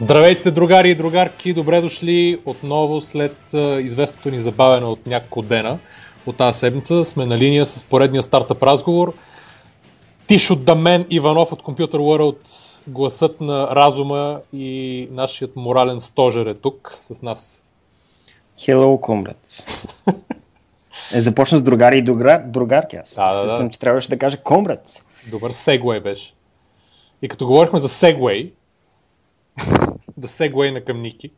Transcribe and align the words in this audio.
Здравейте, 0.00 0.50
другари 0.50 0.90
и 0.90 0.94
другарки! 0.94 1.52
Добре 1.52 1.80
дошли 1.80 2.38
отново 2.44 3.00
след 3.00 3.36
известното 3.80 4.30
ни 4.30 4.40
забавяне 4.40 4.86
от 4.86 5.06
няколко 5.06 5.42
дена 5.42 5.78
от 6.26 6.36
тази 6.36 6.58
седмица. 6.58 7.04
Сме 7.04 7.26
на 7.26 7.38
линия 7.38 7.66
с 7.66 7.84
поредния 7.84 8.22
стартъп 8.22 8.62
разговор. 8.62 9.14
Тишо 10.26 10.56
Дамен 10.56 11.06
Иванов 11.10 11.52
от 11.52 11.62
Computer 11.62 11.96
World, 11.96 12.38
гласът 12.86 13.40
на 13.40 13.68
разума 13.76 14.40
и 14.52 15.08
нашият 15.10 15.56
морален 15.56 16.00
стожер 16.00 16.46
е 16.46 16.54
тук 16.54 16.98
с 17.02 17.22
нас. 17.22 17.62
Hello, 18.58 19.00
comrades. 19.00 19.64
е, 21.14 21.20
започна 21.20 21.58
с 21.58 21.62
другари 21.62 21.98
и 21.98 22.02
другар, 22.02 22.42
другарки. 22.46 22.96
Аз 22.96 23.14
да, 23.14 23.46
да, 23.46 23.62
да. 23.62 23.70
че 23.70 23.78
трябваше 23.78 24.08
да 24.08 24.18
кажа 24.18 24.36
comrades. 24.36 25.02
Добър 25.30 25.50
сегвей 25.50 26.00
беше. 26.00 26.34
И 27.22 27.28
като 27.28 27.46
говорихме 27.46 27.78
за 27.78 27.88
сегвей, 27.88 28.52
да 30.16 30.28
сегвейна 30.28 30.80
към 30.80 31.02
Ники. 31.02 31.30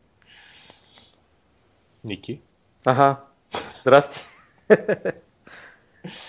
Ники. 2.03 2.39
Аха. 2.85 3.17
Здрасти. 3.81 4.25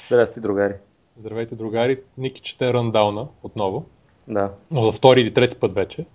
Здрасти, 0.07 0.41
другари. 0.41 0.75
Здравейте, 1.21 1.55
другари. 1.55 2.01
Ники 2.19 2.41
чете 2.41 2.73
рандауна 2.75 3.25
отново. 3.43 3.85
Да. 4.29 4.53
Но 4.71 4.85
за 4.85 4.93
втори 4.93 5.21
или 5.21 5.35
трети 5.35 5.57
път 5.57 5.73
вече. 5.73 6.07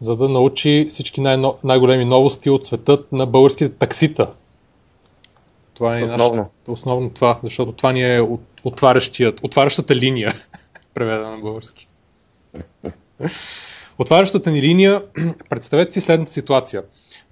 За 0.00 0.16
да 0.16 0.28
научи 0.28 0.86
всички 0.90 1.20
най- 1.20 1.42
най-големи 1.64 2.04
новости 2.04 2.50
от 2.50 2.64
светът 2.64 3.12
на 3.12 3.26
българските 3.26 3.74
таксита. 3.74 4.32
Това 5.74 5.98
е 5.98 6.02
основно. 6.04 6.36
Наш... 6.36 6.48
основно 6.68 7.10
това, 7.10 7.40
защото 7.42 7.72
това 7.72 7.92
ни 7.92 8.14
е 8.14 8.20
от, 8.20 8.40
отварящата 9.42 9.94
линия, 9.94 10.32
преведена 10.94 11.30
на 11.30 11.38
български. 11.38 11.88
Отварящата 13.98 14.50
ни 14.50 14.62
линия, 14.62 15.02
представете 15.50 15.92
си 15.92 16.00
следната 16.00 16.32
ситуация. 16.32 16.82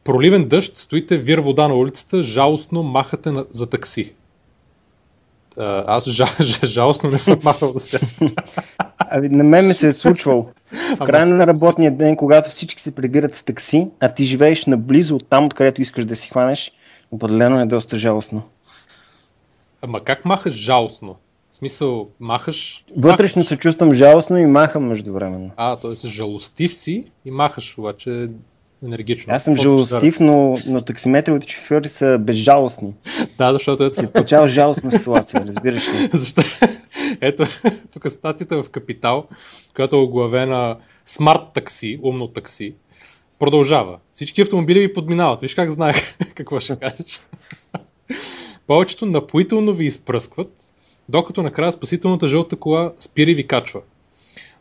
Проливен 0.05 0.49
дъжд, 0.49 0.79
стоите 0.79 1.19
вир 1.19 1.39
вода 1.39 1.69
на 1.69 1.75
улицата, 1.75 2.23
жалостно 2.23 2.83
махате 2.83 3.31
на, 3.31 3.47
за 3.51 3.71
такси. 3.71 4.13
Аз 5.87 6.09
жа, 6.09 6.27
жа, 6.41 6.67
жалостно 6.67 7.11
не 7.11 7.19
съм 7.19 7.39
махал 7.45 7.73
да 7.73 7.81
се. 7.81 8.01
Ами, 8.99 9.29
на 9.29 9.45
мен 9.45 9.67
ми 9.67 9.75
се 9.75 9.89
е 9.89 9.93
случвало. 9.93 10.49
В 10.97 11.05
края 11.05 11.27
на 11.27 11.47
работния 11.47 11.97
ден, 11.97 12.17
когато 12.17 12.51
всички 12.51 12.83
се 12.83 12.95
прибират 12.95 13.35
с 13.35 13.43
такси, 13.43 13.91
а 14.01 14.15
ти 14.15 14.25
живееш 14.25 14.67
наблизо 14.67 15.17
от 15.17 15.29
там, 15.29 15.45
откъдето 15.45 15.81
искаш 15.81 16.05
да 16.05 16.17
си 16.17 16.29
хванеш, 16.29 16.73
определено 17.11 17.61
е 17.61 17.67
доста 17.67 17.97
жалостно. 17.97 18.43
Ама 19.83 20.01
как 20.01 20.25
махаш 20.25 20.53
жалостно? 20.53 21.17
В 21.53 21.56
смисъл, 21.56 22.08
махаш... 22.20 22.84
Вътрешно 22.97 23.41
махаш. 23.41 23.48
се 23.48 23.56
чувствам 23.56 23.95
жалостно 23.95 24.39
и 24.39 24.47
махам 24.47 24.84
междувременно. 24.84 25.50
А, 25.56 25.77
т.е. 25.77 26.08
жалостив 26.08 26.75
си 26.75 27.05
и 27.25 27.31
махаш 27.31 27.78
обаче 27.78 28.28
енергично. 28.84 29.34
Аз 29.34 29.45
съм 29.45 29.56
жалостив, 29.56 30.20
но, 30.20 30.56
но 30.67 30.80
таксиметровите 30.80 31.53
шофьори 31.53 31.89
са 31.89 32.19
безжалостни. 32.20 32.95
да, 33.39 33.53
защото 33.53 33.84
ето... 33.84 33.97
Се 33.97 34.12
получава 34.12 34.47
жалостна 34.47 34.91
ситуация, 34.91 35.45
разбираш 35.47 35.89
ли? 35.89 36.11
Защо? 36.19 36.42
Ето, 37.20 37.45
тук 37.92 38.11
статията 38.11 38.62
в 38.62 38.70
Капитал, 38.70 39.27
която 39.75 39.97
е 39.97 39.98
оглавена 39.98 40.77
смарт 41.05 41.42
такси, 41.55 42.00
умно 42.03 42.28
такси, 42.28 42.75
продължава. 43.39 43.98
Всички 44.12 44.42
автомобили 44.42 44.80
ви 44.80 44.92
подминават. 44.92 45.41
Виж 45.41 45.55
как 45.55 45.70
знаех 45.70 46.18
какво 46.35 46.61
ще 46.61 46.77
кажеш. 46.77 47.20
Повечето 48.67 49.07
напоително 49.07 49.73
ви 49.73 49.86
изпръскват, 49.86 50.72
докато 51.12 51.42
накрая 51.42 51.73
спасителната 51.73 52.28
жълта 52.28 52.56
кола 52.56 52.92
спира 52.98 53.30
и 53.30 53.34
ви 53.34 53.46
качва. 53.46 53.80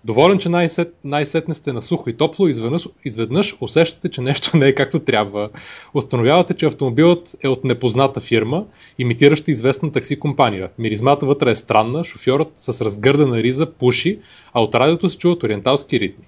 Доволен, 0.03 0.39
че 0.39 0.50
най-сет, 0.50 0.95
най-сетне 1.03 1.53
сте 1.53 1.73
на 1.73 1.81
сухо 1.81 2.09
и 2.09 2.17
топло, 2.17 2.47
изведнъж, 2.47 2.88
изведнъж 3.06 3.56
усещате, 3.62 4.09
че 4.09 4.22
нещо 4.22 4.57
не 4.57 4.67
е 4.67 4.75
както 4.75 5.00
трябва. 5.00 5.50
Установявате, 5.94 6.53
че 6.53 6.66
автомобилът 6.66 7.35
е 7.44 7.47
от 7.47 7.63
непозната 7.63 8.22
фирма, 8.22 8.66
имитираща 9.00 9.51
известна 9.51 9.91
такси 9.91 10.19
компания. 10.19 10.69
Миризмата 10.79 11.25
вътре 11.25 11.51
е 11.51 11.56
странна, 11.56 12.03
шофьорът 12.03 12.51
с 12.57 12.85
разгърдана 12.85 13.44
риза 13.44 13.72
пуши, 13.72 14.19
а 14.53 14.62
от 14.62 14.75
радиото 14.75 15.09
се 15.09 15.18
чуват 15.18 15.44
ориенталски 15.44 16.00
ритми. 16.00 16.25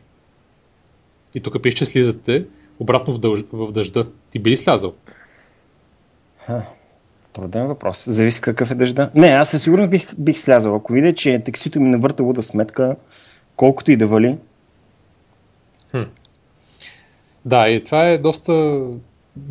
И 1.36 1.40
тук 1.40 1.62
пише, 1.62 1.78
че 1.78 1.86
слизате 1.86 2.46
обратно 2.80 3.14
в, 3.14 3.20
дъж... 3.20 3.44
в 3.54 3.72
дъжда. 3.72 4.08
Ти 4.32 4.40
би 4.40 4.50
ли 4.50 4.58
слязал? 4.58 4.94
Труден 7.34 7.68
въпрос. 7.68 8.04
Зависи 8.08 8.42
какъв 8.42 8.72
е 8.72 8.76
дъжда. 8.76 9.12
Не, 9.16 9.28
аз 9.28 9.50
със 9.50 9.64
сигурност 9.64 9.90
бих, 9.90 10.16
бих 10.16 10.40
слязал. 10.40 10.76
Ако 10.76 10.94
видя, 10.94 11.14
че 11.14 11.42
таксито 11.46 11.80
ми 11.80 11.90
навърта 11.90 12.24
луда 12.24 12.42
сметка, 12.42 12.96
колкото 13.56 13.92
и 13.92 13.96
да 13.96 14.08
вали. 14.08 14.38
Хм. 15.92 16.02
Да, 17.46 17.70
и 17.70 17.84
това 17.84 18.08
е 18.08 18.18
доста 18.18 18.82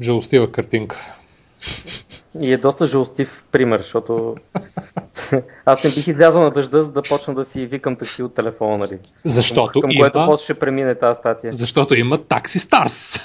жалостива 0.01 0.53
картинка. 0.53 0.97
И 2.43 2.53
е 2.53 2.57
доста 2.57 2.87
жалостив 2.87 3.45
пример, 3.53 3.81
защото 3.81 4.37
аз 5.65 5.85
не 5.85 5.91
бих 5.91 6.07
излязъл 6.07 6.43
на 6.43 6.51
дъжда, 6.51 6.83
за 6.83 6.93
да 6.93 7.03
почна 7.03 7.35
да 7.35 7.45
си 7.45 7.67
викам 7.67 7.97
такси 7.97 8.23
от 8.23 8.35
телефона, 8.35 8.79
нали? 8.79 8.99
Защото 9.25 9.73
към, 9.73 9.81
към 9.81 9.91
има... 9.91 10.01
което 10.01 10.25
после 10.27 10.45
ще 10.45 10.55
премине 10.55 10.95
тази 10.95 11.19
статия. 11.19 11.53
Защото 11.53 11.95
има 11.95 12.25
такси 12.25 12.59
Старс. 12.59 13.21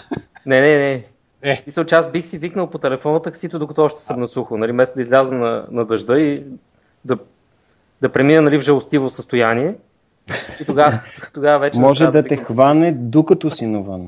Не, 0.46 0.62
не, 0.62 0.78
не. 0.78 1.00
Е. 1.42 1.64
Мисля, 1.66 1.86
че 1.86 1.96
аз 1.96 2.12
бих 2.12 2.26
си 2.26 2.38
викнал 2.38 2.70
по 2.70 2.78
телефона 2.78 3.22
таксито, 3.22 3.60
докато 3.60 3.84
още 3.84 4.02
съм 4.02 4.20
на 4.20 4.28
сухо, 4.28 4.58
нали? 4.58 4.72
Вместо 4.72 4.96
да 4.96 5.02
изляза 5.02 5.34
на, 5.36 5.66
на 5.72 5.86
дъжда 5.86 6.20
и 6.20 6.44
да, 7.06 7.18
да 8.02 8.10
премина 8.10 8.42
нали, 8.42 8.58
в 8.58 8.62
жалостиво 8.62 9.10
състояние. 9.10 9.76
И 10.62 10.66
тогава, 10.66 11.00
тогава 11.34 11.60
вече... 11.60 11.80
Може 11.80 12.06
да, 12.06 12.12
да 12.12 12.24
те 12.24 12.38
хване 12.38 12.92
докато 12.92 13.52
си 13.52 13.66
навън. 13.66 14.08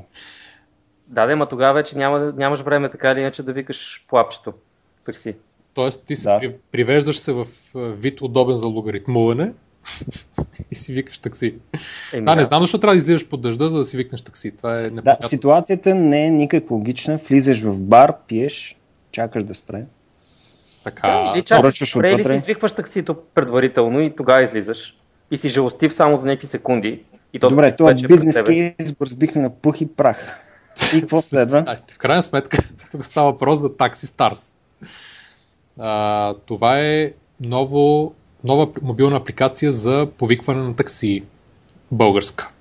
Да, 1.08 1.28
да, 1.28 1.36
ма 1.36 1.50
тогава 1.50 1.74
вече 1.74 1.98
няма, 1.98 2.34
нямаш 2.38 2.62
време 2.62 2.90
така 2.90 3.12
или 3.12 3.20
иначе 3.20 3.44
да 3.44 3.54
викаш 3.54 4.06
по 4.10 4.18
апчето 4.18 4.54
такси. 5.06 5.36
Тоест 5.74 6.06
ти 6.06 6.16
се 6.16 6.30
да. 6.30 6.40
при, 6.40 6.56
привеждаш 6.72 7.20
се 7.20 7.34
в 7.34 7.46
вид 7.76 8.22
удобен 8.22 8.56
за 8.56 8.68
логаритмуване 8.68 9.54
и 10.72 10.76
си 10.76 10.94
викаш 10.94 11.20
такси. 11.20 11.56
Еми, 12.14 12.26
да, 12.26 12.36
не 12.36 12.44
знам 12.44 12.64
защо 12.64 12.78
трябва 12.78 12.96
да 12.96 12.98
излизаш 12.98 13.30
под 13.30 13.42
дъжда, 13.42 13.70
за 13.70 13.78
да 13.78 13.86
си 13.86 13.98
викнеш 13.98 14.22
такси. 14.22 14.58
Това 14.58 14.80
е 14.80 14.90
Да, 14.90 15.18
ситуацията 15.22 15.96
не 15.96 16.26
е 16.26 16.32
никак 16.32 16.72
логична. 16.72 17.18
Влизаш 17.18 17.62
в 17.62 17.82
бар, 17.82 18.14
пиеш, 18.28 18.76
чакаш 19.12 19.44
да 19.44 19.54
спре. 19.54 19.84
Така. 20.84 21.08
Да, 21.08 21.32
или 21.36 21.42
чакаш, 21.42 21.92
спре, 21.92 22.12
или 22.12 22.24
си 22.24 22.34
извикваш 22.34 22.72
таксито 22.72 23.16
предварително 23.36 24.02
и 24.02 24.16
тогава 24.16 24.44
излизаш. 24.44 24.96
И 25.32 25.38
си 25.38 25.50
жалостив 25.50 25.94
само 25.94 26.18
за 26.18 26.26
някакви 26.26 26.48
секунди. 26.48 27.04
И 27.34 27.40
то 27.40 27.50
Добре, 27.50 27.76
това 27.76 27.94
бизнес 27.94 28.44
кейс 28.44 28.92
го 28.92 29.06
разбихме 29.06 29.42
на 29.42 29.50
пух 29.50 29.82
и 29.82 29.88
прах. 29.88 30.40
И 30.96 31.02
какво 31.02 31.18
следва? 31.22 31.78
в 31.92 31.98
крайна 31.98 32.24
сметка, 32.24 32.58
тук 32.92 33.06
става 33.06 33.32
въпрос 33.32 33.60
за 33.60 33.70
Taxi 33.70 33.94
Stars. 33.94 34.56
А, 35.80 36.34
това 36.46 36.80
е 36.80 37.12
ново, 37.42 38.14
нова 38.44 38.68
мобилна 38.82 39.18
апликация 39.18 39.72
за 39.72 40.08
повикване 40.18 40.64
на 40.64 40.76
такси. 40.76 41.24
Българска. 41.92 42.52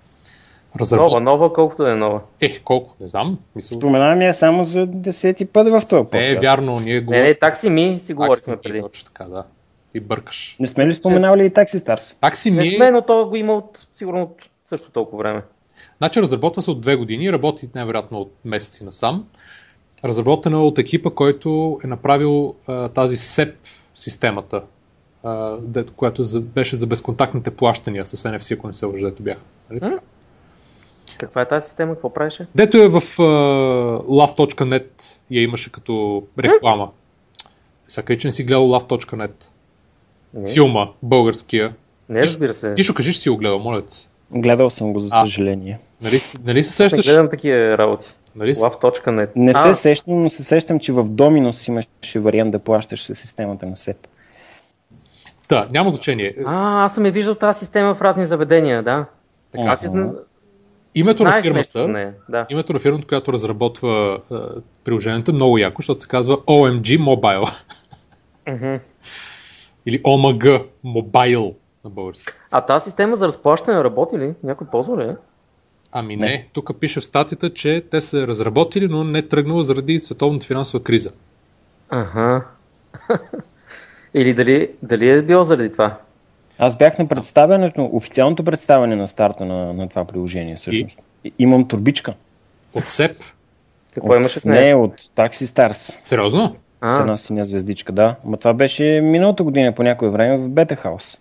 Разработ... 0.76 1.06
Нова, 1.06 1.20
нова, 1.20 1.52
колкото 1.52 1.86
е 1.86 1.94
нова. 1.94 2.20
Е, 2.40 2.58
колко, 2.58 2.94
не 3.00 3.08
знам. 3.08 3.38
Мисъл... 3.56 3.78
Споменавам 3.78 4.22
я 4.22 4.34
само 4.34 4.64
за 4.64 4.86
десети 4.86 5.46
път 5.46 5.68
в 5.68 5.82
този 5.90 6.02
подкаст. 6.02 6.28
Не, 6.28 6.32
е 6.32 6.36
вярно, 6.36 6.80
ние 6.80 7.00
го... 7.00 7.10
Не, 7.10 7.22
не, 7.22 7.34
такси 7.34 7.70
ми 7.70 8.00
си 8.00 8.14
говорихме 8.14 8.56
преди. 8.56 8.80
Точно 8.80 9.06
така, 9.06 9.24
да. 9.24 9.44
Ти 9.92 10.00
бъркаш. 10.00 10.56
Не 10.60 10.66
сме 10.66 10.86
ли 10.86 10.94
споменавали 10.94 11.46
и 11.46 11.50
Taxi 11.50 11.76
Stars? 11.76 12.20
Такси 12.20 12.50
ми... 12.50 12.56
Не 12.56 12.70
сме, 12.70 12.90
но 12.90 13.02
то 13.02 13.26
го 13.28 13.36
има 13.36 13.52
от, 13.52 13.86
сигурно 13.92 14.22
от 14.22 14.48
също 14.64 14.90
толкова 14.90 15.18
време. 15.18 15.42
Значи 15.98 16.22
разработва 16.22 16.62
се 16.62 16.70
от 16.70 16.80
две 16.80 16.96
години, 16.96 17.32
работи 17.32 17.68
най-вероятно 17.74 18.20
от 18.20 18.32
месеци 18.44 18.84
насам. 18.84 19.24
Разработена 20.04 20.56
е 20.56 20.60
от 20.60 20.78
екипа, 20.78 21.10
който 21.10 21.80
е 21.84 21.86
направил 21.86 22.54
а, 22.66 22.88
тази 22.88 23.16
SEP 23.16 23.54
системата, 23.94 24.62
а, 25.24 25.56
дето, 25.62 25.92
която 25.92 26.24
за, 26.24 26.40
беше 26.40 26.76
за 26.76 26.86
безконтактните 26.86 27.50
плащания 27.50 28.06
с 28.06 28.28
NFC, 28.28 28.54
ако 28.56 28.66
не 28.66 28.74
се 28.74 28.86
лъжа, 28.86 29.06
дето 29.06 29.22
бяха. 29.22 29.40
Нали? 29.70 29.94
Каква 31.18 31.42
е 31.42 31.48
тази 31.48 31.66
система? 31.66 31.94
Какво 31.94 32.14
правеше? 32.14 32.46
Дето 32.54 32.76
е 32.76 32.88
в 32.88 33.00
uh, 33.00 34.06
love.net 34.06 35.18
я 35.30 35.42
имаше 35.42 35.72
като 35.72 36.22
реклама. 36.38 36.90
Сега 37.88 38.16
че 38.16 38.28
не 38.28 38.32
си 38.32 38.44
гледал 38.44 38.68
love.net. 38.68 39.44
Не. 40.34 40.50
Филма, 40.50 40.88
българския. 41.02 41.74
Не, 42.08 42.20
разбира 42.20 42.52
се. 42.52 42.74
Ти 42.74 42.82
ще 42.84 42.94
кажеш, 42.94 43.16
си 43.16 43.28
го 43.28 43.36
гледал, 43.36 43.58
моля 43.58 43.82
се. 43.88 44.08
Гледал 44.30 44.70
съм 44.70 44.92
го, 44.92 45.00
за 45.00 45.10
съжаление. 45.10 45.78
Нали, 46.02 46.20
нали 46.44 46.62
се 46.62 46.72
сещаш? 46.72 47.06
Не 47.06 47.12
гледам 47.12 47.28
такива 47.28 47.78
работи. 47.78 48.06
Нали? 48.36 48.54
Love.net. 48.54 49.28
Не 49.36 49.54
се 49.54 49.74
сещам, 49.74 50.22
но 50.22 50.30
се 50.30 50.44
сещам, 50.44 50.80
че 50.80 50.92
в 50.92 51.04
Dominos 51.04 51.68
имаше 51.68 52.20
вариант 52.20 52.50
да 52.50 52.58
плащаш 52.58 53.02
с 53.02 53.14
системата 53.14 53.66
на 53.66 53.74
SEP. 53.74 53.96
Да, 55.48 55.68
няма 55.70 55.90
значение. 55.90 56.34
А, 56.46 56.84
аз 56.84 56.94
съм 56.94 57.06
я 57.06 57.12
виждал 57.12 57.34
тази 57.34 57.58
система 57.58 57.94
в 57.94 58.02
разни 58.02 58.26
заведения, 58.26 58.82
да. 58.82 59.06
Така, 59.52 59.68
аз 59.68 59.86
зна... 59.86 60.12
Името 60.94 61.24
на 61.24 61.42
фирмата, 61.42 62.12
да. 62.28 62.46
името 62.50 62.72
на 62.72 62.78
фирмата, 62.78 63.06
която 63.06 63.32
разработва 63.32 64.18
uh, 64.30 64.62
приложението, 64.84 65.32
много 65.32 65.58
яко, 65.58 65.82
защото 65.82 66.00
се 66.00 66.08
казва 66.08 66.36
OMG 66.36 66.98
Mobile. 66.98 67.54
Uh-huh. 68.46 68.80
Или 69.86 70.02
OMG 70.02 70.64
Mobile 70.84 71.54
на 71.84 71.90
български. 71.90 72.32
А 72.50 72.60
тази 72.60 72.84
система 72.84 73.16
за 73.16 73.26
разплащане 73.26 73.84
работи 73.84 74.18
ли? 74.18 74.34
Някой 74.42 74.66
ползва 74.66 75.04
ли? 75.04 75.14
Ами 75.92 76.16
не, 76.16 76.26
не. 76.26 76.48
тук 76.52 76.80
пише 76.80 77.00
в 77.00 77.04
статията, 77.04 77.54
че 77.54 77.84
те 77.90 78.00
са 78.00 78.26
разработили, 78.26 78.88
но 78.88 79.04
не 79.04 79.28
тръгнала 79.28 79.62
заради 79.62 79.98
световната 79.98 80.46
финансова 80.46 80.84
криза. 80.84 81.10
Ага. 81.88 82.44
Или 84.14 84.34
дали, 84.34 84.70
дали 84.82 85.10
е 85.10 85.22
било 85.22 85.44
заради 85.44 85.72
това? 85.72 85.98
Аз 86.58 86.78
бях 86.78 86.98
на 86.98 87.06
представянето, 87.06 87.90
официалното 87.92 88.44
представяне 88.44 88.96
на 88.96 89.08
старта 89.08 89.44
на, 89.44 89.72
на 89.72 89.88
това 89.88 90.04
приложение 90.04 90.56
всъщност. 90.56 90.98
И? 91.24 91.32
Имам 91.38 91.68
турбичка. 91.68 92.14
От 92.74 92.84
СЕП? 92.84 93.16
Какво 93.94 94.14
имаш 94.14 94.36
от 94.36 94.44
нея? 94.44 94.76
Не, 94.76 94.82
от 94.82 95.00
Taxi 95.00 95.44
Stars. 95.44 95.96
Сериозно? 96.02 96.56
А. 96.80 96.92
С 96.92 97.00
една 97.00 97.16
синя 97.16 97.44
звездичка, 97.44 97.92
да. 97.92 98.16
Ма 98.24 98.36
това 98.36 98.54
беше 98.54 99.00
миналата 99.02 99.42
година 99.42 99.74
по 99.74 99.82
някое 99.82 100.08
време 100.08 100.38
в 100.38 100.48
Бета 100.48 100.76
Хаус. 100.76 101.20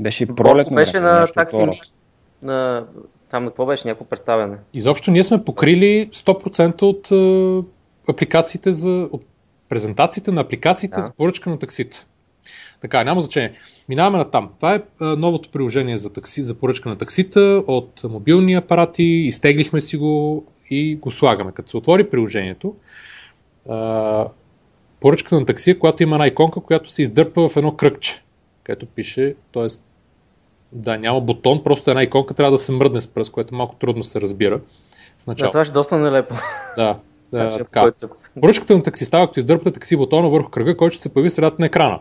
Беше 0.00 0.26
пролетно. 0.26 0.74
Беше 0.74 1.00
на 1.00 1.26
такси 1.26 1.66
на... 2.42 2.84
Там 3.30 3.44
на 3.44 3.50
какво 3.50 3.66
беше 3.66 3.88
някакво 3.88 4.04
представяне? 4.04 4.56
Изобщо 4.74 5.10
ние 5.10 5.24
сме 5.24 5.44
покрили 5.44 6.10
100% 6.12 6.82
от 6.82 7.10
е, 7.10 8.12
апликациите 8.12 8.72
за... 8.72 9.08
от 9.12 9.22
презентациите 9.68 10.32
на 10.32 10.40
апликациите 10.40 10.96
да. 10.96 11.02
за 11.02 11.12
поръчка 11.16 11.50
на 11.50 11.58
таксита. 11.58 12.06
Така, 12.80 13.04
няма 13.04 13.20
значение. 13.20 13.52
Минаваме 13.88 14.18
на 14.18 14.30
там. 14.30 14.50
Това 14.56 14.74
е 14.74 14.82
а, 15.00 15.04
новото 15.04 15.48
приложение 15.48 15.96
за, 15.96 16.12
такси, 16.12 16.42
за 16.42 16.54
поръчка 16.54 16.88
на 16.88 16.98
таксита 16.98 17.40
от 17.66 18.04
мобилни 18.04 18.54
апарати. 18.54 19.02
Изтеглихме 19.02 19.80
си 19.80 19.96
го 19.96 20.44
и 20.70 20.96
го 20.96 21.10
слагаме. 21.10 21.52
Като 21.52 21.70
се 21.70 21.76
отвори 21.76 22.10
приложението, 22.10 22.74
а, 23.68 24.26
поръчката 25.00 25.40
на 25.40 25.46
такси, 25.46 25.78
която 25.78 26.02
има 26.02 26.16
една 26.16 26.26
иконка, 26.26 26.60
която 26.60 26.90
се 26.90 27.02
издърпа 27.02 27.48
в 27.48 27.56
едно 27.56 27.76
кръгче, 27.76 28.22
където 28.62 28.86
пише, 28.86 29.34
т.е. 29.52 29.66
да, 30.72 30.98
няма 30.98 31.20
бутон, 31.20 31.64
просто 31.64 31.90
една 31.90 32.02
иконка 32.02 32.34
трябва 32.34 32.50
да 32.50 32.58
се 32.58 32.72
мръдне 32.72 33.00
с 33.00 33.06
пръст, 33.06 33.32
което 33.32 33.54
малко 33.54 33.74
трудно 33.74 34.04
се 34.04 34.20
разбира. 34.20 34.60
В. 35.26 35.34
Да, 35.34 35.48
това 35.50 35.64
ще 35.64 35.72
доста 35.72 35.98
нелепо. 35.98 36.34
Да, 36.76 36.98
значи, 37.30 37.58
така. 37.58 37.92
Поръчката 38.40 38.76
на 38.76 38.82
такси 38.82 39.04
става, 39.04 39.26
като 39.26 39.40
издърпате 39.40 39.72
такси 39.72 39.96
бутона 39.96 40.28
върху 40.28 40.50
кръга, 40.50 40.76
който 40.76 40.94
ще 40.94 41.02
се 41.02 41.14
появи 41.14 41.30
средата 41.30 41.56
на 41.58 41.66
екрана. 41.66 42.00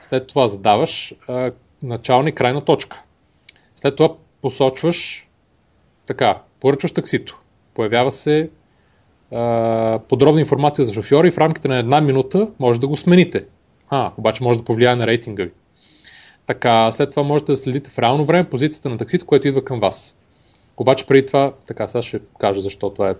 След 0.00 0.26
това 0.26 0.46
задаваш 0.46 1.14
а, 1.28 1.50
начална 1.82 2.28
и 2.28 2.34
крайна 2.34 2.60
точка. 2.60 3.02
След 3.76 3.96
това 3.96 4.14
посочваш 4.42 5.28
така, 6.06 6.38
поръчваш 6.60 6.92
таксито. 6.92 7.40
Появява 7.74 8.10
се 8.12 8.50
а, 9.32 9.98
подробна 10.08 10.40
информация 10.40 10.84
за 10.84 10.92
шофьора 10.92 11.28
и 11.28 11.30
в 11.30 11.38
рамките 11.38 11.68
на 11.68 11.78
една 11.78 12.00
минута 12.00 12.48
може 12.58 12.80
да 12.80 12.88
го 12.88 12.96
смените. 12.96 13.44
А, 13.90 14.12
обаче 14.16 14.44
може 14.44 14.58
да 14.58 14.64
повлияе 14.64 14.96
на 14.96 15.06
рейтинга 15.06 15.44
ви. 15.44 15.50
Така, 16.46 16.92
след 16.92 17.10
това 17.10 17.22
можете 17.22 17.52
да 17.52 17.56
следите 17.56 17.90
в 17.90 17.98
реално 17.98 18.24
време 18.24 18.50
позицията 18.50 18.88
на 18.88 18.98
таксито, 18.98 19.26
което 19.26 19.48
идва 19.48 19.64
към 19.64 19.80
вас. 19.80 20.16
Обаче 20.76 21.06
преди 21.06 21.26
това, 21.26 21.52
така, 21.66 21.88
сега 21.88 22.02
ще 22.02 22.20
кажа 22.38 22.60
защо 22.60 22.90
това 22.90 23.10
е 23.10 23.14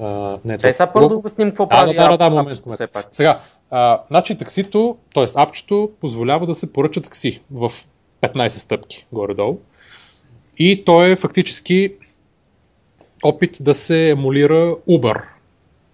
Uh, 0.00 0.40
не, 0.44 0.58
Чай 0.58 0.72
сега 0.72 0.92
първо 0.92 1.08
да 1.08 1.14
обясним 1.14 1.48
какво 1.48 1.64
да, 1.64 1.68
прави. 1.68 1.94
Да, 1.94 2.08
да, 2.08 2.16
да, 2.16 2.30
момент, 2.30 2.66
момент. 2.66 2.90
Сега, 3.10 3.40
а, 3.70 4.00
значи 4.10 4.38
таксито, 4.38 4.96
т.е. 5.14 5.24
апчето 5.34 5.90
позволява 6.00 6.46
да 6.46 6.54
се 6.54 6.72
поръча 6.72 7.02
такси 7.02 7.42
в 7.50 7.72
15 8.22 8.48
стъпки 8.48 9.06
горе-долу. 9.12 9.58
И 10.58 10.84
то 10.84 11.04
е 11.04 11.16
фактически 11.16 11.94
опит 13.24 13.56
да 13.60 13.74
се 13.74 14.10
емулира 14.10 14.76
Uber. 14.88 15.22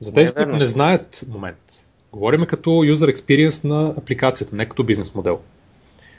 За 0.01 0.15
тези, 0.15 0.35
които 0.35 0.57
не 0.57 0.67
знаят 0.67 1.25
момент, 1.29 1.87
говорим 2.13 2.47
като 2.47 2.71
user 2.71 3.15
experience 3.15 3.65
на 3.65 3.89
апликацията, 3.89 4.57
не 4.57 4.69
като 4.69 4.85
бизнес 4.85 5.15
модел. 5.15 5.41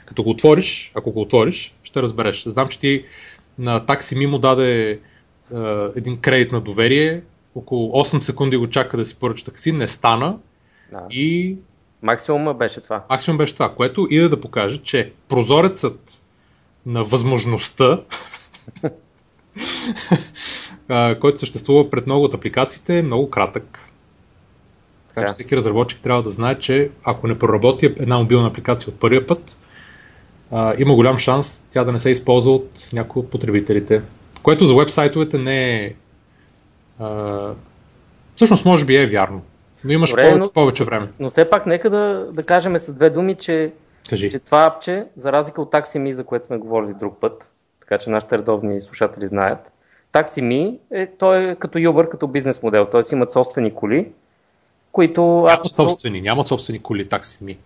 Като 0.06 0.24
го 0.24 0.30
отвориш, 0.30 0.92
ако 0.96 1.12
го 1.12 1.22
отвориш, 1.22 1.76
ще 1.84 2.02
разбереш. 2.02 2.44
Знам, 2.44 2.68
че 2.68 2.80
ти 2.80 3.06
на 3.58 3.86
такси 3.86 4.18
ми 4.18 4.28
му 4.28 4.40
даде 4.40 4.92
е, 4.92 4.98
един 5.96 6.18
кредит 6.18 6.52
на 6.52 6.62
доверие, 6.62 7.22
около 7.56 7.92
8 7.92 8.20
секунди 8.20 8.58
го 8.58 8.70
чака 8.70 8.98
да 8.98 9.06
си 9.06 9.20
поръча 9.20 9.46
такси, 9.46 9.72
не 9.72 9.88
стана. 9.88 10.38
Да. 10.92 11.06
И... 11.10 11.56
Максимум 12.02 12.58
беше 12.58 12.82
това. 12.82 13.04
Максимум 13.10 13.38
беше 13.38 13.54
това, 13.54 13.74
което 13.76 14.08
иде 14.10 14.30
да 14.30 14.42
покаже, 14.42 14.78
че 14.78 15.12
прозорецът 15.30 16.22
на 16.86 17.04
възможността, 17.04 18.02
който 21.20 21.40
съществува 21.40 21.90
пред 21.90 22.06
много 22.06 22.26
от 22.26 22.34
апликациите, 22.34 23.00
е 23.00 23.04
много 23.04 23.30
кратък. 23.30 23.80
Така 25.08 25.28
че 25.28 25.34
всеки 25.34 25.56
разработчик 25.56 26.02
трябва 26.02 26.24
да 26.24 26.30
знае, 26.30 26.60
че 26.60 26.90
ако 27.04 27.28
не 27.28 27.40
проработи 27.40 27.86
една 27.86 28.18
мобилна 28.18 28.48
апликация 28.48 28.94
от 28.94 29.00
първия 29.00 29.28
път, 29.28 29.58
а, 30.52 30.76
има 30.78 30.96
голям 30.96 31.18
шанс 31.18 31.68
тя 31.72 31.84
да 31.84 31.92
не 31.92 32.00
се 32.00 32.10
използва 32.10 32.52
от 32.52 32.90
някои 32.94 33.20
от 33.20 33.32
потребителите. 33.32 34.02
Което 34.44 34.66
за 34.66 34.76
вебсайтовете 34.76 35.38
не 35.38 35.76
е 35.76 35.94
а, 37.02 37.54
всъщност, 38.36 38.66
може 38.66 38.86
би 38.86 38.96
е 38.96 39.08
вярно. 39.08 39.42
Но 39.84 39.92
имаш 39.92 40.10
Добре, 40.10 40.24
повече, 40.24 40.40
но, 40.40 40.52
повече 40.52 40.84
време. 40.84 41.12
Но 41.20 41.30
все 41.30 41.50
пак, 41.50 41.66
нека 41.66 41.90
да, 41.90 42.26
да 42.34 42.44
кажем 42.44 42.78
с 42.78 42.94
две 42.94 43.10
думи, 43.10 43.36
че, 43.36 43.74
Кажи. 44.10 44.32
че 44.32 44.40
това 44.40 44.64
апче, 44.64 45.06
за 45.16 45.32
разлика 45.32 45.62
от 45.62 45.72
TaxiMe, 45.72 46.12
за 46.12 46.24
което 46.24 46.46
сме 46.46 46.58
говорили 46.58 46.94
друг 46.94 47.20
път, 47.20 47.52
така 47.80 47.98
че 47.98 48.10
нашите 48.10 48.38
редовни 48.38 48.82
слушатели 48.82 49.28
знаят, 49.28 49.72
TaxiMe 50.14 50.78
е, 50.92 51.08
той 51.08 51.52
е 51.52 51.56
като 51.56 51.78
Uber, 51.78 52.10
като 52.10 52.28
бизнес 52.28 52.64
модел, 52.64 52.86
т.е. 52.86 53.02
имат 53.12 53.32
собствени 53.32 53.74
коли, 53.74 54.12
които... 54.92 55.22
Нямат 55.22 55.60
апчето... 55.60 55.76
собствени, 55.76 56.22
нямат 56.22 56.48
собствени 56.48 56.80
коли 56.80 57.06
TaxiMe. 57.06 57.58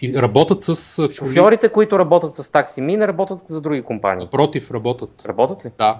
И 0.00 0.22
работят 0.22 0.64
с... 0.64 0.96
Коли... 0.96 1.12
Шофьорите, 1.12 1.68
които 1.68 1.98
работят 1.98 2.34
с 2.34 2.48
TaxiMe, 2.48 2.96
не 2.96 3.08
работят 3.08 3.38
за 3.46 3.60
други 3.60 3.82
компании. 3.82 4.24
Напротив, 4.24 4.70
работят. 4.70 5.22
Работят 5.26 5.64
ли? 5.64 5.70
Да. 5.78 5.98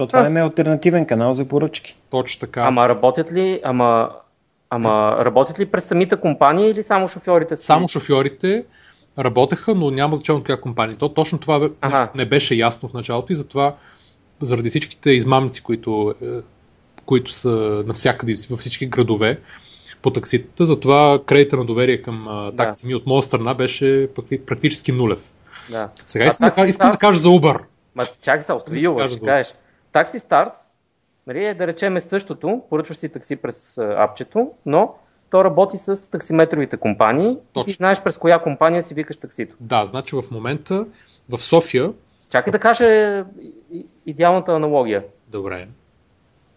То 0.00 0.06
това 0.06 0.20
а. 0.20 0.38
е 0.38 0.42
альтернативен 0.42 1.06
канал 1.06 1.32
за 1.32 1.44
поръчки. 1.44 1.96
Точно 2.10 2.40
така. 2.40 2.60
Ама 2.60 2.88
работят 2.88 3.32
ли, 3.32 3.60
ама, 3.64 4.10
ама 4.70 5.16
работят 5.20 5.60
ли 5.60 5.66
през 5.66 5.84
самите 5.84 6.16
компании 6.16 6.70
или 6.70 6.82
само 6.82 7.08
шофьорите? 7.08 7.56
Си? 7.56 7.64
Само 7.64 7.88
шофьорите 7.88 8.64
работеха, 9.18 9.74
но 9.74 9.90
няма 9.90 10.16
значение 10.16 10.38
от 10.38 10.46
коя 10.46 10.60
компания. 10.60 10.96
То 10.96 11.08
точно 11.08 11.38
това 11.38 11.70
ага. 11.80 12.08
не 12.14 12.24
беше 12.24 12.54
ясно 12.54 12.88
в 12.88 12.92
началото 12.92 13.32
и 13.32 13.36
затова 13.36 13.74
заради 14.40 14.68
всичките 14.68 15.10
измамници, 15.10 15.62
които, 15.62 16.14
е, 16.22 16.26
които 17.04 17.32
са 17.32 17.82
навсякъде 17.86 18.34
във 18.50 18.60
всички 18.60 18.86
градове 18.86 19.40
по 20.02 20.10
такситата, 20.10 20.66
затова 20.66 21.18
кредита 21.26 21.56
на 21.56 21.64
доверие 21.64 22.02
към 22.02 22.52
такси 22.56 22.86
ми 22.86 22.94
от 22.94 23.06
моя 23.06 23.22
страна 23.22 23.54
беше 23.54 24.08
практически 24.46 24.92
нулев. 24.92 25.30
Да. 25.70 25.90
Сега 26.06 26.26
искам, 26.26 26.50
да, 26.56 26.68
искам 26.68 26.90
да 26.90 26.96
кажа 26.96 27.18
за 27.18 27.28
Uber. 27.28 27.64
Ма 27.94 28.04
чакай 28.22 28.42
се, 28.42 28.52
остави 28.52 28.80
Uber, 28.80 29.16
ще 29.16 29.24
кажеш. 29.24 29.54
Taxi 29.92 30.18
Stars 30.18 30.72
нали, 31.26 31.44
е 31.44 31.54
да 31.54 31.66
речем 31.66 31.96
е 31.96 32.00
същото, 32.00 32.62
поръчваш 32.70 32.96
си 32.96 33.08
такси 33.08 33.36
през 33.36 33.78
апчето, 33.78 34.52
но 34.66 34.94
то 35.30 35.44
работи 35.44 35.78
с 35.78 36.10
таксиметровите 36.10 36.76
компании 36.76 37.38
Точно. 37.52 37.62
и 37.62 37.64
ти 37.64 37.72
знаеш 37.72 38.00
през 38.00 38.18
коя 38.18 38.38
компания 38.38 38.82
си 38.82 38.94
викаш 38.94 39.16
таксито. 39.16 39.56
Да, 39.60 39.84
значи 39.84 40.16
в 40.16 40.22
момента 40.30 40.86
в 41.28 41.38
София... 41.38 41.92
Чакай 42.30 42.50
да 42.50 42.58
кажа 42.58 43.24
идеалната 44.06 44.52
аналогия. 44.52 45.04
Добре. 45.28 45.68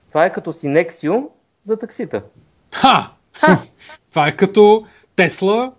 Това 0.10 0.26
е 0.26 0.32
като 0.32 0.54
си 0.54 0.68
Nexio 0.68 1.28
за 1.62 1.80
таксита. 1.80 2.24
Ха! 2.74 3.12
Ха! 3.34 3.60
Това 4.10 4.28
е 4.28 4.36
като 4.36 4.86
Тесла, 5.16 5.72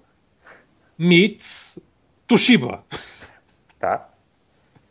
Миц, 0.99 1.79
Тошиба. 2.27 2.79
Да. 3.81 4.01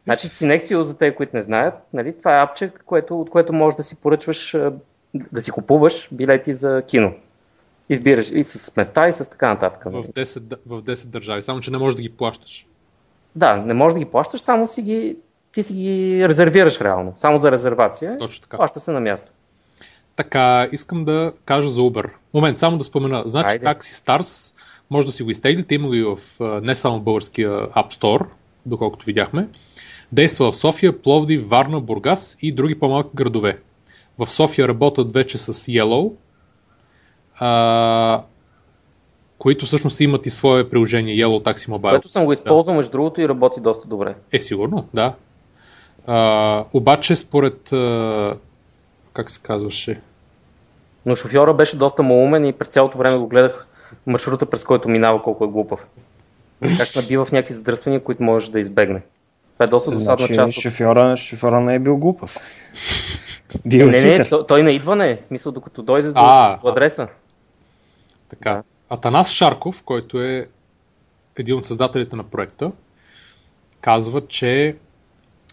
Значи 0.04 0.28
Synexio, 0.28 0.82
за 0.82 0.98
те, 0.98 1.16
които 1.16 1.36
не 1.36 1.42
знаят, 1.42 1.74
нали, 1.94 2.18
това 2.18 2.38
е 2.38 2.44
апче, 2.44 2.72
което, 2.86 3.22
от 3.22 3.30
което 3.30 3.54
можеш 3.54 3.78
да 3.78 3.84
си 3.84 3.96
поръчваш, 3.96 4.58
да 5.32 5.42
си 5.42 5.52
купуваш 5.52 6.10
билети 6.12 6.54
за 6.54 6.84
кино. 6.88 7.14
Избираш 7.90 8.32
и 8.32 8.44
с 8.44 8.76
места, 8.76 9.08
и 9.08 9.14
с 9.14 9.30
така 9.30 9.50
нататък. 9.50 9.84
В 9.86 10.04
10, 10.04 10.58
в 10.66 10.84
10 10.84 11.08
държави, 11.08 11.44
само 11.44 11.60
че 11.60 11.72
не 11.72 11.78
можеш 11.78 11.96
да 11.96 12.02
ги 12.02 12.10
плащаш. 12.10 12.68
Да, 13.36 13.56
не 13.56 13.74
можеш 13.74 13.94
да 13.94 14.00
ги 14.00 14.06
плащаш, 14.06 14.42
само 14.42 14.68
си 14.68 14.82
ги, 14.82 15.18
ти 15.52 15.64
си 15.64 15.74
ги 15.74 16.26
резервираш 16.30 16.82
реално. 16.82 17.14
Само 17.18 17.38
за 17.38 17.52
резервация. 17.52 18.18
Точно 18.18 18.42
така. 18.42 18.58
Плаща 18.58 18.80
се 18.80 18.92
на 18.92 19.00
място. 19.00 19.32
Така, 20.16 20.70
искам 20.72 21.06
да 21.06 21.34
кажа 21.46 21.70
за 21.70 21.82
Uber. 21.82 22.10
Момент, 22.34 22.60
само 22.60 22.78
да 22.78 22.84
спомена. 22.84 23.24
Значи 23.26 23.52
Айде. 23.52 23.66
Taxi 23.66 24.06
Stars 24.06 24.56
може 24.90 25.08
да 25.08 25.12
си 25.12 25.24
го 25.24 25.30
изтеглите. 25.30 25.76
Има 25.76 25.88
го 25.88 25.94
и 25.94 26.04
в 26.04 26.20
не 26.62 26.76
само 26.76 27.00
българския 27.00 27.50
App 27.50 27.94
Store, 27.94 28.28
доколкото 28.66 29.06
видяхме. 29.06 29.48
Действа 30.14 30.52
в 30.52 30.56
София, 30.56 31.02
Пловди, 31.02 31.38
Варна, 31.38 31.80
Бургас 31.80 32.38
и 32.42 32.52
други 32.52 32.80
по-малки 32.80 33.10
градове. 33.16 33.60
В 34.18 34.32
София 34.32 34.68
работят 34.68 35.14
вече 35.14 35.38
с 35.38 35.54
Yellow, 35.54 36.14
а, 37.40 38.24
които 39.38 39.66
всъщност 39.66 40.00
имат 40.00 40.26
и 40.26 40.30
свое 40.30 40.70
приложение 40.70 41.16
Yellow 41.16 41.44
Taxi 41.44 41.70
Mobile. 41.70 41.90
Което 41.90 42.10
съм 42.10 42.26
го 42.26 42.34
използвал, 42.34 42.74
да. 42.74 42.78
между 42.78 42.92
другото, 42.92 43.22
и 43.22 43.30
работи 43.30 43.60
доста 43.62 43.88
добре. 43.88 44.16
Е, 44.32 44.40
сигурно, 44.40 44.88
да. 44.94 45.14
А, 46.08 46.66
обаче, 46.74 47.16
според. 47.16 47.74
А, 47.74 48.36
как 49.14 49.32
се 49.32 49.42
казваше? 49.42 50.02
Но 51.06 51.16
шофьора 51.16 51.54
беше 51.54 51.78
доста 51.78 52.04
малумен 52.04 52.46
и 52.46 52.54
през 52.54 52.68
цялото 52.68 52.98
време 52.98 53.18
го 53.18 53.28
гледах 53.28 53.68
маршрута, 54.08 54.46
през 54.46 54.64
който 54.64 54.90
минава, 54.90 55.22
колко 55.22 55.46
е 55.46 55.48
глупав. 55.48 55.86
Как 56.78 56.96
набива 56.96 57.26
в 57.26 57.32
някакви 57.32 57.54
задръствания, 57.54 58.04
които 58.04 58.24
можеш 58.24 58.50
да 58.50 58.60
избегне. 58.60 59.02
Това 59.54 59.66
е 59.66 59.68
доста 59.68 59.92
досадна 59.92 60.18
Значи, 60.18 60.34
част. 60.34 60.58
От... 60.58 60.62
шофьора, 60.62 61.18
шофьора 61.18 61.62
не 61.62 61.76
е 61.76 61.80
бил 61.80 61.98
глупав. 61.98 62.38
Бил 63.66 63.90
Не, 63.90 63.98
е 63.98 64.02
не, 64.02 64.12
хитър. 64.12 64.30
той, 64.30 64.46
той 64.48 64.64
на 64.64 64.72
идване, 64.72 65.16
в 65.16 65.24
смисъл 65.24 65.52
докато 65.52 65.82
дойде 65.82 66.08
до, 66.08 66.14
А, 66.16 66.60
до 66.64 66.68
адреса. 66.68 67.08
Така. 68.30 68.64
Атанас 68.90 69.32
Шарков, 69.32 69.84
който 69.84 70.22
е 70.22 70.48
един 71.38 71.58
от 71.58 71.66
създателите 71.66 72.16
на 72.16 72.24
проекта, 72.24 72.72
казва, 73.82 74.28
че 74.28 74.76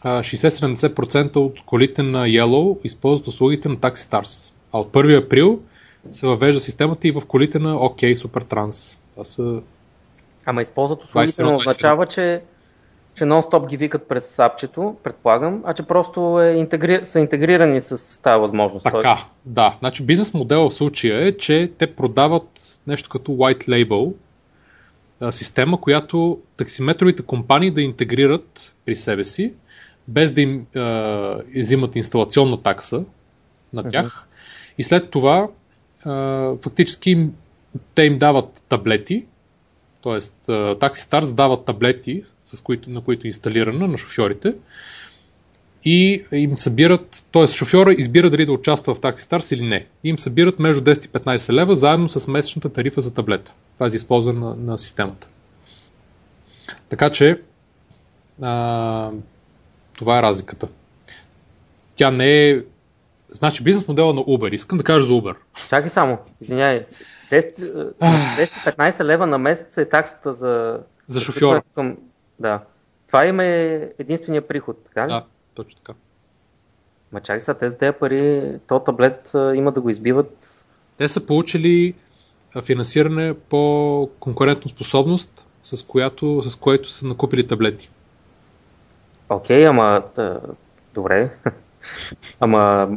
а, 0.03 0.23
60-70% 0.23 1.37
от 1.37 1.65
колите 1.67 2.03
на 2.03 2.27
Yellow 2.27 2.79
използват 2.85 3.27
услугите 3.27 3.69
на 3.69 3.77
TaxiStars. 3.77 4.53
А 4.73 4.79
от 4.79 4.93
1 4.93 5.25
април 5.25 5.61
се 6.11 6.27
въвежда 6.27 6.61
системата 6.61 7.09
и 7.09 7.11
в 7.11 7.23
колите 7.29 7.59
на 7.59 7.75
OK 7.75 8.15
Supertrans. 8.15 8.99
Това 9.13 9.25
са 9.25 9.63
Ама 10.47 10.63
използват 10.63 11.05
услугите, 11.05 11.33
21, 11.33 11.51
не 11.51 11.57
означава, 11.57 12.07
че, 12.07 12.43
че 13.15 13.25
нон-стоп 13.25 13.69
ги 13.69 13.77
викат 13.77 14.09
през 14.09 14.25
сапчето, 14.25 14.97
предполагам, 15.03 15.63
а 15.65 15.75
че 15.75 15.83
просто 15.83 16.41
е 16.41 16.51
интегри... 16.51 17.05
са 17.05 17.21
интегрирани 17.21 17.81
с 17.81 18.23
тази 18.23 18.41
възможност. 18.41 18.85
Така, 18.85 19.25
да. 19.45 19.77
Значи 19.81 20.03
бизнес 20.03 20.35
модел 20.35 20.71
в 20.71 20.75
случая 20.75 21.27
е, 21.27 21.37
че 21.37 21.73
те 21.79 21.95
продават 21.95 22.81
нещо 22.87 23.09
като 23.09 23.33
white 23.33 23.69
label 23.69 24.13
система, 25.31 25.81
която 25.81 26.39
таксиметровите 26.57 27.23
компании 27.23 27.71
да 27.71 27.83
интегрират 27.83 28.75
при 28.85 28.97
себе 28.97 29.25
си, 29.25 29.53
без 30.09 30.33
да 30.33 30.41
им 30.41 30.67
а, 30.77 31.43
взимат 31.57 31.97
инсталационна 31.97 32.63
такса 32.63 33.05
на 33.73 33.89
тях. 33.89 34.27
И 34.79 34.85
след 34.85 35.11
това 35.11 35.49
а, 36.05 36.55
фактически 36.63 37.11
им- 37.11 37.35
те 37.95 38.03
им 38.03 38.17
дават 38.19 38.63
таблети, 38.69 39.25
т.е. 40.03 40.21
TaxiStars 40.53 41.35
дават 41.35 41.65
таблети, 41.65 42.25
с 42.43 42.61
които, 42.61 42.91
на 42.91 43.01
които 43.01 43.27
е 43.27 43.29
инсталирана 43.29 43.89
на 43.89 43.99
шофьорите, 43.99 44.55
и 45.85 46.25
им 46.33 46.59
събират, 46.59 47.25
т.е. 47.33 47.47
шофьора 47.47 47.93
избира 47.93 48.31
дали 48.31 48.47
да 48.47 48.53
участва 48.53 48.95
в 48.95 49.01
TaxiStars 49.01 49.55
или 49.55 49.67
не. 49.67 49.87
И 50.05 50.09
им 50.09 50.19
събират 50.19 50.59
между 50.59 50.83
10 50.83 51.07
и 51.07 51.09
15 51.09 51.53
лева, 51.53 51.75
заедно 51.75 52.09
с 52.09 52.29
месечната 52.29 52.73
тарифа 52.73 53.01
за 53.01 53.15
таблета. 53.15 53.53
Това 53.75 53.87
е 53.87 53.91
за 53.91 53.97
използване 53.97 54.39
на, 54.39 54.57
на 54.57 54.79
системата. 54.79 55.29
Така 56.89 57.11
че, 57.11 57.41
а, 58.43 59.11
това 59.99 60.19
е 60.19 60.23
разликата. 60.23 60.69
Тя 61.95 62.11
не 62.11 62.51
е... 62.51 62.63
Значи 63.31 63.63
бизнес 63.63 63.89
модела 63.89 64.15
на 64.15 64.21
Uber. 64.21 64.55
Искам 64.55 64.79
да 64.79 64.85
кажа 64.85 65.07
за 65.07 65.13
Uber. 65.13 65.35
Чакай 65.69 65.91
само, 65.91 66.19
извиняй. 66.41 66.87
10, 67.31 67.95
е, 68.41 68.45
10-15 68.47 69.05
лева 69.05 69.27
на 69.27 69.39
месец 69.39 69.79
е 69.79 69.89
таксата 69.89 70.33
за... 70.33 70.81
За 71.09 71.21
шофьора. 71.21 71.63
Към... 71.75 71.97
Да. 72.39 72.61
Това 73.07 73.27
им 73.27 73.41
е 73.41 73.89
единствения 73.99 74.49
приход, 74.49 74.85
така? 74.85 75.07
Да, 75.07 75.25
точно 75.55 75.81
така. 75.81 75.99
Ма 77.13 77.21
чакай 77.21 77.41
сега, 77.41 77.59
тези 77.59 77.79
тези 77.79 77.93
пари, 77.93 78.53
то 78.67 78.81
таблет 78.81 79.31
има 79.55 79.73
да 79.73 79.81
го 79.81 79.89
избиват. 79.89 80.67
Те 80.97 81.09
са 81.09 81.27
получили 81.27 81.95
финансиране 82.65 83.35
по 83.35 84.11
конкурентно 84.21 84.69
способност, 84.69 85.47
с, 85.63 85.87
която, 85.87 86.43
с 86.43 86.57
което 86.57 86.91
са 86.91 87.07
накупили 87.07 87.47
таблети. 87.47 87.91
Окей, 89.29 89.67
ама... 89.67 90.03
Да, 90.17 90.41
добре. 90.95 91.31
ама 92.41 92.89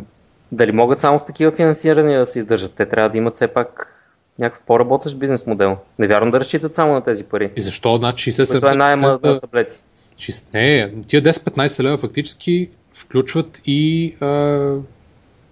дали 0.52 0.72
могат 0.72 1.00
само 1.00 1.20
с 1.20 1.26
такива 1.26 1.52
финансирания 1.52 2.20
да 2.20 2.26
се 2.26 2.40
издържат? 2.40 2.74
Те 2.74 2.86
трябва 2.86 3.10
да 3.10 3.18
имат 3.18 3.36
все 3.36 3.48
пак 3.48 3.93
някакъв 4.40 4.66
по-работещ 4.66 5.18
бизнес 5.18 5.48
модел. 5.48 5.78
Не 6.00 6.08
вярвам 6.08 6.32
да 6.32 6.40
разчитат 6.40 6.76
само 6.76 6.94
на 6.94 7.04
тези 7.04 7.24
пари. 7.24 7.52
И 7.56 7.62
защо? 7.62 7.98
Значи 7.98 8.32
Което 8.52 8.72
е 8.72 8.76
найема 8.76 9.08
на 9.08 9.20
60-70%... 9.20 9.42
таблети. 9.42 9.76
Шест- 10.18 10.54
Не, 10.54 10.92
тия 11.08 11.22
10-15 11.22 11.84
лева 11.84 11.98
фактически 11.98 12.70
включват 12.94 13.62
и 13.66 14.16
а, 14.20 14.28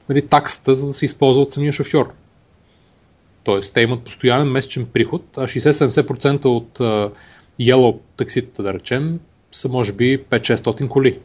нали, 0.09 0.27
таксата, 0.27 0.73
за 0.73 0.87
да 0.87 0.93
се 0.93 1.05
използва 1.05 1.41
от 1.41 1.51
самия 1.51 1.73
шофьор. 1.73 2.13
Тоест, 3.43 3.73
те 3.73 3.81
имат 3.81 4.03
постоянен 4.03 4.47
месечен 4.47 4.85
приход, 4.93 5.23
а 5.37 5.41
60-70% 5.41 6.45
от 6.45 6.79
а, 6.79 7.11
Yellow 7.59 7.97
такситата, 8.17 8.63
да 8.63 8.73
речем, 8.73 9.19
са 9.51 9.69
може 9.69 9.93
би 9.93 10.23
5-600 10.23 10.87
коли. 10.87 11.19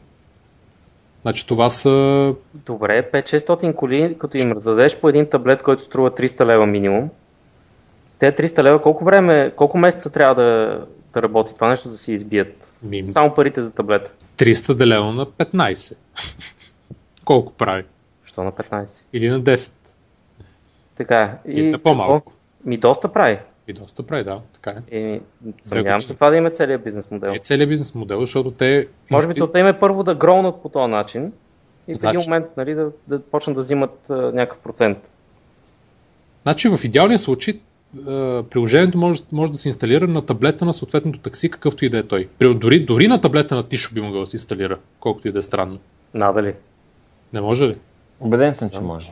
Значи 1.21 1.47
това 1.47 1.69
са... 1.69 2.33
Добре, 2.53 3.09
5-600 3.13 3.75
коли, 3.75 4.15
като 4.19 4.37
им 4.37 4.51
раздадеш 4.51 4.97
по 4.97 5.09
един 5.09 5.25
таблет, 5.29 5.63
който 5.63 5.83
струва 5.83 6.11
300 6.11 6.45
лева 6.45 6.65
минимум, 6.65 7.09
те 8.19 8.31
300 8.31 8.63
лева 8.63 8.81
колко 8.81 9.05
време, 9.05 9.53
колко 9.55 9.77
месеца 9.77 10.11
трябва 10.11 10.35
да, 10.35 10.79
да 11.13 11.21
работи 11.21 11.53
това 11.53 11.69
нещо, 11.69 11.89
да 11.89 11.97
си 11.97 12.13
избият? 12.13 12.79
Ми- 12.83 13.09
Само 13.09 13.33
парите 13.33 13.61
за 13.61 13.71
таблета. 13.71 14.11
300 14.37 14.73
делено 14.73 15.13
на 15.13 15.25
15. 15.25 15.97
Колко 17.25 17.53
прави? 17.53 17.83
Що 18.25 18.43
на 18.43 18.51
15? 18.51 19.03
Или 19.13 19.29
на 19.29 19.41
10. 19.41 19.71
Така. 20.95 21.37
Или 21.45 21.71
на 21.71 21.79
по-малко. 21.79 22.33
Ми 22.65 22.77
доста 22.77 23.07
прави. 23.07 23.39
И 23.67 23.73
доста 23.73 24.03
прави, 24.03 24.23
да. 24.23 24.41
Така 24.53 24.79
е. 24.91 24.97
И, 24.97 25.21
съмнявам 25.63 26.03
се 26.03 26.13
това 26.13 26.29
да 26.29 26.35
има 26.35 26.49
целият 26.49 26.83
бизнес 26.83 27.11
модел. 27.11 27.31
Е 27.31 27.39
целият 27.39 27.69
бизнес 27.69 27.95
модел, 27.95 28.19
защото 28.19 28.51
те... 28.51 28.87
Може 29.11 29.27
би 29.27 29.33
целта 29.33 29.59
им 29.59 29.67
е 29.67 29.79
първо 29.79 30.03
да 30.03 30.15
гроунат 30.15 30.61
по 30.61 30.69
този 30.69 30.91
начин 30.91 31.21
и 31.23 31.27
в 31.27 31.33
един 31.87 31.95
Значи- 31.95 32.29
момент 32.29 32.45
нали, 32.57 32.73
да, 32.75 32.91
да 33.07 33.21
почнат 33.21 33.55
да 33.55 33.59
взимат 33.61 34.09
а, 34.09 34.13
някакъв 34.15 34.59
процент. 34.59 35.09
Значи 36.43 36.69
в 36.69 36.79
идеалния 36.83 37.19
случай 37.19 37.59
приложението 38.49 38.97
може, 38.97 39.21
може 39.31 39.51
да 39.51 39.57
се 39.57 39.69
инсталира 39.69 40.07
на 40.07 40.25
таблета 40.25 40.65
на 40.65 40.73
съответното 40.73 41.19
такси, 41.19 41.51
какъвто 41.51 41.85
и 41.85 41.89
да 41.89 41.97
е 41.97 42.03
той. 42.03 42.29
Дори, 42.39 42.85
дори 42.85 43.07
на 43.07 43.21
таблета 43.21 43.55
на 43.55 43.63
Тишо 43.63 43.93
би 43.93 44.01
могъл 44.01 44.21
да 44.21 44.27
се 44.27 44.35
инсталира, 44.35 44.77
колкото 44.99 45.27
и 45.27 45.31
да 45.31 45.39
е 45.39 45.41
странно. 45.41 45.79
Надали. 46.13 46.53
Не 47.33 47.41
може 47.41 47.67
ли? 47.67 47.77
Убеден 48.19 48.53
съм, 48.53 48.69
че 48.69 48.79
може. 48.79 49.11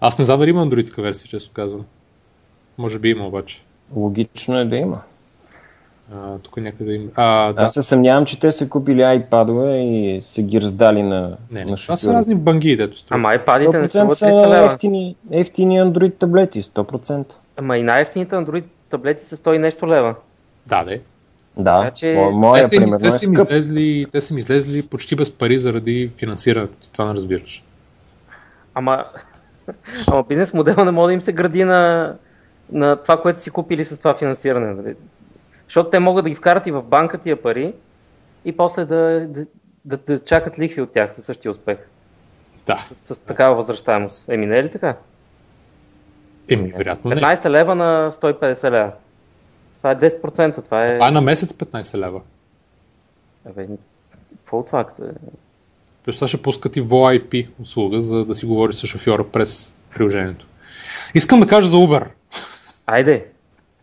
Аз 0.00 0.18
не 0.18 0.24
знам 0.24 0.40
дали 0.40 0.50
има 0.50 0.62
андроидска 0.62 1.02
версия, 1.02 1.28
често 1.28 1.52
казвам. 1.52 1.84
Може 2.78 2.98
би 2.98 3.10
има 3.10 3.26
обаче. 3.26 3.62
Логично 3.94 4.58
е 4.58 4.64
да 4.64 4.76
има. 4.76 5.02
А, 6.14 6.38
тук 6.38 6.56
някъде 6.56 6.92
има. 6.92 7.10
А, 7.14 7.52
да. 7.52 7.62
Аз 7.62 7.74
се 7.74 7.82
съмнявам, 7.82 8.24
че 8.24 8.40
те 8.40 8.52
са 8.52 8.68
купили 8.68 9.00
iPad-ове 9.00 9.74
и 9.74 10.22
са 10.22 10.42
ги 10.42 10.60
раздали 10.60 11.02
на, 11.02 11.36
Не, 11.50 11.64
на. 11.64 11.76
Това 11.76 11.96
са 11.96 12.12
разни 12.12 12.34
банги, 12.34 12.76
дето 12.76 12.98
струва. 12.98 13.16
Ама 13.16 13.28
iPad-ите 13.28 13.80
не 13.80 13.84
100% 13.84 13.88
струват 13.88 14.18
са 14.18 14.26
300 14.26 14.48
лева. 14.48 14.66
ефтини, 14.66 15.16
ефтини 15.30 15.80
Android 15.80 16.14
таблети, 16.14 16.62
100%. 16.62 17.32
Ама 17.56 17.76
и 17.78 17.82
най-ефтините 17.82 18.34
Android 18.34 18.64
таблети 18.90 19.24
са 19.24 19.36
100 19.36 19.54
и 19.54 19.58
нещо 19.58 19.88
лева. 19.88 20.14
Да, 20.66 20.84
да. 20.84 20.98
Да, 21.58 21.76
Така 21.76 21.90
че- 21.90 22.06
мо- 22.06 22.28
Те 22.28 22.34
моя 22.36 22.64
са, 22.64 22.74
им, 22.76 22.82
примерно 22.82 23.00
те, 23.00 23.06
е 23.06 23.12
са 23.12 23.24
им 23.24 23.34
излезли, 23.34 24.06
те 24.12 24.20
са 24.20 24.34
им 24.34 24.38
излезли 24.38 24.82
почти 24.82 25.16
без 25.16 25.30
пари 25.30 25.58
заради 25.58 26.10
финансирането. 26.18 26.88
Това 26.92 27.04
не 27.04 27.14
разбираш. 27.14 27.64
Ама, 28.74 29.04
ама 30.08 30.22
бизнес 30.22 30.54
модела 30.54 30.84
не 30.84 30.90
може 30.90 31.06
да 31.06 31.12
им 31.12 31.20
се 31.20 31.32
гради 31.32 31.64
на, 31.64 32.14
на 32.72 32.96
това, 32.96 33.22
което 33.22 33.40
си 33.40 33.50
купили 33.50 33.84
с 33.84 33.98
това 33.98 34.14
финансиране. 34.14 34.94
Защото 35.66 35.90
те 35.90 35.98
могат 35.98 36.24
да 36.24 36.30
ги 36.30 36.36
вкарат 36.36 36.66
и 36.66 36.70
в 36.70 36.82
банка 36.82 37.18
тия 37.18 37.42
пари 37.42 37.74
и 38.44 38.56
после 38.56 38.84
да, 38.84 39.26
да, 39.28 39.46
да, 39.84 39.96
да 39.96 40.18
чакат 40.18 40.58
лихви 40.58 40.80
от 40.80 40.92
тях 40.92 41.14
за 41.14 41.22
същия 41.22 41.50
успех. 41.50 41.78
Да. 42.66 42.78
С, 42.84 43.14
с 43.14 43.18
такава 43.18 43.54
възвръщаемост. 43.54 44.28
Еми 44.28 44.46
не 44.46 44.58
е 44.58 44.64
ли 44.64 44.70
така? 44.70 44.96
Еми, 46.48 46.72
вероятно 46.76 47.10
не. 47.10 47.16
15 47.16 47.50
лева 47.50 47.74
на 47.74 48.12
150 48.12 48.70
лева. 48.70 48.92
Това 49.78 49.90
е 49.90 49.96
10%. 49.96 50.64
Това 50.64 50.86
е... 50.86 50.94
Това 50.94 51.08
е 51.08 51.10
на 51.10 51.20
месец 51.20 51.52
15 51.52 51.98
лева. 51.98 52.20
Абе, 53.50 53.68
какво 54.36 54.58
от 54.58 54.66
това? 54.66 54.84
Като 54.84 55.04
е? 55.04 55.10
Плюс 56.04 56.16
това 56.16 56.28
ще 56.28 56.42
пускат 56.42 56.76
и 56.76 56.82
VoIP 56.82 57.48
услуга, 57.62 58.00
за 58.00 58.24
да 58.24 58.34
си 58.34 58.46
говори 58.46 58.72
с 58.72 58.86
шофьора 58.86 59.24
през 59.24 59.78
приложението. 59.94 60.46
Искам 61.14 61.40
да 61.40 61.46
кажа 61.46 61.68
за 61.68 61.76
Uber. 61.76 62.06
Айде, 62.86 63.26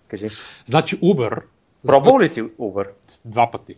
кажи. 0.08 0.28
Значи 0.66 1.00
Uber, 1.00 1.42
Пробвал 1.88 2.20
ли 2.20 2.30
си 2.30 2.44
Uber? 2.44 2.88
два 3.26 3.52
пъти. 3.52 3.76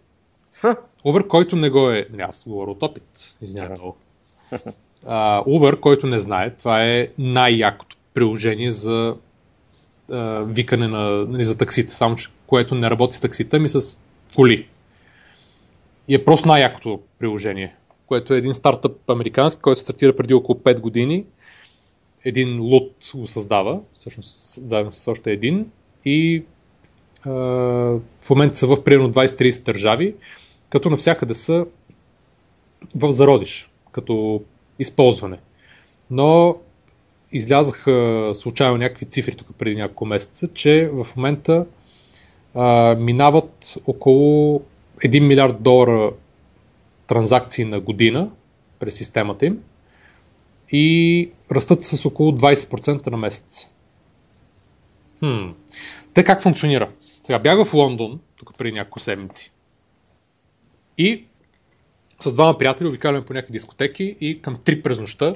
Ха. 0.53 0.77
Uber, 1.05 1.27
който 1.27 1.55
не 1.55 1.69
го 1.69 1.89
е... 1.89 2.07
Аз 2.19 2.43
говоря 2.47 2.71
от 2.71 2.83
опит. 2.83 3.35
Извинявай 3.41 3.75
много. 3.79 3.97
А, 5.05 5.43
Uber, 5.43 5.79
който 5.79 6.07
не 6.07 6.19
знае, 6.19 6.49
това 6.49 6.85
е 6.85 7.07
най-якото 7.17 7.97
приложение 8.13 8.71
за 8.71 9.15
а, 10.11 10.43
викане 10.43 10.87
на, 10.87 11.25
нали, 11.25 11.43
за 11.43 11.57
таксите, 11.57 11.93
само 11.93 12.15
че 12.15 12.29
което 12.47 12.75
не 12.75 12.89
работи 12.89 13.15
с 13.15 13.21
таксита, 13.21 13.59
ми 13.59 13.69
с 13.69 14.03
коли. 14.35 14.67
И 16.07 16.15
е 16.15 16.25
просто 16.25 16.47
най-якото 16.47 16.99
приложение, 17.19 17.75
което 18.05 18.33
е 18.33 18.37
един 18.37 18.53
стартъп 18.53 19.09
американски, 19.09 19.61
който 19.61 19.79
стартира 19.79 20.15
преди 20.15 20.33
около 20.33 20.59
5 20.59 20.79
години. 20.79 21.25
Един 22.25 22.61
лут 22.61 23.11
го 23.15 23.27
създава, 23.27 23.79
всъщност 23.93 24.39
заедно 24.67 24.93
с 24.93 25.07
още 25.07 25.31
един. 25.31 25.71
И 26.05 26.43
в 27.25 28.29
момента 28.29 28.55
са 28.55 28.67
в 28.67 28.83
примерно 28.83 29.13
20-30 29.13 29.65
държави, 29.65 30.15
като 30.69 30.89
навсякъде 30.89 31.33
са 31.33 31.65
в 32.95 33.11
зародиш, 33.11 33.69
като 33.91 34.43
използване. 34.79 35.37
Но 36.11 36.57
излязаха 37.31 38.31
случайно 38.35 38.77
някакви 38.77 39.05
цифри 39.05 39.35
тук 39.35 39.47
преди 39.57 39.75
няколко 39.75 40.05
месеца, 40.05 40.53
че 40.53 40.89
в 40.93 41.07
момента 41.15 41.65
а, 42.55 42.95
минават 42.95 43.77
около 43.87 44.61
1 44.99 45.19
милиард 45.19 45.61
долара 45.61 46.11
транзакции 47.07 47.65
на 47.65 47.79
година 47.79 48.29
през 48.79 48.95
системата 48.97 49.45
им 49.45 49.59
и 50.71 51.29
растат 51.51 51.83
с 51.83 52.05
около 52.05 52.31
20% 52.31 53.07
на 53.07 53.17
месец. 53.17 53.69
Хм. 55.19 55.49
Те 56.13 56.23
как 56.23 56.41
функционира? 56.41 56.89
Сега 57.25 57.39
бяга 57.39 57.65
в 57.65 57.73
Лондон, 57.73 58.19
тук 58.35 58.57
преди 58.57 58.71
няколко 58.71 58.99
седмици. 58.99 59.51
И 60.97 61.25
с 62.19 62.33
двама 62.33 62.57
приятели 62.57 62.87
обикаляме 62.87 63.25
по 63.25 63.33
някакви 63.33 63.51
дискотеки 63.51 64.17
и 64.21 64.41
към 64.41 64.57
3 64.57 64.83
през 64.83 64.99
нощта 64.99 65.35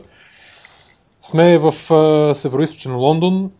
сме 1.22 1.58
в 1.58 1.74
северо 2.36 2.66
Лондон, 2.88 3.52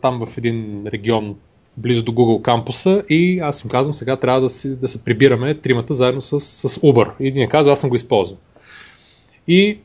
там 0.00 0.26
в 0.26 0.38
един 0.38 0.86
регион 0.86 1.36
близо 1.76 2.04
до 2.04 2.12
Google 2.12 2.42
кампуса 2.42 3.04
и 3.08 3.38
аз 3.38 3.64
им 3.64 3.70
казвам 3.70 3.94
сега 3.94 4.16
трябва 4.16 4.40
да, 4.40 4.48
си, 4.48 4.76
да 4.76 4.88
се 4.88 5.04
прибираме 5.04 5.58
тримата 5.58 5.94
заедно 5.94 6.22
с, 6.22 6.40
с 6.40 6.68
Uber. 6.68 7.12
И 7.20 7.28
един 7.28 7.48
казва, 7.48 7.72
аз 7.72 7.80
съм 7.80 7.90
го 7.90 7.96
използвал. 7.96 8.38
И 9.48 9.78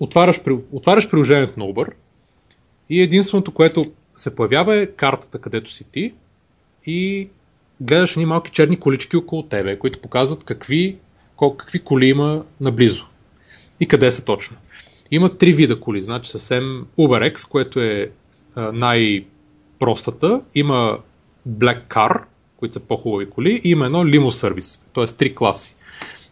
отваряш, 0.00 0.40
отваряш 0.72 1.10
приложението 1.10 1.60
на 1.60 1.66
Uber 1.66 1.92
и 2.90 3.02
единственото, 3.02 3.54
което 3.54 3.84
се 4.16 4.36
появява 4.36 4.76
е 4.76 4.86
картата, 4.86 5.38
където 5.38 5.72
си 5.72 5.84
ти 5.92 6.14
и 6.86 7.28
гледаш 7.80 8.12
едни 8.12 8.26
малки 8.26 8.50
черни 8.50 8.80
колички 8.80 9.16
около 9.16 9.42
тебе, 9.42 9.78
които 9.78 10.00
показват 10.00 10.44
какви, 10.44 10.96
какви 11.58 11.78
коли 11.78 12.06
има 12.06 12.44
наблизо 12.60 13.06
и 13.80 13.86
къде 13.86 14.10
са 14.10 14.24
точно. 14.24 14.56
Има 15.10 15.38
три 15.38 15.52
вида 15.52 15.80
коли, 15.80 16.02
значи 16.02 16.30
съвсем 16.30 16.86
UberX, 16.98 17.50
което 17.50 17.80
е 17.80 18.10
най-простата, 18.56 20.40
има 20.54 20.98
Black 21.48 21.88
Car, 21.88 22.22
които 22.56 22.74
са 22.74 22.80
по-хубави 22.80 23.30
коли, 23.30 23.60
и 23.64 23.70
има 23.70 23.86
едно 23.86 24.04
Limo 24.04 24.28
Service, 24.28 24.94
т.е. 24.94 25.16
три 25.16 25.34
класи. 25.34 25.76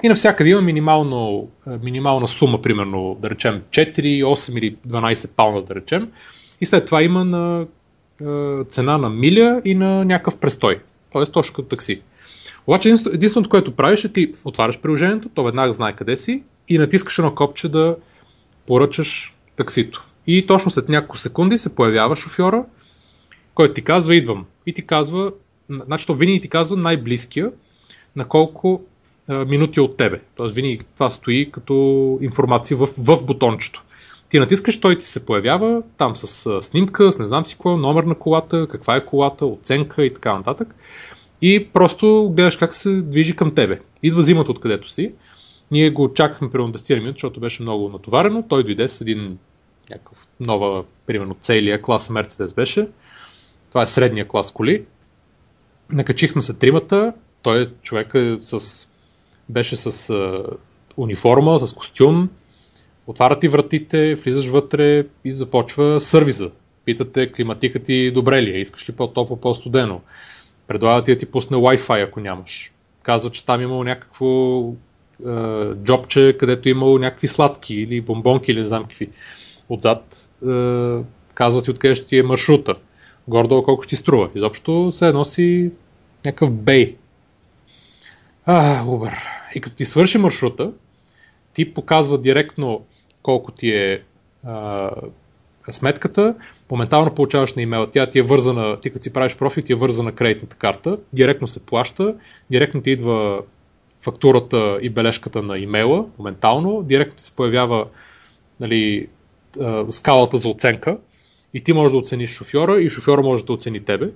И 0.03 0.09
навсякъде 0.09 0.50
има 0.50 0.62
минимално, 0.62 1.49
минимална 1.83 2.29
сума, 2.29 2.62
примерно, 2.62 3.17
да 3.21 3.31
речем 3.31 3.62
4, 3.71 4.25
8 4.25 4.59
или 4.59 4.76
12 4.88 5.35
паунда, 5.37 5.62
да 5.62 5.75
речем. 5.75 6.12
И 6.64 6.66
след 6.66 6.87
това 6.87 7.02
има 7.02 7.25
на 7.25 7.66
цена 8.68 8.99
на 8.99 9.11
миля 9.11 9.62
и 9.64 9.75
на 9.75 10.04
някакъв 10.04 10.38
престой. 10.38 10.80
Т.е. 11.12 11.23
точно 11.23 11.54
като 11.54 11.68
такси. 11.68 12.02
Обаче 12.66 12.88
единственото, 12.88 13.50
което 13.50 13.76
правиш 13.76 14.04
е 14.04 14.12
ти 14.12 14.35
отваряш 14.44 14.80
приложението, 14.80 15.28
то 15.28 15.44
веднага 15.44 15.73
знае 15.73 15.92
къде 15.92 16.16
си 16.16 16.42
и 16.68 16.78
натискаш 16.78 17.18
едно 17.18 17.35
копче 17.35 17.68
да 17.68 17.97
поръчаш 18.66 19.35
таксито. 19.56 20.06
И 20.26 20.47
точно 20.47 20.71
след 20.71 20.88
няколко 20.88 21.18
секунди 21.18 21.59
се 21.59 21.75
появява 21.75 22.16
шофьора, 22.16 22.64
който 23.54 23.75
ти 23.75 23.83
казва 23.83 24.16
идвам. 24.16 24.44
И 24.66 24.75
ти 24.75 24.87
казва, 24.87 25.33
значи 25.71 26.06
то 26.06 26.14
винаги 26.14 26.40
ти 26.40 26.49
казва 26.49 26.76
най-близкия 26.76 27.50
на 28.16 28.25
колко 28.25 28.83
минути 29.28 29.80
от 29.80 29.97
тебе. 29.97 30.21
Тоест 30.35 30.54
винаги 30.54 30.78
това 30.94 31.11
стои 31.11 31.50
като 31.50 32.18
информация 32.23 32.76
в, 32.76 32.88
в 32.99 33.25
бутончето. 33.25 33.84
Ти 34.35 34.38
натискаш, 34.38 34.81
той 34.81 34.99
ти 34.99 35.07
се 35.07 35.26
появява 35.26 35.83
там 35.99 36.17
с 36.17 36.62
снимка, 36.62 37.12
с 37.12 37.19
не 37.19 37.26
знам 37.26 37.47
си 37.47 37.55
какво, 37.55 37.76
номер 37.76 38.05
на 38.05 38.14
колата, 38.14 38.67
каква 38.71 38.97
е 38.97 39.05
колата, 39.05 39.47
оценка 39.47 40.05
и 40.05 40.12
така 40.12 40.35
нататък. 40.35 40.75
И 41.43 41.69
просто 41.73 42.33
гледаш 42.37 42.57
как 42.57 42.75
се 42.75 43.03
движи 43.03 43.37
към 43.37 43.55
тебе. 43.55 43.81
Идва 44.03 44.23
зимата 44.23 44.50
откъдето 44.50 44.89
си. 44.89 45.08
Ние 45.71 45.91
го 45.91 46.15
чакахме 46.15 46.50
примерно 46.50 46.73
10 46.73 46.99
минути, 46.99 47.17
защото 47.17 47.41
беше 47.41 47.63
много 47.63 47.89
натоварено. 47.89 48.45
Той 48.49 48.65
дойде 48.65 48.89
с 48.89 49.00
един 49.00 49.39
някакъв 49.91 50.26
нова, 50.41 50.85
примерно 51.06 51.37
целия 51.41 51.82
клас 51.82 52.11
Мерцедес 52.11 52.52
беше. 52.52 52.89
Това 53.71 53.82
е 53.82 53.87
средния 53.87 54.28
клас 54.28 54.52
коли. 54.52 54.85
Накачихме 55.91 56.43
се 56.43 56.58
тримата. 56.58 57.13
Той 57.43 57.63
е 57.63 57.67
човек 57.82 58.13
с... 58.41 58.89
беше 59.49 59.76
с 59.76 60.11
а, 60.11 60.43
униформа, 60.97 61.61
с 61.61 61.73
костюм. 61.73 62.30
Отварят 63.06 63.40
ти 63.40 63.49
вратите, 63.49 64.14
влизаш 64.14 64.47
вътре 64.47 65.04
и 65.25 65.32
започва 65.32 66.00
сервиза. 66.00 66.50
Питате 66.84 67.32
климатика 67.32 67.78
ти 67.78 68.10
добре 68.10 68.43
ли 68.43 68.50
е, 68.50 68.60
искаш 68.60 68.88
ли 68.88 68.93
по-топло, 68.93 69.36
по-студено. 69.36 70.00
Предлага 70.67 71.04
ти 71.04 71.12
да 71.12 71.19
ти 71.19 71.26
пусне 71.26 71.56
Wi-Fi, 71.56 72.08
ако 72.08 72.21
нямаш. 72.21 72.73
Казва, 73.02 73.30
че 73.30 73.47
там 73.47 73.60
имало 73.60 73.84
някакво 73.84 74.60
е, 74.60 75.34
джобче, 75.84 76.36
където 76.38 76.69
имало 76.69 76.99
някакви 76.99 77.28
сладки 77.28 77.75
или 77.75 78.00
бомбонки 78.00 78.52
или 78.52 78.60
не. 78.60 79.08
Отзад 79.69 80.30
е, 80.49 81.04
казват 81.34 81.64
ти 81.64 81.71
откъде 81.71 81.95
ще 81.95 82.06
ти 82.06 82.19
е 82.19 82.23
маршрута. 82.23 82.75
Гордо 83.28 83.62
колко 83.62 83.82
ще 83.82 83.90
ти 83.90 83.97
струва. 83.97 84.30
Изобщо 84.34 84.93
се 84.93 85.12
носи 85.12 85.71
някакъв 86.25 86.64
бей. 86.64 86.97
А, 88.47 88.84
Uber. 88.84 89.12
И 89.54 89.60
като 89.60 89.76
ти 89.76 89.84
свърши 89.84 90.19
маршрута, 90.19 90.73
ти 91.54 91.75
показва 91.75 92.19
директно 92.19 92.84
колко 93.25 93.52
ти 93.52 93.71
е 93.71 94.02
а, 94.47 94.91
сметката, 95.71 96.34
моментално 96.71 97.15
получаваш 97.15 97.54
на 97.54 97.63
имейла. 97.63 97.91
Тя 97.91 98.06
ти 98.06 98.19
е 98.19 98.23
вързана, 98.23 98.80
ти 98.80 98.91
като 98.91 99.02
си 99.02 99.13
правиш 99.13 99.37
профил, 99.37 99.65
ти 99.65 99.73
е 99.73 99.76
вързана 99.76 100.13
кредитната 100.13 100.56
карта, 100.56 100.99
директно 101.13 101.49
се 101.49 101.67
плаща, 101.67 102.15
директно 102.50 102.82
ти 102.82 102.91
идва 102.91 103.41
фактурата 104.00 104.78
и 104.82 104.91
бележката 104.91 105.43
на 105.43 105.58
имейла 105.58 106.04
моментално, 106.19 106.82
директно 106.82 107.19
се 107.19 107.37
появява 107.37 107.87
нали, 108.60 109.08
скалата 109.91 110.39
за 110.39 110.49
оценка 110.49 110.99
и 111.54 111.60
ти 111.60 111.73
можеш 111.73 111.93
да 111.93 111.99
оцениш 111.99 112.30
шофьора 112.30 112.82
и 112.82 112.91
шофьора 112.91 113.23
може 113.23 113.45
да 113.45 113.52
оцени 113.52 113.80
тебе, 113.80 114.10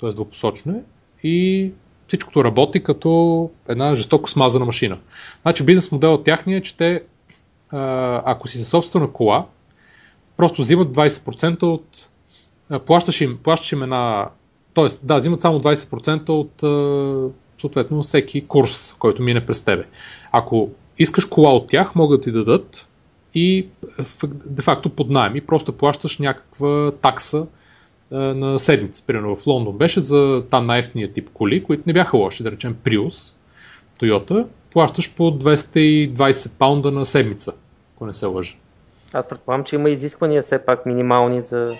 т.е. 0.00 0.10
двупосочно 0.10 0.72
е 0.72 0.82
и 1.28 1.70
всичкото 2.08 2.44
работи 2.44 2.82
като 2.82 3.50
една 3.68 3.94
жестоко 3.94 4.30
смазана 4.30 4.64
машина. 4.64 4.98
Значи 5.42 5.64
бизнес 5.64 5.92
моделът 5.92 6.24
тяхния 6.24 6.58
е, 6.58 6.62
че 6.62 6.76
те, 6.76 7.02
ако 7.72 8.48
си 8.48 8.58
за 8.58 8.64
собствена 8.64 9.12
кола, 9.12 9.46
просто 10.36 10.62
взимат 10.62 10.88
20% 10.88 11.62
от... 11.62 12.08
Плащаш 12.86 13.20
им, 13.20 13.38
плащаш 13.42 13.72
им 13.72 13.82
една... 13.82 14.28
Тоест, 14.74 15.06
да, 15.06 15.16
взимат 15.16 15.40
само 15.40 15.60
20% 15.60 16.28
от 16.28 16.52
съответно 17.60 18.02
всеки 18.02 18.46
курс, 18.46 18.96
който 18.98 19.22
мине 19.22 19.46
през 19.46 19.64
тебе. 19.64 19.84
Ако 20.32 20.70
искаш 20.98 21.24
кола 21.24 21.52
от 21.54 21.66
тях, 21.66 21.94
могат 21.94 22.20
да 22.20 22.24
ти 22.24 22.32
дадат 22.32 22.88
и 23.34 23.68
де-факто 24.44 24.90
под 24.90 25.10
найем 25.10 25.36
и 25.36 25.40
просто 25.40 25.72
плащаш 25.72 26.18
някаква 26.18 26.92
такса 27.02 27.46
на 28.10 28.58
седмица. 28.58 29.06
Примерно 29.06 29.36
в 29.36 29.46
Лондон 29.46 29.78
беше 29.78 30.00
за 30.00 30.44
там 30.50 30.64
най-ефтиния 30.64 31.12
тип 31.12 31.30
коли, 31.34 31.64
които 31.64 31.82
не 31.86 31.92
бяха 31.92 32.16
лоши, 32.16 32.42
да 32.42 32.50
речем 32.50 32.76
Prius, 32.84 33.36
Toyota, 34.00 34.46
плащаш 34.72 35.14
по 35.14 35.22
220 35.38 36.58
паунда 36.58 36.90
на 36.90 37.06
седмица, 37.06 37.52
ако 37.96 38.06
не 38.06 38.14
се 38.14 38.26
лъжа. 38.26 38.56
Аз 39.14 39.28
предполагам, 39.28 39.64
че 39.64 39.76
има 39.76 39.90
изисквания 39.90 40.42
все 40.42 40.64
пак 40.64 40.86
минимални 40.86 41.40
за 41.40 41.74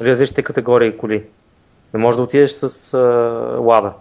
различните 0.00 0.42
категории 0.42 0.96
коли. 0.96 1.22
Не 1.94 2.00
можеш 2.00 2.16
да 2.16 2.22
отидеш 2.22 2.50
с 2.50 2.94
а, 2.94 2.98
лада. 3.60 3.92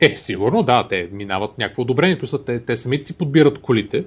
Е, 0.00 0.16
сигурно, 0.16 0.62
да, 0.62 0.88
те 0.88 1.04
минават 1.12 1.58
някакво 1.58 1.82
одобрение, 1.82 2.18
плюс 2.18 2.34
те, 2.46 2.60
те 2.60 2.76
самите 2.76 3.04
си 3.04 3.18
подбират 3.18 3.60
колите, 3.60 4.04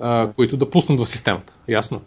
а, 0.00 0.28
които 0.36 0.56
да 0.56 0.70
пуснат 0.70 1.00
в 1.00 1.06
системата. 1.06 1.52
Ясно. 1.68 2.00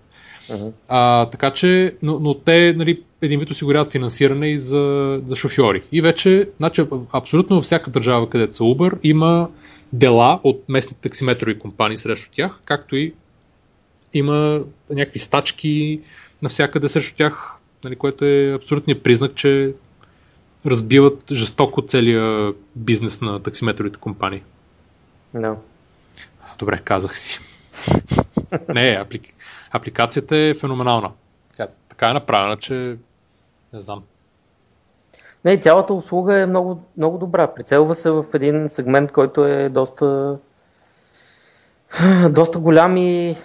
Uh-huh. 0.49 0.71
А, 0.87 1.29
така 1.29 1.51
че, 1.51 1.95
но, 2.01 2.19
но 2.19 2.33
те 2.33 2.73
нали, 2.77 3.03
един 3.21 3.39
вид 3.39 3.49
осигуряват 3.49 3.91
финансиране 3.91 4.47
и 4.47 4.57
за, 4.57 5.21
за 5.25 5.35
шофьори. 5.35 5.83
И 5.91 6.01
вече, 6.01 6.49
значи, 6.57 6.85
абсолютно 7.13 7.55
във 7.55 7.63
всяка 7.63 7.91
държава, 7.91 8.29
където 8.29 8.55
са 8.55 8.63
Uber, 8.63 8.97
има 9.03 9.49
дела 9.93 10.39
от 10.43 10.69
местните 10.69 11.01
таксиметрови 11.01 11.59
компании 11.59 11.97
срещу 11.97 12.31
тях, 12.31 12.59
както 12.65 12.95
и 12.95 13.13
има 14.13 14.63
някакви 14.89 15.19
стачки 15.19 15.99
навсякъде 16.41 16.89
срещу 16.89 17.15
тях, 17.15 17.57
нали, 17.83 17.95
което 17.95 18.25
е 18.25 18.53
абсолютният 18.53 19.03
признак, 19.03 19.35
че 19.35 19.73
разбиват 20.65 21.31
жестоко 21.31 21.81
целия 21.81 22.53
бизнес 22.75 23.21
на 23.21 23.43
таксиметровите 23.43 23.99
компании. 23.99 24.43
No. 25.35 25.55
Добре, 26.59 26.79
казах 26.83 27.19
си. 27.19 27.39
Не, 28.73 28.97
аплик... 29.01 29.23
апликацията 29.71 30.37
е 30.37 30.53
феноменална. 30.53 31.11
Тя 31.57 31.67
така 31.89 32.09
е 32.09 32.13
направена, 32.13 32.57
че 32.57 32.97
не 33.73 33.81
знам. 33.81 34.03
Не, 35.45 35.57
цялата 35.57 35.93
услуга 35.93 36.39
е 36.39 36.45
много, 36.45 36.79
много 36.97 37.17
добра. 37.17 37.53
Прицелва 37.53 37.95
се 37.95 38.11
в 38.11 38.25
един 38.33 38.69
сегмент, 38.69 39.11
който 39.11 39.45
е 39.45 39.69
доста, 39.69 40.37
доста 42.29 42.59
голям 42.59 42.97
и, 42.97 43.35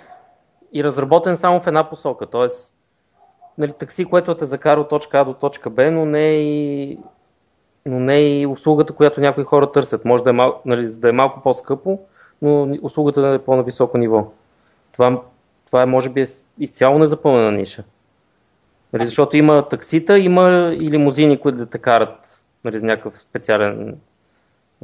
и 0.72 0.84
разработен 0.84 1.36
само 1.36 1.60
в 1.60 1.66
една 1.66 1.88
посока. 1.88 2.26
Тоест, 2.26 2.74
нали, 3.58 3.72
такси, 3.72 4.04
което 4.04 4.34
те 4.34 4.44
закара 4.44 4.80
от 4.80 4.88
точка 4.88 5.18
А 5.20 5.24
до 5.24 5.34
точка 5.34 5.70
Б, 5.70 5.90
но 5.90 6.04
не 6.04 6.28
и, 6.28 6.98
но 7.86 8.00
не 8.00 8.20
и 8.20 8.46
услугата, 8.46 8.92
която 8.92 9.20
някои 9.20 9.44
хора 9.44 9.72
търсят. 9.72 10.04
Може 10.04 10.24
да 10.24 10.30
е, 10.30 10.32
мал, 10.32 10.60
нали, 10.66 10.88
да 10.88 11.08
е 11.08 11.12
малко 11.12 11.42
по-скъпо, 11.42 11.98
но 12.42 12.78
услугата 12.82 13.20
да 13.20 13.34
е 13.34 13.38
по-на 13.38 13.62
високо 13.62 13.98
ниво. 13.98 14.26
Това, 14.92 15.22
това 15.66 15.82
е, 15.82 15.86
може 15.86 16.08
би, 16.08 16.20
е 16.20 16.26
изцяло 16.58 16.98
незапълнена 16.98 17.52
ниша. 17.52 17.84
Нали, 18.92 19.04
защото 19.04 19.36
има 19.36 19.68
таксита, 19.68 20.18
има 20.18 20.74
и 20.80 20.90
лимузини, 20.90 21.40
които 21.40 21.58
да 21.58 21.66
те 21.66 21.78
карат 21.78 22.42
нали, 22.64 22.78
за 22.78 22.86
някакъв 22.86 23.22
специален 23.22 23.96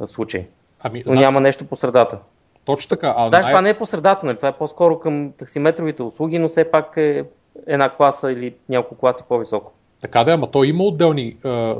случай. 0.05 0.47
Ами, 0.83 1.03
Но 1.05 1.11
значи... 1.11 1.25
няма 1.25 1.41
нещо 1.41 1.65
по 1.65 1.75
средата. 1.75 2.17
Точно 2.65 2.89
така. 2.89 3.13
А 3.17 3.29
да, 3.29 3.39
най... 3.39 3.51
това 3.51 3.61
не 3.61 3.69
е 3.69 3.77
по 3.77 3.85
средата, 3.85 4.25
нали? 4.25 4.35
това 4.35 4.47
е 4.47 4.57
по-скоро 4.57 4.99
към 4.99 5.31
таксиметровите 5.37 6.03
услуги, 6.03 6.39
но 6.39 6.47
все 6.47 6.71
пак 6.71 6.97
е 6.97 7.23
една 7.67 7.95
класа 7.95 8.31
или 8.31 8.53
няколко 8.69 8.95
класи 8.95 9.23
по-високо. 9.29 9.71
Така 10.01 10.23
да, 10.23 10.31
ама 10.31 10.51
то 10.51 10.63
има 10.63 10.83
отделни 10.83 11.35
е, 11.45 11.73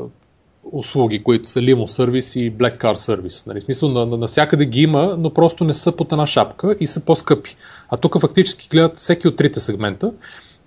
услуги, 0.72 1.24
които 1.24 1.50
са 1.50 1.62
лимо 1.62 1.88
сервис 1.88 2.36
и 2.36 2.54
black 2.54 2.78
car 2.78 2.94
сервис. 2.94 3.46
Нали? 3.46 3.60
В 3.60 3.64
смисъл, 3.64 3.90
на, 3.90 4.06
на, 4.06 4.18
навсякъде 4.18 4.66
ги 4.66 4.82
има, 4.82 5.16
но 5.20 5.34
просто 5.34 5.64
не 5.64 5.74
са 5.74 5.96
под 5.96 6.12
една 6.12 6.26
шапка 6.26 6.76
и 6.80 6.88
са 6.88 7.06
по-скъпи. 7.06 7.56
А 7.90 7.98
тук 7.98 8.20
фактически 8.20 8.68
гледат 8.72 8.98
всеки 8.98 9.28
от 9.28 9.36
трите 9.36 9.60
сегмента 9.60 10.12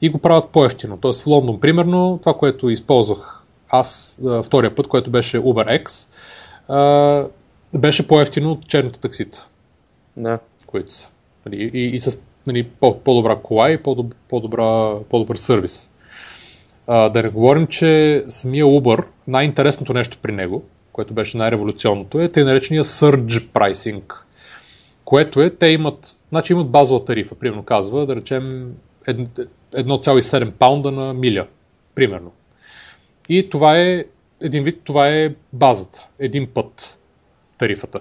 и 0.03 0.09
го 0.09 0.19
правят 0.19 0.49
по-ефтино. 0.49 0.99
Тоест 1.01 1.23
в 1.23 1.27
Лондон, 1.27 1.61
примерно, 1.61 2.19
това, 2.23 2.35
което 2.35 2.71
използвах 2.71 3.43
аз 3.69 4.21
втория 4.45 4.75
път, 4.75 4.87
което 4.87 5.11
беше 5.11 5.41
UberX, 5.41 6.09
беше 7.79 8.09
по-ефтино 8.09 8.51
от 8.53 8.69
черните 8.69 9.01
таксита. 9.01 9.47
Да. 10.17 10.39
Които 10.67 10.95
са. 10.95 11.09
Нали, 11.47 11.71
и, 11.75 11.87
и 11.87 12.01
с 12.01 12.27
нали, 12.47 12.69
по, 12.81 13.01
по-добра 13.01 13.37
кола 13.37 13.71
и 13.71 13.83
по-добра, 13.83 14.95
по-добър 15.11 15.37
сервис. 15.37 15.95
А, 16.87 17.09
да 17.09 17.23
не 17.23 17.29
говорим, 17.29 17.67
че 17.67 18.25
самия 18.29 18.65
Uber, 18.65 19.05
най-интересното 19.29 19.95
нещо 19.95 20.19
при 20.23 20.33
него, 20.33 20.65
което 20.93 21.15
беше 21.15 21.37
най-революционното, 21.37 22.21
е 22.21 22.29
тъй 22.29 22.45
наречения 22.45 22.85
surge 22.85 23.53
pricing, 23.53 24.15
което 25.05 25.43
е, 25.43 25.51
те 25.51 25.67
имат, 25.67 26.17
значи 26.29 26.53
имат 26.53 26.71
базова 26.71 27.05
тарифа, 27.05 27.35
примерно 27.35 27.63
казва, 27.63 28.07
да 28.07 28.17
речем 28.17 28.75
1,7 29.72 30.50
паунда 30.50 30.90
на 30.90 31.14
миля, 31.14 31.46
примерно. 31.94 32.33
И 33.28 33.50
това 33.50 33.78
е, 33.78 34.04
един 34.40 34.64
вид, 34.64 34.80
това 34.85 35.09
е 35.09 35.35
базата, 35.52 36.09
един 36.18 36.46
път 36.46 36.98
тарифата. 37.59 38.00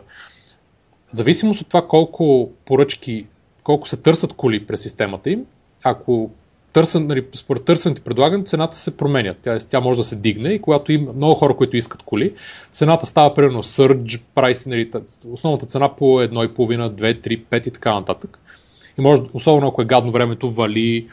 В 1.08 1.15
зависимост 1.15 1.62
от 1.62 1.67
това 1.67 1.88
колко 1.88 2.49
поръчки, 2.65 3.25
колко 3.63 3.89
се 3.89 4.01
търсят 4.01 4.34
коли 4.34 4.65
през 4.67 4.82
системата 4.82 5.29
им, 5.29 5.45
ако 5.84 6.32
търсен, 6.73 7.08
нали, 7.08 7.25
според 7.34 7.65
търсенето 7.65 8.01
и 8.01 8.03
предлагането, 8.03 8.49
цената 8.49 8.75
се 8.75 8.97
променя. 8.97 9.36
Тя, 9.43 9.60
тя 9.60 9.79
може 9.79 9.97
да 9.97 10.03
се 10.03 10.15
дигне 10.15 10.49
и 10.49 10.62
когато 10.62 10.91
има 10.91 11.13
много 11.13 11.36
хора, 11.36 11.55
които 11.55 11.77
искат 11.77 12.03
коли, 12.03 12.34
цената 12.71 13.05
става 13.05 13.34
примерно 13.34 13.63
surge 13.63 14.21
price, 14.36 14.69
нали, 14.69 14.91
основната 15.32 15.65
цена 15.65 15.95
по 15.95 16.05
1,5, 16.05 16.95
2, 16.95 17.27
3, 17.27 17.45
5 17.45 17.67
и 17.67 17.71
така 17.71 17.93
нататък. 17.93 18.39
И 18.97 19.01
може, 19.01 19.21
особено 19.34 19.67
ако 19.67 19.82
е 19.82 19.86
гадно 19.86 20.12
времето, 20.12 20.51
вали, 20.51 21.08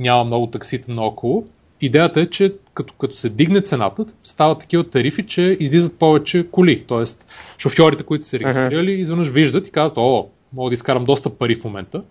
няма 0.00 0.24
много 0.24 0.46
таксита 0.46 0.92
наоколо. 0.92 1.46
Идеята 1.80 2.20
е, 2.20 2.26
че 2.26 2.54
като, 2.74 2.94
като 2.94 3.16
се 3.16 3.28
дигне 3.28 3.60
цената, 3.60 4.06
стават 4.24 4.58
такива 4.58 4.90
тарифи, 4.90 5.26
че 5.26 5.56
излизат 5.60 5.98
повече 5.98 6.50
коли. 6.50 6.84
Тоест, 6.86 7.26
шофьорите, 7.58 8.04
които 8.04 8.24
са 8.24 8.30
се 8.30 8.38
регистрирали, 8.38 8.92
изведнъж 8.92 9.28
виждат 9.28 9.66
и 9.66 9.70
казват, 9.70 9.98
о, 9.98 10.26
мога 10.52 10.70
да 10.70 10.74
изкарам 10.74 11.04
доста 11.04 11.30
пари 11.30 11.54
в 11.54 11.64
момента 11.64 12.02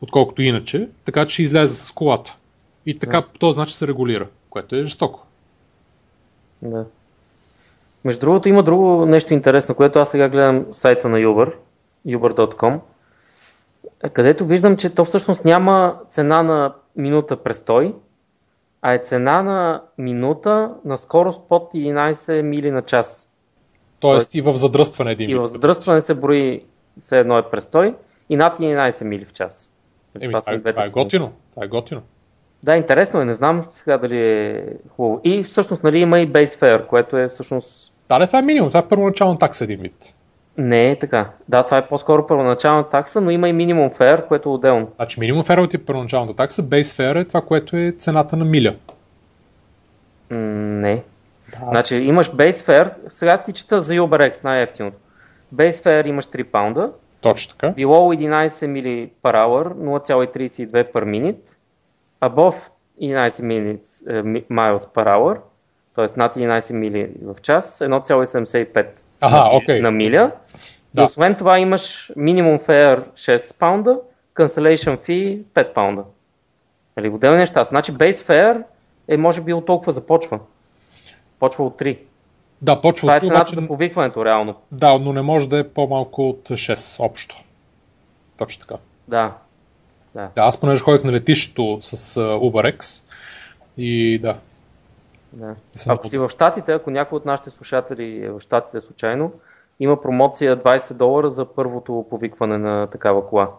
отколкото 0.00 0.42
иначе, 0.42 0.88
така 1.04 1.26
че 1.26 1.42
излезе 1.42 1.84
с 1.84 1.92
колата. 1.92 2.36
И 2.86 2.98
така 2.98 3.22
по 3.22 3.38
този 3.38 3.58
начин 3.58 3.74
се 3.74 3.88
регулира, 3.88 4.26
което 4.50 4.76
е 4.76 4.84
жестоко. 4.84 5.26
Да. 6.62 6.84
Между 8.04 8.20
другото 8.20 8.48
има 8.48 8.62
друго 8.62 9.06
нещо 9.06 9.34
интересно, 9.34 9.74
което 9.74 9.98
аз 9.98 10.10
сега 10.10 10.28
гледам 10.28 10.66
сайта 10.72 11.08
на 11.08 11.16
Uber, 11.16 11.52
uber.com, 12.06 12.78
където 14.12 14.46
виждам, 14.46 14.76
че 14.76 14.90
то 14.90 15.04
всъщност 15.04 15.44
няма 15.44 15.94
цена 16.08 16.42
на 16.42 16.74
минута 16.96 17.36
престой, 17.36 17.94
а 18.82 18.94
е 18.94 18.98
цена 18.98 19.42
на 19.42 19.82
минута 19.98 20.74
на 20.84 20.96
скорост 20.96 21.48
под 21.48 21.72
11 21.74 22.42
мили 22.42 22.70
на 22.70 22.82
час. 22.82 23.32
Тоест, 24.00 24.26
Тоест 24.26 24.34
и 24.34 24.40
в 24.40 24.56
задръстване 24.56 25.12
един. 25.12 25.30
И 25.30 25.34
в 25.34 25.46
задръстване 25.46 26.00
се 26.00 26.14
брои 26.14 26.64
все 27.00 27.18
едно 27.18 27.38
е 27.38 27.50
престой 27.50 27.94
и 28.28 28.36
над 28.36 28.58
11 28.58 29.04
мили 29.04 29.24
в 29.24 29.32
час. 29.32 29.70
Еми, 30.20 30.32
това, 30.32 30.40
това, 30.40 30.70
това 30.70 30.84
е 30.84 30.88
готино. 30.88 31.32
Това 31.54 31.64
е 31.64 31.68
готино. 31.68 32.02
Да, 32.62 32.76
интересно 32.76 33.20
е, 33.20 33.24
не 33.24 33.34
знам 33.34 33.66
сега 33.70 33.98
дали 33.98 34.18
е 34.18 34.64
хубаво. 34.96 35.20
И 35.24 35.42
всъщност 35.42 35.84
нали, 35.84 35.98
има 35.98 36.20
и 36.20 36.32
base 36.32 36.60
fare, 36.60 36.86
което 36.86 37.16
е 37.16 37.28
всъщност... 37.28 37.96
Да, 38.08 38.18
не, 38.18 38.26
това 38.26 38.38
е 38.38 38.42
минимум, 38.42 38.70
това 38.70 38.80
е 38.80 38.88
първоначална 38.88 39.38
такса 39.38 39.64
един 39.64 39.80
вид. 39.80 40.14
Не 40.58 40.90
е 40.90 40.98
така. 40.98 41.30
Да, 41.48 41.62
това 41.62 41.78
е 41.78 41.86
по-скоро 41.86 42.26
първоначална 42.26 42.88
такса, 42.88 43.20
но 43.20 43.30
има 43.30 43.48
и 43.48 43.52
минимум 43.52 43.90
фер, 43.90 44.26
което 44.26 44.48
е 44.48 44.52
отделно. 44.52 44.88
Значи 44.96 45.20
минимум 45.20 45.44
фер 45.44 45.68
е 45.74 45.78
първоначалната 45.78 46.36
такса, 46.36 46.62
base 46.62 46.82
fare 46.82 47.20
е 47.20 47.24
това, 47.24 47.40
което 47.40 47.76
е 47.76 47.94
цената 47.98 48.36
на 48.36 48.44
миля. 48.44 48.74
М- 50.30 50.38
не. 50.38 51.02
Да. 51.50 51.66
Значи 51.70 51.96
имаш 51.96 52.30
base 52.30 52.50
fare, 52.50 52.90
сега 53.08 53.42
ти 53.42 53.52
чета 53.52 53.80
за 53.80 53.94
UberX 53.94 54.44
най-ефтиното. 54.44 54.96
Base 55.54 55.84
fare 55.84 56.06
имаш 56.06 56.26
3 56.26 56.44
паунда, 56.44 56.90
точно 57.20 57.56
така. 57.56 57.74
Below 57.74 58.28
11 58.28 58.66
мили 58.66 59.10
per 59.22 59.34
hour, 59.34 59.74
0,32 59.74 60.92
per 60.92 61.04
minute. 61.04 61.56
Above 62.20 62.56
11 63.02 63.28
minutes, 63.28 64.06
miles 64.50 64.86
per 64.94 65.06
hour, 65.06 65.38
т.е. 65.94 66.06
над 66.16 66.36
11 66.36 66.72
мили 66.72 67.10
в 67.22 67.40
час, 67.42 67.78
1,75 67.78 68.86
Аха, 69.20 69.36
на, 69.36 69.50
okay. 69.50 69.80
на 69.80 69.90
миля. 69.90 70.32
Да. 70.94 71.02
И 71.02 71.04
освен 71.04 71.34
това 71.34 71.58
имаш 71.58 72.12
минимум 72.16 72.58
fare 72.58 73.04
6 73.14 73.58
паунда, 73.58 73.98
cancellation 74.34 74.98
fee 74.98 75.42
5 75.54 75.72
паунда. 75.72 76.02
Нали, 76.96 77.08
отделни 77.08 77.38
неща. 77.38 77.64
Значи 77.64 77.92
base 77.92 78.26
fare 78.28 78.62
е 79.08 79.16
може 79.16 79.40
би 79.40 79.52
от 79.52 79.66
толкова 79.66 79.92
започва. 79.92 80.38
Почва 81.40 81.64
от 81.64 81.80
3. 81.80 81.98
Да, 82.62 82.80
почва 82.80 83.06
Това 83.06 83.16
е 83.16 83.20
цената 83.20 83.36
обаче... 83.36 83.54
за 83.54 83.66
повикването, 83.66 84.24
реално. 84.24 84.54
Да, 84.72 84.98
но 84.98 85.12
не 85.12 85.22
може 85.22 85.48
да 85.48 85.58
е 85.58 85.68
по-малко 85.68 86.28
от 86.28 86.48
6 86.48 87.04
общо. 87.04 87.36
Точно 88.36 88.60
така. 88.60 88.80
Да. 89.08 89.32
Да, 90.14 90.28
да 90.34 90.42
аз 90.42 90.60
понеже 90.60 90.82
ходих 90.82 91.04
на 91.04 91.12
летището 91.12 91.78
с 91.80 91.96
uh, 92.20 92.38
UberX 92.38 93.04
и 93.78 94.18
да. 94.18 94.36
Да. 95.36 95.54
Ако 95.88 96.08
си 96.08 96.18
в 96.18 96.28
Штатите, 96.28 96.72
ако 96.72 96.90
някой 96.90 97.16
от 97.16 97.24
нашите 97.24 97.50
слушатели 97.50 98.24
е 98.24 98.30
в 98.30 98.40
Штатите 98.40 98.80
случайно, 98.80 99.32
има 99.80 100.02
промоция 100.02 100.56
20 100.56 100.94
долара 100.94 101.30
за 101.30 101.44
първото 101.44 102.06
повикване 102.10 102.58
на 102.58 102.86
такава 102.86 103.26
кола. 103.26 103.50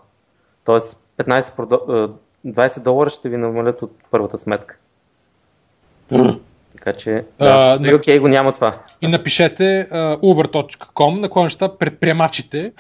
Тоест 0.64 1.04
15, 1.18 2.12
20 2.46 2.84
долара 2.84 3.10
ще 3.10 3.30
ви 3.30 3.38
намалят 3.38 3.82
от 3.82 3.92
първата 4.12 4.38
сметка. 4.38 4.78
Така 6.76 6.94
че, 6.94 7.26
да, 7.40 7.46
uh, 7.46 7.76
за 7.76 7.88
UK 7.88 8.20
го 8.20 8.28
няма 8.28 8.54
това. 8.54 8.80
И 9.02 9.08
напишете 9.08 9.88
uh, 9.92 10.20
uber.com, 10.20 11.36
на 11.36 11.44
неща 11.44 11.78
предприемачите 11.78 12.74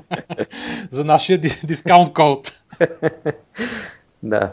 за 0.90 1.04
нашия 1.04 1.40
дискаунт 1.64 2.12
код. 2.12 2.58
да. 4.22 4.52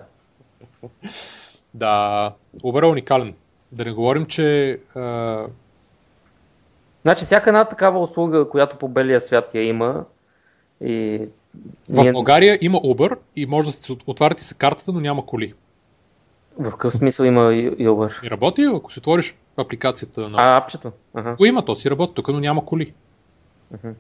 Да, 1.74 2.34
Uber 2.64 2.84
е 2.84 2.86
уникален. 2.86 3.34
Да 3.72 3.86
не 3.86 3.92
говорим, 3.92 4.26
че... 4.26 4.80
Uh... 4.96 5.48
Значи 7.04 7.24
всяка 7.24 7.50
една 7.50 7.66
такава 7.66 8.00
услуга, 8.00 8.50
която 8.50 8.78
по 8.78 8.88
белия 8.88 9.22
свят 9.22 9.52
я 9.56 9.64
има 9.64 10.06
и... 10.82 11.22
В 11.90 12.12
България 12.12 12.58
има 12.62 12.78
Uber 12.78 13.18
и 13.36 13.46
може 13.46 13.68
да 13.68 13.72
се 13.72 13.94
отваряте 14.08 14.44
се 14.44 14.58
картата, 14.58 14.92
но 14.92 15.00
няма 15.00 15.26
коли. 15.26 15.54
В 16.60 16.72
какъв 16.72 16.94
смисъл 16.94 17.26
има 17.26 17.54
и 17.54 17.72
Uber? 17.72 18.26
И 18.28 18.30
работи, 18.30 18.64
ако 18.64 18.94
си 18.94 19.00
отвориш 19.00 19.36
апликацията 19.58 20.30
на... 20.30 20.38
А, 20.40 20.58
апчето? 20.58 20.92
Ага. 21.14 21.36
Го 21.36 21.46
има, 21.46 21.66
то 21.66 21.76
си 21.76 21.90
работи, 21.90 22.14
тук, 22.14 22.28
но 22.28 22.40
няма 22.40 22.66
коли. 22.66 22.94
Uh-huh. 23.76 23.94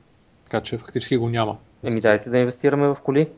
Така 0.43 0.61
че 0.61 0.77
фактически 0.77 1.17
го 1.17 1.29
няма. 1.29 1.57
Еми 1.83 2.01
дайте 2.01 2.29
да 2.29 2.37
инвестираме 2.37 2.87
в 2.87 2.97
коли. 3.03 3.29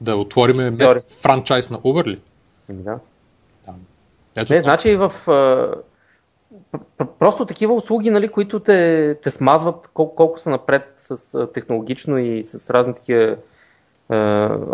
Да 0.00 0.16
отвориме 0.16 0.72
франчайз 1.22 1.70
на 1.70 1.78
Uber 1.78 2.06
ли? 2.06 2.20
Еми 2.70 2.82
да. 2.82 2.98
да. 3.66 3.72
Ето 4.36 4.52
Не, 4.52 4.58
това. 4.58 4.68
значи 4.68 4.96
в... 4.96 5.12
Просто 7.18 7.46
такива 7.46 7.74
услуги, 7.74 8.10
нали, 8.10 8.28
които 8.28 8.60
те, 8.60 9.14
те 9.22 9.30
смазват 9.30 9.90
колко, 9.94 10.14
колко 10.14 10.38
са 10.38 10.50
напред 10.50 10.92
с 10.96 11.46
технологично 11.46 12.18
и 12.18 12.44
с 12.44 12.70
разни 12.70 12.94
такива 12.94 13.36
е, 14.10 14.16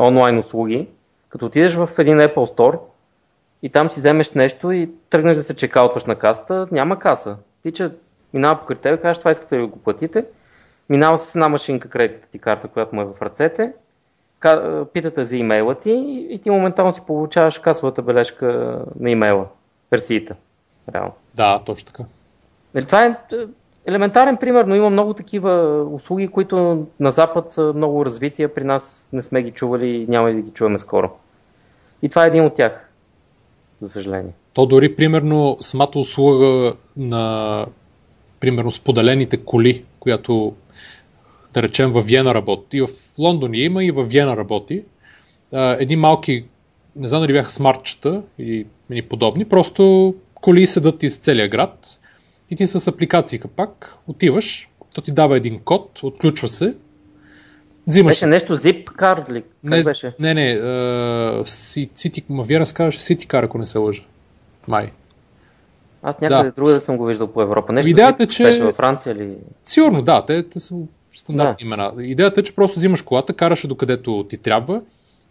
онлайн 0.01 0.39
услуги. 0.39 0.89
Като 1.29 1.47
отидеш 1.47 1.75
в 1.75 1.91
един 1.99 2.19
Apple 2.19 2.57
Store, 2.57 2.79
и 3.63 3.71
там 3.71 3.89
си 3.89 4.01
вземеш 4.01 4.33
нещо 4.33 4.73
и 4.73 4.91
тръгнеш 5.11 5.37
да 5.37 5.43
се 5.43 5.57
чекаутваш 5.57 6.05
на 6.05 6.15
касата, 6.15 6.69
няма 6.71 6.99
каса. 6.99 7.37
Ти, 7.63 7.73
че 7.73 7.91
минава 8.35 8.61
покрай 8.61 8.77
тебе, 8.77 9.01
кажеш 9.01 9.19
това 9.19 9.31
искате 9.31 9.59
ли 9.59 9.67
го 9.67 9.79
платите, 9.79 10.25
минава 10.89 11.19
с 11.19 11.35
една 11.35 11.49
машинка 11.49 11.89
кредитната 11.89 12.29
ти 12.29 12.39
карта, 12.39 12.69
която 12.69 12.95
му 12.95 13.01
е 13.03 13.05
в 13.05 13.23
ръцете, 13.23 13.73
питате 14.92 15.25
за 15.25 15.37
имейла 15.37 15.75
ти 15.75 16.27
и 16.31 16.38
ти 16.38 16.51
моментално 16.51 16.92
си 16.92 17.01
получаваш 17.07 17.59
касовата 17.59 18.03
бележка 18.03 18.79
на 19.01 19.11
имейла, 19.11 19.46
версиите. 19.90 20.35
Реално. 20.94 21.12
Да, 21.35 21.62
точно 21.66 21.87
така. 21.87 22.05
Нали, 22.75 22.87
това 22.87 23.05
е, 23.05 23.09
е 23.09 23.46
елементарен 23.87 24.37
пример, 24.37 24.64
но 24.64 24.75
има 24.75 24.90
много 24.90 25.14
такива 25.14 25.83
услуги, 25.83 26.29
които 26.29 26.87
на 27.01 27.11
Запад 27.11 27.51
са 27.51 27.72
много 27.77 28.05
развития, 28.05 28.55
при 28.55 28.64
нас 28.64 29.11
не 29.12 29.22
сме 29.22 29.42
ги 29.42 29.51
чували 29.51 29.88
и 29.88 30.07
няма 30.07 30.33
да 30.33 30.40
ги 30.40 30.51
чуваме 30.51 30.79
скоро. 30.79 31.11
И 32.03 32.09
това 32.09 32.25
е 32.25 32.29
един 32.29 32.44
от 32.44 32.55
тях. 32.55 32.90
за 33.81 33.88
съжаление. 33.88 34.33
То 34.53 34.66
дори, 34.66 34.96
примерно, 34.96 35.57
самата 35.61 35.92
услуга 35.96 36.75
на, 36.96 37.66
примерно, 38.40 38.72
споделените 38.72 39.37
коли, 39.37 39.85
която, 40.01 40.55
да 41.57 41.62
речем, 41.62 41.92
в 41.92 42.03
Виена 42.03 42.35
работи. 42.35 42.77
И 42.77 42.81
в 42.81 42.88
Лондон 43.19 43.55
има, 43.55 43.85
и 43.85 43.90
в 43.90 44.05
Виена 44.05 44.37
работи. 44.37 44.83
Едни 45.53 45.97
малки, 45.97 46.45
не 46.97 47.09
знам 47.09 47.21
дали 47.21 47.33
бяха 47.33 47.51
смартчета 47.51 48.23
или 48.38 49.03
подобни, 49.09 49.45
просто 49.45 50.14
коли 50.35 50.66
седат 50.66 51.03
из 51.03 51.16
целия 51.16 51.49
град 51.49 52.01
и 52.51 52.57
ти 52.57 52.66
с 52.66 52.88
апликация 52.88 53.40
пак 53.57 53.97
отиваш, 54.07 54.69
то 54.95 55.01
ти 55.01 55.12
дава 55.12 55.37
един 55.37 55.59
код, 55.59 56.01
отключва 56.03 56.49
се, 56.49 56.75
Взимаш. 57.87 58.11
Беше 58.11 58.27
нещо 58.27 58.57
zip 58.57 58.85
card 58.85 59.33
ли? 59.33 59.42
Как 59.42 59.51
не, 59.62 59.83
беше? 59.83 60.14
Не, 60.19 60.35
не, 60.35 60.55
uh, 60.55 61.42
City, 61.87 62.25
Мавиера 62.29 62.64
казваше 62.64 62.99
City 62.99 63.27
Car, 63.27 63.45
ако 63.45 63.59
не 63.59 63.66
се 63.66 63.79
лъжа. 63.79 64.03
Май. 64.69 64.92
Аз 66.03 66.21
някъде 66.21 66.42
да. 66.42 66.53
друга 66.53 66.73
да 66.73 66.81
съм 66.81 66.97
го 66.97 67.05
виждал 67.05 67.27
по 67.27 67.42
Европа. 67.42 67.73
Нещо 67.73 67.88
Идеята 67.88 68.23
е, 68.23 68.27
че... 68.27 68.42
беше 68.42 68.62
във 68.62 68.77
Франция 68.77 69.12
или... 69.12 69.35
Сигурно, 69.64 70.03
да. 70.03 70.25
Те, 70.25 70.42
те 70.42 70.61
са 70.61 70.75
стандартни 71.16 71.64
да. 71.64 71.66
имена. 71.66 72.02
Идеята 72.02 72.40
е, 72.40 72.44
че 72.44 72.55
просто 72.55 72.79
взимаш 72.79 73.02
колата, 73.02 73.33
караш 73.33 73.66
до 73.66 73.74
където 73.74 74.26
ти 74.29 74.37
трябва, 74.37 74.81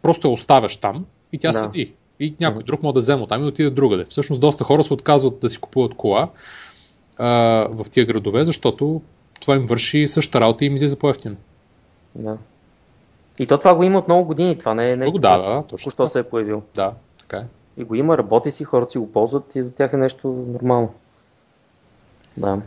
просто 0.01 0.27
я 0.27 0.33
оставяш 0.33 0.77
там 0.77 1.05
и 1.31 1.37
тя 1.37 1.51
да. 1.51 1.59
седи. 1.59 1.93
И 2.19 2.35
някой 2.39 2.63
друг 2.63 2.83
може 2.83 2.93
да 2.93 2.99
вземе 2.99 3.27
там 3.27 3.43
и 3.43 3.47
отиде 3.47 3.69
другаде. 3.69 4.05
Всъщност 4.09 4.41
доста 4.41 4.63
хора 4.63 4.83
се 4.83 4.93
отказват 4.93 5.39
да 5.39 5.49
си 5.49 5.59
купуват 5.61 5.93
кола 5.93 6.29
а, 7.17 7.27
в 7.71 7.85
тия 7.91 8.05
градове, 8.05 8.45
защото 8.45 9.01
това 9.39 9.55
им 9.55 9.65
върши 9.65 10.07
същата 10.07 10.41
работа 10.41 10.65
и 10.65 10.67
им 10.67 10.75
излиза 10.75 10.99
по-ефтино. 10.99 11.35
Да. 12.15 12.37
И 13.39 13.45
то 13.45 13.57
това 13.57 13.75
го 13.75 13.83
има 13.83 13.99
от 13.99 14.07
много 14.07 14.25
години. 14.25 14.57
Това 14.57 14.73
не 14.73 14.91
е 14.91 14.95
нещо, 14.95 15.17
да, 15.17 15.37
да, 15.37 15.61
точно. 15.67 15.91
Що 15.91 16.07
се 16.07 16.19
е 16.19 16.23
появил. 16.23 16.63
Да, 16.75 16.93
така 17.19 17.37
е. 17.37 17.45
И 17.77 17.83
го 17.83 17.95
има, 17.95 18.17
работи 18.17 18.51
си, 18.51 18.63
хората 18.63 18.91
си 18.91 18.97
го 18.97 19.11
ползват 19.11 19.55
и 19.55 19.63
за 19.63 19.75
тях 19.75 19.93
е 19.93 19.97
нещо 19.97 20.27
нормално. 20.27 20.93
Да. 22.37 22.57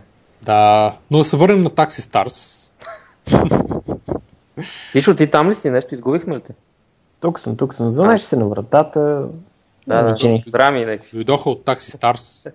Да, 0.42 0.96
но 1.11 1.18
да 1.18 1.24
се 1.24 1.37
върнем 1.37 1.61
на 1.61 1.70
Taxi 1.70 1.88
Stars. 1.88 2.70
Тишо, 4.93 5.17
ти 5.17 5.27
там 5.27 5.49
ли 5.49 5.55
си? 5.55 5.71
Нещо 5.71 5.95
изгубихме 5.95 6.37
ли 6.37 6.41
те? 6.41 6.53
Тук 7.21 7.41
съм, 7.41 7.57
тук 7.57 7.75
съм. 7.75 7.91
Звънеш 7.91 8.21
се 8.21 8.37
на 8.37 8.49
вратата. 8.49 9.25
Да, 9.87 10.03
да, 10.03 10.38
драми. 10.47 10.99
Дойдоха 11.12 11.51
от 11.51 11.64
Taxi 11.64 11.99
Stars. 11.99 12.53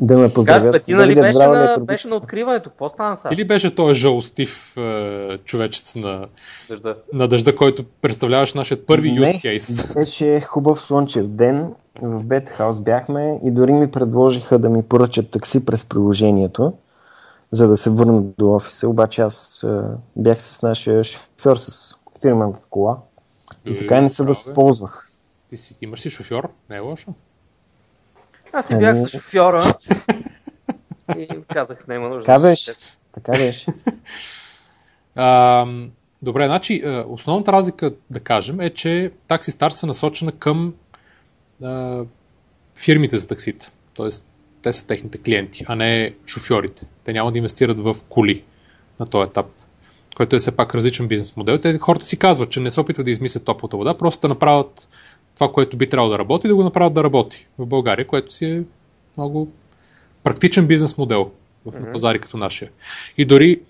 да 0.00 0.18
ме 0.18 0.32
поздравят. 0.32 0.72
Кажа, 0.72 0.84
ти 0.84 0.94
нали 0.94 1.14
беше 1.14 1.38
на, 1.38 1.76
беше 1.80 2.08
на 2.08 2.16
откриването? 2.16 2.70
Какво 2.70 2.88
стана 2.88 3.16
сега? 3.16 3.28
Ти 3.28 3.36
ли 3.36 3.44
беше 3.44 3.74
този 3.74 3.94
жалостив 3.94 4.76
е, 4.76 5.38
човечец 5.44 5.96
на 5.96 6.26
дъжда. 6.68 6.94
на 7.12 7.28
дъжда, 7.28 7.54
който 7.54 7.84
представляваш 8.02 8.54
нашия 8.54 8.86
първи 8.86 9.12
Не, 9.12 9.20
use 9.20 9.58
case? 9.58 9.94
беше 9.94 10.40
хубав 10.40 10.82
слънчев 10.82 11.26
ден. 11.26 11.72
В 12.02 12.24
Бетхаус 12.24 12.80
бяхме 12.80 13.40
и 13.44 13.50
дори 13.50 13.72
ми 13.72 13.90
предложиха 13.90 14.58
да 14.58 14.68
ми 14.68 14.82
поръчат 14.82 15.30
такси 15.30 15.66
през 15.66 15.84
приложението, 15.84 16.72
за 17.52 17.68
да 17.68 17.76
се 17.76 17.90
върна 17.90 18.22
до 18.22 18.52
офиса. 18.52 18.88
Обаче 18.88 19.22
аз 19.22 19.64
е, 19.64 19.80
бях 20.16 20.42
с 20.42 20.62
нашия 20.62 21.04
шофьор 21.04 21.56
с 21.56 21.94
фирмената 22.22 22.66
кола. 22.70 22.98
И 23.64 23.76
така 23.76 23.98
и 23.98 24.00
не 24.00 24.10
се 24.10 24.22
възползвах. 24.22 25.10
Ти 25.48 25.56
си, 25.56 25.76
имаш 25.80 26.00
си 26.00 26.10
шофьор? 26.10 26.50
Не 26.70 26.76
е 26.76 26.80
лошо. 26.80 27.14
Аз 28.52 28.66
си 28.66 28.78
бях 28.78 28.98
с 28.98 29.08
шофьора 29.08 29.64
и 31.18 31.28
казах, 31.52 31.86
няма 31.88 32.08
нужда. 32.08 32.24
Така 32.24 32.38
беше. 32.38 32.72
Така 33.12 33.32
беше. 33.32 33.66
а, 35.14 35.66
добре, 36.22 36.46
значи 36.46 36.82
основната 37.08 37.52
разлика, 37.52 37.94
да 38.10 38.20
кажем, 38.20 38.60
е, 38.60 38.70
че 38.70 39.12
Taxi 39.28 39.50
Star 39.50 39.68
са 39.68 39.86
насочена 39.86 40.32
към 40.32 40.74
а, 41.62 42.04
фирмите 42.74 43.18
за 43.18 43.28
таксита. 43.28 43.70
Тоест, 43.94 44.28
те 44.62 44.72
са 44.72 44.86
техните 44.86 45.18
клиенти, 45.18 45.64
а 45.68 45.76
не 45.76 46.14
шофьорите. 46.26 46.86
Те 47.04 47.12
няма 47.12 47.32
да 47.32 47.38
инвестират 47.38 47.80
в 47.80 47.96
коли 48.08 48.44
на 49.00 49.06
този 49.06 49.28
етап, 49.28 49.46
който 50.16 50.36
е 50.36 50.38
все 50.38 50.56
пак 50.56 50.74
различен 50.74 51.08
бизнес 51.08 51.36
модел. 51.36 51.58
Те 51.58 51.78
хората 51.78 52.06
си 52.06 52.18
казват, 52.18 52.50
че 52.50 52.60
не 52.60 52.70
се 52.70 52.80
опитват 52.80 53.04
да 53.04 53.10
измислят 53.10 53.44
топлата 53.44 53.76
вода, 53.76 53.98
просто 53.98 54.20
да 54.20 54.28
направят 54.28 54.88
това, 55.34 55.52
което 55.52 55.76
би 55.76 55.88
трябвало 55.88 56.12
да 56.12 56.18
работи, 56.18 56.48
да 56.48 56.54
го 56.54 56.64
направят 56.64 56.94
да 56.94 57.04
работи 57.04 57.46
в 57.58 57.66
България, 57.66 58.06
което 58.06 58.34
си 58.34 58.46
е 58.46 58.62
много 59.16 59.52
практичен 60.22 60.66
бизнес 60.66 60.98
модел 60.98 61.30
в 61.66 61.72
mm-hmm. 61.72 61.92
пазари 61.92 62.18
като 62.18 62.36
нашия. 62.36 62.70
И 63.18 63.24
дори 63.24 63.60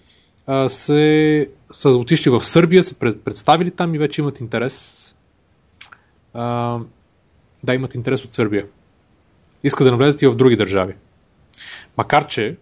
а, 0.46 0.68
се, 0.68 1.48
са 1.72 1.88
отишли 1.88 2.30
в 2.30 2.44
Сърбия, 2.44 2.82
се 2.82 2.98
представили 2.98 3.70
там 3.70 3.94
и 3.94 3.98
вече 3.98 4.20
имат 4.20 4.40
интерес. 4.40 5.16
А, 6.34 6.78
да, 7.64 7.74
имат 7.74 7.94
интерес 7.94 8.24
от 8.24 8.34
Сърбия. 8.34 8.66
Искат 9.64 9.84
да 9.84 9.90
навлезат 9.90 10.22
и 10.22 10.26
в 10.26 10.36
други 10.36 10.56
държави. 10.56 10.94
Макар, 11.96 12.26
че 12.26 12.56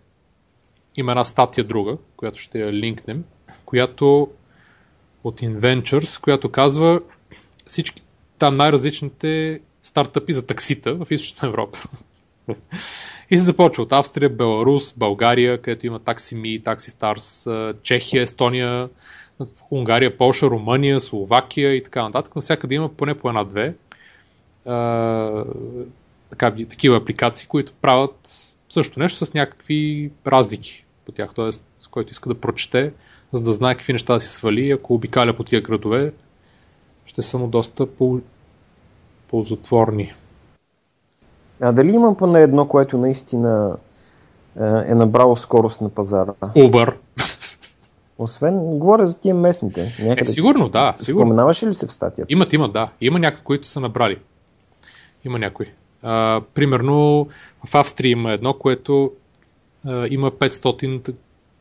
има 0.97 1.13
една 1.13 1.25
статия 1.25 1.65
друга, 1.65 1.97
която 2.17 2.41
ще 2.41 2.59
я 2.59 2.73
линкнем, 2.73 3.25
която 3.65 4.31
от 5.25 5.41
Inventures, 5.41 6.21
която 6.23 6.51
казва 6.51 7.01
всички, 7.67 8.03
там 8.39 8.57
най-различните 8.57 9.61
стартъпи 9.83 10.33
за 10.33 10.47
таксита 10.47 10.95
в 10.95 11.07
Източна 11.11 11.49
Европа. 11.49 11.79
И 13.31 13.39
се 13.39 13.45
започва 13.45 13.83
от 13.83 13.93
Австрия, 13.93 14.31
Беларус, 14.31 14.99
България, 14.99 15.63
където 15.63 15.87
има 15.87 16.01
Taxi.me, 16.01 16.63
Taxi 16.63 16.77
Stars, 16.79 17.77
Чехия, 17.83 18.23
Естония, 18.23 18.89
Унгария, 19.71 20.17
Полша, 20.17 20.47
Румъния, 20.47 21.01
Словакия 21.01 21.75
и 21.75 21.83
така 21.83 22.03
нататък. 22.03 22.37
Навсякъде 22.37 22.75
има 22.75 22.89
поне 22.89 23.15
по 23.15 23.29
една-две 23.29 23.75
така, 26.31 26.55
такива 26.69 26.97
апликации, 26.97 27.49
които 27.49 27.73
правят 27.81 28.31
също 28.69 29.01
нещо 29.01 29.27
с 29.27 29.35
някакви 29.35 30.11
разлики 30.27 30.85
по 31.05 31.13
тях. 31.13 31.35
Тоест, 31.35 31.69
който 31.91 32.11
иска 32.11 32.29
да 32.29 32.35
прочете, 32.41 32.93
за 33.33 33.45
да 33.45 33.53
знае 33.53 33.75
какви 33.75 33.93
неща 33.93 34.15
да 34.15 34.21
си 34.21 34.29
свали, 34.29 34.71
ако 34.71 34.95
обикаля 34.95 35.37
по 35.37 35.45
тия 35.45 35.61
градове, 35.61 36.13
ще 37.07 37.23
са 37.23 37.39
му 37.39 37.47
доста 37.47 37.87
пол... 37.87 38.21
ползотворни. 39.29 40.15
А 41.61 41.73
дали 41.73 41.93
има 41.93 42.17
поне 42.17 42.43
едно, 42.43 42.69
което 42.69 42.99
наистина 42.99 43.77
е, 44.61 44.65
е 44.65 44.95
набрало 44.95 45.37
скорост 45.37 45.81
на 45.81 45.89
пазара? 45.89 46.33
Uber. 46.43 46.95
Освен, 48.19 48.59
говоря 48.59 49.07
за 49.07 49.21
тия 49.21 49.35
местните. 49.35 49.81
Някъде... 50.03 50.21
Е, 50.21 50.25
сигурно, 50.25 50.69
да. 50.69 50.95
Сигурно. 50.97 51.27
Споменаваш 51.27 51.63
ли 51.63 51.75
се 51.75 51.87
в 51.87 51.93
статията? 51.93 52.33
Имат, 52.33 52.53
имат, 52.53 52.73
да. 52.73 52.89
Има 53.01 53.19
някои, 53.19 53.43
които 53.45 53.69
са 53.69 53.81
набрали. 53.81 54.19
Има 55.25 55.39
някои. 55.39 55.67
А, 56.09 56.41
примерно 56.55 57.29
в 57.65 57.75
Австрия 57.75 58.11
има 58.11 58.33
едно, 58.33 58.55
което 58.55 59.13
а, 59.85 60.07
има 60.11 60.31
500 60.31 61.15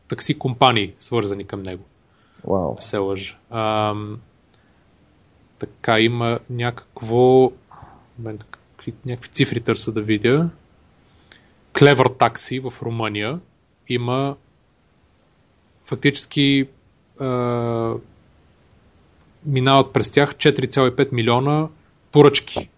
такси 0.08 0.38
компании, 0.38 0.94
свързани 0.98 1.44
към 1.44 1.62
него. 1.62 1.84
Wow. 2.46 2.80
се 2.80 2.98
лъжа. 2.98 3.36
А, 3.50 3.94
така, 5.58 6.00
има 6.00 6.38
някакво... 6.50 7.52
Някакви 9.06 9.30
цифри 9.30 9.60
търса 9.60 9.92
да 9.92 10.02
видя. 10.02 10.50
Клевър 11.78 12.06
такси 12.06 12.60
в 12.60 12.74
Румъния 12.82 13.40
има 13.88 14.36
фактически 15.84 16.68
а, 17.20 17.94
минават 19.46 19.92
през 19.92 20.10
тях 20.10 20.34
4,5 20.34 21.12
милиона 21.12 21.68
поръчки. 22.12 22.70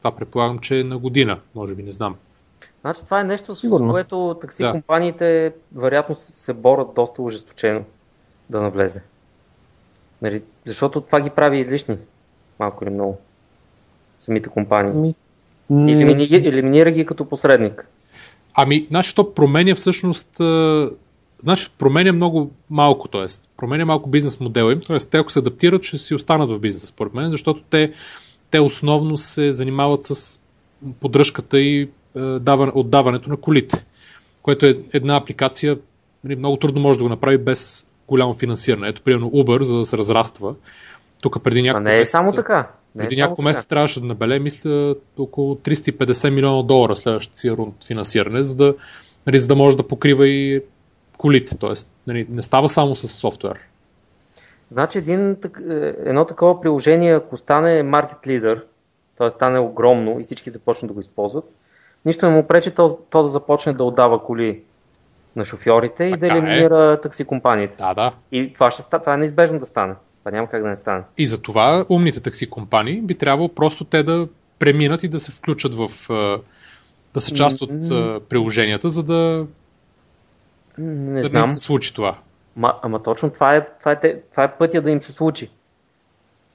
Това 0.00 0.16
предполагам, 0.16 0.58
че 0.58 0.80
е 0.80 0.84
на 0.84 0.98
година, 0.98 1.40
може 1.54 1.74
би, 1.74 1.82
не 1.82 1.92
знам. 1.92 2.16
Значи 2.80 3.04
това 3.04 3.20
е 3.20 3.24
нещо, 3.24 3.54
Сигурно. 3.54 3.88
с 3.88 3.90
което 3.90 4.38
такси 4.40 4.62
да. 4.62 4.72
компаниите 4.72 5.52
вероятно 5.74 6.16
се 6.16 6.52
борят 6.52 6.88
доста 6.94 7.22
ожесточено 7.22 7.84
да 8.50 8.60
навлезе. 8.60 9.02
Нали, 10.22 10.42
защото 10.64 11.00
това 11.00 11.20
ги 11.20 11.30
прави 11.30 11.58
излишни. 11.58 11.98
Малко 12.58 12.84
или 12.84 12.90
много. 12.90 13.18
Самите 14.18 14.48
компании. 14.48 15.14
Ами, 15.70 15.92
елиминира, 15.92 16.36
елиминира 16.36 16.90
ги 16.90 17.06
като 17.06 17.24
посредник. 17.24 17.88
Ами, 18.54 18.86
значи 18.90 19.14
то 19.14 19.34
променя 19.34 19.74
всъщност 19.74 20.40
значи 21.38 21.70
променя 21.78 22.12
много 22.12 22.50
малко, 22.70 23.08
т.е. 23.08 23.26
променя 23.56 23.84
малко 23.84 24.10
бизнес 24.10 24.40
модела 24.40 24.72
им, 24.72 24.80
т.е. 24.80 24.98
те 24.98 25.18
ако 25.18 25.32
се 25.32 25.38
адаптират, 25.38 25.82
ще 25.82 25.98
си 25.98 26.14
останат 26.14 26.50
в 26.50 26.58
бизнеса, 26.60 26.86
според 26.86 27.14
мен, 27.14 27.30
защото 27.30 27.62
те, 27.70 27.92
те 28.50 28.60
основно 28.60 29.16
се 29.16 29.52
занимават 29.52 30.04
с 30.04 30.40
поддръжката 31.00 31.60
и 31.60 31.82
е, 31.82 31.88
даване, 32.20 32.72
отдаването 32.74 33.30
на 33.30 33.36
колите, 33.36 33.84
което 34.42 34.66
е 34.66 34.78
една 34.92 35.16
апликация, 35.16 35.78
нали, 36.24 36.36
много 36.36 36.56
трудно 36.56 36.80
може 36.80 36.98
да 36.98 37.04
го 37.04 37.08
направи 37.08 37.38
без 37.38 37.86
голямо 38.08 38.34
финансиране. 38.34 38.88
Ето, 38.88 39.02
примерно 39.02 39.30
Uber, 39.30 39.62
за 39.62 39.78
да 39.78 39.84
се 39.84 39.98
разраства. 39.98 40.54
Тук 41.22 41.42
преди 41.42 41.62
няколко 41.62 41.88
не 41.88 41.94
е 41.94 41.98
месеца, 41.98 42.10
само 42.10 42.32
така. 42.32 42.70
Не 42.94 43.04
е 43.04 43.08
преди 43.08 43.20
е 43.20 43.22
няколко 43.22 43.42
месеца 43.42 43.68
трябваше 43.68 44.00
да 44.00 44.06
набеле, 44.06 44.38
мисля, 44.38 44.94
около 45.18 45.54
350 45.54 46.30
милиона 46.30 46.62
долара 46.62 46.96
следващата 46.96 47.38
си 47.38 47.50
рунд 47.50 47.84
финансиране, 47.86 48.42
за 48.42 48.56
да, 48.56 48.74
нали, 49.26 49.38
за 49.38 49.46
да 49.46 49.56
може 49.56 49.76
да 49.76 49.82
покрива 49.82 50.28
и 50.28 50.62
колите. 51.18 51.58
Тоест, 51.58 51.92
нали, 52.06 52.26
не 52.30 52.42
става 52.42 52.68
само 52.68 52.96
с 52.96 53.08
софтуер. 53.08 53.69
Значи 54.70 54.98
един, 54.98 55.36
е, 55.70 55.94
едно 56.04 56.24
такова 56.24 56.60
приложение, 56.60 57.14
ако 57.14 57.36
стане 57.36 57.82
Market 57.82 58.26
Leader, 58.26 58.62
т.е. 59.18 59.30
стане 59.30 59.58
огромно 59.58 60.20
и 60.20 60.24
всички 60.24 60.50
започнат 60.50 60.88
да 60.88 60.94
го 60.94 61.00
използват, 61.00 61.44
нищо 62.04 62.26
не 62.30 62.36
му 62.36 62.46
пречи 62.46 62.70
то, 62.70 62.98
то 63.10 63.22
да 63.22 63.28
започне 63.28 63.72
да 63.72 63.84
отдава 63.84 64.24
коли 64.24 64.62
на 65.36 65.44
шофьорите 65.44 66.04
и 66.04 66.10
да 66.10 66.18
Така 66.18 66.34
е. 66.34 66.38
елиминира 66.38 67.00
такси 67.00 67.24
компаниите. 67.24 67.76
Да, 67.78 67.94
да. 67.94 68.12
И 68.32 68.52
това, 68.52 68.70
ще, 68.70 68.82
това 68.90 69.14
е 69.14 69.16
неизбежно 69.16 69.58
да 69.58 69.66
стане. 69.66 69.94
Това 70.18 70.30
няма 70.30 70.48
как 70.48 70.62
да 70.62 70.68
не 70.68 70.76
стане. 70.76 71.02
И 71.18 71.26
за 71.26 71.42
това 71.42 71.84
умните 71.88 72.20
такси 72.20 72.50
компании 72.50 73.00
би 73.00 73.14
трябвало 73.14 73.48
просто 73.48 73.84
те 73.84 74.02
да 74.02 74.28
преминат 74.58 75.02
и 75.02 75.08
да 75.08 75.20
се 75.20 75.32
включат 75.32 75.74
в. 75.74 76.10
а, 76.10 76.38
да 77.14 77.20
са 77.20 77.34
част 77.34 77.62
от 77.62 77.70
приложенията, 78.28 78.88
за 78.88 79.02
да, 79.02 79.46
Не 80.78 81.20
да 81.20 81.28
знам. 81.28 81.44
не 81.44 81.50
се 81.50 81.58
случи 81.58 81.94
това. 81.94 82.18
Ма, 82.56 82.78
ама 82.82 83.02
точно 83.02 83.30
това 83.30 83.56
е, 83.56 83.66
това, 83.78 83.92
е, 83.92 84.20
това 84.30 84.44
е 84.44 84.56
пътя 84.56 84.82
да 84.82 84.90
им 84.90 85.02
се 85.02 85.12
случи. 85.12 85.50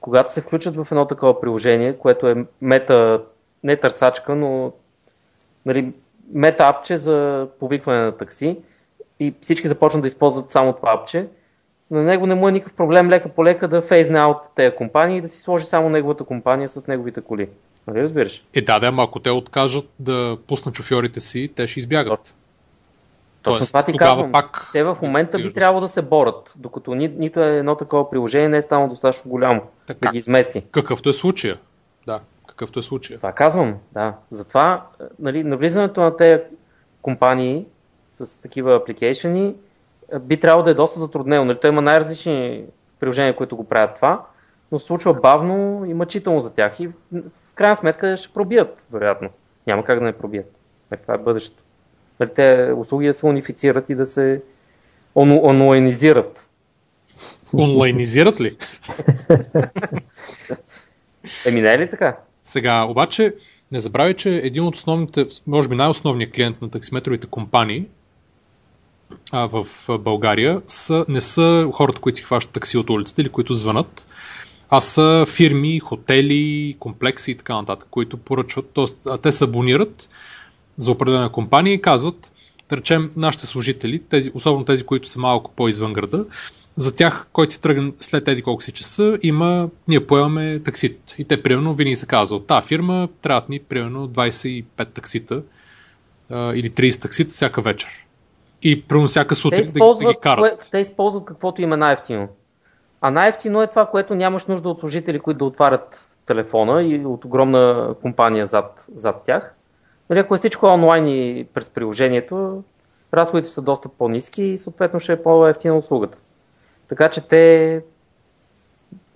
Когато 0.00 0.32
се 0.32 0.40
включат 0.40 0.76
в 0.76 0.88
едно 0.90 1.06
такова 1.06 1.40
приложение, 1.40 1.98
което 1.98 2.28
е 2.28 2.46
мета, 2.60 3.22
не 3.64 3.76
търсачка, 3.76 4.34
но 4.34 4.72
нали, 5.66 5.92
мета 6.32 6.64
апче 6.64 6.96
за 6.96 7.48
повикване 7.60 8.00
на 8.00 8.16
такси 8.16 8.58
и 9.20 9.34
всички 9.40 9.68
започнат 9.68 10.02
да 10.02 10.08
използват 10.08 10.50
само 10.50 10.72
това 10.72 10.92
апче, 10.92 11.28
на 11.90 12.02
него 12.02 12.26
не 12.26 12.34
му 12.34 12.48
е 12.48 12.52
никакъв 12.52 12.76
проблем 12.76 13.08
лека 13.08 13.28
по 13.28 13.44
лека 13.44 13.68
да 13.68 13.82
фейзне 13.82 14.18
аут 14.18 14.36
тези 14.54 14.76
компании 14.76 15.18
и 15.18 15.20
да 15.20 15.28
си 15.28 15.40
сложи 15.40 15.64
само 15.64 15.88
неговата 15.88 16.24
компания 16.24 16.68
с 16.68 16.86
неговите 16.86 17.20
коли. 17.20 17.48
Нали 17.86 18.02
разбираш? 18.02 18.44
Е, 18.54 18.62
да, 18.62 18.78
да, 18.78 18.86
ама 18.86 19.02
ако 19.02 19.20
те 19.20 19.30
откажат 19.30 19.88
да 19.98 20.38
пуснат 20.46 20.74
шофьорите 20.74 21.20
си, 21.20 21.48
те 21.56 21.66
ще 21.66 21.80
избягат. 21.80 22.34
Точно 23.46 23.58
Тоест, 23.58 23.70
това 23.70 23.82
ти 23.82 23.98
казвам. 23.98 24.32
пак 24.32 24.70
Те 24.72 24.84
в 24.84 24.98
момента 25.02 25.38
би 25.38 25.52
трябвало 25.52 25.80
да 25.80 25.88
се 25.88 26.02
борят, 26.02 26.54
докато 26.56 26.94
ни, 26.94 27.08
нито 27.08 27.40
е 27.40 27.56
едно 27.56 27.74
такова 27.74 28.10
приложение 28.10 28.48
не 28.48 28.56
е 28.56 28.62
станало 28.62 28.88
достатъчно 28.88 29.30
голямо 29.30 29.62
Така. 29.86 30.08
да 30.08 30.12
ги 30.12 30.18
измести. 30.18 30.64
Какъвто 30.70 31.08
е 31.08 31.12
случая. 31.12 31.58
Да, 32.06 32.20
какъвто 32.46 32.78
е 32.78 32.82
случая. 32.82 33.18
Това 33.18 33.32
казвам, 33.32 33.74
да. 33.92 34.14
Затова 34.30 34.86
е, 35.00 35.04
нали, 35.18 35.44
навлизането 35.44 36.00
на 36.00 36.16
тези 36.16 36.42
компании 37.02 37.66
с 38.08 38.42
такива 38.42 38.76
апликейшени 38.76 39.54
е, 40.12 40.18
би 40.18 40.40
трябвало 40.40 40.62
да 40.62 40.70
е 40.70 40.74
доста 40.74 40.98
затруднено. 40.98 41.44
Нали, 41.44 41.58
той 41.60 41.70
има 41.70 41.82
най-различни 41.82 42.64
приложения, 43.00 43.36
които 43.36 43.56
го 43.56 43.64
правят 43.64 43.94
това, 43.94 44.24
но 44.72 44.78
се 44.78 44.86
случва 44.86 45.14
бавно 45.14 45.84
и 45.86 45.94
мъчително 45.94 46.40
за 46.40 46.54
тях 46.54 46.80
и 46.80 46.86
в 46.86 46.92
крайна 47.54 47.76
сметка 47.76 48.16
ще 48.16 48.32
пробият, 48.32 48.86
вероятно. 48.92 49.28
Няма 49.66 49.84
как 49.84 49.98
да 49.98 50.04
не 50.04 50.12
пробият. 50.12 50.58
Нали, 50.90 51.00
това 51.02 51.14
е 51.14 51.18
бъдещето. 51.18 51.62
Нали, 52.20 52.30
те 52.34 52.72
услуги 52.76 53.06
да 53.06 53.14
се 53.14 53.26
унифицират 53.26 53.90
и 53.90 53.94
да 53.94 54.06
се 54.06 54.42
ону- 55.14 55.44
онлайнизират. 55.44 56.48
Онлайнизират 57.54 58.40
ли? 58.40 58.56
Еми 61.46 61.60
не 61.60 61.74
е 61.74 61.78
ли 61.78 61.90
така? 61.90 62.16
Сега, 62.42 62.84
обаче, 62.84 63.34
не 63.72 63.80
забравяй, 63.80 64.14
че 64.14 64.36
един 64.36 64.64
от 64.64 64.76
основните, 64.76 65.26
може 65.46 65.68
би 65.68 65.74
най-основният 65.74 66.32
клиент 66.34 66.62
на 66.62 66.70
таксиметровите 66.70 67.26
компании 67.26 67.86
а, 69.32 69.48
в 69.48 69.66
България 69.98 70.62
са, 70.68 71.04
не 71.08 71.20
са 71.20 71.70
хората, 71.72 72.00
които 72.00 72.16
си 72.16 72.22
хващат 72.22 72.52
такси 72.52 72.78
от 72.78 72.90
улицата 72.90 73.22
или 73.22 73.28
които 73.28 73.54
звънат, 73.54 74.06
а 74.68 74.80
са 74.80 75.24
фирми, 75.28 75.80
хотели, 75.80 76.76
комплекси 76.78 77.30
и 77.30 77.34
така 77.34 77.54
нататък, 77.54 77.88
които 77.90 78.16
поръчват, 78.16 78.70
т.е. 78.74 79.18
те 79.18 79.32
се 79.32 79.44
абонират 79.44 80.08
за 80.78 80.90
определена 80.90 81.32
компания 81.32 81.74
и 81.74 81.82
казват, 81.82 82.32
да 82.68 82.76
речем, 82.76 83.10
нашите 83.16 83.46
служители, 83.46 83.98
тези, 83.98 84.30
особено 84.34 84.64
тези, 84.64 84.86
които 84.86 85.08
са 85.08 85.20
малко 85.20 85.50
по-извън 85.56 85.92
града, 85.92 86.26
за 86.76 86.94
тях, 86.94 87.28
който 87.32 87.52
си 87.52 87.62
тръгне 87.62 87.92
след 88.00 88.28
еди 88.28 88.42
колко 88.42 88.62
си 88.62 88.72
часа, 88.72 89.18
има, 89.22 89.68
ние 89.88 90.06
поемаме 90.06 90.60
таксит. 90.64 91.14
И 91.18 91.24
те, 91.24 91.42
примерно, 91.42 91.74
винаги 91.74 91.96
се 91.96 92.06
казва, 92.06 92.36
от 92.36 92.46
тази 92.46 92.66
фирма 92.66 93.08
трябват 93.22 93.48
ни, 93.48 93.58
примерно, 93.58 94.08
25 94.08 94.64
таксита 94.94 95.42
а, 96.30 96.54
или 96.54 96.70
30 96.70 97.02
таксита 97.02 97.30
всяка 97.30 97.60
вечер. 97.60 98.06
И, 98.62 98.82
примерно, 98.82 99.08
всяка 99.08 99.34
сутрин 99.34 99.72
да, 99.72 99.94
да 99.94 100.12
ги 100.12 100.16
карат. 100.20 100.38
кое, 100.38 100.56
те 100.70 100.78
използват 100.78 101.24
каквото 101.24 101.62
им 101.62 101.72
е 101.72 101.76
най-ефтино. 101.76 102.28
А 103.00 103.10
най-ефтино 103.10 103.62
е 103.62 103.66
това, 103.66 103.86
което 103.86 104.14
нямаш 104.14 104.46
нужда 104.46 104.68
от 104.68 104.78
служители, 104.78 105.18
които 105.18 105.38
да 105.38 105.44
отварят 105.44 106.16
телефона 106.26 106.82
и 106.82 107.06
от 107.06 107.24
огромна 107.24 107.94
компания 108.02 108.46
зад, 108.46 108.86
зад 108.94 109.22
тях. 109.24 109.55
Нали, 110.10 110.20
ако 110.20 110.34
е 110.34 110.38
всичко 110.38 110.66
онлайн 110.66 111.08
и 111.08 111.46
през 111.54 111.70
приложението, 111.70 112.62
разходите 113.14 113.48
са 113.48 113.62
доста 113.62 113.88
по-низки 113.88 114.42
и 114.42 114.58
съответно 114.58 115.00
ще 115.00 115.12
е 115.12 115.22
по-ефтина 115.22 115.76
услугата. 115.76 116.18
Така 116.88 117.10
че 117.10 117.20
те 117.20 117.82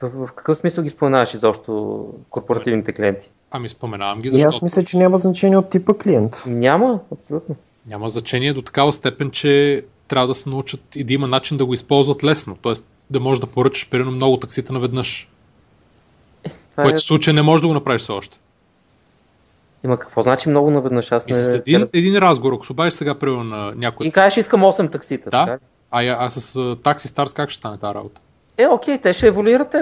в, 0.03 0.27
в 0.27 0.33
какъв 0.33 0.59
смисъл 0.59 0.85
ги 0.85 0.91
споменаваш 0.91 1.35
изобщо 1.35 2.05
корпоративните 2.31 2.93
клиенти? 2.93 3.31
Ами 3.51 3.69
споменавам 3.69 4.21
ги, 4.21 4.29
И 4.29 4.31
защото 4.31 4.57
аз 4.57 4.63
мисля, 4.63 4.85
че 4.85 4.97
няма 4.97 5.19
значение 5.19 5.59
от 5.59 5.71
типа 5.71 5.95
клиент. 5.95 6.43
Няма, 6.47 7.01
абсолютно. 7.13 7.57
няма 7.87 8.09
значение 8.09 8.53
до 8.53 8.63
такава 8.63 8.93
степен, 8.93 9.31
че 9.31 9.85
трябва 10.09 10.27
да 10.27 10.35
се 10.35 10.51
научат 10.51 10.97
и 10.97 11.05
да 11.05 11.13
има 11.13 11.27
начин 11.27 11.57
да 11.57 11.67
го 11.67 11.75
използват 11.75 12.25
лесно. 12.25 12.57
Тоест 12.63 12.87
да 13.11 13.21
можеш 13.21 13.41
да 13.41 13.47
поръчаш, 13.47 13.91
примерно, 13.91 14.11
много 14.11 14.37
таксита 14.37 14.73
наведнъж. 14.73 15.29
Това 16.43 16.83
е... 16.83 16.87
Което 16.87 17.01
в 17.01 17.05
случай 17.05 17.35
не 17.35 17.43
можеш 17.43 17.63
да 17.63 17.69
го 17.69 17.75
направиш 17.75 18.03
все 18.03 18.13
още. 18.13 18.39
Има 19.85 19.99
какво 19.99 20.23
значи 20.23 20.49
много 20.49 20.71
наведнъж? 20.71 21.13
Аз 21.13 21.25
И 21.25 21.31
не... 21.31 21.35
с 21.35 21.55
един, 21.55 21.85
един 21.95 22.17
разговор, 22.17 22.53
ако 22.53 22.67
се 22.67 22.73
обадиш 22.73 22.95
сега, 22.95 23.15
примерно, 23.15 23.45
на 23.45 23.73
някой. 23.77 24.07
И 24.07 24.11
кажеш, 24.11 24.37
искам 24.37 24.61
8 24.63 24.93
таксита. 24.93 25.31
Да. 25.31 25.45
така? 25.47 25.59
А, 25.91 26.03
я- 26.03 26.17
а 26.21 26.31
с 26.31 26.57
а, 26.57 26.77
такси 26.77 27.09
Старс 27.09 27.35
как 27.35 27.51
ще 27.51 27.59
стане 27.59 27.79
тази 27.79 27.95
работа? 27.95 28.21
Е, 28.59 28.67
окей, 28.67 28.99
те 28.99 29.13
ще 29.13 29.27
еволюират 29.27 29.75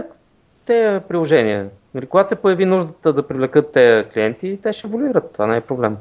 те, 0.66 1.00
приложения. 1.08 1.66
Нали, 1.94 2.06
когато 2.06 2.28
се 2.28 2.34
появи 2.34 2.64
нуждата 2.64 3.12
да 3.12 3.22
привлекат 3.22 3.72
те 3.72 4.06
клиенти, 4.14 4.58
те 4.62 4.72
ще 4.72 4.86
еволюират. 4.86 5.32
Това 5.32 5.46
не 5.46 5.56
е 5.56 5.60
проблем. 5.60 5.96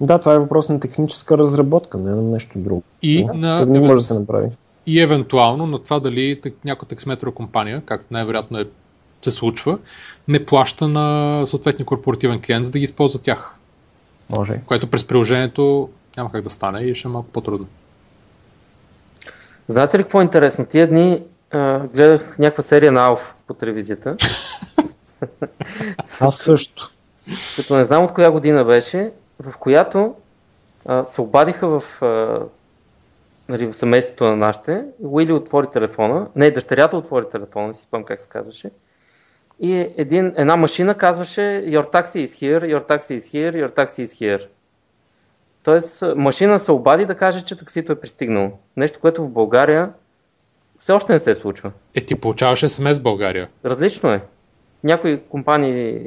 Да, 0.00 0.18
това 0.18 0.34
е 0.34 0.38
въпрос 0.38 0.68
на 0.68 0.80
техническа 0.80 1.38
разработка, 1.38 1.98
не 1.98 2.10
на 2.10 2.22
нещо 2.22 2.58
друго. 2.58 2.82
И, 3.02 3.24
Да, 3.26 3.32
на, 3.34 3.66
не 3.66 3.80
може 3.80 3.94
да 3.94 4.00
се 4.00 4.14
направи. 4.14 4.48
и 4.86 5.00
евентуално 5.00 5.66
на 5.66 5.78
това 5.78 6.00
дали 6.00 6.40
някоя 6.64 6.88
таксиметрова 6.88 7.34
компания, 7.34 7.82
както 7.86 8.06
най-вероятно 8.10 8.58
е, 8.58 8.64
се 9.24 9.30
случва, 9.30 9.78
не 10.28 10.46
плаща 10.46 10.88
на 10.88 11.42
съответния 11.46 11.86
корпоративен 11.86 12.40
клиент, 12.40 12.66
за 12.66 12.72
да 12.72 12.78
ги 12.78 12.84
използва 12.84 13.22
тях. 13.22 13.54
Може. 14.36 14.60
Което 14.66 14.90
през 14.90 15.04
приложението 15.04 15.90
няма 16.16 16.32
как 16.32 16.42
да 16.42 16.50
стане 16.50 16.80
и 16.80 16.94
ще 16.94 17.08
е 17.08 17.10
малко 17.10 17.28
по-трудно. 17.28 17.66
Знаете 19.66 19.98
ли 19.98 20.02
какво 20.02 20.20
е 20.20 20.24
интересно? 20.24 20.66
Тия 20.66 20.88
дни 20.88 21.22
а, 21.50 21.78
гледах 21.78 22.38
някаква 22.38 22.62
серия 22.62 22.92
на 22.92 23.06
Алф 23.06 23.34
по 23.46 23.54
телевизията, 23.54 24.16
Аз 26.20 26.36
също. 26.36 26.90
като 27.56 27.76
не 27.76 27.84
знам 27.84 28.04
от 28.04 28.12
коя 28.12 28.30
година 28.30 28.64
беше, 28.64 29.12
в 29.40 29.58
която 29.58 30.14
а, 30.86 31.04
се 31.04 31.20
обадиха 31.20 31.68
в, 31.68 32.02
а, 32.02 32.40
нали, 33.48 33.66
в 33.66 33.74
семейството 33.74 34.24
на 34.24 34.36
нашите. 34.36 34.84
Уили 35.02 35.32
отвори 35.32 35.66
телефона, 35.72 36.26
не, 36.36 36.50
дъщерята 36.50 36.96
отвори 36.96 37.24
телефона, 37.32 37.68
не 37.68 37.74
си 37.74 37.82
спомням 37.82 38.04
как 38.04 38.20
се 38.20 38.28
казваше. 38.28 38.70
И 39.60 39.88
един, 39.96 40.32
една 40.36 40.56
машина 40.56 40.94
казваше 40.94 41.40
Your 41.66 41.92
taxi 41.92 42.24
is 42.24 42.26
here, 42.26 42.78
your 42.78 42.88
taxi 42.88 43.16
is 43.16 43.34
here, 43.34 43.66
your 43.66 43.76
taxi 43.76 44.04
is 44.04 44.38
here. 44.38 44.46
Тоест, 45.62 46.04
машина 46.16 46.58
се 46.58 46.72
обади 46.72 47.06
да 47.06 47.14
каже, 47.14 47.44
че 47.44 47.56
таксито 47.58 47.92
е 47.92 48.00
пристигнало. 48.00 48.50
Нещо, 48.76 48.98
което 49.00 49.24
в 49.24 49.30
България 49.30 49.90
все 50.78 50.92
още 50.92 51.12
не 51.12 51.18
се 51.18 51.34
случва. 51.34 51.70
Е, 51.94 52.00
ти 52.00 52.14
получаваш 52.14 52.66
СМС 52.66 52.98
в 52.98 53.02
България. 53.02 53.48
Различно 53.64 54.10
е. 54.12 54.22
Някои 54.84 55.20
компании 55.28 56.00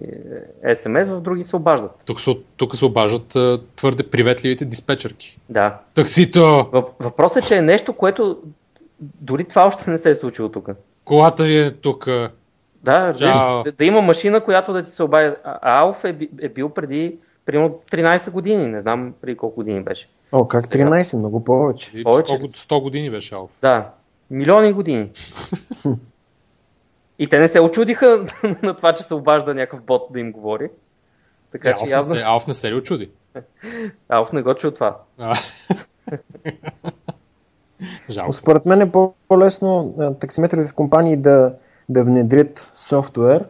е 0.63 0.75
СМС, 0.75 1.09
в 1.09 1.21
други 1.21 1.43
се 1.43 1.55
обаждат. 1.55 1.91
Тук 2.05 2.21
се, 2.21 2.37
тук 2.57 2.75
се 2.75 2.85
обаждат 2.85 3.35
а, 3.35 3.61
твърде 3.75 4.03
приветливите 4.03 4.65
диспетчерки. 4.65 5.39
Да. 5.49 5.79
Таксито! 5.93 6.39
Въп- 6.39 6.91
Въпросът 6.99 7.43
е, 7.43 7.47
че 7.47 7.55
е 7.57 7.61
нещо, 7.61 7.93
което 7.93 8.37
дори 8.99 9.43
това 9.43 9.67
още 9.67 9.91
не 9.91 9.97
се 9.97 10.09
е 10.09 10.15
случило 10.15 10.49
тук. 10.49 10.69
Колата 11.05 11.43
ви 11.43 11.59
е 11.59 11.71
тук. 11.71 12.07
Да, 12.83 13.09
разбираш, 13.09 13.37
да, 13.63 13.71
да 13.71 13.85
има 13.85 14.01
машина, 14.01 14.41
която 14.41 14.73
да 14.73 14.83
ти 14.83 14.89
се 14.89 15.03
обади. 15.03 15.35
Алф 15.61 16.05
е, 16.05 16.15
е 16.41 16.49
бил 16.49 16.69
преди 16.69 17.17
примерно 17.45 17.79
13 17.91 18.31
години, 18.31 18.67
не 18.67 18.79
знам 18.79 19.13
преди 19.21 19.37
колко 19.37 19.55
години 19.55 19.81
беше. 19.83 20.09
О, 20.31 20.47
как 20.47 20.63
13? 20.63 21.17
Много 21.17 21.43
повече. 21.43 21.91
100, 21.91 22.03
Повече 22.03 22.33
ли? 22.33 22.47
100 22.47 22.81
години 22.81 23.09
беше 23.11 23.35
Алф. 23.35 23.49
Да, 23.61 23.89
милиони 24.31 24.73
години. 24.73 25.11
И 27.19 27.27
те 27.27 27.39
не 27.39 27.47
се 27.47 27.61
очудиха 27.61 28.25
на 28.63 28.73
това, 28.73 28.93
че 28.93 29.03
се 29.03 29.13
обажда 29.13 29.53
някакъв 29.53 29.81
бот 29.81 30.07
да 30.11 30.19
им 30.19 30.31
говори. 30.31 30.69
Така 31.51 31.69
Е, 31.69 31.73
че 31.73 31.83
Алф, 31.83 31.91
явно 31.91 32.13
не 32.13 32.19
се, 32.19 32.23
Алф 32.25 32.47
не 32.47 32.53
се 32.53 32.71
ли 32.71 32.75
очуди? 32.75 33.09
Алф 34.09 34.33
не 34.33 34.41
го 34.41 34.53
чу 34.53 34.71
това. 34.71 34.97
Жалко. 38.09 38.31
Според 38.31 38.65
мен 38.65 38.81
е 38.81 38.91
по- 38.91 39.13
по-лесно 39.27 39.93
таксиметровите 40.19 40.71
компании 40.71 41.17
да, 41.17 41.53
да 41.89 42.03
внедрят 42.03 42.71
софтуер 42.75 43.45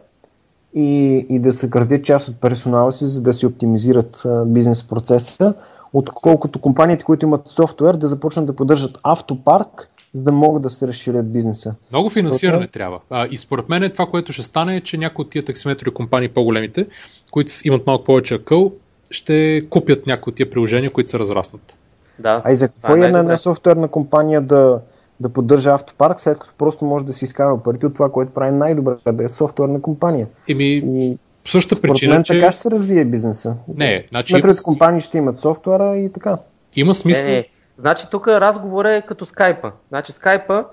и, 0.74 1.16
и 1.28 1.38
да 1.38 1.52
съкратят 1.52 2.04
част 2.04 2.28
от 2.28 2.40
персонала 2.40 2.92
си, 2.92 3.06
за 3.06 3.22
да 3.22 3.34
си 3.34 3.46
оптимизират 3.46 4.22
а, 4.24 4.44
бизнес 4.44 4.88
процеса, 4.88 5.54
отколкото 5.92 6.60
компаниите, 6.60 7.04
които 7.04 7.26
имат 7.26 7.48
софтуер, 7.48 7.94
да 7.94 8.08
започнат 8.08 8.46
да 8.46 8.56
поддържат 8.56 8.98
автопарк, 9.02 9.88
за 10.12 10.22
да 10.22 10.32
могат 10.32 10.62
да 10.62 10.70
се 10.70 10.88
разширят 10.88 11.32
бизнеса. 11.32 11.74
Много 11.92 12.10
финансиране 12.10 12.66
okay. 12.66 12.72
трябва. 12.72 13.00
А, 13.10 13.28
и 13.30 13.38
според 13.38 13.68
мен 13.68 13.90
това, 13.90 14.06
което 14.06 14.32
ще 14.32 14.42
стане 14.42 14.76
е, 14.76 14.80
че 14.80 14.98
някои 14.98 15.24
от 15.24 15.30
тия 15.30 15.44
таксиметрови 15.44 15.94
компании, 15.94 16.28
по-големите, 16.28 16.86
които 17.30 17.52
имат 17.64 17.86
малко 17.86 18.04
повече 18.04 18.34
акъл, 18.34 18.72
ще 19.10 19.60
купят 19.70 20.06
някои 20.06 20.30
от 20.30 20.36
тия 20.36 20.50
приложения, 20.50 20.90
които 20.90 21.10
се 21.10 21.18
разраснат. 21.18 21.78
Да. 22.18 22.42
А 22.44 22.52
и 22.52 22.56
за 22.56 22.68
какво 22.68 22.96
е 22.96 23.00
една, 23.00 23.18
една 23.18 23.36
софтуерна 23.36 23.88
компания 23.88 24.40
да, 24.40 24.80
да 25.20 25.28
поддържа 25.28 25.70
автопарк, 25.70 26.20
след 26.20 26.38
като 26.38 26.52
просто 26.58 26.84
може 26.84 27.04
да 27.04 27.12
си 27.12 27.24
изкарва 27.24 27.62
парите 27.62 27.86
от 27.86 27.94
това, 27.94 28.12
което 28.12 28.32
прави 28.32 28.50
най-добре, 28.50 28.94
да 29.12 29.24
е 29.24 29.28
софтуерна 29.28 29.82
компания. 29.82 30.26
Еми, 30.48 30.82
и 30.84 31.18
същата 31.44 31.82
причина, 31.82 32.14
мен, 32.14 32.22
че... 32.22 32.34
така 32.34 32.50
ще 32.50 32.60
се 32.60 32.70
развие 32.70 33.04
бизнеса. 33.04 33.56
Не, 33.76 34.04
значи... 34.08 34.32
Сметровите 34.32 34.62
компании 34.64 35.00
ще 35.00 35.18
имат 35.18 35.38
софтуера 35.38 35.96
и 35.96 36.12
така. 36.12 36.38
Има 36.76 36.94
смисъл. 36.94 37.30
Не, 37.30 37.36
не. 37.36 37.48
Значи 37.76 38.10
тук 38.10 38.28
разговор 38.28 38.84
е 38.84 39.02
като 39.02 39.24
скайпа. 39.24 39.72
Значи 39.88 40.12
скайпа 40.12 40.64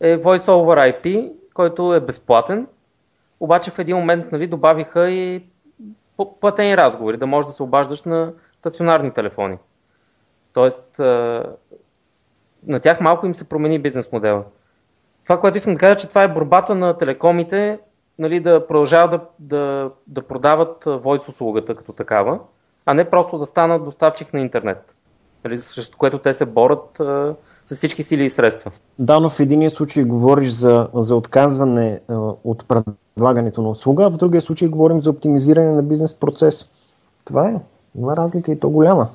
е 0.00 0.18
Voice 0.18 0.48
over 0.48 1.02
IP, 1.02 1.32
който 1.54 1.94
е 1.94 2.00
безплатен, 2.00 2.66
обаче 3.40 3.70
в 3.70 3.78
един 3.78 3.96
момент 3.96 4.32
нали, 4.32 4.46
добавиха 4.46 5.10
и 5.10 5.42
платени 6.40 6.76
разговори, 6.76 7.16
да 7.16 7.26
можеш 7.26 7.46
да 7.46 7.52
се 7.52 7.62
обаждаш 7.62 8.02
на 8.02 8.32
стационарни 8.58 9.10
телефони. 9.10 9.56
Тоест, 10.52 11.00
на 12.66 12.80
тях 12.80 13.00
малко 13.00 13.26
им 13.26 13.34
се 13.34 13.48
промени 13.48 13.78
бизнес 13.78 14.12
модела. 14.12 14.42
Това, 15.24 15.40
което 15.40 15.58
искам 15.58 15.74
да 15.74 15.78
кажа, 15.78 15.96
че 15.96 16.08
това 16.08 16.22
е 16.22 16.32
борбата 16.32 16.74
на 16.74 16.98
телекомите 16.98 17.78
нали, 18.18 18.40
да 18.40 18.66
продължават 18.66 19.10
да, 19.10 19.56
да, 19.56 19.90
да 20.06 20.22
продават 20.22 20.84
voice 20.84 21.28
услугата 21.28 21.74
като 21.74 21.92
такава, 21.92 22.38
а 22.86 22.94
не 22.94 23.10
просто 23.10 23.38
да 23.38 23.46
станат 23.46 23.84
доставчик 23.84 24.34
на 24.34 24.40
интернет, 24.40 24.94
нали, 25.44 25.56
срещу 25.56 25.96
което 25.96 26.18
те 26.18 26.32
се 26.32 26.46
борят 26.46 27.00
а, 27.00 27.34
с 27.64 27.76
всички 27.76 28.02
сили 28.02 28.24
и 28.24 28.30
средства. 28.30 28.70
Да, 28.98 29.20
но 29.20 29.30
в 29.30 29.40
единия 29.40 29.70
случай 29.70 30.04
говориш 30.04 30.48
за, 30.48 30.88
за 30.94 31.16
отказване 31.16 32.00
а, 32.08 32.14
от 32.44 32.64
предлагането 32.68 33.62
на 33.62 33.68
услуга, 33.68 34.04
а 34.04 34.10
в 34.10 34.16
другия 34.16 34.42
случай 34.42 34.68
говорим 34.68 35.02
за 35.02 35.10
оптимизиране 35.10 35.70
на 35.70 35.82
бизнес 35.82 36.20
процес. 36.20 36.70
Това 37.24 37.48
е. 37.48 37.60
Има 37.98 38.16
разлика 38.16 38.52
и 38.52 38.60
то 38.60 38.70
голяма. 38.70 39.08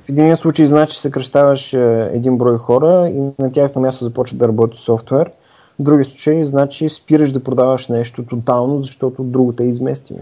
В 0.00 0.08
един 0.08 0.36
случай 0.36 0.66
значи 0.66 0.98
съкръщаваш 0.98 1.72
един 2.12 2.38
брой 2.38 2.58
хора 2.58 3.08
и 3.08 3.42
на 3.42 3.52
тяхно 3.52 3.82
място 3.82 4.04
започва 4.04 4.36
да 4.36 4.48
работи 4.48 4.78
софтуер. 4.78 5.30
В 5.78 5.82
други 5.82 6.04
случаи 6.04 6.44
значи 6.44 6.88
спираш 6.88 7.32
да 7.32 7.44
продаваш 7.44 7.88
нещо 7.88 8.22
тотално, 8.22 8.80
защото 8.82 9.22
другото 9.22 9.62
е 9.62 9.66
изместимо. 9.66 10.18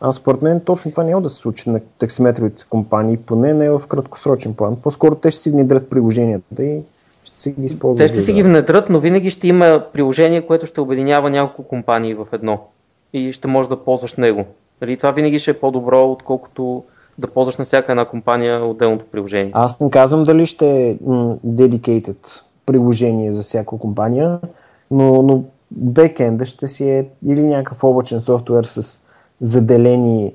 А 0.00 0.12
според 0.12 0.42
мен 0.42 0.60
точно 0.60 0.90
това 0.90 1.04
няма 1.04 1.22
да 1.22 1.30
се 1.30 1.36
случи 1.36 1.70
на 1.70 1.80
таксиметровите 1.98 2.64
компании, 2.70 3.16
поне 3.16 3.54
не 3.54 3.70
в 3.70 3.82
краткосрочен 3.88 4.54
план. 4.54 4.76
По-скоро 4.76 5.14
те 5.14 5.30
ще 5.30 5.40
си 5.40 5.50
внедрят 5.50 5.90
приложенията 5.90 6.64
и 6.64 6.80
ще 7.24 7.40
си 7.40 7.50
ги 7.50 7.64
използват. 7.64 8.06
Те 8.06 8.08
ще 8.08 8.22
си 8.22 8.32
ги 8.32 8.42
внедрят, 8.42 8.90
но 8.90 9.00
винаги 9.00 9.30
ще 9.30 9.48
има 9.48 9.84
приложение, 9.92 10.46
което 10.46 10.66
ще 10.66 10.80
обединява 10.80 11.30
няколко 11.30 11.68
компании 11.68 12.14
в 12.14 12.26
едно 12.32 12.60
и 13.12 13.32
ще 13.32 13.48
можеш 13.48 13.68
да 13.68 13.84
ползваш 13.84 14.14
него. 14.14 14.44
Нали, 14.84 14.96
това 14.96 15.10
винаги 15.10 15.38
ще 15.38 15.50
е 15.50 15.54
по-добро, 15.54 16.10
отколкото 16.10 16.84
да 17.18 17.26
ползваш 17.26 17.56
на 17.56 17.64
всяка 17.64 17.92
една 17.92 18.04
компания 18.04 18.64
отделното 18.64 19.04
приложение. 19.12 19.52
Аз 19.54 19.80
не 19.80 19.90
казвам 19.90 20.24
дали 20.24 20.46
ще 20.46 20.66
е 20.66 20.96
dedicated 21.46 22.42
приложение 22.66 23.32
за 23.32 23.42
всяка 23.42 23.78
компания, 23.78 24.40
но, 24.90 25.22
но 25.22 25.44
бекенда 25.70 26.46
ще 26.46 26.68
си 26.68 26.90
е 26.90 27.08
или 27.26 27.40
някакъв 27.46 27.84
облачен 27.84 28.20
софтуер 28.20 28.64
с 28.64 28.98
заделени 29.40 30.34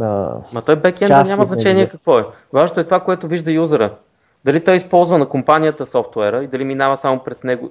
а, 0.00 0.34
Ма 0.52 0.62
той 0.66 0.76
бекенда 0.76 1.24
няма 1.24 1.44
значение 1.44 1.88
какво 1.88 2.18
е. 2.18 2.24
Важното 2.52 2.80
е 2.80 2.84
това, 2.84 3.00
което 3.00 3.28
вижда 3.28 3.52
юзера. 3.52 3.94
Дали 4.44 4.64
той 4.64 4.76
използва 4.76 5.18
на 5.18 5.28
компанията 5.28 5.86
софтуера 5.86 6.44
и 6.44 6.46
дали 6.46 6.64
минава 6.64 6.96
само 6.96 7.18
през 7.18 7.44
него 7.44 7.70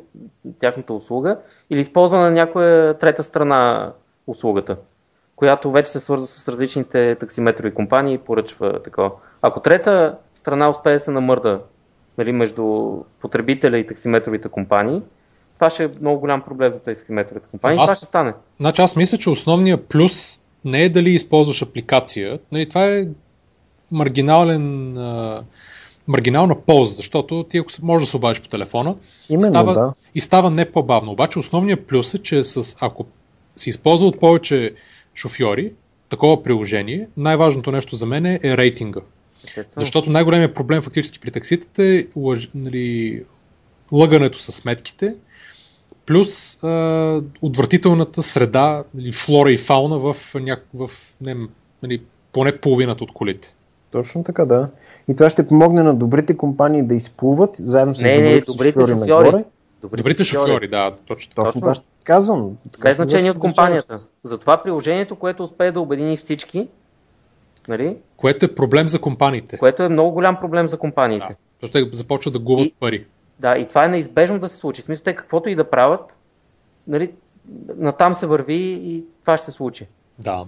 тяхната 0.60 0.94
услуга 0.94 1.38
или 1.70 1.80
използва 1.80 2.20
на 2.20 2.32
някоя 2.32 2.94
трета 2.94 3.24
страна 3.24 3.92
услугата 4.28 4.78
която 5.40 5.72
вече 5.72 5.92
се 5.92 6.00
свързва 6.00 6.28
с 6.28 6.48
различните 6.48 7.16
таксиметрови 7.16 7.74
компании 7.74 8.14
и 8.14 8.18
поръчва 8.18 8.84
такова. 8.84 9.12
Ако 9.42 9.60
трета 9.60 10.16
страна 10.36 10.70
успее 10.70 10.94
да 10.94 11.00
се 11.00 11.12
намърда 11.12 11.62
нали, 12.18 12.32
между 12.32 12.92
потребителя 13.22 13.78
и 13.78 13.86
таксиметровите 13.86 14.50
компании, 14.50 15.02
това 15.56 15.70
ще 15.70 15.84
е 15.84 15.90
много 16.02 16.20
голям 16.20 16.42
проблем 16.42 16.74
за 16.74 16.80
таксиметровите 16.80 17.48
компании. 17.52 17.80
Аз, 17.80 17.90
това 17.90 17.96
ще 17.96 18.06
стане. 18.06 18.34
Значи 18.60 18.82
аз 18.82 18.96
мисля, 18.96 19.18
че 19.18 19.30
основният 19.30 19.86
плюс 19.86 20.40
не 20.66 20.84
е 20.84 20.90
дали 20.90 21.10
използваш 21.10 21.62
апликация. 21.62 22.40
Нали, 22.52 22.70
това 22.70 22.86
е 22.86 23.08
маргинален 23.92 24.98
а, 24.98 25.44
маргинална 26.08 26.56
полза, 26.56 26.94
защото 26.94 27.46
ти 27.50 27.58
ако 27.58 27.72
можеш 27.82 28.08
да 28.08 28.12
се 28.12 28.18
обадиш 28.18 28.42
по 28.42 28.48
телефона 28.48 28.96
Именно, 29.30 29.50
става, 29.50 29.74
да. 29.74 29.94
и 30.16 30.22
става 30.22 30.50
не 30.50 30.72
по-бавно. 30.72 31.12
Обаче 31.12 31.40
основният 31.40 31.88
плюс 31.88 32.14
е, 32.14 32.24
че 32.24 32.44
с, 32.44 32.78
ако 32.82 33.06
се 33.56 33.70
използва 33.70 34.08
от 34.08 34.20
повече 34.20 34.74
шофьори, 35.20 35.72
такова 36.10 36.44
приложение, 36.44 37.08
най-важното 37.18 37.72
нещо 37.72 37.96
за 37.96 38.06
мен 38.06 38.26
е 38.26 38.40
рейтинга. 38.44 39.02
Защото 39.76 40.10
най-големият 40.10 40.56
проблем 40.56 40.82
фактически 40.82 41.20
при 41.20 41.32
такситите 41.32 41.98
е 41.98 42.06
нали, 42.56 43.24
лъгането 43.92 44.40
с 44.40 44.52
сметките, 44.52 45.16
плюс 46.06 46.64
а, 46.64 47.22
отвратителната 47.42 48.22
среда, 48.22 48.84
нали, 48.94 49.12
флора 49.12 49.52
и 49.52 49.58
фауна 49.58 50.00
в, 50.00 50.16
няк... 50.36 50.66
в 50.74 50.92
не, 51.22 51.36
нали, 51.84 52.02
поне 52.34 52.58
половината 52.58 53.04
от 53.04 53.14
колите. 53.14 53.54
Точно 53.92 54.24
така, 54.24 54.46
да. 54.46 54.70
И 55.08 55.16
това 55.16 55.30
ще 55.30 55.48
помогне 55.48 55.84
на 55.84 55.96
добрите 55.96 56.38
компании 56.38 56.84
да 56.84 56.96
изплуват 56.96 57.56
заедно 57.60 57.96
с 57.96 58.02
не, 58.02 58.16
добрите, 58.16 58.34
не, 58.34 58.42
добрите 58.42 58.80
шофьори, 58.80 59.10
шофьори. 59.10 59.44
Добрите, 59.82 60.04
добрите 60.04 60.24
шофьори, 60.24 60.68
да, 60.68 60.92
точно. 61.08 61.34
Точно 61.36 61.62
това 61.62 61.74
ще 61.74 61.86
казвам. 62.04 62.58
Така 62.72 62.90
Без 62.90 62.96
значение 62.96 63.32
от 63.32 63.40
компанията. 63.40 64.00
Затова 64.24 64.64
приложението, 64.64 65.16
което 65.16 65.44
успее 65.44 65.72
да 65.72 65.82
обедини 65.82 66.18
всички, 66.18 66.68
нали? 67.68 67.98
Което 68.18 68.46
е 68.46 68.56
проблем 68.56 68.90
за 68.90 69.02
компаниите. 69.02 69.58
Което 69.58 69.84
е 69.84 69.90
много 69.90 70.12
голям 70.12 70.40
проблем 70.40 70.68
за 70.68 70.78
компаниите. 70.78 71.28
Да, 71.28 71.36
защото 71.62 71.90
те 71.92 71.98
започват 71.98 72.34
да 72.34 72.40
губят 72.40 72.68
и, 72.68 72.74
пари. 72.80 73.06
Да, 73.40 73.58
и 73.58 73.68
това 73.68 73.86
е 73.86 73.88
неизбежно 73.88 74.40
да 74.40 74.50
се 74.50 74.56
случи. 74.56 74.82
В 74.82 74.86
смисъл, 74.86 75.04
те 75.04 75.16
каквото 75.16 75.50
и 75.50 75.56
да 75.56 75.70
правят, 75.70 76.18
нали, 76.88 77.12
натам 77.78 78.16
се 78.16 78.28
върви 78.28 78.82
и 78.84 79.04
това 79.22 79.38
ще 79.38 79.46
се 79.46 79.52
случи. 79.52 79.88
Да. 80.20 80.46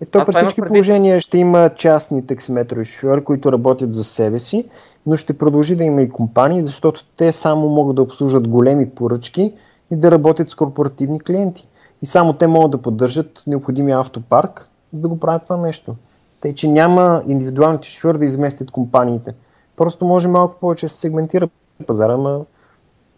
Ето 0.00 0.22
при 0.26 0.32
всички 0.32 0.60
предвид... 0.60 0.68
положения 0.68 1.20
ще 1.20 1.38
има 1.38 1.70
частни 1.76 2.26
таксиметрови 2.26 2.84
шофьори, 2.84 3.24
които 3.24 3.52
работят 3.52 3.94
за 3.94 4.04
себе 4.04 4.38
си, 4.38 4.68
но 5.06 5.16
ще 5.16 5.38
продължи 5.38 5.76
да 5.76 5.84
има 5.84 6.02
и 6.02 6.08
компании, 6.08 6.62
защото 6.62 7.04
те 7.16 7.32
само 7.32 7.68
могат 7.68 7.96
да 7.96 8.02
обслужват 8.02 8.48
големи 8.48 8.90
поръчки 8.90 9.54
и 9.92 9.96
да 9.96 10.10
работят 10.10 10.48
с 10.48 10.54
корпоративни 10.54 11.20
клиенти. 11.20 11.66
И 12.02 12.06
само 12.06 12.32
те 12.32 12.46
могат 12.46 12.70
да 12.70 12.82
поддържат 12.82 13.42
необходимия 13.46 14.00
автопарк, 14.00 14.68
за 14.92 15.00
да 15.00 15.08
го 15.08 15.20
правят 15.20 15.42
това 15.42 15.56
нещо. 15.56 15.96
Тъй, 16.40 16.54
че 16.54 16.68
няма 16.68 17.22
индивидуалните 17.26 17.88
шофьори 17.88 18.18
да 18.18 18.24
изместят 18.24 18.70
компаниите. 18.70 19.34
Просто 19.76 20.04
може 20.04 20.28
малко 20.28 20.60
повече 20.60 20.86
да 20.86 20.90
се 20.90 20.98
сегментира 20.98 21.48
пазара, 21.86 22.16
но 22.16 22.46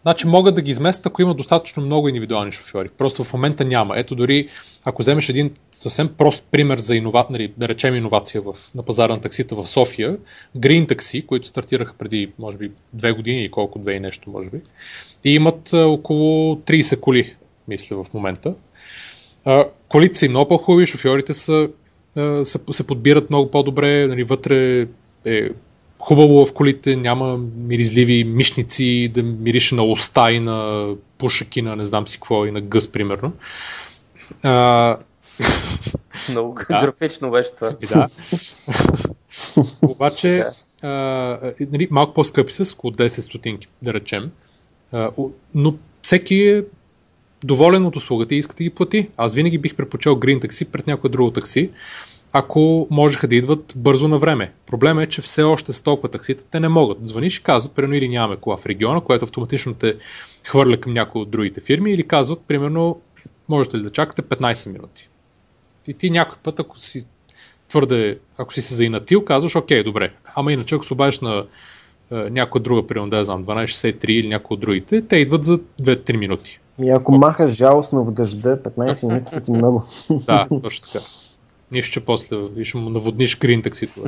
Значи 0.05 0.27
могат 0.27 0.55
да 0.55 0.61
ги 0.61 0.71
изместят, 0.71 1.05
ако 1.05 1.21
има 1.21 1.35
достатъчно 1.35 1.85
много 1.85 2.07
индивидуални 2.07 2.51
шофьори. 2.51 2.89
Просто 2.89 3.23
в 3.23 3.33
момента 3.33 3.65
няма. 3.65 3.97
Ето 3.97 4.15
дори 4.15 4.49
ако 4.83 5.01
вземеш 5.01 5.29
един 5.29 5.51
съвсем 5.71 6.09
прост 6.17 6.47
пример 6.51 6.79
за 6.79 6.95
инова... 6.95 7.27
нали, 7.29 7.53
да 7.57 7.67
речем 7.67 7.95
иновация 7.95 8.41
в, 8.41 8.55
на 8.75 8.83
пазара 8.83 9.13
на 9.13 9.21
таксита 9.21 9.55
в 9.55 9.67
София, 9.67 10.17
Green 10.57 10.87
Taxi, 10.87 11.25
които 11.25 11.47
стартираха 11.47 11.93
преди, 11.97 12.31
може 12.39 12.57
би, 12.57 12.71
две 12.93 13.11
години 13.11 13.43
и 13.43 13.51
колко, 13.51 13.79
две 13.79 13.93
и 13.93 13.99
нещо, 13.99 14.29
може 14.29 14.49
би, 14.49 14.61
и 15.25 15.33
имат 15.33 15.73
около 15.73 16.55
30 16.55 16.99
коли, 16.99 17.35
мисля, 17.67 18.03
в 18.03 18.13
момента. 18.13 18.53
Колите 19.89 20.17
са 20.17 20.25
и 20.25 20.29
много 20.29 20.47
по-хубави, 20.47 20.85
шофьорите 20.85 21.33
са, 21.33 21.69
са, 22.43 22.59
се 22.71 22.87
подбират 22.87 23.29
много 23.29 23.51
по-добре, 23.51 24.07
нали, 24.07 24.23
вътре 24.23 24.87
е 25.25 25.49
хубаво 25.99 26.45
в 26.45 26.53
колите, 26.53 26.95
няма 26.95 27.37
миризливи 27.57 28.23
мишници, 28.23 29.11
да 29.13 29.23
мирише 29.23 29.75
на 29.75 29.83
уста 29.83 30.31
и 30.31 30.39
на 30.39 30.89
пушаки, 31.17 31.61
на 31.61 31.75
не 31.75 31.85
знам 31.85 32.07
си 32.07 32.17
какво 32.17 32.45
и 32.45 32.51
на 32.51 32.61
гъс, 32.61 32.91
примерно. 32.91 33.33
А... 34.43 34.97
Много 36.29 36.53
да. 36.69 36.81
графично 36.81 37.31
беше 37.31 37.55
това. 37.55 37.75
Да. 37.93 38.07
Обаче, 39.81 40.43
а, 40.81 40.89
нали, 41.71 41.87
малко 41.91 42.13
по-скъпи 42.13 42.53
са, 42.53 42.65
с 42.65 42.73
около 42.73 42.93
10 42.93 43.07
стотинки, 43.07 43.67
да 43.81 43.93
речем. 43.93 44.31
Но 45.55 45.75
всеки 46.01 46.35
е 46.35 46.63
доволен 47.43 47.85
от 47.85 47.95
услугата 47.95 48.35
и 48.35 48.37
иска 48.37 48.55
да 48.55 48.63
ги 48.63 48.69
плати. 48.69 49.09
Аз 49.17 49.33
винаги 49.33 49.57
бих 49.57 49.75
предпочел 49.75 50.15
Green 50.15 50.41
такси 50.41 50.71
пред 50.71 50.87
някое 50.87 51.09
друго 51.09 51.31
такси, 51.31 51.69
ако 52.33 52.87
можеха 52.91 53.27
да 53.27 53.35
идват 53.35 53.73
бързо 53.75 54.07
на 54.07 54.17
време. 54.17 54.53
Проблема 54.67 55.03
е, 55.03 55.07
че 55.07 55.21
все 55.21 55.43
още 55.43 55.73
с 55.73 55.81
толкова 55.81 56.09
таксита 56.09 56.43
те 56.51 56.59
не 56.59 56.69
могат. 56.69 57.07
Звъниш 57.07 57.37
и 57.37 57.43
казват, 57.43 57.75
примерно 57.75 57.95
или 57.95 58.09
нямаме 58.09 58.35
кола 58.35 58.57
в 58.57 58.65
региона, 58.65 59.01
което 59.01 59.25
автоматично 59.25 59.73
те 59.73 59.95
хвърля 60.43 60.77
към 60.77 60.93
някои 60.93 61.21
от 61.21 61.29
другите 61.29 61.61
фирми, 61.61 61.93
или 61.93 62.07
казват, 62.07 62.41
примерно, 62.47 63.01
можете 63.49 63.77
ли 63.77 63.83
да 63.83 63.91
чакате 63.91 64.21
15 64.21 64.71
минути. 64.71 65.09
И 65.87 65.93
ти 65.93 66.09
някой 66.09 66.37
път, 66.43 66.59
ако 66.59 66.79
си 66.79 67.07
твърде, 67.69 68.17
ако 68.37 68.53
си 68.53 68.61
се 68.61 68.75
заинатил, 68.75 69.25
казваш, 69.25 69.55
окей, 69.55 69.83
добре. 69.83 70.13
Ама 70.35 70.53
иначе, 70.53 70.75
ако 70.75 70.85
се 70.85 70.93
обадиш 70.93 71.19
на 71.19 71.45
някоя 72.11 72.61
друга, 72.61 72.87
примерно, 72.87 73.09
да 73.09 73.17
я 73.17 73.23
знам, 73.23 73.45
1263 73.45 74.09
или 74.09 74.27
някои 74.27 74.55
от 74.55 74.61
другите, 74.61 75.01
те 75.01 75.15
идват 75.15 75.45
за 75.45 75.57
2-3 75.57 76.17
минути. 76.17 76.59
И 76.81 76.89
ако 76.89 77.11
махаш 77.11 77.51
жалостно 77.51 78.03
в 78.03 78.11
дъжда, 78.11 78.57
15 78.57 79.07
минути 79.07 79.31
са 79.31 79.41
ти 79.41 79.51
много. 79.51 79.83
да, 80.09 80.47
точно 80.63 80.87
така. 80.93 81.05
Нищо, 81.71 81.93
че 81.93 82.05
после 82.05 82.37
ще 82.63 82.77
му 82.77 82.89
наводниш 82.89 83.39
грин 83.39 83.61
таксито. 83.61 84.03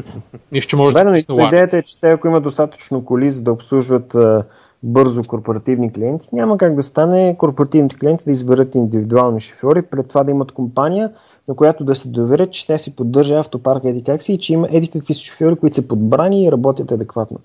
Нищо, 0.52 0.70
че 0.70 0.76
може 0.76 0.96
да 0.96 1.04
да 1.04 1.44
Идеята 1.48 1.78
е, 1.78 1.82
че 1.82 2.00
те, 2.00 2.12
ако 2.12 2.28
има 2.28 2.42
достатъчно 2.42 3.06
коли, 3.06 3.32
за 3.32 3.44
да 3.44 3.52
обслужват 3.52 4.16
а, 4.16 4.44
бързо 4.84 5.24
корпоративни 5.24 5.94
клиенти, 5.94 6.30
няма 6.34 6.58
как 6.58 6.76
да 6.76 6.84
стане 6.84 7.36
корпоративните 7.38 7.96
клиенти 7.96 8.26
да 8.26 8.32
изберат 8.32 8.76
индивидуални 8.76 9.42
шофьори, 9.42 9.82
пред 9.82 10.08
това 10.08 10.24
да 10.24 10.32
имат 10.32 10.52
компания, 10.52 11.12
на 11.48 11.56
която 11.56 11.84
да 11.84 11.96
се 11.96 12.08
доверят, 12.08 12.52
че 12.52 12.68
те 12.68 12.78
си 12.78 12.96
поддържа 12.96 13.40
автопарка 13.40 13.90
еди 13.90 14.04
как 14.04 14.24
си 14.24 14.34
и 14.34 14.40
че 14.40 14.54
има 14.54 14.68
еди 14.72 14.88
какви 14.88 15.14
шофьори, 15.14 15.56
които 15.56 15.76
са 15.76 15.88
подбрани 15.88 16.46
и 16.46 16.52
работят 16.52 16.92
адекватно. 16.92 17.40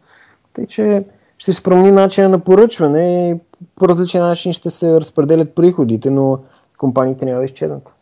Тъй, 0.53 0.67
че 0.67 1.05
ще 1.39 1.53
се 1.53 1.63
промени 1.63 1.91
начина 1.91 2.29
на 2.29 2.45
поръчване 2.45 3.31
и 3.31 3.41
по 3.77 3.89
различен 3.89 4.21
начин 4.21 4.53
ще 4.53 4.71
се 4.71 5.01
разпределят 5.01 5.55
приходите, 5.55 6.11
но 6.11 6.39
компаниите 6.79 7.25
няма 7.25 7.39
да 7.39 7.45
изчезнат. 7.45 7.95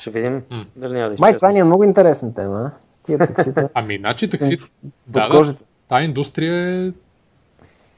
Ще 0.00 0.10
видим 0.10 0.42
дали 0.76 0.92
няма 0.92 1.08
да 1.08 1.14
изчезнат. 1.14 1.20
Май, 1.20 1.36
това 1.36 1.52
ни 1.52 1.58
е 1.58 1.64
много 1.64 1.84
интересна 1.84 2.34
тема. 2.34 2.70
Тия 3.02 3.18
таксита. 3.18 3.68
ами, 3.74 3.98
значи 3.98 4.28
таксите... 4.28 4.64
Да, 5.06 5.28
да, 5.28 5.54
тая 5.88 6.04
индустрия 6.04 6.86
е 6.86 6.92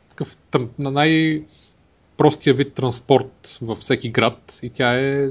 такъв, 0.09 0.37
на 0.79 0.91
най-простия 0.91 2.55
вид 2.55 2.75
транспорт 2.75 3.59
във 3.63 3.79
всеки 3.79 4.11
град 4.11 4.59
и 4.63 4.71
тя 4.71 4.95
е 4.95 5.29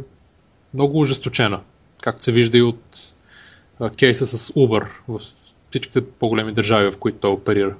много 0.74 1.00
ожесточена, 1.00 1.62
както 2.02 2.24
се 2.24 2.32
вижда 2.32 2.58
и 2.58 2.62
от 2.62 3.16
кейса 3.98 4.28
с 4.28 4.54
Uber 4.54 4.88
в 5.08 5.20
всичките 5.72 6.06
по-големи 6.06 6.54
държави, 6.54 6.92
в 6.92 6.98
които 6.98 7.18
той 7.18 7.32
оперира. 7.32 7.76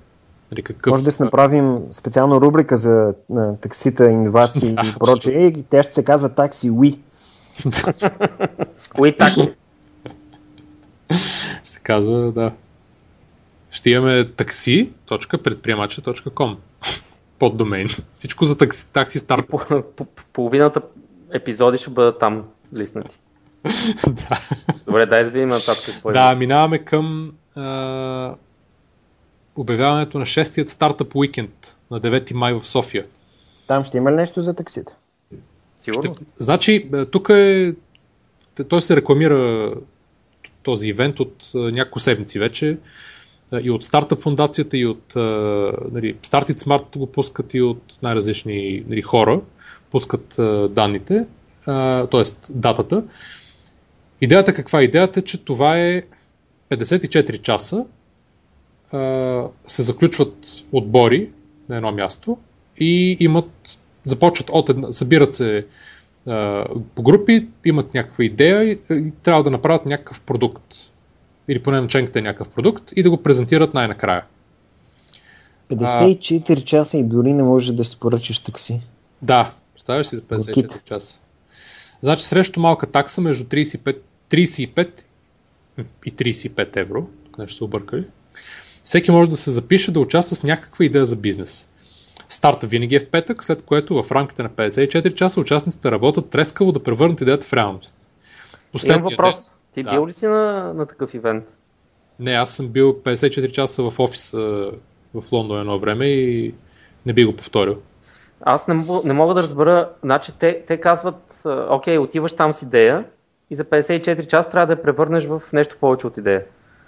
Нали, 0.52 0.62
какъв... 0.62 0.92
Може 0.92 1.04
да 1.04 1.12
си 1.12 1.24
направим 1.24 1.80
специална 1.92 2.42
рубрика 2.42 2.78
за 2.78 3.14
на, 3.30 3.58
таксита, 3.58 4.06
иновации 4.06 4.72
и 4.72 4.76
прочее. 5.00 5.34
И 5.34 5.64
тя 5.70 5.84
ще 5.84 5.94
се 5.94 6.04
казва 6.04 6.30
такси 6.30 6.72
Уи. 6.72 7.00
Уи 9.00 9.18
такси. 9.18 9.54
Ще 11.64 11.72
се 11.72 11.80
казва, 11.80 12.32
да. 12.32 12.52
Ще 13.72 13.90
имаме 13.90 14.32
такси.предприемача.com 14.32 16.56
под 17.40 17.58
домен. 17.58 17.88
Всичко 18.14 18.46
за 18.46 18.58
такси, 18.58 18.94
такси 18.94 19.20
старт. 19.20 19.46
По, 19.50 19.60
по, 19.96 20.06
половината 20.34 20.82
епизоди 21.34 21.78
ще 21.78 21.90
бъдат 21.90 22.20
там 22.20 22.44
лиснати. 22.76 23.20
да. 24.08 24.40
Добре, 24.86 25.06
дай 25.06 25.24
да 25.24 25.30
видим 25.30 25.50
нататък. 25.50 26.12
Да, 26.14 26.36
минаваме 26.36 26.80
към 26.80 27.34
а, 27.56 28.36
обявяването 29.56 30.20
на 30.20 30.26
шестият 30.26 30.70
стартъп 30.70 31.16
уикенд 31.16 31.76
на 31.92 32.02
9 32.02 32.34
май 32.34 32.54
в 32.54 32.68
София. 32.68 33.06
Там 33.68 33.84
ще 33.84 33.98
има 33.98 34.12
ли 34.12 34.16
нещо 34.16 34.42
за 34.42 34.54
таксита? 34.54 34.96
Сигурно. 35.76 36.14
Ще, 36.14 36.24
значи, 36.38 36.90
тук 37.12 37.30
е... 37.30 37.74
Той 38.68 38.82
се 38.82 38.96
рекламира 38.96 39.74
този 40.64 40.88
ивент 40.88 41.20
от 41.20 41.52
няколко 41.54 42.00
седмици 42.00 42.40
вече. 42.40 42.78
И 43.62 43.72
от 43.72 43.84
Стартъп 43.84 44.20
фундацията, 44.20 44.78
и 44.78 44.86
от 44.86 45.16
нали, 45.92 46.16
Startit 46.16 46.60
Smart 46.60 46.98
го 46.98 47.12
пускат, 47.12 47.54
и 47.54 47.62
от 47.62 48.00
най-различни 48.04 48.84
нали, 48.88 49.02
хора 49.02 49.42
пускат 49.92 50.36
данните, 50.74 51.26
т.е. 51.66 52.24
датата. 52.50 53.04
Идеята 54.22 54.54
каква 54.54 54.80
е? 54.80 54.84
Идеята 54.84 55.20
е, 55.20 55.24
че 55.24 55.46
това 55.46 55.78
е 55.78 56.04
54 56.72 57.42
часа 57.42 57.86
се 59.68 59.84
заключват 59.84 60.64
отбори 60.72 61.30
на 61.70 61.76
едно 61.76 61.92
място 61.92 62.38
и 62.78 63.18
имат, 63.20 63.80
започват 64.06 64.50
от 64.50 64.70
една, 64.70 64.92
събират 64.92 65.36
се 65.36 65.66
а, 66.28 66.66
по 66.96 67.04
групи, 67.04 67.48
имат 67.66 67.94
някаква 67.94 68.24
идея 68.24 68.64
и, 68.64 68.80
и 68.92 69.12
трябва 69.24 69.44
да 69.44 69.50
направят 69.50 69.86
някакъв 69.86 70.22
продукт. 70.22 70.64
Или 71.48 71.64
поне 71.64 71.82
наченката 71.82 72.20
е 72.20 72.22
някакъв 72.22 72.50
продукт 72.50 72.94
и 72.96 73.04
да 73.04 73.10
го 73.10 73.18
презентират 73.24 73.74
най-накрая. 73.74 74.24
54 75.72 76.58
а, 76.58 76.62
часа 76.62 76.98
и 76.98 77.04
дори 77.04 77.34
не 77.34 77.44
можеш 77.44 77.76
да 77.76 77.86
си 77.86 78.00
поръчаш 78.00 78.40
такси. 78.40 78.82
Да, 79.22 79.54
представяш 79.74 80.08
си 80.08 80.16
за 80.16 80.22
54 80.22 80.64
Рукит. 80.64 80.86
часа. 80.86 81.20
Значи 82.02 82.24
срещу 82.24 82.60
малка 82.60 82.88
такса 82.88 83.22
между 83.22 83.44
35, 83.44 83.98
35 84.30 85.04
и 86.06 86.12
35 86.12 86.78
евро. 86.78 87.08
Тук 87.26 87.38
нещо 87.38 87.58
се 87.58 87.64
объркали. 87.64 88.06
Всеки 88.84 89.12
може 89.12 89.30
да 89.30 89.38
се 89.38 89.52
запише 89.52 89.92
да 89.92 90.00
участва 90.00 90.36
с 90.36 90.44
някаква 90.44 90.86
идея 90.86 91.06
за 91.06 91.16
бизнес. 91.16 91.72
Старта 92.30 92.68
винаги 92.68 92.96
е 92.96 93.00
в 93.00 93.10
петък, 93.10 93.44
след 93.44 93.62
което 93.62 94.04
в 94.04 94.12
рамките 94.12 94.44
на 94.44 94.50
54 94.50 95.14
часа 95.14 95.42
участниците 95.42 95.92
работят 95.92 96.30
трескаво 96.30 96.72
да 96.72 96.84
превърнат 96.84 97.22
идеята 97.22 97.46
в 97.46 97.54
реалност. 97.54 97.96
Последния 98.72 99.00
Имам 99.00 99.10
въпрос. 99.10 99.50
Ден... 99.50 99.56
Ти 99.74 99.84
да. 99.84 99.92
бил 99.92 100.08
ли 100.08 100.14
си 100.14 100.28
на, 100.28 100.74
на 100.74 100.86
такъв 100.86 101.14
ивент? 101.14 101.54
Не, 102.20 102.32
аз 102.32 102.56
съм 102.56 102.68
бил 102.68 102.94
54 102.94 103.52
часа 103.52 103.92
в 103.92 104.00
офис 104.00 104.32
в 105.14 105.32
Лондон 105.32 105.60
едно 105.60 105.80
време 105.80 106.06
и 106.06 106.54
не 107.06 107.14
би 107.14 107.26
го 107.26 107.36
повторил. 107.36 107.78
Аз 108.42 108.68
не, 108.68 108.86
не 109.06 109.14
мога 109.14 109.34
да 109.34 109.44
разбера, 109.44 109.90
значи 110.04 110.32
те, 110.40 110.64
те 110.68 110.80
казват, 110.80 111.44
окей, 111.70 111.98
отиваш 111.98 112.34
там 112.34 112.54
с 112.54 112.62
идея 112.62 113.06
и 113.52 113.56
за 113.56 113.66
54 113.66 114.28
часа 114.28 114.50
трябва 114.50 114.68
да 114.68 114.74
я 114.74 114.82
превърнеш 114.84 115.26
в 115.26 115.42
нещо 115.54 115.78
повече 115.80 116.08
от 116.08 116.18
идея. 116.18 116.44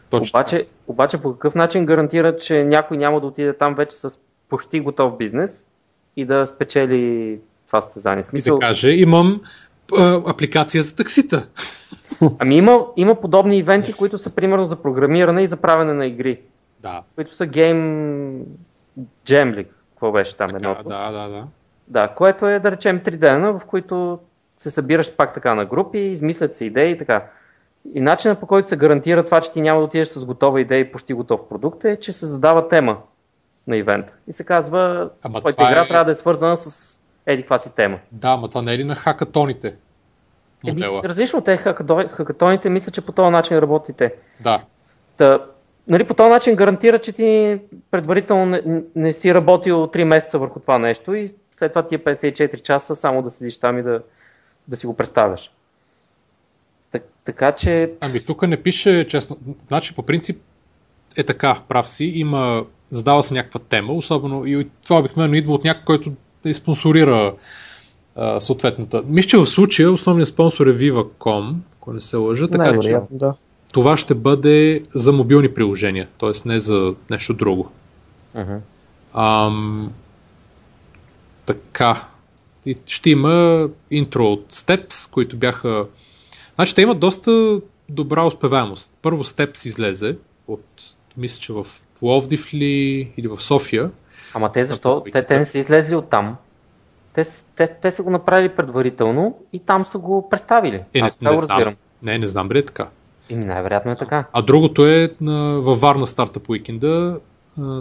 Точно. 0.09 0.39
Обаче, 0.39 0.67
обаче 0.87 1.17
по 1.17 1.31
какъв 1.31 1.55
начин 1.55 1.85
гарантира, 1.85 2.37
че 2.37 2.63
някой 2.63 2.97
няма 2.97 3.21
да 3.21 3.27
отиде 3.27 3.53
там 3.53 3.75
вече 3.75 3.95
с 3.95 4.19
почти 4.49 4.79
готов 4.79 5.17
бизнес 5.17 5.67
и 6.15 6.25
да 6.25 6.47
спечели 6.47 7.39
това 7.67 7.81
състезание? 7.81 8.23
Смисъл... 8.23 8.55
И 8.55 8.59
да 8.59 8.67
каже, 8.67 8.91
имам 8.91 9.41
а, 9.97 10.21
апликация 10.27 10.83
за 10.83 10.95
таксита. 10.95 11.47
Ами 12.39 12.57
има, 12.57 12.85
има 12.97 13.15
подобни 13.15 13.57
ивенти, 13.57 13.93
които 13.93 14.17
са 14.17 14.29
примерно 14.29 14.65
за 14.65 14.75
програмиране 14.75 15.43
и 15.43 15.47
за 15.47 15.57
правене 15.57 15.93
на 15.93 16.05
игри. 16.05 16.41
Да. 16.79 17.01
Които 17.15 17.33
са 17.33 17.45
гейм 17.45 18.45
джемлик. 19.25 19.67
Какво 19.89 20.11
беше 20.11 20.35
там 20.35 20.49
едното? 20.55 20.83
Да, 20.83 21.11
да, 21.11 21.29
да. 21.29 21.43
Да, 21.87 22.07
което 22.07 22.47
е 22.47 22.59
да 22.59 22.71
речем 22.71 23.01
три 23.03 23.17
дена, 23.17 23.59
в 23.59 23.65
които 23.65 24.19
се 24.63 24.69
събираш 24.69 25.15
пак 25.15 25.33
така 25.33 25.55
на 25.55 25.65
групи, 25.65 25.99
измислят 25.99 26.55
се 26.55 26.65
идеи 26.65 26.91
и 26.91 26.97
така. 26.97 27.25
И 27.93 28.01
начинът 28.01 28.39
по 28.39 28.47
който 28.47 28.69
се 28.69 28.77
гарантира 28.77 29.25
това, 29.25 29.41
че 29.41 29.51
ти 29.51 29.61
няма 29.61 29.79
да 29.79 29.85
отидеш 29.85 30.07
с 30.07 30.25
готова 30.25 30.61
идея 30.61 30.79
и 30.79 30.91
почти 30.91 31.13
готов 31.13 31.49
продукт 31.49 31.85
е, 31.85 31.95
че 31.95 32.13
се 32.13 32.25
задава 32.25 32.67
тема 32.67 32.97
на 33.67 33.77
ивента. 33.77 34.13
И 34.27 34.33
се 34.33 34.43
казва, 34.43 35.09
ама 35.23 35.39
твоята 35.39 35.63
игра 35.63 35.81
е... 35.81 35.87
трябва 35.87 36.05
да 36.05 36.11
е 36.11 36.15
свързана 36.15 36.57
с 36.57 36.99
еди 37.25 37.41
каква 37.41 37.59
си 37.59 37.75
тема. 37.75 37.99
Да, 38.11 38.37
ма 38.37 38.49
това 38.49 38.61
не 38.61 38.73
е 38.73 38.77
ли 38.77 38.83
на 38.83 38.95
хакатоните? 38.95 39.75
Модела? 40.63 41.01
Различно 41.05 41.41
те 41.41 41.57
хакатоните, 41.57 42.69
мисля, 42.69 42.91
че 42.91 43.01
по 43.01 43.11
този 43.11 43.31
начин 43.31 43.57
работите. 43.57 44.13
Да. 44.39 44.61
Та, 45.17 45.39
нали, 45.87 46.03
по 46.03 46.13
този 46.13 46.29
начин 46.29 46.55
гарантира, 46.55 46.99
че 46.99 47.11
ти 47.11 47.59
предварително 47.91 48.45
не, 48.45 48.83
не 48.95 49.13
си 49.13 49.33
работил 49.33 49.87
3 49.87 50.03
месеца 50.03 50.39
върху 50.39 50.59
това 50.59 50.79
нещо 50.79 51.13
и 51.13 51.29
след 51.51 51.71
това 51.71 51.85
ти 51.85 51.95
е 51.95 51.99
54 51.99 52.61
часа 52.61 52.95
само 52.95 53.21
да 53.21 53.29
седиш 53.29 53.57
там 53.57 53.77
и 53.77 53.83
да, 53.83 54.01
да 54.67 54.77
си 54.77 54.85
го 54.85 54.95
представяш. 54.95 55.51
Так, 56.91 57.03
така 57.23 57.51
че... 57.51 57.91
Ами 58.01 58.25
тук 58.25 58.47
не 58.47 58.63
пише 58.63 59.07
честно. 59.07 59.37
Значи 59.67 59.95
по 59.95 60.03
принцип 60.03 60.41
е 61.15 61.23
така, 61.23 61.59
прав 61.67 61.89
си. 61.89 62.05
Има, 62.05 62.65
задава 62.89 63.23
се 63.23 63.33
някаква 63.33 63.59
тема, 63.59 63.93
особено 63.93 64.45
и 64.45 64.69
това 64.83 64.99
обикновено 64.99 65.33
идва 65.33 65.53
от 65.53 65.63
някой, 65.63 65.85
който 65.85 66.11
да 66.45 66.53
спонсорира 66.53 67.33
а, 68.15 68.39
съответната. 68.39 69.03
Мисля, 69.05 69.29
че 69.29 69.37
в 69.37 69.47
случая 69.47 69.91
основният 69.91 70.29
спонсор 70.29 70.67
е 70.67 70.77
Viva.com, 70.77 71.55
ако 71.77 71.93
не 71.93 72.01
се 72.01 72.17
лъжа. 72.17 72.47
Така 72.47 72.71
не, 72.71 72.79
че, 72.79 72.97
да. 73.11 73.35
Това 73.73 73.97
ще 73.97 74.13
бъде 74.13 74.81
за 74.93 75.11
мобилни 75.11 75.53
приложения, 75.53 76.07
т.е. 76.19 76.31
не 76.45 76.59
за 76.59 76.93
нещо 77.09 77.33
друго. 77.33 77.71
Uh-huh. 78.37 78.59
Ам, 79.13 79.91
така. 81.45 82.07
И 82.65 82.75
ще 82.85 83.09
има 83.09 83.69
интро 83.91 84.25
от 84.25 84.53
Steps, 84.53 85.13
които 85.13 85.37
бяха 85.37 85.85
Значи 86.55 86.75
те 86.75 86.81
имат 86.81 86.99
доста 86.99 87.61
добра 87.89 88.25
успеваемост. 88.25 88.97
Първо 89.01 89.23
Steps 89.23 89.65
излезе 89.67 90.17
от, 90.47 90.65
мисля, 91.17 91.41
че 91.41 91.53
в 91.53 91.67
Пловдив 91.99 92.53
ли 92.53 93.13
или 93.17 93.27
в 93.27 93.41
София. 93.41 93.91
Ама 94.33 94.51
те 94.51 94.65
защо? 94.65 95.03
Те, 95.11 95.25
те 95.25 95.39
не 95.39 95.45
са 95.45 95.57
излезли 95.57 95.95
от 95.95 96.09
там. 96.09 96.35
Те, 97.13 97.23
те, 97.55 97.67
те 97.81 97.91
са 97.91 98.03
го 98.03 98.09
направили 98.09 98.49
предварително 98.49 99.37
и 99.53 99.59
там 99.59 99.85
са 99.85 99.97
го 99.97 100.29
представили. 100.29 100.75
Е, 100.93 101.01
не, 101.01 101.07
Аз 101.07 101.21
не, 101.21 101.31
не 101.31 101.37
разбирам. 101.37 101.75
Не, 102.03 102.17
не 102.17 102.25
знам, 102.25 102.47
бре 102.47 102.59
е 102.59 102.65
така. 102.65 102.89
Ими 103.29 103.45
най-вероятно 103.45 103.91
е 103.91 103.95
така. 103.95 104.25
А 104.33 104.41
другото 104.41 104.87
е 104.87 105.09
на, 105.21 105.61
във 105.61 105.81
Варна 105.81 106.07
Стартъп 106.07 106.49
Уикенда 106.49 107.19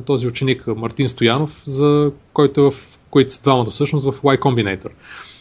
този 0.07 0.26
ученик 0.26 0.66
Мартин 0.66 1.09
Стоянов, 1.09 1.62
за 1.66 2.12
който, 2.33 2.61
е 2.61 2.70
в, 2.70 2.99
които 3.12 3.32
са 3.32 3.42
двамата 3.42 3.70
всъщност 3.70 4.06
в 4.06 4.22
Y 4.22 4.38
Combinator. 4.38 4.90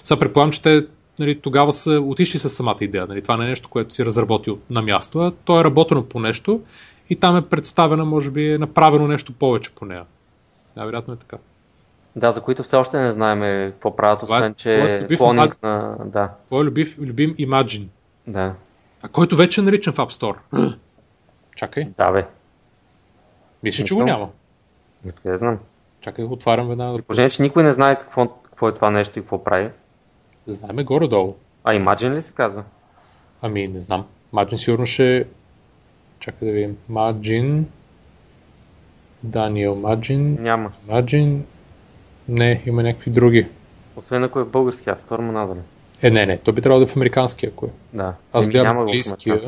Сега 0.03 0.19
предполагам, 0.19 0.51
че 0.51 0.61
те 0.61 0.87
нали, 1.19 1.39
тогава 1.39 1.73
са 1.73 1.91
отишли 1.91 2.39
с 2.39 2.49
самата 2.49 2.77
идея. 2.81 3.05
Нали, 3.07 3.21
това 3.21 3.37
не 3.37 3.45
е 3.45 3.49
нещо, 3.49 3.69
което 3.69 3.95
си 3.95 4.05
разработил 4.05 4.59
на 4.69 4.81
място, 4.81 5.19
а 5.19 5.31
то 5.31 5.59
е 5.59 5.63
работено 5.63 6.05
по 6.05 6.19
нещо 6.19 6.61
и 7.09 7.15
там 7.15 7.37
е 7.37 7.41
представена, 7.41 8.05
може 8.05 8.31
би 8.31 8.53
е 8.53 8.57
направено 8.57 9.07
нещо 9.07 9.33
повече 9.33 9.75
по 9.75 9.85
нея. 9.85 10.05
Да, 10.75 10.85
вероятно 10.85 11.13
е 11.13 11.17
така. 11.17 11.37
Да, 12.15 12.31
за 12.31 12.41
които 12.41 12.63
все 12.63 12.75
още 12.75 12.97
не 12.97 13.11
знаем 13.11 13.71
какво 13.71 13.95
правят, 13.95 14.23
освен, 14.23 14.53
че 14.53 14.75
е 14.75 15.17
клонинг 15.17 15.57
на... 15.63 15.95
Да. 16.05 16.29
Твой 16.47 16.63
любим, 16.63 16.87
любим 16.99 17.35
Imagine. 17.35 17.87
Да. 18.27 18.53
А 19.01 19.07
който 19.07 19.35
вече 19.35 19.61
е 19.61 19.63
наричан 19.63 19.93
в 19.93 19.97
App 19.97 20.11
Store. 20.11 20.73
Чакай. 21.55 21.87
Да, 21.97 22.11
бе. 22.11 22.27
Мисля, 23.63 23.83
че 23.83 23.93
го 23.93 24.03
няма. 24.03 24.29
Не 25.25 25.37
знам. 25.37 25.59
Чакай, 26.01 26.25
отварям 26.25 26.67
веднага. 26.67 27.01
Положение, 27.01 27.29
че 27.29 27.41
никой 27.41 27.63
не 27.63 27.71
знае 27.71 27.99
какво, 27.99 28.27
какво 28.27 28.67
е 28.69 28.73
това 28.73 28.91
нещо 28.91 29.19
и 29.19 29.21
какво 29.21 29.43
прави. 29.43 29.69
Знаеме 30.47 30.83
горе-долу. 30.83 31.35
А 31.63 31.73
Imagine 31.73 32.15
ли 32.15 32.21
се 32.21 32.33
казва? 32.33 32.63
Ами, 33.41 33.67
не 33.67 33.79
знам. 33.79 34.05
Imagine 34.33 34.55
сигурно 34.55 34.85
ще... 34.85 35.25
Чакай 36.19 36.47
да 36.47 36.53
видим. 36.53 36.77
Imagine... 36.91 37.63
Даниел 39.23 39.75
Imagine... 39.75 40.39
Няма. 40.39 40.71
Imagine... 40.89 41.39
Не, 42.29 42.63
има 42.65 42.83
някакви 42.83 43.11
други. 43.11 43.47
Освен 43.95 44.23
ако 44.23 44.39
е 44.39 44.45
български 44.45 44.89
Store, 44.89 45.19
му 45.19 45.31
надали. 45.31 45.59
Е, 46.01 46.11
не, 46.11 46.25
не, 46.25 46.37
то 46.37 46.53
би 46.53 46.61
трябвало 46.61 46.85
да 46.85 46.91
е 46.91 46.93
в 46.93 46.95
американски, 46.95 47.45
ако 47.45 47.65
е. 47.65 47.69
Да. 47.93 48.13
Аз 48.33 48.45
Еми, 48.45 48.51
гледам 48.51 48.77
английския. 48.77 49.39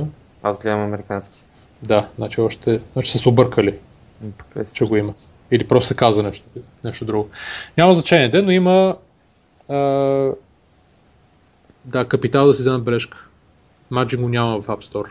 Аз 0.44 0.60
гледам 0.60 0.84
американски. 0.84 1.44
Да, 1.84 2.10
значи 2.18 2.42
още, 2.42 2.82
значи 2.94 3.12
са 3.12 3.18
се 3.18 3.30
объркали, 3.30 3.80
е 4.56 4.64
че 4.74 4.86
го 4.86 4.98
има. 4.98 5.14
Или 5.52 5.68
просто 5.68 5.88
се 5.88 5.96
каза 5.96 6.24
нещо, 6.24 6.46
нещо 6.84 7.06
друго. 7.06 7.30
Няма 7.78 7.94
значение, 7.94 8.30
де, 8.30 8.42
но 8.42 8.52
има 8.52 8.96
а, 9.70 9.78
да, 11.86 12.06
капитал 12.08 12.48
да 12.48 12.54
си 12.54 12.62
вземе 12.62 12.78
бележка. 12.78 13.28
Маджи 13.92 14.18
го 14.18 14.30
няма 14.30 14.62
в 14.62 14.68
App 14.68 14.84
Store. 14.84 15.10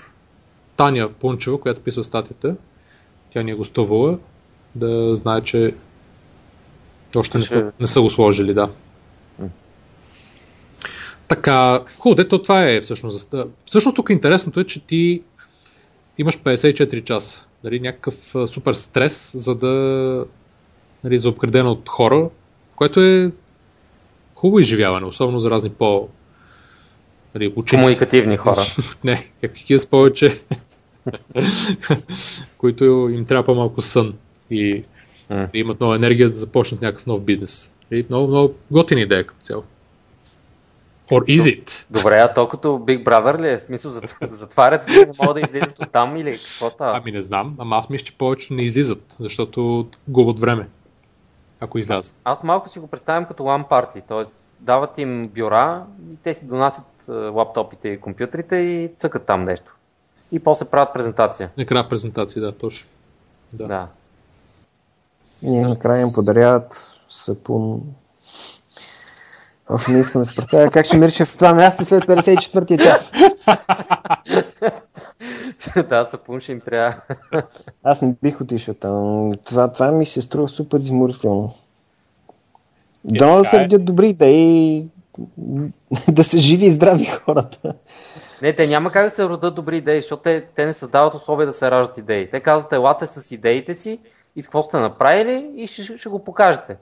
Таня 0.77 1.13
Пунчева, 1.13 1.61
която 1.61 1.81
писва 1.81 2.05
статията, 2.05 2.57
тя 3.33 3.43
ни 3.43 3.51
е 3.51 3.55
гостувала, 3.55 4.19
да 4.75 5.17
знае, 5.17 5.41
че 5.41 5.75
още 7.17 7.39
не 7.39 7.45
са, 7.45 7.73
не 7.81 7.87
са 7.87 8.01
го 8.01 8.11
сложили, 8.11 8.55
да. 8.55 8.71
Така, 11.29 11.85
хубаво, 11.99 12.15
дето 12.15 12.43
това 12.43 12.69
е 12.69 12.81
всъщност. 12.81 13.35
Всъщност 13.65 13.97
тук 13.97 14.11
интересното 14.11 14.61
е, 14.61 14.65
че 14.65 14.87
ти 14.87 15.23
имаш 16.19 16.39
54 16.39 17.05
часа. 17.05 17.47
Нали, 17.65 17.81
някакъв 17.81 18.35
супер 18.47 18.75
стрес, 18.75 19.33
за 19.35 19.55
да 19.55 20.25
нали, 21.05 21.19
за 21.19 21.29
обградено 21.29 21.71
от 21.71 21.89
хора, 21.89 22.29
което 22.77 23.01
е 23.01 23.31
хубаво 24.35 24.59
изживяване, 24.59 25.07
особено 25.07 25.41
за 25.41 25.51
разни 25.51 25.71
по 25.71 26.09
нали, 27.35 27.53
учени. 27.57 27.81
Комуникативни 27.81 28.37
хора. 28.37 28.61
Не, 29.05 29.27
какви 29.41 29.79
с 29.79 29.91
повече, 29.91 30.41
които 32.59 32.85
им 33.13 33.25
трябва 33.25 33.45
по-малко 33.45 33.81
сън 33.81 34.15
и 34.51 34.85
mm. 35.31 35.49
имат 35.55 35.81
нова 35.81 35.97
енергия 35.97 36.29
да 36.29 36.35
започнат 36.35 36.83
някакъв 36.83 37.07
нов 37.07 37.23
бизнес. 37.23 37.75
И 37.93 38.07
много, 38.09 38.29
много 38.29 38.55
готина 38.71 39.01
идея 39.01 39.27
като 39.27 39.41
цяло. 39.43 39.63
Or 41.13 41.25
is 41.25 41.41
it? 41.41 41.87
Добре, 41.91 42.19
а 42.19 42.35
то 42.35 42.49
като 42.49 42.69
Big 42.69 43.05
Brother 43.05 43.41
ли 43.41 43.49
е? 43.49 43.61
Смисъл, 43.61 43.91
затварят 44.23 44.91
и 44.91 44.93
не 44.93 45.13
могат 45.19 45.35
да 45.35 45.41
излизат 45.41 45.79
от 45.79 45.91
там 45.91 46.17
или 46.17 46.31
какво 46.31 46.71
става? 46.71 46.97
Ами 46.97 47.13
не 47.13 47.23
знам, 47.23 47.57
ама 47.59 47.77
аз 47.77 47.91
мисля, 47.91 48.05
че 48.05 48.19
повечето 48.19 48.55
не 48.55 48.63
излизат, 48.63 49.17
защото 49.19 49.89
губят 50.09 50.41
време, 50.41 50.69
ако 51.61 51.79
излязат. 51.79 52.15
Аз 52.25 52.43
малко 52.43 52.69
си 52.69 52.79
го 52.79 52.87
представям 52.87 53.25
като 53.25 53.43
LAN 53.43 53.69
party, 53.69 54.03
т.е. 54.09 54.25
дават 54.61 54.99
им 54.99 55.29
бюра 55.29 55.85
и 56.13 56.17
те 56.17 56.35
си 56.35 56.45
донасят 56.45 56.85
лаптопите 57.09 57.89
и 57.89 58.01
компютрите 58.01 58.57
и 58.57 58.91
цъкат 58.99 59.27
там 59.27 59.45
нещо. 59.45 59.77
И 60.33 60.39
после 60.39 60.65
правят 60.65 60.95
презентация. 60.95 61.51
Накрая 61.59 61.89
презентация, 61.89 62.43
да, 62.43 62.53
точно. 62.53 62.89
Да. 63.53 63.67
да. 63.67 63.89
И 65.43 65.61
накрая 65.61 66.03
им 66.03 66.13
подаряват 66.15 66.99
сапун, 67.09 67.81
Оф, 69.71 69.89
не 69.89 69.99
искам 70.01 70.23
да 70.23 70.27
се 70.27 70.35
представя 70.35 70.71
как 70.71 70.87
ще 70.87 70.99
мирише 70.99 71.25
в 71.25 71.37
това 71.37 71.55
място 71.55 71.85
след 71.85 72.05
54-я 72.05 72.79
час. 72.79 73.13
да, 75.89 76.05
сапун 76.05 76.41
ще 76.41 76.53
им 76.53 76.61
трябва. 76.61 77.01
Аз 77.83 78.03
не 78.03 78.15
бих 78.23 78.41
отишъл 78.41 78.75
там. 78.75 79.33
Това, 79.45 79.73
това 79.73 79.93
ми 79.93 80.07
се 80.07 80.23
струва 80.23 80.49
супер 80.49 80.79
изморително. 80.79 81.55
Е, 83.15 83.19
Дано 83.19 83.37
да 83.37 83.45
се 83.45 83.57
е. 83.57 83.65
родят 83.65 83.85
добри 83.85 84.09
идеи, 84.09 84.87
да 86.09 86.25
са 86.25 86.39
живи 86.39 86.67
и 86.67 86.71
здрави 86.71 87.07
хората. 87.07 87.75
Не, 88.43 88.53
те 88.53 88.67
няма 88.67 88.91
как 88.91 89.05
да 89.05 89.11
се 89.11 89.29
родят 89.29 89.55
добри 89.55 89.77
идеи, 89.77 90.01
защото 90.01 90.23
те, 90.23 90.45
те 90.55 90.67
не 90.67 90.73
създават 90.73 91.15
условия 91.15 91.47
да 91.47 91.53
се 91.53 91.71
раждат 91.71 91.99
идеи. 91.99 92.31
Те 92.31 92.41
казват, 92.41 92.73
елате 92.73 93.07
с 93.07 93.33
идеите 93.33 93.75
си 93.75 93.99
и 94.37 94.43
с 94.43 94.47
какво 94.47 94.63
сте 94.63 94.77
направили 94.77 95.51
и 95.57 95.67
ще, 95.67 95.99
ще 95.99 96.09
го 96.09 96.25
покажете 96.25 96.77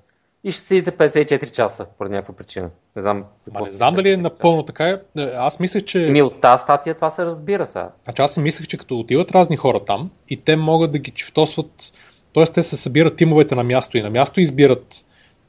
и 0.44 0.50
ще 0.50 0.62
седите 0.62 0.92
54 0.92 1.50
часа 1.50 1.86
по 1.98 2.04
някаква 2.04 2.34
причина. 2.34 2.70
Не 2.96 3.02
знам, 3.02 3.24
Ма 3.52 3.60
не 3.60 3.70
знам 3.70 3.94
дали 3.94 4.12
е 4.12 4.16
напълно 4.16 4.62
така. 4.62 4.88
Е. 4.88 5.00
Аз 5.18 5.60
мислех, 5.60 5.84
че... 5.84 5.98
Ми 5.98 6.22
от 6.22 6.40
тази 6.40 6.62
статия 6.62 6.94
това 6.94 7.10
се 7.10 7.24
разбира 7.24 7.66
сега. 7.66 7.90
Значи 8.04 8.22
аз 8.22 8.34
си 8.34 8.40
мислех, 8.40 8.66
че 8.66 8.78
като 8.78 8.98
отиват 8.98 9.30
разни 9.30 9.56
хора 9.56 9.84
там 9.84 10.10
и 10.28 10.42
те 10.42 10.56
могат 10.56 10.92
да 10.92 10.98
ги 10.98 11.10
чифтосват, 11.10 11.92
т.е. 12.34 12.44
те 12.44 12.62
се 12.62 12.76
събират 12.76 13.16
тимовете 13.16 13.54
на 13.54 13.64
място 13.64 13.98
и 13.98 14.02
на 14.02 14.10
място 14.10 14.40
избират 14.40 15.04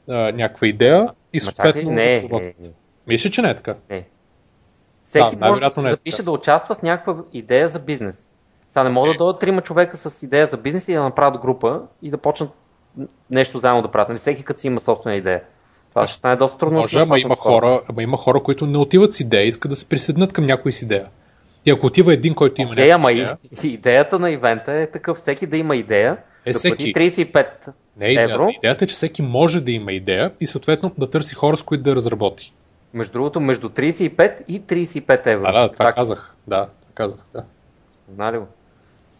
а, 0.08 0.14
някаква 0.32 0.66
идея 0.66 1.08
и 1.32 1.40
съответно 1.40 1.90
не, 1.90 2.22
не, 2.22 2.40
не. 2.40 2.52
Мисля, 3.06 3.30
че 3.30 3.42
не 3.42 3.50
е 3.50 3.56
така. 3.56 3.76
Не. 3.90 4.06
Всеки 5.04 5.36
да, 5.36 5.48
може 5.48 5.60
да 5.60 5.70
се 5.70 5.80
е 5.80 5.90
запише 5.90 6.22
е 6.22 6.24
да 6.24 6.30
участва 6.30 6.74
с 6.74 6.82
някаква 6.82 7.24
идея 7.32 7.68
за 7.68 7.78
бизнес. 7.78 8.30
Сега 8.68 8.84
не 8.84 8.90
могат 8.90 9.12
да 9.12 9.18
дойдат 9.18 9.40
трима 9.40 9.62
човека 9.62 9.96
с 9.96 10.22
идея 10.22 10.46
за 10.46 10.56
бизнес 10.56 10.88
и 10.88 10.94
да 10.94 11.02
направят 11.02 11.40
група 11.40 11.82
и 12.02 12.10
да 12.10 12.18
почнат 12.18 12.50
нещо 13.30 13.58
заедно 13.58 13.82
да 13.82 13.90
правят. 13.90 14.08
Нали, 14.08 14.18
всеки 14.18 14.42
като 14.42 14.60
си 14.60 14.66
има 14.66 14.80
собствена 14.80 15.16
идея. 15.16 15.42
Това 15.90 16.06
ще 16.06 16.16
стане 16.16 16.36
доста 16.36 16.58
трудно. 16.58 16.76
Може, 16.76 16.98
ама 16.98 17.18
има, 17.18 17.36
хора, 17.36 17.82
ама 17.88 18.02
има 18.02 18.16
хора, 18.16 18.42
които 18.42 18.66
не 18.66 18.78
отиват 18.78 19.14
с 19.14 19.20
идея, 19.20 19.46
искат 19.46 19.70
да 19.70 19.76
се 19.76 19.88
присъединят 19.88 20.32
към 20.32 20.46
някой 20.46 20.72
с 20.72 20.82
идея. 20.82 21.08
И 21.66 21.70
ако 21.70 21.86
отива 21.86 22.12
един, 22.12 22.34
който 22.34 22.60
има 22.60 22.74
okay, 22.74 22.94
ама 22.94 23.12
идея... 23.12 23.36
Идеята 23.62 24.18
на 24.18 24.30
ивента 24.30 24.72
е 24.72 24.86
такъв, 24.86 25.18
всеки 25.18 25.46
да 25.46 25.56
има 25.56 25.76
идея, 25.76 26.16
е, 26.44 26.52
да 26.52 26.58
всеки. 26.58 26.92
35 26.92 27.46
не, 27.96 28.06
е 28.06 28.14
евро. 28.14 28.48
Идеята 28.56 28.84
е, 28.84 28.88
че 28.88 28.94
всеки 28.94 29.22
може 29.22 29.60
да 29.60 29.72
има 29.72 29.92
идея 29.92 30.32
и 30.40 30.46
съответно 30.46 30.92
да 30.98 31.10
търси 31.10 31.34
хора, 31.34 31.56
с 31.56 31.62
които 31.62 31.82
да 31.82 31.96
разработи. 31.96 32.54
Между 32.94 33.12
другото, 33.12 33.40
между 33.40 33.68
35 33.68 34.44
и 34.48 34.62
35 34.62 35.26
евро. 35.26 35.44
А, 35.46 35.52
да, 35.52 35.72
това 35.72 35.84
Такси. 35.84 35.96
казах. 35.96 36.36
Да, 36.46 36.68
казах, 36.94 37.18
да. 37.34 37.44
Знали 38.14 38.38
го? 38.38 38.46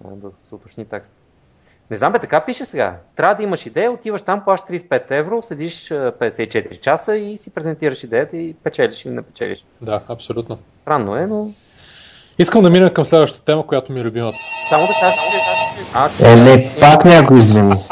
Да 0.04 0.28
се 0.42 0.54
уточни 0.54 0.84
текст. 0.84 1.14
Не 1.92 1.98
знам, 1.98 2.12
бе, 2.12 2.18
така 2.18 2.40
пише 2.40 2.64
сега. 2.64 2.96
Трябва 3.16 3.34
да 3.34 3.42
имаш 3.42 3.66
идея, 3.66 3.92
отиваш 3.92 4.22
там, 4.22 4.44
плащаш 4.44 4.80
35 4.80 5.10
евро, 5.10 5.42
седиш 5.42 5.88
54 5.88 6.80
часа 6.80 7.16
и 7.16 7.38
си 7.38 7.50
презентираш 7.50 8.04
идеята 8.04 8.36
и 8.36 8.54
печелиш 8.54 9.04
или 9.04 9.12
не 9.12 9.22
печелиш. 9.22 9.64
Да, 9.82 10.00
абсолютно. 10.08 10.58
Странно 10.80 11.16
е, 11.16 11.26
но... 11.26 11.50
Искам 12.38 12.62
да 12.62 12.70
мина 12.70 12.92
към 12.92 13.04
следващата 13.04 13.44
тема, 13.44 13.66
която 13.66 13.92
ми 13.92 14.00
е 14.00 14.04
любимата. 14.04 14.38
Само 14.68 14.86
да 14.86 14.92
кажа, 15.00 15.16
че... 15.16 15.40
А, 15.94 16.10
е, 16.32 16.36
не, 16.36 16.76
пак 16.80 17.04
някой 17.04 17.36
извини. 17.36 17.74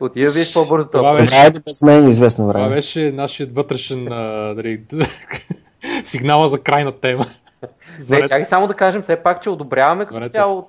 Отива 0.00 0.32
виж 0.32 0.54
по-бързо 0.54 0.88
това. 0.88 1.00
Това 1.00 1.20
беше, 1.20 1.50
без 1.66 1.82
мен 1.82 2.08
известно 2.08 2.46
време. 2.46 2.64
Това 2.64 2.74
беше 2.74 3.12
нашият 3.12 3.54
вътрешен 3.54 4.12
а, 4.12 4.54
дали, 4.54 4.82
сигнала 6.04 6.48
за 6.48 6.60
крайна 6.60 6.92
тема. 6.92 7.24
Не, 8.10 8.20
чакай 8.20 8.44
само 8.44 8.66
да 8.66 8.74
кажем 8.74 9.02
все 9.02 9.16
пак, 9.16 9.42
че 9.42 9.50
одобряваме 9.50 10.04
като 10.04 10.28
цяло 10.28 10.68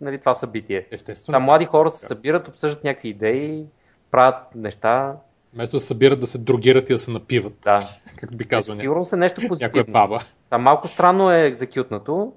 нали, 0.00 0.18
това 0.18 0.34
събитие. 0.34 0.86
Естествено. 0.90 1.36
Там 1.36 1.42
млади 1.42 1.64
хора 1.64 1.90
се 1.90 2.06
събират, 2.06 2.48
обсъждат 2.48 2.84
някакви 2.84 3.08
идеи, 3.08 3.64
правят 4.10 4.36
неща. 4.54 5.16
Вместо 5.54 5.76
да 5.76 5.80
се 5.80 5.86
събират 5.86 6.20
да 6.20 6.26
се 6.26 6.38
другират 6.38 6.90
и 6.90 6.92
да 6.92 6.98
се 6.98 7.10
напиват. 7.10 7.52
Да. 7.62 7.80
Как 8.16 8.36
би 8.36 8.44
казал. 8.44 8.74
Е, 8.74 8.76
сигурно 8.76 9.04
се 9.04 9.16
нещо 9.16 9.48
позитивно. 9.48 9.78
Някоя 9.78 9.92
баба. 9.92 10.18
Там 10.50 10.62
малко 10.62 10.88
странно 10.88 11.32
е 11.32 11.46
екзекютнато. 11.46 12.32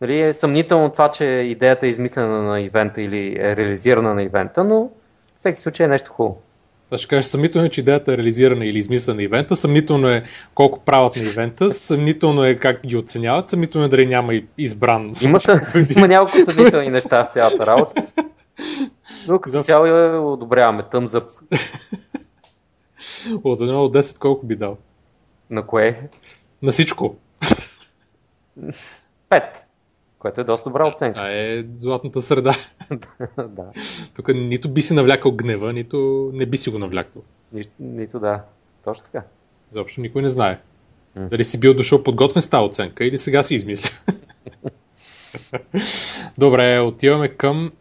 Нали, 0.00 0.20
е 0.20 0.32
съмнително 0.32 0.92
това, 0.92 1.10
че 1.10 1.24
идеята 1.24 1.86
е 1.86 1.88
измислена 1.88 2.42
на 2.42 2.60
ивента 2.60 3.02
или 3.02 3.36
е 3.38 3.56
реализирана 3.56 4.14
на 4.14 4.22
ивента, 4.22 4.64
но 4.64 4.90
всеки 5.36 5.60
случай 5.60 5.86
е 5.86 5.88
нещо 5.88 6.12
хубаво. 6.12 6.42
Да 6.90 6.98
ще 6.98 7.08
кажеш, 7.08 7.26
съмнително 7.26 7.66
е, 7.66 7.70
че 7.70 7.80
идеята 7.80 8.12
е 8.12 8.16
реализирана 8.16 8.66
или 8.66 8.78
измислена 8.78 9.16
на 9.16 9.22
ивента, 9.22 9.56
съмнително 9.56 10.08
е 10.08 10.24
колко 10.54 10.80
правят 10.80 11.16
на 11.16 11.22
ивента, 11.22 11.70
съмнително 11.70 12.44
е 12.44 12.54
как 12.54 12.82
ги 12.86 12.96
оценяват, 12.96 13.50
съмнително 13.50 13.86
е 13.86 13.88
дали 13.88 14.06
няма 14.06 14.40
избран. 14.58 15.12
Има, 15.22 15.38
има 15.96 16.08
няколко 16.08 16.38
съмнителни 16.50 16.90
неща 16.90 17.24
в 17.24 17.32
цялата 17.32 17.66
работа. 17.66 18.06
Но 19.28 19.38
като 19.38 19.62
цяло 19.62 19.86
я 19.86 20.20
одобряваме. 20.20 20.82
Тъмзъп. 20.90 21.22
От 23.44 23.60
1 23.60 23.66
до 23.66 23.98
10 23.98 24.18
колко 24.18 24.46
би 24.46 24.56
дал? 24.56 24.76
На 25.50 25.66
кое? 25.66 26.08
На 26.62 26.70
всичко. 26.70 27.16
5 29.30 29.42
което 30.18 30.40
е 30.40 30.44
доста 30.44 30.70
добра 30.70 30.88
оценка. 30.88 31.14
Това 31.14 31.32
е 31.32 31.64
златната 31.74 32.22
среда. 32.22 32.52
да. 33.48 33.64
Тук 34.14 34.28
нито 34.34 34.68
би 34.68 34.82
си 34.82 34.94
навлякал 34.94 35.32
гнева, 35.32 35.72
нито 35.72 36.30
не 36.34 36.46
би 36.46 36.56
си 36.56 36.70
го 36.70 36.78
навлякал. 36.78 37.22
Ни, 37.52 37.62
нито 37.80 38.20
да. 38.20 38.42
Точно 38.84 39.04
така. 39.04 39.22
Заобщо 39.72 40.00
никой 40.00 40.22
не 40.22 40.28
знае. 40.28 40.58
Дали 41.16 41.44
си 41.44 41.60
бил 41.60 41.74
дошъл 41.74 42.02
подготвен 42.02 42.42
с 42.42 42.50
тази 42.50 42.64
оценка 42.64 43.04
или 43.04 43.18
сега 43.18 43.42
си 43.42 43.54
измисля. 43.54 43.96
Добре, 46.38 46.80
отиваме 46.80 47.28
към 47.28 47.72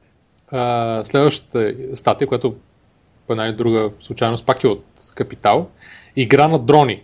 а, 0.48 1.02
следващата 1.06 1.74
статия, 1.94 2.28
която 2.28 2.56
по 3.28 3.34
една 3.34 3.46
или 3.46 3.56
друга 3.56 3.92
случайност 4.00 4.46
пак 4.46 4.64
е 4.64 4.68
от 4.68 4.86
Капитал. 5.16 5.70
Игра 6.16 6.48
на 6.48 6.60
дрони. 6.60 7.04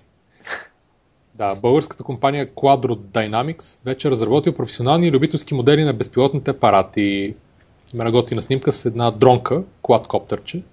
Да, 1.41 1.55
българската 1.55 2.03
компания 2.03 2.47
Quadro 2.47 2.95
Dynamics 2.95 3.85
вече 3.85 4.11
разработи 4.11 4.53
професионални 4.53 5.07
и 5.07 5.11
любителски 5.11 5.53
модели 5.53 5.83
на 5.83 5.93
безпилотните 5.93 6.51
апарати. 6.51 7.35
Има 7.93 8.11
готина 8.11 8.41
снимка 8.41 8.71
с 8.71 8.85
една 8.85 9.11
дронка, 9.11 9.63
квадкоптерче, 9.83 10.63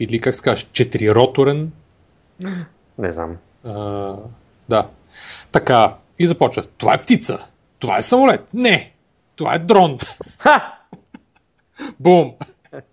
или 0.00 0.20
как 0.20 0.36
се 0.36 0.42
каже, 0.42 0.66
четирироторен. 0.72 1.72
Не 2.98 3.12
знам. 3.12 3.36
А, 3.64 4.16
да. 4.68 4.88
Така, 5.52 5.96
и 6.18 6.26
започва. 6.26 6.64
Това 6.78 6.94
е 6.94 7.02
птица. 7.02 7.46
Това 7.78 7.98
е 7.98 8.02
самолет. 8.02 8.54
Не. 8.54 8.92
Това 9.36 9.54
е 9.54 9.58
дрон. 9.58 9.98
Ха! 10.38 10.78
Бум. 12.00 12.34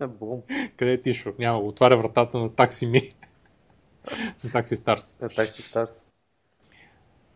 Бум. 0.20 0.40
Къде 0.76 0.92
е 0.92 1.00
Тишо? 1.00 1.32
Няма. 1.38 1.58
Отваря 1.58 1.96
вратата 1.96 2.38
на 2.38 2.54
такси 2.54 2.86
ми. 2.86 3.00
на 4.44 4.50
такси 4.50 4.76
Старс. 4.76 5.18
На 5.20 5.28
такси 5.28 5.62
Старс. 5.62 6.07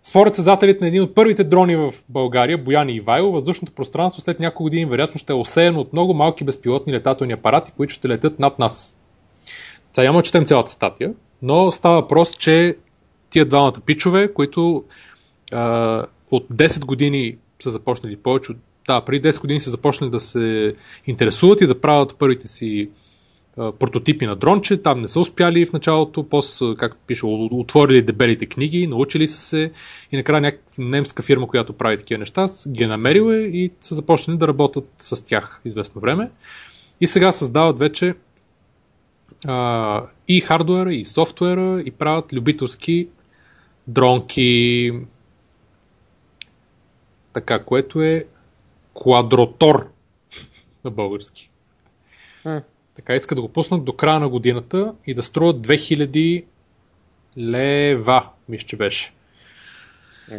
Според 0.03 0.35
създателите 0.35 0.81
на 0.81 0.89
един 0.89 1.03
от 1.03 1.15
първите 1.15 1.45
дрони 1.45 1.77
в 1.77 1.95
България, 2.09 2.59
Бояни 2.59 2.93
Ивайло, 2.93 3.33
въздушното 3.33 3.73
пространство 3.73 4.21
след 4.21 4.41
няколко 4.41 4.63
години 4.63 4.87
вероятно 4.87 5.19
ще 5.19 5.33
е 5.33 5.37
осеяно 5.37 5.81
от 5.81 5.93
много 5.93 6.15
малки 6.15 6.45
безпилотни 6.45 6.93
летателни 6.93 7.33
апарати, 7.33 7.73
които 7.77 7.95
ще 7.95 8.09
летят 8.09 8.39
над 8.39 8.59
нас. 8.59 9.01
Сега 9.93 10.07
няма 10.07 10.23
четем 10.23 10.47
цялата 10.47 10.73
статия, 10.73 11.13
но 11.43 11.73
става 11.73 12.01
въпрос, 12.01 12.37
че 12.37 12.77
тия 13.31 13.45
двамата 13.45 13.75
пичове, 13.87 14.33
които 14.33 14.85
а, 15.53 16.07
от 16.31 16.49
10 16.49 16.85
години 16.85 17.37
са 17.59 17.71
започнали 17.71 18.17
повече 18.17 18.53
от 18.53 18.59
да, 18.87 19.01
преди 19.01 19.29
10 19.29 19.41
години 19.41 19.61
са 19.61 19.71
започнали 19.71 20.11
да 20.11 20.21
се 20.21 20.75
интересуват 21.07 21.61
и 21.61 21.67
да 21.67 21.81
правят 21.81 22.17
първите 22.19 22.49
си 22.49 22.91
прототипи 23.57 24.27
на 24.27 24.37
дронче. 24.37 24.83
Там 24.83 25.01
не 25.01 25.09
са 25.09 25.21
успяли 25.21 25.67
в 25.67 25.73
началото, 25.73 26.29
после, 26.29 26.77
както 26.77 26.99
пише, 27.07 27.27
отворили 27.27 28.03
дебелите 28.03 28.47
книги, 28.47 28.87
научили 28.87 29.29
са 29.29 29.39
се 29.39 29.73
и 30.13 30.17
накрая 30.17 30.41
някаква 30.41 30.85
немска 30.85 31.23
фирма, 31.23 31.49
която 31.49 31.73
прави 31.73 31.97
такива 31.97 32.19
неща, 32.19 32.47
ги 32.69 32.85
е 32.85 32.87
намерила 32.87 33.37
и 33.37 33.71
са 33.81 33.95
започнали 33.95 34.39
да 34.39 34.49
работят 34.49 34.89
с 34.99 35.25
тях 35.25 35.61
известно 35.65 36.01
време. 36.01 36.31
И 37.01 37.07
сега 37.07 37.33
създават 37.33 37.79
вече 37.79 38.15
а, 39.47 40.07
и 40.29 40.41
хардуера, 40.41 40.95
и 40.95 41.05
софтуера 41.05 41.83
и 41.87 41.91
правят 41.91 42.33
любителски 42.33 43.09
дронки, 43.87 44.93
така, 47.33 47.65
което 47.65 48.03
е 48.03 48.25
квадротор 49.03 49.89
на 50.85 50.91
български. 50.91 51.51
М. 52.45 52.63
Така 52.95 53.15
иска 53.15 53.35
да 53.35 53.41
го 53.41 53.49
пуснат 53.49 53.85
до 53.85 53.93
края 53.93 54.21
на 54.21 54.29
годината 54.29 54.95
и 55.07 55.15
да 55.15 55.23
струват 55.23 55.57
2000 55.57 56.45
лева, 57.39 58.29
мисля, 58.49 58.67
че 58.67 58.77
беше. 58.77 59.13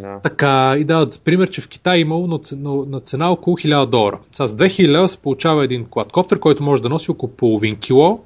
Да. 0.01 0.19
Така, 0.23 0.75
и 0.77 0.83
дават 0.83 1.11
за 1.11 1.19
пример, 1.19 1.49
че 1.49 1.61
в 1.61 1.67
Китай 1.67 1.99
имало 1.99 2.27
на 2.27 2.39
цена, 2.39 2.69
на 2.87 2.99
цена 2.99 3.31
около 3.31 3.57
1000 3.57 3.85
долара. 3.85 4.19
Сега 4.31 4.47
с 4.47 4.57
2000 4.57 4.87
лева 4.87 5.07
се 5.07 5.21
получава 5.21 5.63
един 5.63 5.85
квадкоптер, 5.85 6.39
който 6.39 6.63
може 6.63 6.81
да 6.81 6.89
носи 6.89 7.11
около 7.11 7.31
половин 7.31 7.75
кило. 7.75 8.19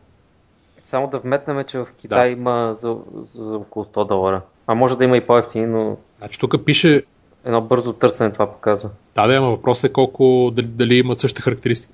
Само 0.83 1.07
да 1.07 1.17
вметнем, 1.17 1.63
че 1.63 1.79
в 1.79 1.87
Китай 1.97 2.31
има 2.31 2.73
за, 2.73 2.95
за 3.23 3.43
около 3.43 3.85
100 3.85 4.07
долара. 4.07 4.41
А 4.67 4.75
може 4.75 4.97
да 4.97 5.03
има 5.03 5.17
и 5.17 5.21
по-ефтини, 5.21 5.65
но 5.65 5.97
Значи 6.19 6.39
тук 6.39 6.65
пише, 6.65 7.03
едно 7.45 7.61
бързо 7.61 7.93
търсене 7.93 8.33
това 8.33 8.51
показва. 8.51 8.89
да, 9.15 9.27
да, 9.27 9.35
има 9.35 9.49
въпрос 9.49 9.83
е 9.83 9.93
колко, 9.93 10.51
дали, 10.55 10.67
дали 10.67 10.95
имат 10.95 11.17
същите 11.17 11.41
характеристики. 11.41 11.93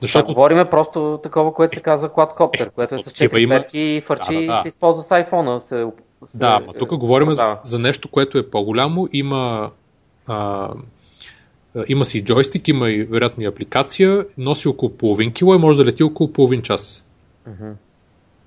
Защото... 0.00 0.26
Защото 0.26 0.34
Говориме 0.34 0.70
просто 0.70 1.20
такова, 1.22 1.54
което 1.54 1.74
се 1.74 1.82
казва 1.82 2.08
квадкоптер, 2.12 2.70
което 2.70 2.94
е 2.94 2.98
с 2.98 3.04
такива 3.04 3.38
4 3.38 3.40
има. 3.40 3.54
перки 3.54 3.78
и 3.78 4.00
фърчи 4.00 4.34
Да, 4.34 4.40
да, 4.40 4.46
да. 4.46 4.58
и 4.58 4.62
се 4.62 4.68
използва 4.68 5.02
с 5.02 5.08
iPhone. 5.08 5.58
Се, 5.58 5.86
се, 6.26 6.38
Да, 6.38 6.60
ма 6.66 6.72
тук 6.72 6.96
говорим 6.96 7.34
за, 7.34 7.42
продава. 7.42 7.60
за 7.62 7.78
нещо, 7.78 8.08
което 8.08 8.38
е 8.38 8.50
по-голямо. 8.50 9.08
Има, 9.12 9.70
а, 10.26 10.70
има 11.88 12.04
си 12.04 12.24
джойстик, 12.24 12.68
има 12.68 12.90
и 12.90 13.02
вероятно 13.04 13.42
и 13.42 13.46
апликация, 13.46 14.26
носи 14.38 14.68
около 14.68 14.92
половин 14.92 15.32
кило 15.32 15.54
и 15.54 15.58
може 15.58 15.78
да 15.78 15.84
лети 15.84 16.02
около 16.02 16.32
половин 16.32 16.62
час. 16.62 17.06
Мгм. 17.46 17.70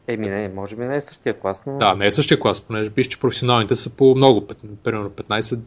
Еми 0.08 0.28
не, 0.28 0.50
може 0.50 0.76
би 0.76 0.86
не 0.86 0.96
е 0.98 1.02
в 1.02 1.06
същия 1.06 1.40
клас, 1.40 1.64
но... 1.68 1.78
Да, 1.78 1.96
не 1.96 2.06
е 2.06 2.12
същия 2.12 2.40
клас, 2.40 2.62
понеже 2.62 2.90
пише, 2.90 3.10
че 3.10 3.20
професионалните 3.20 3.76
са 3.76 3.98
по 3.98 4.16
много, 4.16 4.48
примерно 4.84 5.10
15, 5.10 5.60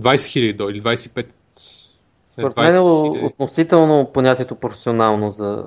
20 0.00 0.26
хиляди 0.26 0.64
или 0.70 0.82
25. 0.82 1.26
Според 2.34 2.54
20 2.54 3.12
мен 3.12 3.22
е 3.22 3.26
относително 3.26 4.10
понятието 4.12 4.54
професионално 4.54 5.30
за... 5.30 5.64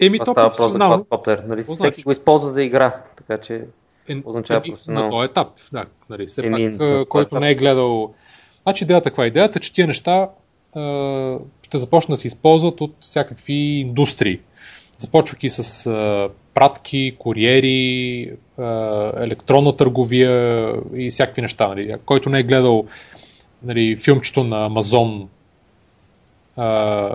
Еми, 0.00 0.18
Това 0.18 0.24
то 0.24 0.32
става 0.32 0.48
въпрос 0.48 0.72
за 0.72 0.78
квадкоптер. 0.78 1.42
Нали? 1.48 1.60
Какво 1.60 1.74
Всеки 1.74 2.02
го 2.02 2.12
използва 2.12 2.48
за 2.48 2.62
игра, 2.62 2.96
така 3.16 3.38
че... 3.38 3.64
е, 4.08 4.22
означава 4.24 4.60
еми, 4.64 4.70
професионално. 4.70 5.06
на 5.06 5.10
този 5.10 5.24
етап. 5.24 5.48
Да, 5.72 5.84
нали, 6.10 6.26
все 6.26 6.46
Еми, 6.46 6.72
пак, 6.72 6.80
на 6.80 7.06
който 7.08 7.26
етап. 7.26 7.40
не 7.40 7.50
е 7.50 7.54
гледал... 7.54 8.14
Значи 8.62 8.84
идеята 8.84 9.10
каква 9.10 9.24
е? 9.24 9.26
Идеята 9.26 9.58
е, 9.58 9.60
че 9.60 9.72
тия 9.72 9.86
неща 9.86 10.28
а, 10.76 11.38
ще 11.62 11.78
започнат 11.78 12.16
да 12.16 12.20
се 12.20 12.26
използват 12.26 12.80
от 12.80 12.94
всякакви 13.00 13.54
индустрии. 13.54 14.40
Започвайки 14.98 15.50
с 15.50 15.86
а, 15.86 16.28
пратки, 16.54 17.16
куриери, 17.18 18.32
а, 18.58 19.12
електронна 19.24 19.76
търговия 19.76 20.72
и 20.94 21.10
всякакви 21.10 21.42
неща. 21.42 21.68
Нали. 21.68 21.94
Който 22.04 22.30
не 22.30 22.38
е 22.38 22.42
гледал 22.42 22.86
нали, 23.62 23.96
филмчето 23.96 24.44
на 24.44 24.66
Амазон, 24.66 25.28
а, 26.56 27.10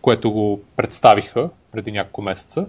което 0.00 0.30
го 0.30 0.60
представиха 0.76 1.50
преди 1.72 1.92
няколко 1.92 2.22
месеца, 2.22 2.66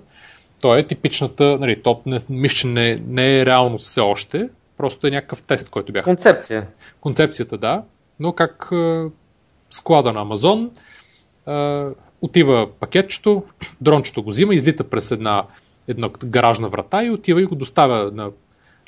то 0.62 0.76
е 0.76 0.88
типичната, 0.88 1.58
нали, 1.60 1.82
то 1.82 2.02
не, 2.06 2.18
мисля, 2.30 2.70
не, 2.70 3.04
не 3.08 3.40
е 3.40 3.46
реално 3.46 3.78
все 3.78 4.02
още, 4.02 4.50
просто 4.78 5.08
е 5.08 5.12
някакъв 5.12 5.44
тест, 5.44 5.70
който 5.70 5.92
бяха 5.92 6.04
Концепция. 6.04 6.68
концепцията, 7.02 7.58
да, 7.58 7.84
но 8.20 8.34
как 8.34 8.72
а, 8.72 9.10
склада 9.72 10.14
на 10.14 10.22
Амазон 10.22 10.72
а, 11.46 11.88
отива 12.22 12.70
пакетчето, 12.80 13.44
дрончето 13.82 14.24
го 14.24 14.30
взима, 14.30 14.56
излита 14.56 14.84
през 14.84 15.12
една, 15.12 15.46
една 15.88 16.10
гаражна 16.26 16.70
врата 16.70 17.04
и 17.04 17.12
отива 17.12 17.42
и 17.42 17.46
го 17.46 17.56
доставя 17.56 18.12
на 18.12 18.32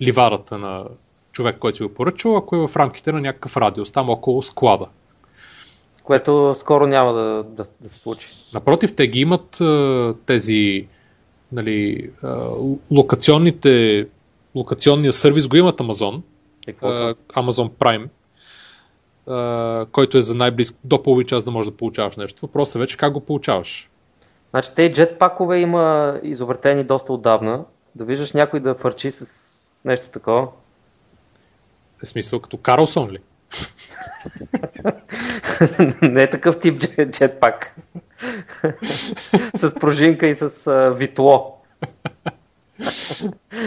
ливарата 0.01 0.57
на 0.57 0.85
човек, 1.31 1.57
който 1.59 1.77
си 1.77 1.83
го 1.83 1.93
поръчал, 1.93 2.37
ако 2.37 2.55
е 2.55 2.67
в 2.67 2.75
рамките 2.75 3.11
на 3.11 3.21
някакъв 3.21 3.57
радиус, 3.57 3.91
там 3.91 4.09
около 4.09 4.41
склада. 4.41 4.85
Което 6.11 6.55
скоро 6.59 6.87
няма 6.87 7.13
да, 7.13 7.43
да, 7.43 7.63
да 7.81 7.89
се 7.89 7.99
случи. 7.99 8.27
Напротив, 8.53 8.95
те 8.95 9.07
ги 9.07 9.19
имат 9.19 9.61
тези 10.25 10.87
нали, 11.51 12.09
локационните 12.91 14.05
локационния 14.55 15.13
сервис 15.13 15.47
го 15.47 15.55
имат 15.55 15.77
какво 16.65 16.87
а, 16.87 17.15
Amazon 17.15 17.69
Prime, 17.69 18.07
а, 19.27 19.85
който 19.91 20.17
е 20.17 20.21
за 20.21 20.35
най-близко 20.35 20.77
до 20.83 21.03
половин 21.03 21.27
час 21.27 21.43
да 21.43 21.51
можеш 21.51 21.71
да 21.71 21.77
получаваш 21.77 22.17
нещо. 22.17 22.45
Въпросът 22.45 22.75
е 22.75 22.79
вече 22.79 22.97
как 22.97 23.13
го 23.13 23.19
получаваш. 23.19 23.89
Значи 24.49 24.69
те 24.75 24.91
джетпакове 24.91 25.59
има 25.59 26.19
изобретени 26.23 26.83
доста 26.83 27.13
отдавна. 27.13 27.63
Да 27.95 28.05
виждаш 28.05 28.33
някой 28.33 28.59
да 28.59 28.75
фърчи 28.75 29.11
с 29.11 29.71
нещо 29.85 30.09
такова. 30.09 30.47
Е 32.03 32.05
смисъл 32.05 32.39
като 32.39 32.57
Карлсон 32.57 33.09
ли? 33.09 33.19
Не 36.01 36.23
е 36.23 36.29
такъв 36.29 36.59
тип 36.59 36.79
джет, 36.79 37.11
джетпак. 37.11 37.75
с 39.55 39.73
пружинка 39.79 40.27
и 40.27 40.35
с 40.35 40.67
а, 40.67 40.89
витло. 40.89 41.57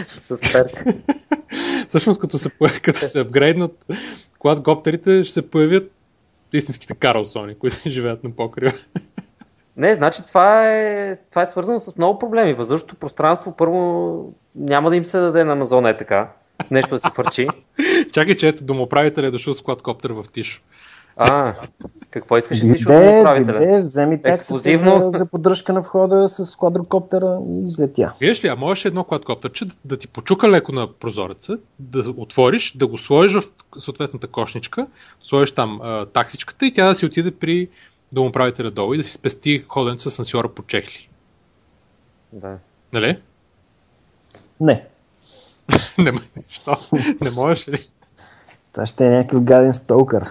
с 0.03 0.39
перк. 0.53 0.83
Всъщност 1.87 2.21
като 2.21 2.37
се, 2.37 2.49
като 2.83 2.99
се 2.99 3.19
апгрейднат 3.19 3.85
квадкоптерите, 4.39 5.23
ще 5.23 5.33
се 5.33 5.49
появят 5.49 5.91
истинските 6.53 6.95
Карлсони, 6.95 7.59
които 7.59 7.77
живеят 7.89 8.23
на 8.23 8.31
покрива. 8.31 8.77
Не, 9.77 9.95
значи 9.95 10.21
това 10.27 10.71
е, 10.71 11.15
това 11.15 11.41
е 11.41 11.45
свързано 11.45 11.79
с 11.79 11.97
много 11.97 12.19
проблеми. 12.19 12.53
Въздушното 12.53 12.95
пространство 12.95 13.51
първо 13.51 14.33
няма 14.55 14.89
да 14.89 14.95
им 14.95 15.05
се 15.05 15.19
даде 15.19 15.43
на 15.43 15.51
Амазон 15.51 15.85
е 15.85 15.97
така. 15.97 16.31
Нещо 16.71 16.95
да 16.95 16.99
се 16.99 17.09
фърчи. 17.15 17.47
Чакай, 18.11 18.37
че 18.37 18.47
ето 18.47 18.63
домоправителя 18.63 19.27
е 19.27 19.31
дошъл 19.31 19.53
с 19.53 19.61
квадкоптер 19.61 20.09
в 20.09 20.25
Тишо. 20.33 20.61
А, 21.17 21.53
какво 22.09 22.37
искаш 22.37 22.59
да 22.59 22.75
ти 22.75 22.83
Дойде, 22.83 23.19
управителя? 23.19 23.57
дойде, 23.57 23.79
вземи 23.79 24.19
Ексклюзивно. 24.23 25.09
за, 25.11 25.17
за 25.17 25.25
поддръжка 25.25 25.73
на 25.73 25.81
входа 25.81 26.29
с 26.29 26.55
квадрокоптера 26.55 27.39
и 27.49 27.63
излетя. 27.63 28.13
Виж 28.19 28.43
ли, 28.43 28.47
а 28.47 28.55
можеш 28.55 28.85
едно 28.85 29.03
квадкоптерче 29.03 29.65
да, 29.65 29.73
да 29.85 29.97
ти 29.97 30.07
почука 30.07 30.49
леко 30.49 30.71
на 30.71 30.93
прозореца, 30.93 31.57
да 31.79 32.13
отвориш, 32.17 32.77
да 32.77 32.87
го 32.87 32.97
сложиш 32.97 33.33
в 33.33 33.43
съответната 33.77 34.27
кошничка, 34.27 34.87
сложиш 35.23 35.51
там 35.51 35.79
а, 35.83 36.05
таксичката 36.05 36.65
и 36.65 36.73
тя 36.73 36.87
да 36.87 36.95
си 36.95 37.05
отиде 37.05 37.31
при 37.31 37.69
домоправителя 38.13 38.71
долу 38.71 38.93
и 38.93 38.97
да 38.97 39.03
си 39.03 39.11
спести 39.11 39.65
ходенето 39.67 40.03
с 40.03 40.05
асансьора 40.05 40.49
по 40.49 40.63
чехли. 40.63 41.09
Да. 42.33 42.57
Нали? 42.93 43.19
Не. 44.59 44.85
не, 45.97 46.13
що? 46.49 46.75
не 47.21 47.29
можеш 47.31 47.67
ли? 47.67 47.77
Това 48.73 48.85
ще 48.85 49.07
е 49.07 49.09
някакъв 49.09 49.43
гаден 49.43 49.73
столкър. 49.73 50.27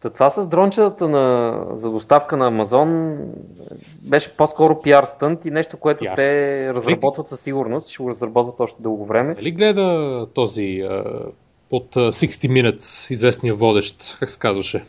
Та 0.00 0.10
това 0.10 0.30
с 0.30 0.48
дрончетата 0.48 1.08
на, 1.08 1.58
за 1.72 1.90
доставка 1.90 2.36
на 2.36 2.46
Амазон 2.46 3.18
беше 4.02 4.36
по-скоро 4.36 4.82
пиар 4.82 5.04
стънт 5.04 5.44
и 5.44 5.50
нещо, 5.50 5.76
което 5.76 6.04
PR 6.04 6.16
те 6.16 6.58
стънт. 6.60 6.76
разработват 6.76 7.28
със 7.28 7.40
сигурност. 7.40 7.88
Ще 7.88 8.02
го 8.02 8.10
разработват 8.10 8.60
още 8.60 8.82
дълго 8.82 9.06
време. 9.06 9.34
Дали 9.34 9.50
гледа 9.50 10.26
този 10.34 10.82
от 11.70 11.96
а, 11.96 12.00
60 12.00 12.26
Minutes, 12.28 13.12
известния 13.12 13.54
водещ, 13.54 14.16
как 14.20 14.30
се 14.30 14.38
казваше? 14.38 14.84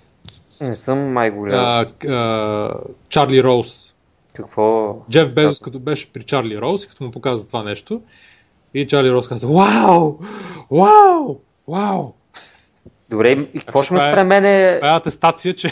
Не 0.61 0.75
съм 0.75 0.99
май 0.99 1.31
го 1.31 1.41
гледал. 1.41 1.61
А, 1.61 1.85
а, 2.07 2.73
Чарли 3.09 3.43
Роуз. 3.43 3.94
Какво? 4.35 4.97
Джеф 5.09 5.33
Безос, 5.33 5.59
като 5.59 5.79
беше 5.79 6.13
при 6.13 6.23
Чарли 6.23 6.61
Роуз 6.61 6.85
като 6.85 7.03
му 7.03 7.11
показа 7.11 7.47
това 7.47 7.63
нещо, 7.63 8.01
и 8.73 8.87
Чарли 8.87 9.11
Роуз 9.11 9.27
каза, 9.27 9.47
вау, 9.47 10.17
вау, 10.71 11.39
вау. 11.67 12.13
Добре, 13.09 13.31
и 13.31 13.59
какво 13.59 13.83
ще 13.83 13.93
ме 13.93 13.99
е- 14.07 14.11
спре 14.11 14.23
мене? 14.23 14.75
Това 14.79 14.93
е 14.93 14.97
атестация, 14.97 15.53
че 15.53 15.71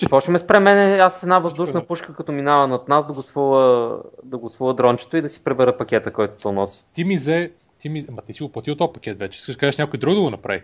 Какво 0.00 0.20
ще 0.20 0.30
ме 0.30 0.38
спре 0.38 0.60
мене? 0.60 0.98
Аз 0.98 1.20
с 1.20 1.22
една 1.22 1.38
въздушна 1.38 1.86
пушка, 1.86 2.14
като 2.14 2.32
минава 2.32 2.68
над 2.68 2.88
нас, 2.88 3.06
да 3.06 3.12
го 3.12 3.22
свала, 3.22 3.98
да 4.24 4.38
го 4.38 4.48
свала 4.48 4.74
дрончето 4.74 5.16
и 5.16 5.22
да 5.22 5.28
си 5.28 5.44
пребера 5.44 5.76
пакета, 5.76 6.12
който 6.12 6.34
то 6.42 6.52
носи. 6.52 6.84
ти 6.92 7.04
ми 7.04 7.14
взе, 7.14 7.50
ти 7.78 7.88
ми, 7.88 8.04
ама 8.08 8.22
ти 8.22 8.32
си 8.32 8.42
го 8.42 8.48
платил 8.48 8.74
този 8.74 8.92
пакет 8.92 9.18
вече, 9.18 9.38
искаш 9.38 9.54
да 9.54 9.60
кажеш 9.60 9.78
някой 9.78 9.98
друг 9.98 10.14
да 10.14 10.20
го 10.20 10.30
направи. 10.30 10.62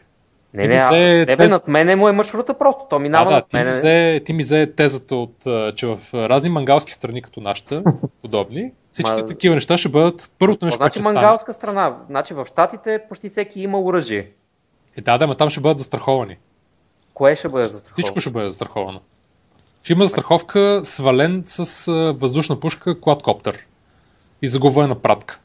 Не, 0.54 0.62
не, 0.62 0.68
ми 0.68 0.74
а, 0.74 0.88
взе 0.88 1.24
тебе 1.26 1.44
тест- 1.44 1.50
над 1.50 1.68
мене 1.68 1.96
му 1.96 2.08
е 2.08 2.12
маршрута 2.12 2.54
просто. 2.54 2.86
То 2.90 2.98
минава 2.98 3.24
да, 3.24 3.30
над 3.30 3.48
ти 3.48 3.56
ми, 3.56 3.60
мене. 3.60 3.70
взе, 3.70 4.22
ти 4.24 4.32
ми 4.32 4.42
взе 4.42 4.66
тезата 4.66 5.16
от, 5.16 5.46
а, 5.46 5.72
че 5.74 5.86
в 5.86 5.98
разни 6.14 6.50
мангалски 6.50 6.92
страни 6.92 7.22
като 7.22 7.40
нашата, 7.40 7.82
подобни, 8.22 8.72
всички 8.90 9.12
Ма- 9.12 9.26
такива 9.28 9.54
неща 9.54 9.78
ще 9.78 9.88
бъдат 9.88 10.30
първото 10.38 10.64
нещо, 10.64 10.78
значи 10.78 10.98
стане. 10.98 11.14
мангалска 11.14 11.52
страна? 11.52 11.96
Значи 12.08 12.34
в 12.34 12.46
Штатите 12.46 13.00
почти 13.08 13.28
всеки 13.28 13.60
има 13.60 13.80
оръжие. 13.80 14.28
Е, 14.96 15.00
да, 15.00 15.18
да, 15.18 15.26
ма 15.26 15.34
там 15.34 15.50
ще 15.50 15.60
бъдат 15.60 15.78
застраховани. 15.78 16.36
Кое 17.14 17.36
ще 17.36 17.48
бъде 17.48 17.68
застраховано? 17.68 17.94
Всичко 17.94 18.20
ще 18.20 18.30
бъде 18.30 18.48
застраховано. 18.48 19.00
Ще 19.82 19.92
има 19.92 20.04
застраховка 20.04 20.80
свален 20.84 21.42
с 21.44 21.88
а, 21.88 21.92
въздушна 22.12 22.60
пушка 22.60 23.00
квадкоптер 23.00 23.66
и 24.42 24.48
загубване 24.48 24.88
на 24.88 24.94
пратка. 24.94 25.40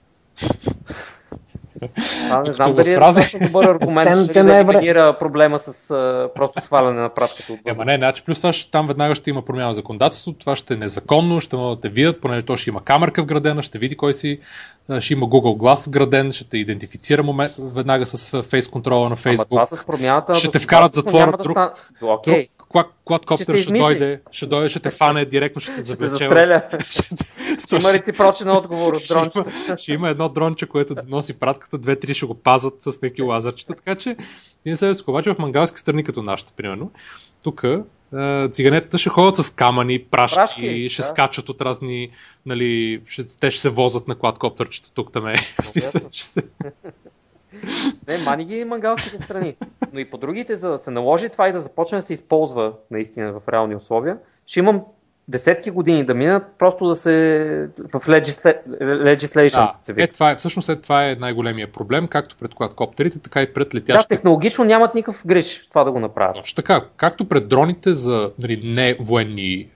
А, 2.31 2.41
не 2.41 2.53
знам 2.53 2.75
дали 2.75 2.89
е 2.89 2.97
разни- 2.97 3.21
достатъчно 3.21 3.47
добър 3.47 3.65
аргумент, 3.65 4.09
Те- 4.09 4.15
дали 4.15 4.27
те 4.27 4.33
да 4.33 4.43
най-вероятно- 4.43 4.71
елиминира 4.71 5.17
проблема 5.17 5.59
с 5.59 5.91
а, 5.91 6.29
просто 6.35 6.61
сваляне 6.61 7.01
на 7.01 7.09
пратката 7.09 7.53
от 7.53 7.59
Ема 7.65 7.85
не, 7.85 7.95
значи 7.97 8.23
плюс 8.23 8.37
това 8.37 8.53
ще, 8.53 8.71
там 8.71 8.87
веднага 8.87 9.15
ще 9.15 9.29
има 9.29 9.41
промяна 9.41 9.71
в 9.71 9.75
законодателството, 9.75 10.39
това 10.39 10.55
ще 10.55 10.73
е 10.73 10.77
незаконно, 10.77 11.41
ще 11.41 11.55
могат 11.55 11.77
да 11.77 11.81
те 11.81 11.89
видят, 11.89 12.21
понеже 12.21 12.45
то 12.45 12.57
ще 12.57 12.69
има 12.69 12.81
камерка 12.81 13.21
вградена, 13.21 13.61
ще 13.61 13.77
види 13.77 13.97
кой 13.97 14.13
си, 14.13 14.39
ще 14.99 15.13
има 15.13 15.25
Google 15.25 15.57
Glass 15.57 15.87
вграден, 15.87 16.31
ще 16.31 16.43
те 16.45 16.57
идентифицира 16.57 17.23
момент, 17.23 17.51
веднага 17.59 18.05
с 18.05 18.43
фейс 18.43 18.67
контрола 18.67 19.01
на 19.01 19.05
Ама 19.05 19.15
Facebook. 19.17 19.49
това 19.49 19.65
с 19.65 19.83
промяната... 19.83 20.35
Ще 20.35 20.51
те 20.51 20.59
вкарат 20.59 20.93
затвора 20.93 21.31
да 21.31 21.37
друг- 21.39 21.57
Окей, 22.01 22.33
Друг 22.49 22.58
квадкоптер 23.05 23.43
Ще 23.45 23.57
ще, 23.57 23.73
дойде, 23.73 24.21
ще 24.31 24.45
дойде, 24.45 24.69
ще 24.69 24.79
те 24.79 24.89
фане 24.89 25.25
директно, 25.25 25.61
ще 25.61 25.71
те 25.71 25.75
ще 25.75 25.81
завлече. 25.83 26.11
в- 26.11 26.17
застреля. 26.17 26.61
Ще- 26.89 27.03
Ще 27.67 27.75
има 27.75 27.93
реципрочен 27.93 28.49
отговор 28.49 28.93
от 28.93 29.03
ще, 29.03 29.13
има, 29.13 29.21
дрончето. 29.21 29.77
ще 29.77 29.93
има 29.93 30.09
едно 30.09 30.29
дронче, 30.29 30.65
което 30.65 30.95
носи 31.07 31.39
пратката, 31.39 31.77
две-три 31.77 32.13
ще 32.13 32.25
го 32.25 32.33
пазат 32.33 32.73
с 32.81 33.01
някакви 33.01 33.21
лазърчета, 33.21 33.75
така 33.75 33.95
че 33.95 34.15
ти 34.63 34.69
не 34.69 34.75
се. 34.77 34.93
Обаче 35.07 35.33
в 35.33 35.39
мангалски 35.39 35.79
страни 35.79 36.03
като 36.03 36.21
нашата, 36.21 36.53
примерно, 36.53 36.91
тук 37.43 37.63
циганетата 38.51 38.97
ще 38.97 39.09
ходят 39.09 39.37
с 39.37 39.49
камъни, 39.49 40.03
прашки, 40.11 40.35
Прашки, 40.35 40.89
ще 40.89 41.01
да. 41.01 41.07
скачат 41.07 41.49
от 41.49 41.61
разни, 41.61 42.09
нали, 42.45 43.01
ще, 43.05 43.27
те 43.27 43.51
ще 43.51 43.61
се 43.61 43.69
возят 43.69 44.07
на 44.07 44.15
квадкоптерчета 44.15 44.93
тук 44.93 45.11
там 45.13 45.27
е. 45.27 45.35
Ще 45.63 45.79
се... 45.79 46.43
Не, 48.07 48.17
мани 48.25 48.45
ги 48.45 48.65
мангалските 48.65 49.17
страни. 49.17 49.55
Но 49.93 49.99
и 49.99 50.05
по 50.05 50.17
другите, 50.17 50.55
за 50.55 50.69
да 50.69 50.77
се 50.77 50.91
наложи 50.91 51.29
това 51.29 51.49
и 51.49 51.51
да 51.51 51.59
започне 51.59 51.97
да 51.97 52.01
се 52.01 52.13
използва 52.13 52.73
наистина 52.91 53.31
в 53.31 53.41
реални 53.49 53.75
условия, 53.75 54.17
ще 54.45 54.59
имам 54.59 54.81
десетки 55.27 55.71
години 55.71 56.05
да 56.05 56.13
минат, 56.13 56.43
просто 56.57 56.87
да 56.87 56.95
се 56.95 57.69
в 57.77 58.07
legisla... 58.07 58.57
legislation 58.81 59.55
Да, 59.55 59.75
се 59.81 59.93
е, 59.97 60.07
това 60.07 60.31
е, 60.31 60.35
всъщност 60.35 60.69
е, 60.69 60.75
това 60.75 61.09
е 61.09 61.15
най-големия 61.15 61.71
проблем, 61.71 62.07
както 62.07 62.35
пред 62.39 62.55
квадкоптерите, 62.55 63.19
така 63.19 63.41
и 63.41 63.53
пред 63.53 63.69
Да, 63.69 63.77
летящите 63.77 64.15
технологично 64.15 64.63
нямат 64.63 64.95
никакъв 64.95 65.25
гриш 65.25 65.67
това 65.69 65.83
да 65.83 65.91
го 65.91 65.99
направят. 65.99 66.35
Точно 66.35 66.55
така. 66.55 66.85
Както 66.97 67.25
пред 67.25 67.47
дроните 67.47 67.93
за 67.93 68.31
нали, 68.39 68.61
не 68.65 68.97
военни 68.99 69.67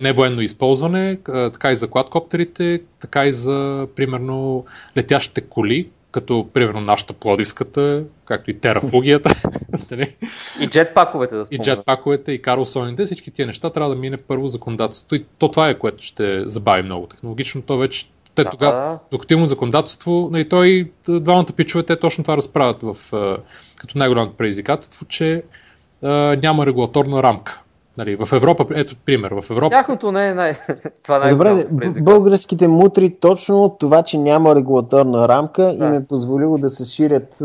не 0.00 0.12
военно 0.12 0.40
използване, 0.40 1.18
така 1.24 1.72
и 1.72 1.76
за 1.76 1.90
квадкоптерите, 1.90 2.82
така 3.00 3.26
и 3.26 3.32
за, 3.32 3.88
примерно, 3.96 4.64
летящите 4.96 5.40
коли, 5.40 5.88
като, 6.16 6.48
примерно, 6.52 6.80
нашата 6.80 7.12
Плодивската, 7.12 8.04
както 8.24 8.50
и 8.50 8.58
терафугията, 8.60 9.30
нали, 9.90 10.14
И 10.60 10.66
джетпаковете 10.66 11.34
да 11.34 11.40
и 11.40 11.44
спомня. 11.44 11.62
джетпаковете, 11.62 12.32
и 12.32 12.42
Карлсоните, 12.42 13.06
всички 13.06 13.30
тия 13.30 13.46
неща 13.46 13.70
трябва 13.70 13.90
да 13.94 14.00
мине 14.00 14.16
първо 14.16 14.48
законодателството. 14.48 15.14
И 15.14 15.24
то 15.38 15.50
това 15.50 15.68
е, 15.68 15.78
което 15.78 16.04
ще 16.04 16.48
забави 16.48 16.82
много 16.82 17.06
технологично. 17.06 17.62
То 17.62 17.78
вече, 17.78 18.06
те 18.34 18.44
Да. 18.44 18.50
тогава, 18.50 18.98
докато 19.10 19.34
има 19.34 19.46
законодателство, 19.46 20.28
нали, 20.32 20.48
той, 20.48 20.90
двамата 21.08 21.52
пичове, 21.56 21.82
те 21.82 21.96
точно 21.96 22.24
това 22.24 22.36
разправят 22.36 22.82
в, 22.82 22.96
като 23.76 23.98
най-голямото 23.98 24.36
предизвикателство, 24.36 25.06
че 25.06 25.42
а, 26.02 26.08
няма 26.42 26.66
регулаторна 26.66 27.22
рамка. 27.22 27.62
Нали, 27.98 28.16
в 28.16 28.32
Европа, 28.32 28.66
ето 28.74 28.96
пример, 29.06 29.30
в 29.30 29.50
Европа 29.50 29.70
Тяхното 29.70 30.12
не 30.12 30.28
е 30.28 30.34
най... 30.34 30.54
това 31.02 31.18
най 31.18 31.30
Добре, 31.30 31.64
българските 32.00 32.68
мутри 32.68 33.14
точно 33.20 33.76
това, 33.80 34.02
че 34.02 34.18
няма 34.18 34.54
регулаторна 34.54 35.28
рамка 35.28 35.74
Да. 35.78 35.84
им 35.84 35.94
е 35.94 36.04
позволило 36.04 36.58
да 36.58 36.68
се 36.68 36.84
ширят 36.84 37.38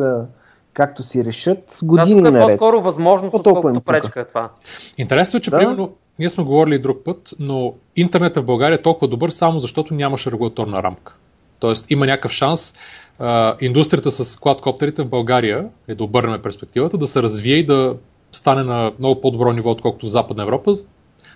както 0.73 1.03
си 1.03 1.25
решат 1.25 1.79
години 1.83 2.21
тук 2.21 2.27
е 2.27 2.31
наред. 2.31 2.47
по-скоро 2.47 2.81
възможност, 2.81 3.35
отколкото 3.35 3.81
пречка 3.81 4.21
е 4.21 4.25
това. 4.25 4.49
Интересно 4.97 5.37
е, 5.37 5.41
че 5.41 5.49
Да. 5.49 5.57
примерно, 5.57 5.93
ние 6.19 6.29
сме 6.29 6.43
говорили 6.43 6.75
и 6.75 6.79
друг 6.79 6.97
път, 7.05 7.33
но 7.39 7.73
интернетът 7.95 8.43
в 8.43 8.45
България 8.45 8.75
е 8.75 8.81
толкова 8.81 9.07
добър 9.07 9.29
само 9.29 9.59
защото 9.59 9.93
нямаше 9.93 10.31
регулаторна 10.31 10.83
рамка. 10.83 11.15
Тоест 11.59 11.91
има 11.91 12.05
някакъв 12.05 12.31
шанс 12.31 12.73
а, 13.19 13.55
индустрията 13.61 14.11
с 14.11 14.39
квадкоптерите 14.39 15.03
в 15.03 15.09
България, 15.09 15.65
е 15.87 15.95
да 15.95 16.03
обърнем 16.03 16.41
перспективата, 16.41 16.97
да 16.97 17.07
се 17.07 17.23
развие 17.23 17.55
и 17.55 17.65
да 17.65 17.95
стане 18.31 18.63
на 18.63 18.91
много 18.99 19.21
по-добро 19.21 19.53
ниво, 19.53 19.71
отколкото 19.71 20.05
в 20.05 20.09
Западна 20.09 20.43
Европа. 20.43 20.73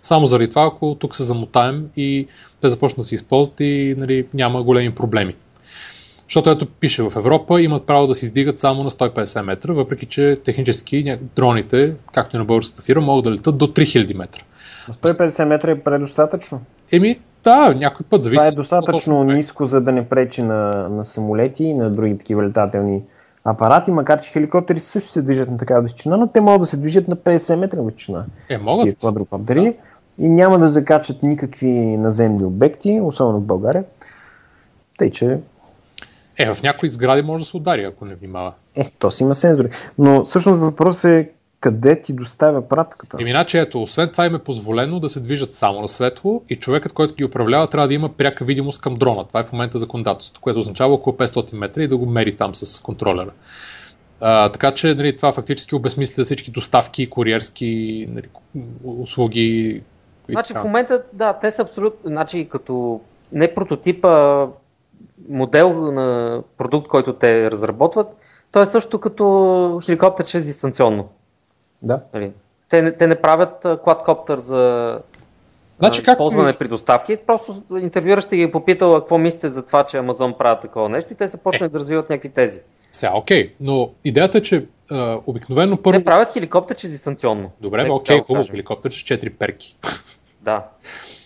Само 0.04 0.26
заради 0.26 0.50
това, 0.50 0.66
ако 0.66 0.96
тук 1.00 1.16
се 1.16 1.24
замотаем 1.24 1.90
и 1.98 2.28
те 2.62 2.70
започнат 2.70 2.98
да 2.98 3.04
се 3.04 3.16
използват 3.16 3.60
и 3.60 3.96
нали, 3.98 4.26
няма 4.34 4.64
големи 4.64 4.96
проблеми. 4.96 5.36
Защото 6.28 6.50
ето 6.50 6.66
пише 6.66 7.04
в 7.04 7.14
Европа 7.16 7.62
имат 7.62 7.86
право 7.86 8.08
да 8.08 8.16
се 8.16 8.26
издигат 8.26 8.60
само 8.60 8.84
на 8.84 8.92
150 8.92 9.42
метра, 9.42 9.74
въпреки 9.74 10.06
че 10.06 10.38
технически 10.46 11.18
дроните, 11.36 11.96
както 12.14 12.36
и 12.36 12.40
на 12.40 12.46
българската 12.46 12.82
фирма, 12.82 13.06
могат 13.06 13.24
да 13.24 13.32
летат 13.32 13.58
до 13.58 13.68
3000 13.68 14.18
метра. 14.18 14.42
150 14.92 15.46
метра 15.46 15.72
е 15.72 15.80
предостатъчно. 15.80 16.62
Еми, 16.92 17.20
да, 17.44 17.74
някой 17.78 18.06
път 18.10 18.24
зависи. 18.24 18.38
Това 18.38 18.48
е 18.48 18.52
достатъчно 18.52 19.24
ниско, 19.24 19.66
за 19.66 19.82
да 19.82 19.92
не 19.92 20.10
пречи 20.10 20.42
на, 20.42 20.90
на 20.90 21.04
самолети 21.04 21.64
и 21.64 21.74
на 21.74 21.90
други 21.90 22.18
такива 22.18 22.44
летателни 22.44 23.02
апарати, 23.46 23.92
макар 23.92 24.22
че 24.22 24.32
хеликоптери 24.32 24.80
също 24.80 25.12
се 25.12 25.22
движат 25.22 25.52
на 25.52 25.58
такава 25.58 25.82
височина, 25.82 26.18
но 26.18 26.28
те 26.28 26.42
могат 26.42 26.62
да 26.62 26.66
се 26.66 26.78
движат 26.78 27.08
на 27.08 27.16
50 27.16 27.56
метра 27.56 27.82
височина. 27.82 28.26
Е, 28.50 28.58
могат. 28.58 28.98
Квадрокоптери 29.00 29.76
и 30.20 30.30
няма 30.30 30.60
да 30.60 30.68
закачат 30.68 31.24
никакви 31.24 31.70
наземни 31.98 32.44
обекти, 32.44 33.00
особено 33.04 33.40
в 33.40 33.46
България. 33.46 33.84
Тъй, 34.98 35.12
че 35.12 35.40
Е, 36.38 36.54
в 36.54 36.64
някои 36.64 36.90
сгради 36.90 37.22
може 37.22 37.44
да 37.44 37.50
се 37.50 37.58
удари, 37.58 37.84
ако 37.84 38.06
не 38.06 38.16
внимава. 38.16 38.54
е, 38.76 38.90
то 39.00 39.12
си 39.12 39.24
има 39.24 39.36
сензори. 39.36 39.70
Но 39.98 40.26
всъщност 40.26 40.60
въпрос 40.60 41.04
е 41.04 41.30
къде 41.66 42.00
ти 42.00 42.14
доставя 42.14 42.68
пратката. 42.68 43.18
Еми, 43.20 43.30
иначе, 43.30 43.60
ето, 43.60 43.82
освен 43.82 44.10
това 44.10 44.26
им 44.26 44.36
е 44.36 44.40
позволено 44.40 45.00
да 45.00 45.10
се 45.10 45.20
движат 45.20 45.54
само 45.54 45.82
на 45.82 45.88
светло 45.88 46.42
и 46.50 46.56
човекът, 46.56 46.94
който 46.94 47.16
ги 47.16 47.26
управлява, 47.26 47.68
трябва 47.68 47.88
да 47.88 47.94
има 47.94 48.10
пряка 48.10 48.46
видимост 48.46 48.82
към 48.82 48.96
дрона. 48.96 49.28
Това 49.28 49.40
е 49.40 49.44
в 49.44 49.52
момента 49.52 49.78
законодателството, 49.78 50.42
което 50.42 50.60
означава 50.60 50.94
около 50.94 51.16
500 51.16 51.56
метра 51.56 51.84
и 51.84 51.88
да 51.88 51.98
го 51.98 52.06
мери 52.06 52.38
там 52.38 52.56
с 52.56 52.82
контролера. 52.82 53.32
А, 54.22 54.52
така 54.52 54.72
че 54.72 54.94
нали, 54.94 55.16
това 55.16 55.32
фактически 55.32 55.76
обезмисля 55.76 56.24
всички 56.24 56.52
доставки, 56.52 57.10
куриерски 57.10 58.06
нали, 58.10 58.28
услуги. 58.84 59.82
Значи 60.30 60.54
в 60.54 60.64
момента, 60.64 61.04
да, 61.14 61.34
те 61.34 61.52
са 61.52 61.62
абсолютно, 61.62 62.10
значи 62.10 62.48
като 62.50 63.02
не 63.32 63.54
прототипа, 63.56 64.46
модел 65.30 65.92
на 65.92 66.42
продукт, 66.58 66.88
който 66.88 67.14
те 67.14 67.52
разработват, 67.52 68.08
то 68.52 68.62
е 68.62 68.66
също 68.66 69.00
като 69.00 69.82
хеликоптер 69.86 70.26
чрез 70.26 70.46
дистанционно. 70.46 71.10
Да. 71.86 72.00
Нали? 72.14 72.32
Те, 72.70 72.82
не- 72.82 72.92
те 72.92 73.08
не 73.08 73.16
правят 73.16 73.66
квадкоптер 73.84 74.38
за 74.38 75.00
Значи, 75.80 76.02
използване 76.02 76.54
при 76.54 76.68
доставки. 76.68 77.18
Просто 77.18 77.64
интервюиращ 77.82 78.30
ги 78.30 78.42
е 78.42 78.52
попитал 78.52 79.00
какво 79.00 79.18
мислите 79.18 79.50
за 79.50 79.66
това, 79.66 79.84
че 79.84 79.98
Амазон 79.98 80.34
правят 80.38 80.62
такова 80.62 80.90
нещо 80.90 81.14
и 81.14 81.16
те 81.16 81.30
са 81.30 81.38
почнали 81.38 81.72
да 81.72 81.80
развиват 81.80 82.10
някакви 82.10 82.30
тези. 82.30 82.60
Сега, 82.92 83.12
окей, 83.16 83.54
но 83.60 83.92
идеята 84.04 84.38
е, 84.38 84.42
че 84.42 84.66
а, 84.92 85.20
обикновено 85.26 85.78
първо... 85.78 86.00
Те 86.00 86.06
правят 86.06 86.34
хеликоптер 86.34 86.76
чрез 86.76 86.92
дистанционно. 86.92 87.52
Добре, 87.62 87.90
окей, 87.90 88.20
хубаво, 88.20 88.44
кажем. 88.44 88.52
хеликоптер 88.56 88.92
с 88.92 88.96
4 88.96 89.30
перки. 89.30 89.78
Да. 90.42 90.64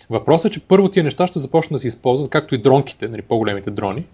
Въпросът 0.10 0.52
е, 0.52 0.54
че 0.54 0.60
първо 0.60 0.90
тия 0.90 1.04
неща 1.04 1.28
ще 1.28 1.40
започнат 1.40 1.76
да 1.76 1.80
се 1.80 1.88
използват, 1.88 2.30
както 2.32 2.56
и 2.56 2.58
дронките, 2.58 3.08
нали, 3.08 3.22
по-големите 3.22 3.72
дрони, 3.72 4.06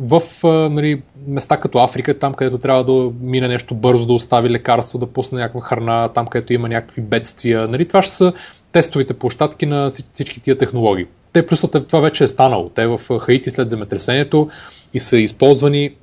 в 0.00 0.22
нали, 0.70 1.02
места 1.26 1.56
като 1.56 1.78
Африка, 1.78 2.18
там 2.18 2.34
където 2.34 2.58
трябва 2.58 2.84
да 2.84 3.12
мине 3.20 3.48
нещо 3.48 3.74
бързо, 3.74 4.06
да 4.06 4.12
остави 4.12 4.50
лекарство, 4.50 4.98
да 4.98 5.06
пусне 5.06 5.40
някаква 5.40 5.60
храна, 5.60 6.08
там 6.08 6.26
където 6.26 6.52
има 6.52 6.68
някакви 6.68 7.02
бедствия. 7.02 7.68
Нали, 7.68 7.88
това 7.88 8.02
ще 8.02 8.14
са 8.14 8.32
тестовите 8.72 9.14
площадки 9.14 9.66
на 9.66 9.90
всички 9.90 10.40
тия 10.40 10.58
технологии. 10.58 11.06
Те 11.32 11.46
плюс 11.46 11.60
това 11.88 12.00
вече 12.00 12.24
е 12.24 12.28
станало. 12.28 12.68
Те 12.68 12.86
в 12.86 13.18
Хаити 13.18 13.50
след 13.50 13.70
земетресението 13.70 14.48
и 14.94 15.00
са 15.00 15.18
използвани 15.18 15.96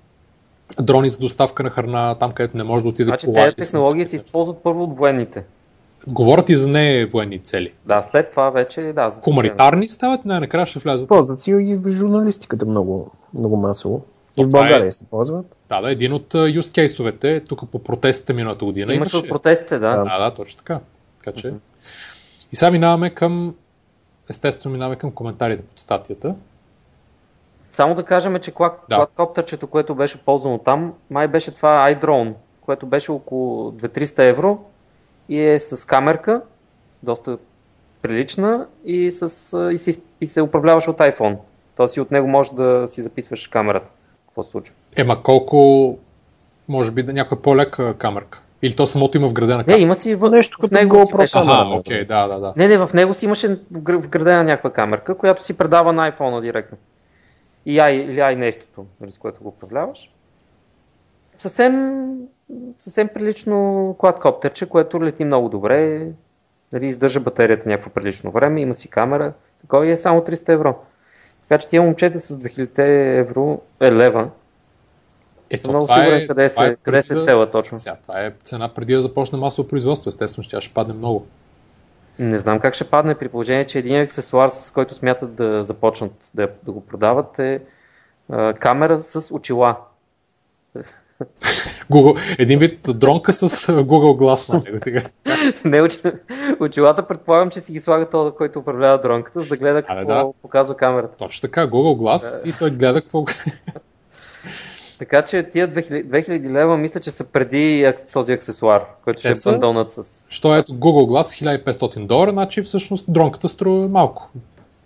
дрони 0.82 1.10
за 1.10 1.20
доставка 1.20 1.64
на 1.64 1.70
храна, 1.70 2.16
там 2.16 2.32
където 2.32 2.58
не 2.58 2.64
може 2.64 2.84
да 2.84 2.90
отиде 2.90 3.08
значи, 3.08 3.34
Тези 3.34 3.56
технологии 3.56 4.06
се 4.06 4.16
използват 4.16 4.58
първо 4.64 4.84
от 4.84 4.98
военните. 4.98 5.44
Говорят 6.08 6.50
и 6.50 6.58
за 6.58 6.70
не 6.70 7.06
военни 7.06 7.40
цели. 7.40 7.74
Да, 7.86 8.02
след 8.02 8.32
това 8.32 8.50
вече, 8.50 8.82
да. 8.96 9.10
За 9.10 9.22
Хуманитарни 9.22 9.90
стават, 9.90 10.26
най-накрая 10.26 10.66
ще 10.66 10.80
влязат. 10.80 11.10
Ползват 11.10 11.42
си 11.42 11.52
и 11.52 11.76
в 11.76 11.90
журналистиката 11.90 12.66
много, 12.66 13.12
много 13.34 13.58
масово. 13.58 14.06
И 14.38 14.44
в 14.44 14.50
България 14.50 14.88
е... 14.88 14.92
се 14.92 15.06
ползват. 15.06 15.56
Да, 15.70 15.82
да, 15.82 15.92
един 15.92 16.14
от 16.14 16.34
use 16.34 16.60
case-овете, 16.62 17.48
тук 17.48 17.72
по 17.72 17.80
протестите 17.80 18.34
миналата 18.34 18.66
година. 18.66 18.94
Имаше 18.94 19.18
от 19.18 19.28
протестите, 19.28 19.80
да. 19.80 19.98
Да, 19.98 20.20
да, 20.20 20.34
точно 20.34 20.58
така. 20.58 20.80
така 21.24 21.38
че... 21.38 21.48
Uh-huh. 21.48 21.58
И 22.52 22.56
сега 22.56 22.72
минаваме 22.72 23.10
към, 23.10 23.56
естествено 24.30 24.74
минаваме 24.74 24.96
към 24.96 25.12
коментарите 25.12 25.64
под 25.64 25.80
статията. 25.80 26.36
Само 27.70 27.96
да 27.96 28.04
кажем, 28.04 28.40
че 28.40 28.52
квадкоптерчето, 28.52 29.66
да. 29.66 29.70
което 29.70 29.96
беше 29.96 30.18
ползвано 30.18 30.58
там, 30.58 30.94
май 31.10 31.28
беше 31.28 31.52
това 31.52 31.96
iDrone, 31.96 32.34
което 32.62 32.86
беше 32.86 33.12
около 33.12 33.72
2-300 33.72 34.30
евро 34.30 34.60
и 35.30 35.42
е 35.42 35.60
с 35.60 35.88
камерка, 35.88 36.42
доста 37.04 37.38
прилична 38.02 38.68
и, 38.86 39.12
с, 39.12 39.24
и, 39.74 39.78
се, 39.78 40.02
и 40.22 40.28
се 40.28 40.42
управляваш 40.42 40.88
от 40.88 40.98
iPhone. 40.98 41.38
Тоест 41.76 41.98
и 41.98 42.02
от 42.02 42.12
него 42.12 42.28
можеш 42.28 42.54
да 42.54 42.86
си 42.88 43.02
записваш 43.02 43.48
камерата. 43.48 43.88
Какво 44.28 44.44
се 44.44 44.50
случва? 44.50 44.76
Ема 44.98 45.24
колко, 45.24 45.98
може 46.70 46.92
би, 46.92 47.04
да 47.04 47.14
някаква 47.14 47.42
по-лека 47.42 47.98
камерка? 47.98 48.42
Или 48.62 48.76
то 48.76 48.88
самото 48.88 49.18
има 49.18 49.28
вградена 49.28 49.64
камера? 49.64 49.78
Не, 49.78 49.84
има 49.84 49.96
си 49.96 50.16
в, 50.16 50.32
нещо 50.32 50.68
в 50.68 50.72
него 50.72 50.96
GoPro 50.96 51.26
си 51.26 51.38
Ага, 51.38 51.76
окей, 51.76 52.06
да, 52.06 52.28
да, 52.28 52.40
да. 52.40 52.54
Не, 52.58 52.68
не, 52.68 52.78
в 52.78 52.90
него 52.94 53.14
си 53.14 53.26
имаше 53.26 53.60
вградена 53.72 54.44
някаква 54.44 54.70
камерка, 54.70 55.18
която 55.18 55.44
си 55.44 55.58
предава 55.58 55.94
на 55.94 56.12
iPhone 56.12 56.42
директно. 56.42 56.78
И 57.66 57.80
ай, 57.80 57.94
или 57.96 58.20
ай 58.20 58.36
нещото, 58.36 58.86
нали, 59.02 59.12
с 59.12 59.18
което 59.18 59.44
го 59.44 59.50
управляваш. 59.50 60.10
Съвсем, 61.42 62.04
съвсем 62.80 63.08
прилично 63.08 63.96
квадкоптерче, 64.00 64.70
което 64.70 65.04
лети 65.04 65.26
много 65.26 65.50
добре, 65.50 66.08
нали, 66.72 66.88
издържа 66.88 67.20
батерията 67.20 67.70
някакво 67.70 67.90
прилично 67.90 68.32
време, 68.32 68.62
има 68.62 68.74
си 68.74 68.90
камера, 68.90 69.34
такова 69.62 69.88
и 69.88 69.92
е 69.92 69.98
само 69.98 70.22
300 70.22 70.50
евро. 70.50 70.76
Така 71.42 71.60
че 71.60 71.68
тия 71.68 71.82
момчета 71.82 72.20
с 72.20 72.40
2000 72.40 72.80
евро 73.20 73.62
е 73.80 73.92
лева. 73.92 74.30
Е, 75.50 75.58
съм 75.58 75.72
много 75.72 75.88
сигурен 75.88 76.22
е, 76.22 76.28
къде, 76.28 76.50
се, 76.50 76.66
е 76.66 76.76
къде 76.76 77.02
се 77.02 77.22
цела 77.22 77.52
точно. 77.52 77.78
Сега, 77.78 77.96
това 77.96 78.26
е 78.26 78.34
цена 78.44 78.74
преди 78.74 78.94
да 78.94 79.02
започне 79.02 79.40
масово 79.40 79.68
производство. 79.68 80.10
Естествено, 80.10 80.44
ще, 80.44 80.62
ще 80.62 80.74
падне 80.74 80.94
много. 80.94 81.28
Не 82.20 82.38
знам 82.38 82.60
как 82.60 82.74
ще 82.74 82.90
падне 82.90 83.16
при 83.16 83.30
положение, 83.30 83.68
че 83.68 83.80
един 83.80 84.02
аксесуар, 84.02 84.50
с 84.50 84.72
който 84.72 84.96
смятат 84.96 85.36
да 85.36 85.64
започнат 85.64 86.14
да, 86.34 86.50
да 86.64 86.72
го 86.72 86.82
продават 86.86 87.40
е 87.40 87.62
а, 88.30 88.54
камера 88.54 89.04
с 89.04 89.36
очила. 89.36 89.78
Google, 91.92 92.36
един 92.40 92.60
вид 92.60 92.80
дронка 92.96 93.34
с 93.34 93.50
Google 93.68 94.18
Glass 94.22 94.54
на 94.54 94.62
него. 94.66 95.10
Не, 95.66 95.82
очилата 96.60 97.08
предполагам, 97.08 97.50
че 97.50 97.62
си 97.62 97.72
ги 97.72 97.80
слага 97.80 98.10
този, 98.10 98.32
който 98.32 98.60
управлява 98.60 99.02
дронката, 99.02 99.42
за 99.42 99.48
да 99.48 99.58
гледа 99.58 99.84
какво 99.84 100.06
да. 100.06 100.26
показва 100.42 100.78
камерата. 100.78 101.18
Точно 101.18 101.42
така, 101.42 101.68
Google 101.68 101.98
Glass 101.98 102.50
и 102.50 102.54
той 102.60 102.72
гледа 102.72 103.02
какво... 103.02 103.26
Така 105.00 105.22
че 105.22 105.44
тия 105.44 105.68
2000, 105.68 106.06
2000 106.06 106.52
лева 106.52 106.78
мисля, 106.78 107.00
че 107.00 107.12
са 107.12 107.24
преди 107.24 107.94
този 108.14 108.34
аксесуар, 108.34 108.86
който 109.04 109.20
ще 109.20 109.30
е 109.30 109.34
бъндълнат 109.46 109.92
с... 109.92 110.28
Що 110.32 110.56
ето 110.56 110.74
Google 110.74 111.22
Glass 111.22 111.64
1500 111.64 112.06
долара, 112.06 112.32
значи 112.32 112.62
всъщност 112.62 113.06
дронката 113.08 113.50
струва 113.50 113.88
малко. 113.88 114.30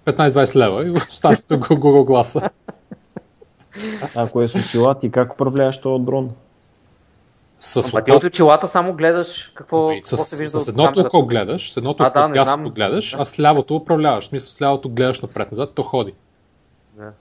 15-20 0.06 0.56
лева 0.56 0.88
и 0.88 0.92
останалото 0.92 1.60
Google 1.60 2.06
Glass. 2.06 2.50
Ако 4.16 4.42
е 4.42 4.48
с 4.48 4.56
очила, 4.56 5.00
ти 5.00 5.12
как 5.12 5.34
управляваш 5.34 5.82
този 5.82 6.04
дрон? 6.04 6.32
С 7.60 7.94
а 7.94 8.04
ти 8.04 8.12
от 8.12 8.24
очилата 8.24 8.68
само 8.68 8.94
гледаш 8.94 9.52
какво, 9.56 9.90
Ами, 9.90 10.02
какво 10.02 10.18
се 10.18 10.44
вижда 10.44 10.60
С 10.60 10.68
едното 10.68 11.00
око 11.00 11.26
гледаш, 11.26 11.74
с 11.74 11.78
едното 11.78 12.04
око 12.04 12.20
да, 12.20 12.28
дясното 12.28 12.72
гледаш, 12.72 13.16
а 13.20 13.26
с 13.26 13.40
лявото 13.40 13.76
управляваш. 13.76 14.26
В 14.26 14.28
смисъл 14.28 14.52
с 14.52 14.62
лявото 14.62 14.90
гледаш 14.90 15.22
напред-назад, 15.22 15.72
то 15.76 15.84
ходи. 15.84 16.14
Да. 16.98 17.12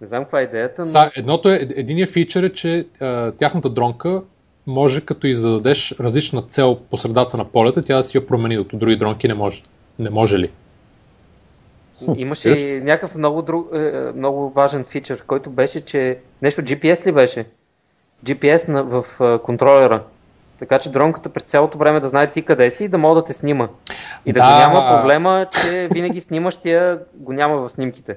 Не 0.00 0.06
знам 0.06 0.24
каква 0.24 0.40
е 0.40 0.42
идеята, 0.42 0.82
но... 0.82 0.86
Са, 0.86 1.10
едното 1.16 1.50
е, 1.50 1.54
единият 1.54 2.10
фичър 2.10 2.42
е, 2.42 2.52
че 2.52 2.86
а, 3.00 3.32
тяхната 3.32 3.70
дронка 3.70 4.22
може 4.66 5.00
като 5.00 5.26
и 5.26 5.34
зададеш 5.34 5.94
различна 6.00 6.42
цел 6.42 6.78
по 6.90 6.96
средата 6.96 7.36
на 7.36 7.44
полета, 7.44 7.82
тя 7.82 7.96
да 7.96 8.02
си 8.02 8.18
я 8.18 8.26
промени, 8.26 8.56
докато 8.56 8.76
други 8.76 8.96
дронки 8.96 9.28
не 9.28 9.34
може. 9.34 9.62
Не 9.98 10.10
може 10.10 10.38
ли? 10.38 10.50
Имаше 12.16 12.50
и 12.50 12.80
някакъв 12.84 13.14
много, 13.14 13.42
друг, 13.42 13.68
е, 13.74 14.12
много 14.16 14.50
важен 14.50 14.84
фичър, 14.84 15.22
който 15.26 15.50
беше, 15.50 15.80
че 15.80 16.18
нещо 16.42 16.62
GPS 16.62 17.06
ли 17.06 17.12
беше? 17.12 17.46
GPS 18.24 18.68
на, 18.68 18.82
в 18.82 19.04
контролера. 19.42 20.02
Така 20.58 20.78
че 20.78 20.90
дронката 20.90 21.28
през 21.28 21.42
цялото 21.42 21.78
време 21.78 22.00
да 22.00 22.08
знае 22.08 22.30
ти 22.30 22.42
къде 22.42 22.70
си 22.70 22.84
и 22.84 22.88
да 22.88 22.98
мога 22.98 23.14
да 23.14 23.24
те 23.24 23.32
снима. 23.32 23.68
И 24.26 24.32
да, 24.32 24.40
да 24.40 24.58
няма 24.58 24.96
проблема, 24.96 25.46
че 25.52 25.88
винаги 25.92 26.20
снимащия 26.20 26.98
го 27.14 27.32
няма 27.32 27.56
в 27.56 27.70
снимките. 27.70 28.16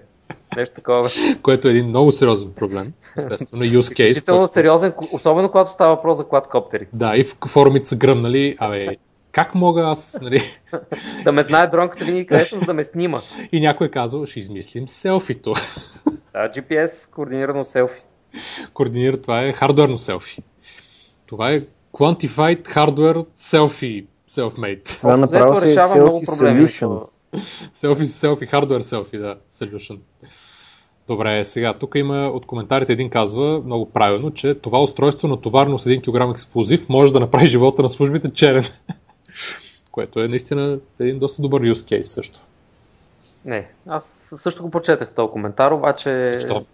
Нещо 0.58 0.76
такова. 0.76 1.10
Което 1.44 1.68
е 1.68 1.72
един 1.72 1.86
много 1.86 2.12
сериозен 2.12 2.52
проблем. 2.56 2.94
Естествено, 3.18 3.64
use 3.64 3.80
case. 3.80 4.04
Изключително 4.04 4.48
сериозен, 4.48 4.94
особено 5.12 5.52
когато 5.52 5.72
става 5.72 5.96
въпрос 5.96 6.18
за 6.18 6.26
квадкоптери. 6.28 6.88
Да, 6.94 7.18
и 7.18 7.24
в 7.24 7.38
форумите 7.48 7.88
са 7.88 7.96
гръмнали, 7.96 8.56
абе, 8.60 8.96
как 9.38 9.56
мога 9.56 9.82
аз, 9.82 10.20
нали? 10.22 10.42
да 11.24 11.32
ме 11.32 11.42
знае 11.42 11.68
дронката 11.68 12.06
винаги 12.06 12.26
къде 12.26 12.46
съм, 12.46 12.60
да 12.60 12.74
ме 12.74 12.84
снима. 12.84 13.18
И 13.52 13.60
някой 13.60 13.88
е 13.88 13.92
казал, 13.92 14.26
ще 14.26 14.40
измислим 14.40 14.88
селфито. 14.88 15.54
да, 16.34 16.50
GPS, 16.50 17.14
координирано 17.14 17.66
селфи. 17.66 18.02
Координира, 18.74 19.18
това 19.18 19.42
е 19.44 19.54
хардуерно 19.54 19.98
селфи. 19.98 20.44
Това 21.26 21.52
е 21.52 21.60
Quantified 21.94 22.68
Hardware 22.68 23.28
Selfie 23.38 24.06
Self-made. 24.30 24.98
Това 25.00 25.18
направо 25.18 25.62
си 25.62 25.68
selfie 25.68 26.26
solution. 26.26 27.08
Селфи, 27.74 28.06
селфи, 28.06 28.46
хардвер 28.46 28.82
селфи, 28.82 29.18
да, 29.18 29.36
solution. 29.52 30.00
Добре, 31.08 31.46
сега 31.46 31.74
тук 31.74 31.96
има 31.96 32.28
от 32.28 32.46
коментарите 32.46 32.94
един 32.94 33.10
казва 33.10 33.62
много 33.66 33.90
правилно, 33.90 34.32
че 34.32 34.56
това 34.56 34.82
устройство 34.82 35.28
на 35.28 35.42
товарно 35.42 35.80
с 35.80 35.90
1 35.90 36.28
кг 36.28 36.32
експлозив 36.32 36.90
може 36.90 37.14
да 37.14 37.20
направи 37.20 37.48
живота 37.48 37.82
на 37.82 37.90
службите 37.90 38.30
черен. 38.30 38.64
Което 39.92 40.20
е 40.20 40.28
наистина 40.28 40.80
един 41.00 41.20
доста 41.20 41.42
добър 41.42 41.62
use 41.62 41.74
case 41.74 42.02
също. 42.02 42.40
Не, 43.46 43.68
аз 43.88 44.06
също 44.36 44.64
го 44.64 44.72
прочетах 44.72 45.12
този 45.12 45.32
коментар, 45.32 45.72
обаче... 45.72 46.36
Що? 46.40 46.66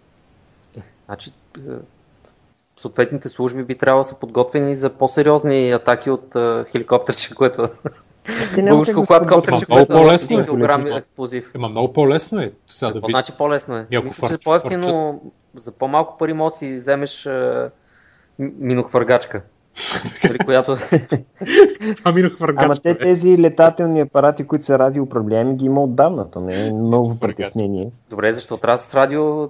Значи, 1.06 1.30
е, 1.58 1.60
съответните 2.76 3.28
служби 3.28 3.62
би 3.62 3.74
трябвало 3.74 4.00
да 4.00 4.08
са 4.08 4.18
подготвени 4.18 4.74
за 4.74 4.90
по-сериозни 4.90 5.70
атаки 5.70 6.10
от 6.10 6.34
uh, 6.34 6.70
хеликоптерче, 6.70 7.34
което 7.34 7.68
Българско 8.68 9.02
квадкоптерче, 9.02 9.66
което 9.66 9.92
е 9.92 9.96
по-лесно 9.96 10.44
килограми 10.44 10.90
експлозив. 10.90 11.50
Ема 11.54 11.68
много 11.68 11.92
по-лесно 11.92 12.40
е. 12.40 12.50
Сега 12.68 12.92
да 12.92 13.00
значи 13.08 13.32
по-лесно 13.38 13.76
е? 13.76 13.86
Мисля, 14.04 14.28
че 14.28 14.38
по-ефтино, 14.44 15.22
за 15.54 15.72
по-малко 15.72 16.18
пари 16.18 16.32
може 16.32 16.54
си 16.54 16.74
вземеш 16.74 17.28
минохвъргачка. 18.38 19.42
При 20.22 20.38
която... 20.38 20.76
Ама 22.56 22.76
те 22.76 22.98
тези 22.98 23.38
летателни 23.38 24.00
апарати, 24.00 24.46
които 24.46 24.64
са 24.64 24.78
радиоуправляеми, 24.78 25.56
ги 25.56 25.64
има 25.64 25.82
отдавна. 25.82 26.30
То 26.30 26.40
не 26.40 26.66
е 26.66 26.72
ново 26.72 27.18
притеснение. 27.18 27.90
Добре, 28.10 28.32
защо 28.32 28.56
трябва 28.56 28.78
с 28.78 28.94
радио 28.94 29.48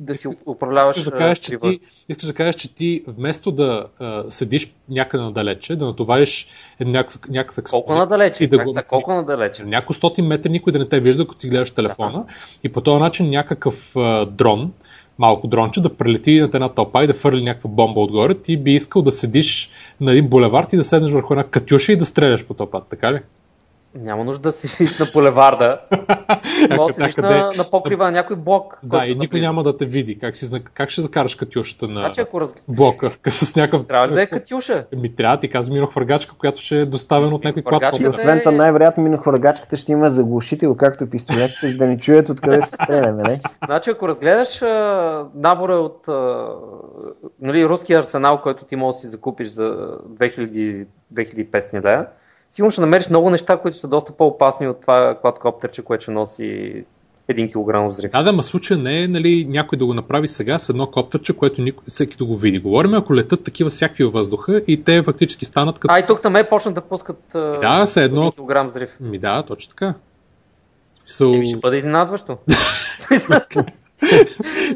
да 0.00 0.16
си 0.16 0.28
управляваш 0.46 0.96
искаш 0.96 1.12
да 1.12 1.18
кажеш, 1.18 1.38
че 1.38 1.58
ти, 1.58 1.80
искаш 2.08 2.26
да 2.26 2.34
кажеш, 2.34 2.54
че 2.54 2.74
ти 2.74 3.04
вместо 3.06 3.52
да 3.52 3.86
а, 4.00 4.24
седиш 4.28 4.74
някъде 4.88 5.24
надалече, 5.24 5.76
да 5.76 5.84
натовариш 5.84 6.48
някакъв, 6.80 7.20
някакъв 7.28 7.58
експлозив. 7.58 7.86
Колко 7.86 7.98
надалече? 7.98 8.44
И 8.44 8.48
да 8.48 8.64
го, 8.64 8.70
за 8.70 8.82
колко 8.82 9.14
надалече? 9.14 9.64
Няколко 9.64 9.94
стотин 9.94 10.26
метри 10.26 10.50
никой 10.50 10.72
да 10.72 10.78
не 10.78 10.88
те 10.88 11.00
вижда, 11.00 11.26
като 11.26 11.40
си 11.40 11.48
гледаш 11.48 11.70
телефона. 11.70 12.18
Ага. 12.18 12.24
И 12.64 12.68
по 12.68 12.80
този 12.80 13.00
начин 13.00 13.30
някакъв 13.30 13.96
а, 13.96 14.26
дрон, 14.26 14.72
малко 15.18 15.46
дронче, 15.46 15.80
да 15.80 15.96
прелети 15.96 16.40
над 16.40 16.54
една 16.54 16.68
топа 16.68 17.04
и 17.04 17.06
да 17.06 17.14
фърли 17.14 17.42
някаква 17.42 17.70
бомба 17.70 18.00
отгоре, 18.00 18.34
ти 18.34 18.56
би 18.56 18.74
искал 18.74 19.02
да 19.02 19.12
седиш 19.12 19.70
на 20.00 20.12
един 20.12 20.28
булевард 20.28 20.72
и 20.72 20.76
да 20.76 20.84
седнеш 20.84 21.12
върху 21.12 21.34
една 21.34 21.44
катюша 21.44 21.92
и 21.92 21.96
да 21.96 22.04
стреляш 22.04 22.46
по 22.46 22.54
топата, 22.54 22.88
така 22.88 23.12
ли? 23.12 23.20
Няма 23.94 24.24
нужда 24.24 24.42
да 24.42 24.52
си 24.52 24.96
на 25.00 25.06
булеварда. 25.12 25.80
Може 26.76 26.94
да 26.94 27.12
си 27.12 27.20
на, 27.20 27.52
на 27.56 27.64
покрива 27.70 28.04
на 28.04 28.10
някой 28.10 28.36
блок. 28.36 28.80
Да, 28.82 29.06
и 29.06 29.14
никой 29.14 29.40
няма 29.40 29.62
да 29.62 29.76
те 29.76 29.86
види. 29.86 30.18
Как, 30.18 30.36
си, 30.36 30.62
как 30.74 30.90
ще 30.90 31.02
закараш 31.02 31.34
катюшата 31.34 31.88
на 31.88 32.00
значи, 32.00 32.20
ако 32.20 32.40
раз... 32.40 32.54
блока? 32.68 33.10
С 33.30 33.56
някакъв... 33.56 33.86
Трябва 33.86 34.08
ли 34.08 34.12
да 34.12 34.22
е 34.22 34.26
катюша? 34.26 34.84
Ми 34.96 35.14
трябва, 35.14 35.38
ти 35.40 35.48
казвам 35.48 35.74
минохвъргачка, 35.74 36.34
която 36.38 36.60
ще 36.60 36.80
е 36.80 36.86
доставена 36.86 37.34
от 37.34 37.44
някой 37.44 37.62
клад. 37.62 37.82
И 38.00 38.08
освен 38.08 38.38
това, 38.38 38.50
най-вероятно 38.50 39.02
минохвъргачката 39.02 39.76
ще 39.76 39.92
има 39.92 40.08
заглушител, 40.08 40.74
както 40.76 41.10
пистолетите, 41.10 41.68
за 41.68 41.76
да 41.76 41.86
не 41.86 41.98
чуят 41.98 42.28
откъде 42.28 42.62
се 42.62 42.70
стреля, 42.70 43.12
нали? 43.12 43.40
Значи, 43.64 43.90
ако 43.90 44.08
разгледаш 44.08 44.62
а, 44.62 45.26
набора 45.34 45.74
от 45.74 46.08
а, 46.08 46.48
нали, 47.40 47.66
руския 47.66 47.98
арсенал, 47.98 48.40
който 48.40 48.64
ти 48.64 48.76
можеш 48.76 48.96
да 48.96 49.00
си 49.00 49.06
закупиш 49.06 49.48
за 49.48 49.64
2000, 50.08 50.86
2500 51.14 51.84
лева, 51.84 52.06
сигурно 52.54 52.70
ще 52.70 52.80
намериш 52.80 53.08
много 53.08 53.30
неща, 53.30 53.56
които 53.56 53.78
са 53.78 53.88
доста 53.88 54.12
по-опасни 54.12 54.68
от 54.68 54.80
това 54.80 55.16
квадкоптерче, 55.20 55.82
което 55.82 56.02
ще 56.02 56.10
носи 56.10 56.84
един 57.28 57.48
килограм 57.48 57.88
взрив. 57.88 58.10
Да, 58.10 58.22
да, 58.22 58.32
ма 58.32 58.42
случая 58.42 58.78
не 58.78 59.02
е 59.02 59.08
нали, 59.08 59.46
някой 59.48 59.78
да 59.78 59.86
го 59.86 59.94
направи 59.94 60.28
сега 60.28 60.58
с 60.58 60.68
едно 60.68 60.86
коптерче, 60.86 61.36
което 61.36 61.62
никой, 61.62 61.84
всеки 61.88 62.16
да 62.16 62.24
го 62.24 62.36
види. 62.36 62.58
Говорим, 62.58 62.94
ако 62.94 63.14
летат 63.14 63.44
такива 63.44 63.70
всякакви 63.70 64.04
във 64.04 64.12
въздуха 64.12 64.62
и 64.66 64.84
те 64.84 65.02
фактически 65.02 65.44
станат 65.44 65.78
като... 65.78 65.94
А 65.94 65.98
и 65.98 66.06
тук 66.06 66.22
там 66.22 66.36
е 66.36 66.48
почнат 66.48 66.74
да 66.74 66.80
пускат 66.80 67.20
да, 67.34 67.86
се 67.86 68.04
едно... 68.04 68.30
килограм 68.30 68.66
взрив. 68.66 68.90
Ми 69.00 69.18
да, 69.18 69.42
точно 69.42 69.70
така. 69.70 69.94
So... 71.08 71.34
Еми, 71.34 71.46
ще 71.46 71.56
бъде 71.56 71.76
изненадващо. 71.76 72.38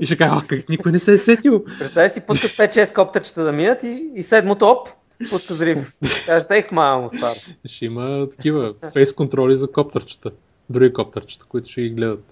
и 0.00 0.06
ще 0.06 0.16
кажа, 0.16 0.40
как 0.48 0.68
никой 0.68 0.92
не 0.92 0.98
се 0.98 1.12
е 1.12 1.16
сетил. 1.16 1.64
Представи 1.78 2.10
си, 2.10 2.20
пускат 2.20 2.50
5-6 2.50 2.94
коптерчета 2.94 3.44
да 3.44 3.52
минат 3.52 3.82
и, 3.82 4.04
и 4.14 4.22
седмото 4.22 4.66
оп, 4.66 4.88
Пуска 5.30 5.54
взрив. 5.54 5.96
Кажете, 6.26 6.56
ех, 6.56 6.72
мамо, 6.72 7.10
стар. 7.16 7.54
Ще 7.64 7.84
има 7.84 8.28
такива 8.30 8.74
фейс 8.92 9.12
контроли 9.12 9.56
за 9.56 9.72
коптерчета. 9.72 10.30
Други 10.70 10.92
коптерчета, 10.92 11.46
които 11.48 11.70
ще 11.70 11.82
ги 11.82 11.90
гледат. 11.90 12.24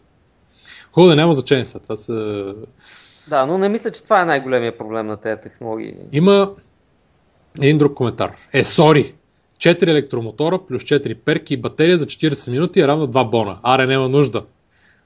Хубаво 0.93 1.11
да 1.11 1.17
няма 1.17 1.35
значение 1.35 1.65
са. 1.65 1.81
Това 1.81 1.97
са... 1.97 2.55
Да, 3.29 3.47
но 3.47 3.59
не 3.59 3.69
мисля, 3.69 3.91
че 3.91 4.05
това 4.05 4.23
е 4.23 4.25
най-големия 4.25 4.79
проблем 4.79 5.07
на 5.07 5.17
тези 5.17 5.41
технологии. 5.41 5.95
Има 6.13 6.55
един 7.61 7.79
друг 7.79 7.95
коментар. 7.95 8.37
Е, 8.53 8.65
сори, 8.65 9.15
4 9.59 9.89
електромотора 9.89 10.59
плюс 10.59 10.83
4 10.83 11.15
перки 11.15 11.55
и 11.55 11.57
батерия 11.57 11.99
за 11.99 12.07
40 12.07 12.51
минути 12.51 12.81
е 12.81 12.89
равно 12.89 13.09
2 13.09 13.31
бона. 13.31 13.59
Аре, 13.63 13.87
няма 13.87 14.09
нужда. 14.09 14.45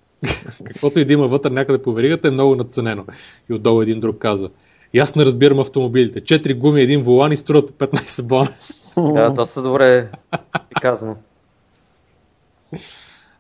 Каквото 0.65 1.01
и 1.01 1.05
да 1.05 1.13
има 1.13 1.29
вътре 1.29 1.51
някъде 1.51 1.83
по 1.83 1.93
веригата 1.93 2.29
е 2.29 2.31
много 2.31 2.57
надценено. 2.57 3.05
И 3.51 3.55
отдолу 3.55 3.83
един 3.83 4.01
друг 4.01 4.19
казва. 4.19 4.51
И 4.93 4.99
аз 4.99 5.17
не 5.17 5.25
разбирам 5.25 5.59
автомобилите. 5.59 6.25
Четири 6.25 6.55
гуми, 6.55 6.83
един 6.83 7.03
волан 7.03 7.33
и 7.33 7.37
струват 7.37 7.71
15 7.71 8.27
бона. 8.27 8.51
Да, 9.15 9.31
доста 9.31 9.63
добре 9.63 9.99
е 9.99 10.09
казано. 10.81 11.17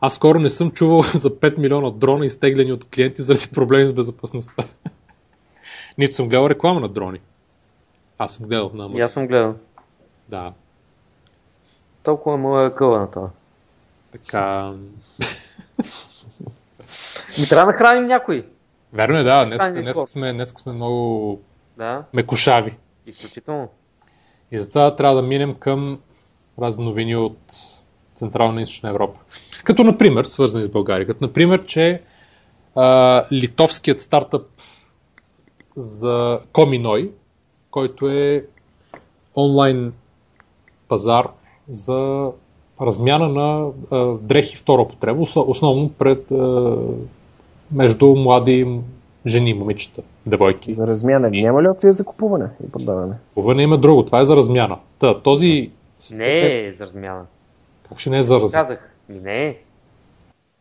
Аз 0.01 0.15
скоро 0.15 0.39
не 0.39 0.51
съм 0.51 0.71
чувал 0.71 1.03
за 1.03 1.31
5 1.31 1.59
милиона 1.59 1.91
дрона 1.91 2.27
изтеглени 2.27 2.73
от 2.73 2.85
клиенти 2.85 3.23
заради 3.23 3.49
проблеми 3.55 3.87
с 3.87 3.93
безопасността. 3.93 4.65
Нито 5.99 6.15
съм 6.15 6.29
гледал 6.29 6.49
реклама 6.49 6.81
на 6.81 6.89
дрони. 6.89 7.21
Аз 8.19 8.35
съм 8.35 8.47
гледал 8.47 8.71
на 8.75 9.05
Аз 9.05 9.13
съм 9.13 9.27
гледал. 9.27 9.55
Да. 10.29 10.53
Толкова 12.03 12.37
му 12.37 12.61
е 12.61 12.75
къла 12.75 12.99
на 12.99 13.11
това. 13.11 13.29
Така... 14.13 14.73
Ми 17.41 17.47
трябва 17.49 17.73
да 17.73 17.79
храним 17.79 18.07
някой. 18.07 18.47
Верно 18.93 19.18
е, 19.18 19.22
да. 19.22 19.45
Днес, 19.45 19.62
днес, 19.70 20.11
сме, 20.11 20.32
днес 20.32 20.49
сме 20.49 20.72
много 20.72 21.41
да. 21.76 22.05
мекошави. 22.14 22.76
Изключително. 23.07 23.68
И 24.53 24.61
затова 24.61 24.97
трябва 24.97 25.22
да 25.22 25.28
минем 25.28 25.55
към 25.55 26.01
разни 26.59 26.84
новини 26.84 27.16
от 27.16 27.38
Централна 28.14 28.61
и 28.61 28.62
Източна 28.62 28.91
Европа. 28.91 29.20
Като, 29.64 29.84
например, 29.84 30.24
свързани 30.24 30.64
с 30.64 30.68
България. 30.68 31.07
Като, 31.07 31.24
например, 31.26 31.64
че 31.64 32.03
а, 32.74 33.24
литовският 33.32 34.01
стартъп 34.01 34.47
за 35.76 36.41
Коминой, 36.53 37.11
който 37.70 38.09
е 38.09 38.45
онлайн 39.36 39.93
пазар 40.88 41.28
за 41.68 42.30
размяна 42.80 43.28
на 43.28 43.70
а, 43.91 44.14
дрехи 44.14 44.57
втора 44.57 44.82
употреба, 44.82 45.22
основно 45.36 45.93
пред 45.93 46.30
а, 46.30 46.76
между 47.73 48.07
млади 48.07 48.81
жени, 49.27 49.55
момичета, 49.55 50.03
девойки. 50.27 50.73
За 50.73 50.87
размяна 50.87 51.31
няма 51.31 51.62
ли 51.62 51.68
опция 51.68 51.93
за 51.93 52.05
купуване 52.05 52.51
и 52.68 52.73
продаване? 52.73 53.14
Купуване 53.35 53.62
има 53.62 53.79
друго, 53.79 54.07
това 54.07 54.21
е 54.21 54.25
за 54.25 54.37
размяна. 54.37 54.79
Та, 54.99 55.21
този... 55.21 55.71
Не 56.12 56.66
е 56.66 56.73
за 56.73 56.87
размяна. 56.87 57.27
Как 57.89 57.99
ще 57.99 58.11
не 58.11 58.18
е 58.18 58.23
за 58.23 58.41
размяна? 58.41 58.64
Казах, 58.64 58.95
ми 59.09 59.21
не 59.21 59.47
е. 59.47 59.57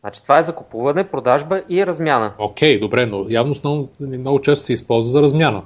Значи 0.01 0.24
това 0.24 0.39
е 0.39 0.43
за 0.43 0.55
купуване, 0.55 1.03
продажба 1.03 1.62
и 1.70 1.86
размяна. 1.86 2.34
Окей, 2.38 2.78
okay, 2.78 2.80
добре, 2.80 3.05
но 3.05 3.26
явно 3.30 3.55
много, 3.64 3.89
много 3.99 4.41
често 4.41 4.66
се 4.66 4.74
използва 4.74 5.12
за 5.12 5.22
размяна. 5.22 5.62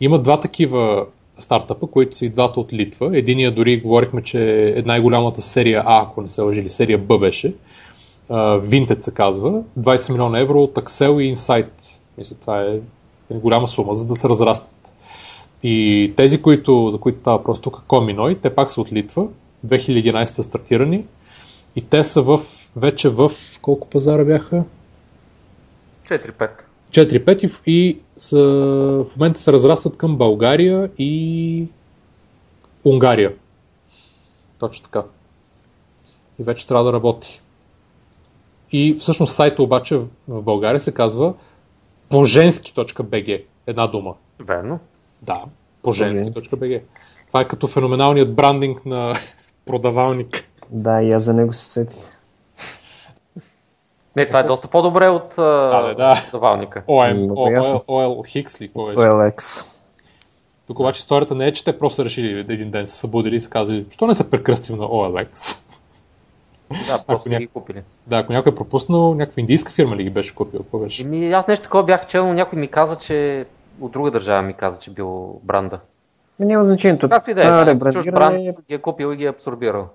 Има 0.00 0.18
два 0.18 0.40
такива 0.40 1.06
стартъпа, 1.38 1.86
които 1.86 2.16
са 2.16 2.26
и 2.26 2.28
двата 2.28 2.60
от 2.60 2.72
Литва. 2.72 3.18
Единия 3.18 3.54
дори 3.54 3.80
говорихме, 3.80 4.22
че 4.22 4.68
е 4.76 4.82
най-голямата 4.82 5.40
серия 5.40 5.82
А, 5.86 6.02
ако 6.02 6.22
не 6.22 6.28
се 6.28 6.42
лъжи, 6.42 6.68
серия 6.68 6.98
Б 6.98 7.18
беше. 7.18 7.54
Vinted 8.30 9.00
се 9.00 9.14
казва, 9.14 9.62
20 9.78 10.12
милиона 10.12 10.38
евро 10.38 10.62
от 10.62 10.74
Axel 10.74 11.20
и 11.20 11.34
Insight. 11.34 12.00
Мисля, 12.18 12.36
това 12.40 12.62
е 12.62 12.80
голяма 13.30 13.68
сума, 13.68 13.94
за 13.94 14.06
да 14.06 14.16
се 14.16 14.28
разрастват. 14.28 14.94
И 15.62 16.12
тези, 16.16 16.42
които, 16.42 16.90
за 16.90 16.98
които 16.98 17.18
става 17.18 17.44
просто 17.44 17.70
тук 17.70 17.82
Коминой, 17.86 18.34
те 18.34 18.54
пак 18.54 18.70
са 18.70 18.80
от 18.80 18.92
Литва, 18.92 19.26
2011 19.66 20.24
са 20.24 20.42
стартирани 20.42 21.04
и 21.76 21.82
те 21.82 22.04
са 22.04 22.22
в, 22.22 22.40
вече 22.76 23.08
в 23.08 23.30
колко 23.62 23.88
пазара 23.88 24.24
бяха? 24.24 24.64
4-5. 26.08 26.50
4-5 26.90 27.44
и, 27.44 27.72
и 27.72 27.98
са, 28.16 28.38
в 29.08 29.16
момента 29.16 29.40
се 29.40 29.52
разрастват 29.52 29.96
към 29.96 30.16
България 30.16 30.90
и 30.98 31.66
Унгария. 32.84 33.32
Точно 34.58 34.84
така. 34.84 35.02
И 36.38 36.42
вече 36.42 36.66
трябва 36.66 36.84
да 36.84 36.92
работи. 36.92 37.42
И 38.72 38.96
всъщност 38.98 39.34
сайта 39.34 39.62
обаче 39.62 39.96
в 40.28 40.42
България 40.42 40.80
се 40.80 40.94
казва 40.94 41.34
поженски.bg. 42.08 43.44
Една 43.66 43.86
дума. 43.86 44.14
Верно. 44.40 44.78
Да, 45.22 45.44
поженски.bg. 45.82 46.80
Това 47.26 47.40
е 47.40 47.48
като 47.48 47.66
феноменалният 47.66 48.34
брандинг 48.34 48.86
на 48.86 49.14
продавалник. 49.66 50.50
Да, 50.70 51.02
и 51.02 51.10
аз 51.12 51.22
за 51.22 51.34
него 51.34 51.52
се 51.52 51.64
сетих. 51.64 52.14
Не, 54.16 54.26
това 54.26 54.40
е 54.40 54.44
доста 54.44 54.68
по-добре 54.68 55.08
от 55.08 55.22
да, 55.36 55.94
да. 55.94 56.22
продавалника. 56.30 56.82
OM, 56.88 57.26
OL, 57.26 58.44
Hicks 58.44 58.60
ли? 58.60 58.70
OLX. 58.70 59.66
Тук 60.66 60.80
обаче 60.80 60.98
историята 60.98 61.34
не 61.34 61.46
е, 61.46 61.52
че 61.52 61.64
те 61.64 61.78
просто 61.78 62.04
решили 62.04 62.40
един 62.40 62.70
ден 62.70 62.86
се 62.86 62.96
събудили 62.96 63.36
и 63.36 63.40
са 63.40 63.50
казали, 63.50 63.86
що 63.90 64.06
не 64.06 64.14
се 64.14 64.30
прекръстим 64.30 64.76
на 64.76 64.84
OLX? 64.84 65.64
Да, 66.70 67.04
просто 67.06 67.28
ня... 67.28 67.38
ги 67.38 67.46
купили. 67.46 67.82
Да, 68.06 68.16
ако 68.16 68.32
някой 68.32 68.52
е 68.52 68.54
пропуснал, 68.54 69.14
някаква 69.14 69.40
индийска 69.40 69.72
фирма 69.72 69.96
ли 69.96 70.04
ги 70.04 70.10
беше 70.10 70.34
купил? 70.34 70.60
Какво 70.60 70.78
беше? 70.78 71.02
Еми, 71.02 71.32
аз 71.32 71.48
нещо 71.48 71.62
такова 71.62 71.84
бях 71.84 72.06
чел, 72.06 72.26
но 72.26 72.32
някой 72.32 72.58
ми 72.58 72.68
каза, 72.68 72.96
че 72.96 73.46
от 73.80 73.92
друга 73.92 74.10
държава 74.10 74.42
ми 74.42 74.54
каза, 74.54 74.80
че 74.80 74.90
бил 74.90 75.40
бранда. 75.42 75.80
Няма 76.38 76.64
значение. 76.64 76.98
Както 76.98 77.30
и 77.30 77.34
да 77.34 77.70
е, 77.70 77.92
чуж 77.92 78.04
бранд 78.04 78.36
ги 78.68 78.74
е 78.74 78.78
купил 78.78 79.12
и 79.12 79.16
ги 79.16 79.24
е 79.24 79.28
абсорбирал. 79.28 79.88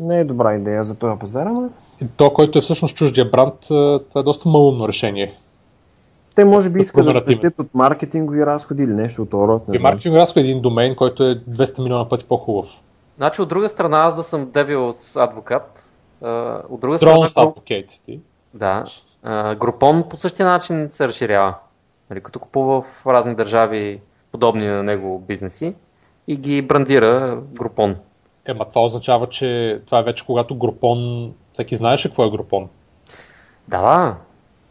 Не 0.00 0.20
е 0.20 0.24
добра 0.24 0.54
идея 0.54 0.84
за 0.84 0.94
този 0.94 1.18
пазар, 1.18 1.46
ама... 1.46 1.68
То, 2.16 2.32
който 2.32 2.58
е 2.58 2.62
всъщност 2.62 2.96
чуждия 2.96 3.30
бранд, 3.30 3.54
това 3.68 4.20
е 4.20 4.22
доста 4.22 4.48
малумно 4.48 4.88
решение. 4.88 5.34
Те 6.34 6.44
може 6.44 6.70
би 6.70 6.80
искат 6.80 7.04
да 7.04 7.12
спестят 7.12 7.58
от 7.58 7.74
маркетингови 7.74 8.46
разходи 8.46 8.82
или 8.82 8.92
нещо 8.92 9.22
от 9.22 9.32
род. 9.32 9.62
И 9.72 9.78
маркетингови 9.78 10.20
разходи 10.20 10.46
е 10.46 10.50
един 10.50 10.62
домен, 10.62 10.94
който 10.94 11.24
е 11.24 11.40
200 11.40 11.82
милиона 11.82 12.08
пъти 12.08 12.24
по-хубав. 12.24 12.68
Значи 13.16 13.42
от 13.42 13.48
друга 13.48 13.68
страна, 13.68 13.98
аз 13.98 14.14
да 14.14 14.22
съм 14.22 14.50
девил 14.50 14.92
с 14.92 15.16
от 16.68 16.80
друга 16.80 16.98
страна... 16.98 17.26
Advocates, 17.26 18.20
Да. 18.54 18.84
Групон 19.54 20.04
по 20.10 20.16
същия 20.16 20.46
начин 20.46 20.88
се 20.88 21.08
разширява. 21.08 21.54
Нали, 22.10 22.20
като 22.20 22.38
купува 22.38 22.82
в 22.82 23.06
разни 23.06 23.34
държави 23.34 24.00
подобни 24.32 24.66
на 24.66 24.82
него 24.82 25.18
бизнеси 25.18 25.74
и 26.28 26.36
ги 26.36 26.62
брандира 26.62 27.38
Групон. 27.52 27.96
Ема 28.46 28.68
това 28.68 28.84
означава, 28.84 29.28
че 29.28 29.80
това 29.86 29.98
е 29.98 30.02
вече 30.02 30.26
когато 30.26 30.54
Групон... 30.54 31.32
Всеки 31.52 31.76
знаеше 31.76 32.08
какво 32.08 32.24
е 32.24 32.30
Групон. 32.30 32.68
Да, 33.68 33.82
да. 33.82 34.16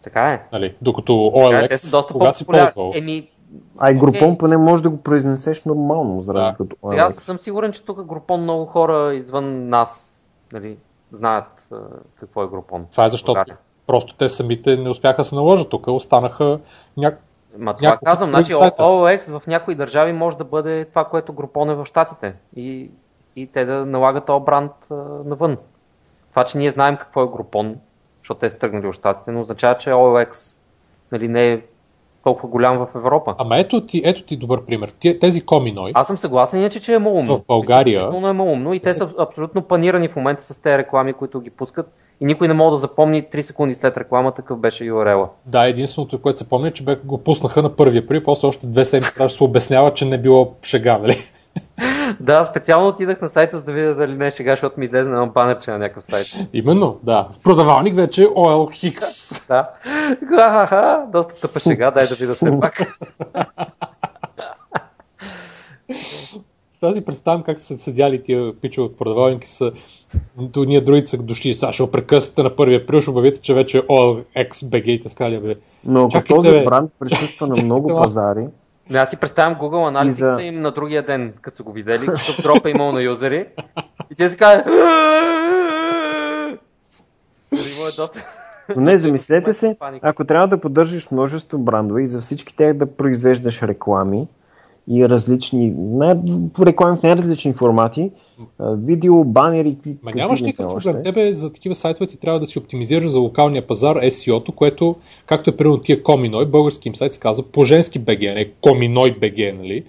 Така 0.01 0.31
е. 0.31 0.43
Нали, 0.51 0.75
докато 0.81 1.11
OLX, 1.13 1.87
е, 1.87 1.91
доста 1.91 2.13
кога 2.13 2.31
си 2.31 2.45
ползвал? 2.45 2.91
Еми, 2.95 3.29
а 3.77 3.91
и 3.91 3.93
Групон 3.93 4.31
okay. 4.31 4.37
поне 4.37 4.57
може 4.57 4.83
да 4.83 4.89
го 4.89 4.97
произнесеш 4.97 5.63
нормално, 5.63 6.21
за 6.21 6.33
разлика 6.33 6.63
да. 6.63 6.75
от 6.81 6.89
Сега 6.89 7.09
съм 7.09 7.39
сигурен, 7.39 7.71
че 7.71 7.83
тук 7.83 8.03
Групон 8.03 8.41
много 8.41 8.65
хора 8.65 9.13
извън 9.13 9.67
нас 9.67 10.09
нали, 10.53 10.77
знаят 11.13 11.67
а, 11.71 11.77
какво 12.15 12.43
е 12.43 12.47
Групон. 12.47 12.87
Това 12.91 13.05
е 13.05 13.09
защото 13.09 13.33
България. 13.33 13.57
просто 13.87 14.15
те 14.15 14.29
самите 14.29 14.77
не 14.77 14.89
успяха 14.89 15.17
да 15.17 15.23
се 15.23 15.35
наложат 15.35 15.69
тук, 15.69 15.87
останаха 15.87 16.59
няк... 16.97 17.19
Ма 17.57 17.73
това 17.73 17.97
казвам, 18.05 18.29
значи 18.29 18.53
OLX 18.53 19.39
в 19.39 19.47
някои 19.47 19.75
държави 19.75 20.13
може 20.13 20.37
да 20.37 20.43
бъде 20.43 20.85
това, 20.85 21.05
което 21.05 21.33
Групон 21.33 21.69
е 21.69 21.75
в 21.75 21.85
Штатите 21.85 22.35
и, 22.55 22.91
и 23.35 23.47
те 23.47 23.65
да 23.65 23.85
налагат 23.85 24.25
този 24.25 24.45
бранд 24.45 24.71
а, 24.91 24.95
навън. 25.25 25.57
това, 26.29 26.43
че 26.43 26.57
ние 26.57 26.69
знаем 26.69 26.97
какво 26.97 27.23
е 27.23 27.27
Групон, 27.27 27.75
защото 28.21 28.39
те 28.39 28.49
са 28.49 28.57
тръгнали 28.57 28.87
от 28.87 28.95
щатите, 28.95 29.31
но 29.31 29.41
означава, 29.41 29.77
че 29.77 29.89
OLX 29.89 30.61
нали, 31.11 31.27
не 31.27 31.47
е 31.47 31.61
толкова 32.23 32.49
голям 32.49 32.77
в 32.77 32.87
Европа. 32.95 33.35
Ама 33.37 33.59
ето 33.59 33.81
ти, 33.81 34.01
ето 34.05 34.23
ти 34.23 34.37
добър 34.37 34.65
пример. 34.65 34.93
Тези 35.21 35.45
коминой. 35.45 35.91
Аз 35.93 36.07
съм 36.07 36.17
съгласен, 36.17 36.59
иначе, 36.59 36.79
че 36.79 36.93
е 36.93 36.99
малумно. 36.99 37.37
В 37.37 37.45
България. 37.47 38.11
Мисля, 38.11 38.29
е 38.29 38.33
малумно 38.33 38.73
и 38.73 38.79
те 38.79 38.93
са 38.93 39.09
абсолютно 39.19 39.61
панирани 39.61 40.07
в 40.07 40.15
момента 40.15 40.43
с 40.43 40.61
тези 40.61 40.77
реклами, 40.77 41.13
които 41.13 41.41
ги 41.41 41.49
пускат 41.49 41.93
и 42.21 42.25
никой 42.25 42.47
не 42.47 42.53
може 42.53 42.73
да 42.73 42.75
запомни 42.75 43.23
3 43.23 43.41
секунди 43.41 43.75
след 43.75 43.97
рекламата 43.97 44.41
какъв 44.41 44.59
беше 44.59 44.83
URL-а. 44.83 45.27
Да, 45.45 45.67
единственото, 45.67 46.21
което 46.21 46.39
се 46.39 46.49
помня, 46.49 46.71
че 46.71 46.83
го 47.03 47.17
пуснаха 47.17 47.61
на 47.61 47.75
първия 47.75 48.01
април, 48.01 48.23
после 48.23 48.47
още 48.47 48.67
две 48.67 48.85
седмици 48.85 49.15
трябваше 49.15 49.35
се 49.35 49.43
обяснява, 49.43 49.93
че 49.93 50.05
не 50.05 50.17
било 50.17 50.53
шега, 50.63 50.97
нали? 50.97 51.17
да, 52.19 52.43
специално 52.43 52.87
отидах 52.87 53.21
на 53.21 53.29
сайта, 53.29 53.57
за 53.57 53.63
да 53.63 53.73
видя 53.73 53.95
дали 53.95 54.15
не 54.15 54.27
е 54.27 54.31
шега, 54.31 54.51
защото 54.51 54.79
ми 54.79 54.85
излезе 54.85 55.09
на 55.09 55.27
банерче 55.27 55.71
на 55.71 55.77
някакъв 55.77 56.03
сайт. 56.03 56.47
Именно, 56.53 56.99
да. 57.03 57.27
В 57.31 57.43
продавалник 57.43 57.95
вече 57.95 58.25
OLX. 58.25 59.47
да. 59.47 59.69
Ха-ха-ха, 60.29 61.05
доста 61.11 61.35
тъпа 61.35 61.59
шега, 61.59 61.91
дай 61.91 62.07
да 62.07 62.15
видя 62.15 62.33
все 62.33 62.59
пак. 62.59 62.95
Тази 66.79 67.05
представям 67.05 67.43
как 67.43 67.59
са 67.59 67.77
седяли 67.77 68.21
тия 68.21 68.53
пичове 68.61 68.85
от 68.85 68.97
продавалники 68.97 69.47
са 69.47 69.71
до 70.37 70.63
ние 70.63 70.81
другите 70.81 71.07
са 71.07 71.23
дошли, 71.23 71.53
сега 71.53 71.73
ще 71.73 71.91
прекъсвате 71.91 72.43
на 72.43 72.55
първия 72.55 72.79
април, 72.79 73.01
ще 73.01 73.09
обявите, 73.09 73.41
че 73.41 73.53
вече 73.53 73.81
OLX 73.81 74.49
BG 74.49 74.87
и 74.87 74.99
те 74.99 75.09
скали, 75.09 75.39
бе. 75.39 75.55
Но 75.85 76.09
ако 76.13 76.27
този 76.27 76.51
бранд 76.51 76.91
присъства 76.99 77.47
на 77.47 77.63
много 77.63 77.87
пазари, 77.87 78.47
не, 78.89 78.99
аз 78.99 79.09
си 79.09 79.17
представям 79.17 79.55
Google 79.55 79.91
Analytics 79.91 80.35
за... 80.35 80.41
им 80.41 80.61
на 80.61 80.71
другия 80.71 81.05
ден, 81.05 81.33
като 81.41 81.57
са 81.57 81.63
го 81.63 81.71
видели, 81.71 82.05
като 82.05 82.35
дропа 82.41 82.69
имал 82.69 82.91
на 82.91 83.03
юзери. 83.03 83.47
И 84.11 84.15
те 84.15 84.29
си 84.29 84.37
казват... 84.37 84.67
Но 88.75 88.81
не, 88.81 88.97
замислете 88.97 89.53
се, 89.53 89.77
ако 90.01 90.25
трябва 90.25 90.47
да 90.47 90.57
поддържаш 90.57 91.11
множество 91.11 91.57
брандове 91.57 92.01
и 92.01 92.07
за 92.07 92.19
всички 92.19 92.55
тях 92.55 92.73
да 92.73 92.95
произвеждаш 92.95 93.61
реклами, 93.61 94.27
и 94.87 95.09
различни, 95.09 95.73
най- 95.77 96.15
реклами 96.59 96.97
в 96.97 97.03
най-различни 97.03 97.53
формати, 97.53 98.11
видео, 98.59 99.23
банери, 99.23 99.77
Ма 100.03 100.11
нямаш 100.15 100.41
никакъв 100.41 100.83
проблем. 100.83 101.03
Тебе 101.03 101.33
за 101.33 101.53
такива 101.53 101.75
сайтове 101.75 102.07
ти 102.07 102.17
трябва 102.17 102.39
да 102.39 102.45
си 102.45 102.59
оптимизираш 102.59 103.11
за 103.11 103.19
локалния 103.19 103.67
пазар 103.67 103.95
SEO-то, 103.95 104.51
което, 104.51 104.95
както 105.25 105.49
е 105.49 105.57
примерно 105.57 105.77
тия 105.77 106.03
Коминой, 106.03 106.45
български 106.45 106.87
им 106.87 106.95
сайт 106.95 107.13
се 107.13 107.19
казва 107.19 107.43
по 107.43 107.63
женски 107.63 107.99
БГ, 107.99 108.21
не 108.21 108.51
Коминой 108.61 109.11
БГ, 109.11 109.37
нали? 109.37 109.83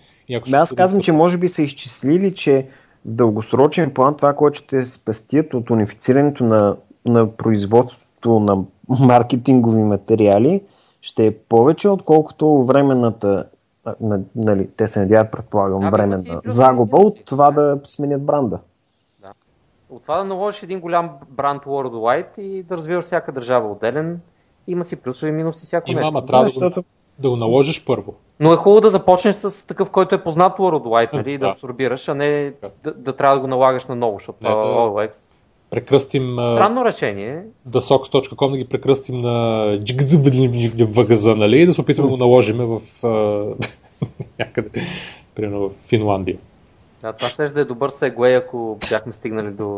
Бе, 0.50 0.56
аз 0.56 0.74
казвам, 0.74 1.02
че 1.02 1.12
може 1.12 1.38
би 1.38 1.48
са 1.48 1.62
изчислили, 1.62 2.34
че 2.34 2.66
в 3.04 3.10
дългосрочен 3.10 3.90
план 3.90 4.16
това, 4.16 4.32
което 4.34 4.58
ще 4.58 4.84
спестят 4.84 5.54
от 5.54 5.70
унифицирането 5.70 6.44
на, 6.44 6.76
на 7.06 7.30
производството 7.30 8.38
на 8.40 8.64
маркетингови 9.00 9.82
материали, 9.82 10.60
ще 11.00 11.26
е 11.26 11.30
повече, 11.30 11.88
отколкото 11.88 12.64
временната 12.64 13.44
нали, 14.36 14.68
те 14.76 14.88
се 14.88 15.00
надяват, 15.00 15.30
предполагам, 15.30 15.80
да, 15.80 15.90
време 15.90 16.16
на 16.16 16.40
загуба 16.44 16.96
от 16.96 17.24
това 17.24 17.50
да 17.50 17.80
сменят 17.84 18.24
бранда. 18.24 18.58
Да. 19.20 19.32
От 19.90 20.02
това 20.02 20.18
да 20.18 20.24
наложиш 20.24 20.62
един 20.62 20.80
голям 20.80 21.10
бранд 21.28 21.62
Worldwide 21.64 22.38
и 22.38 22.62
да 22.62 22.76
развиваш 22.76 23.04
всяка 23.04 23.32
държава 23.32 23.72
отделен, 23.72 24.20
има 24.66 24.84
си 24.84 24.96
плюсове 24.96 25.28
и 25.28 25.32
минуси 25.32 25.66
всяко 25.66 25.90
има, 25.90 26.00
нещо. 26.00 26.10
Има, 26.10 26.26
трябва 26.26 26.44
да, 26.44 26.70
го, 26.70 26.84
да 27.18 27.30
го 27.30 27.36
наложиш 27.36 27.84
първо. 27.84 28.14
Но 28.40 28.52
е 28.52 28.56
хубаво 28.56 28.80
да 28.80 28.90
започнеш 28.90 29.34
с 29.34 29.66
такъв, 29.66 29.90
който 29.90 30.14
е 30.14 30.22
познат 30.22 30.58
Worldwide, 30.58 31.12
нали, 31.12 31.38
да. 31.38 31.46
да 31.46 31.52
абсорбираш, 31.52 32.08
а 32.08 32.14
не 32.14 32.52
да, 32.82 32.94
да, 32.94 33.16
трябва 33.16 33.36
да 33.36 33.40
го 33.40 33.46
налагаш 33.46 33.86
на 33.86 33.96
ново, 33.96 34.18
защото 34.18 34.38
това 34.38 34.54
да, 34.54 34.62
OLX 34.62 35.43
прекръстим... 35.74 36.36
Странно 36.44 36.84
решение. 36.84 37.42
Да 37.66 37.80
sox.com 37.80 38.50
да 38.50 38.56
ги 38.56 38.64
прекръстим 38.64 39.20
на 39.20 39.78
въгъза, 40.80 41.36
нали? 41.36 41.60
И 41.60 41.66
да 41.66 41.74
се 41.74 41.80
опитаме 41.80 42.08
да 42.08 42.12
го 42.12 42.16
наложим 42.16 42.56
в 42.56 42.80
някъде, 44.38 44.68
примерно 45.34 45.68
в 45.68 45.72
Финландия. 45.88 46.36
Да, 47.00 47.12
това 47.12 47.28
ще 47.28 47.44
да 47.44 47.60
е 47.60 47.64
добър 47.64 47.90
сегвей, 47.90 48.36
ако 48.36 48.78
бяхме 48.90 49.12
стигнали 49.12 49.50
до, 49.50 49.76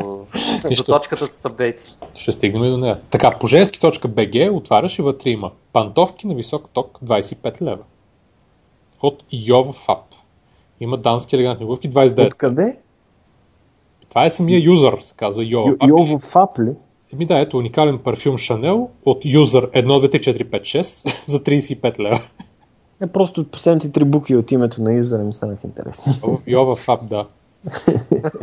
до 0.77 0.85
точката 0.85 1.27
с 1.27 1.45
апдейти. 1.45 1.97
Ще 2.15 2.33
стигнем 2.33 2.65
и 2.65 2.71
до 2.71 2.79
нея. 2.79 3.01
Така, 3.11 3.31
по 3.31 3.47
женски.bg 3.47 4.53
отваряш 4.53 4.99
и 4.99 5.03
вътре 5.03 5.31
има 5.31 5.51
пантовки 5.73 6.27
на 6.27 6.35
висок 6.35 6.69
ток 6.73 6.99
25 7.05 7.63
лева. 7.63 7.83
От 9.03 9.25
Йова 9.33 9.73
Фаб. 9.73 9.99
Има 10.81 10.97
дански 10.97 11.37
елегантни 11.37 11.65
обувки 11.65 11.91
29. 11.91 12.27
Откъде? 12.27 12.77
Това 14.17 14.27
е 14.27 14.31
самия 14.31 14.61
юзър, 14.61 14.99
се 15.01 15.15
казва 15.17 15.45
Йова. 15.45 15.77
Йова 15.89 16.19
Фаб 16.19 16.59
ли? 16.59 16.73
Еми 17.13 17.27
да, 17.27 17.39
ето 17.39 17.59
уникален 17.59 17.99
парфюм 17.99 18.39
Шанел 18.39 18.89
от 19.05 19.25
юзър 19.25 19.71
1, 19.71 19.87
2, 19.87 20.17
3, 20.17 20.43
4, 20.43 20.45
5, 20.45 20.61
6 20.61 21.27
за 21.27 21.41
35 21.41 21.99
лева. 21.99 22.21
Не, 23.01 23.07
просто 23.07 23.45
последните 23.45 23.93
три 23.93 24.05
букви 24.05 24.37
от 24.37 24.53
името 24.53 24.83
на 24.83 24.95
юзъра 24.95 25.23
ми 25.23 25.35
станах 25.35 25.59
интересни. 25.65 26.13
Йова 26.47 26.77
Фаб, 26.77 27.01
да. 27.11 27.27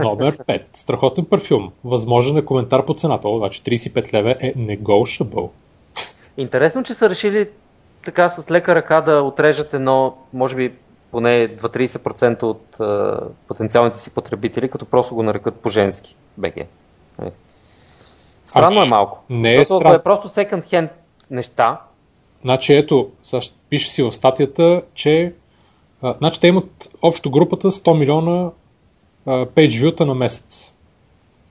Номер 0.04 0.38
5. 0.38 0.62
Страхотен 0.74 1.26
парфюм. 1.26 1.72
Възможен 1.84 2.38
е 2.38 2.46
коментар 2.46 2.86
по 2.86 2.94
цената, 2.94 3.30
обаче 3.30 3.62
35 3.62 4.14
лева 4.14 4.36
е 4.40 4.54
negotiable. 4.54 5.50
Интересно, 6.38 6.84
че 6.84 6.94
са 6.94 7.10
решили 7.10 7.50
така 8.06 8.30
с 8.30 8.52
лека 8.52 8.76
ръка 8.76 9.02
да 9.02 9.22
отрежат 9.22 9.74
едно, 9.74 10.14
може 10.34 10.56
би 10.56 10.74
поне 11.14 11.50
2-30% 11.58 12.44
от 12.44 12.80
а, 12.80 13.20
потенциалните 13.48 14.00
си 14.00 14.14
потребители, 14.14 14.70
като 14.70 14.86
просто 14.86 15.16
го 15.16 15.24
нарекат 15.24 15.56
по-женски 15.56 16.16
БГ. 16.38 16.56
Нали? 17.20 17.32
Странно 18.46 18.80
а, 18.80 18.84
е 18.84 18.88
малко. 18.88 19.24
Не 19.30 19.56
е 19.56 19.66
странно. 19.66 19.96
е 19.96 20.04
просто 20.04 20.30
second 20.30 20.64
hand 20.64 20.90
неща. 21.32 21.82
Значи 22.44 22.74
ето, 22.74 23.12
пише 23.70 23.90
си 23.90 24.04
в 24.04 24.14
статията, 24.14 24.82
че 24.94 25.34
а, 26.02 26.16
значи 26.18 26.40
те 26.40 26.48
имат 26.48 26.90
общо 27.02 27.32
групата 27.32 27.72
100 27.72 27.98
милиона 27.98 28.52
пейдж 29.56 29.82
вюта 29.82 30.06
на 30.06 30.16
месец. 30.16 30.74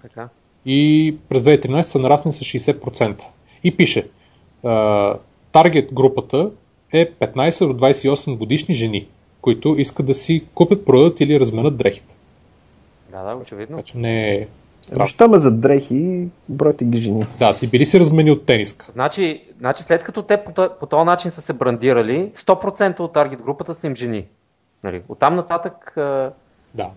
Така. 0.02 0.28
И 0.66 1.16
през 1.28 1.42
2013 1.42 1.82
са 1.82 1.98
нарасни 1.98 2.32
с 2.32 2.40
60%. 2.40 3.22
И 3.64 3.76
пише, 3.76 4.08
таргет 5.52 5.94
групата 5.94 6.50
е 6.92 7.10
15 7.10 7.66
до 7.66 7.86
28 7.86 8.36
годишни 8.36 8.74
жени 8.74 9.08
които 9.42 9.74
искат 9.78 10.06
да 10.06 10.14
си 10.14 10.46
купят, 10.54 10.84
продадат 10.84 11.20
или 11.20 11.40
разменят 11.40 11.76
дрехите. 11.76 12.16
Да, 13.10 13.22
да, 13.22 13.36
очевидно. 13.36 13.76
Така 13.76 13.86
че 13.86 13.98
не 13.98 14.34
е 14.34 14.48
страшно. 14.82 15.06
Що 15.06 15.28
ме 15.28 15.38
за 15.38 15.50
дрехи, 15.50 16.28
бройте 16.48 16.84
ги 16.84 16.98
жени. 16.98 17.26
Да, 17.38 17.58
ти 17.58 17.66
били 17.66 17.86
си 17.86 18.00
размени 18.00 18.30
от 18.30 18.44
тениска. 18.44 18.86
Значи, 18.92 19.44
значи 19.58 19.82
след 19.82 20.04
като 20.04 20.22
те 20.22 20.44
по, 20.44 20.68
по 20.80 20.86
този 20.86 21.04
начин 21.04 21.30
са 21.30 21.40
се 21.40 21.52
брандирали, 21.52 22.32
100% 22.34 23.00
от 23.00 23.12
таргет 23.12 23.42
групата 23.42 23.74
са 23.74 23.86
им 23.86 23.96
жени. 23.96 24.26
Нали? 24.84 25.02
Оттам 25.08 25.34
нататък 25.34 25.92
да. 26.74 26.90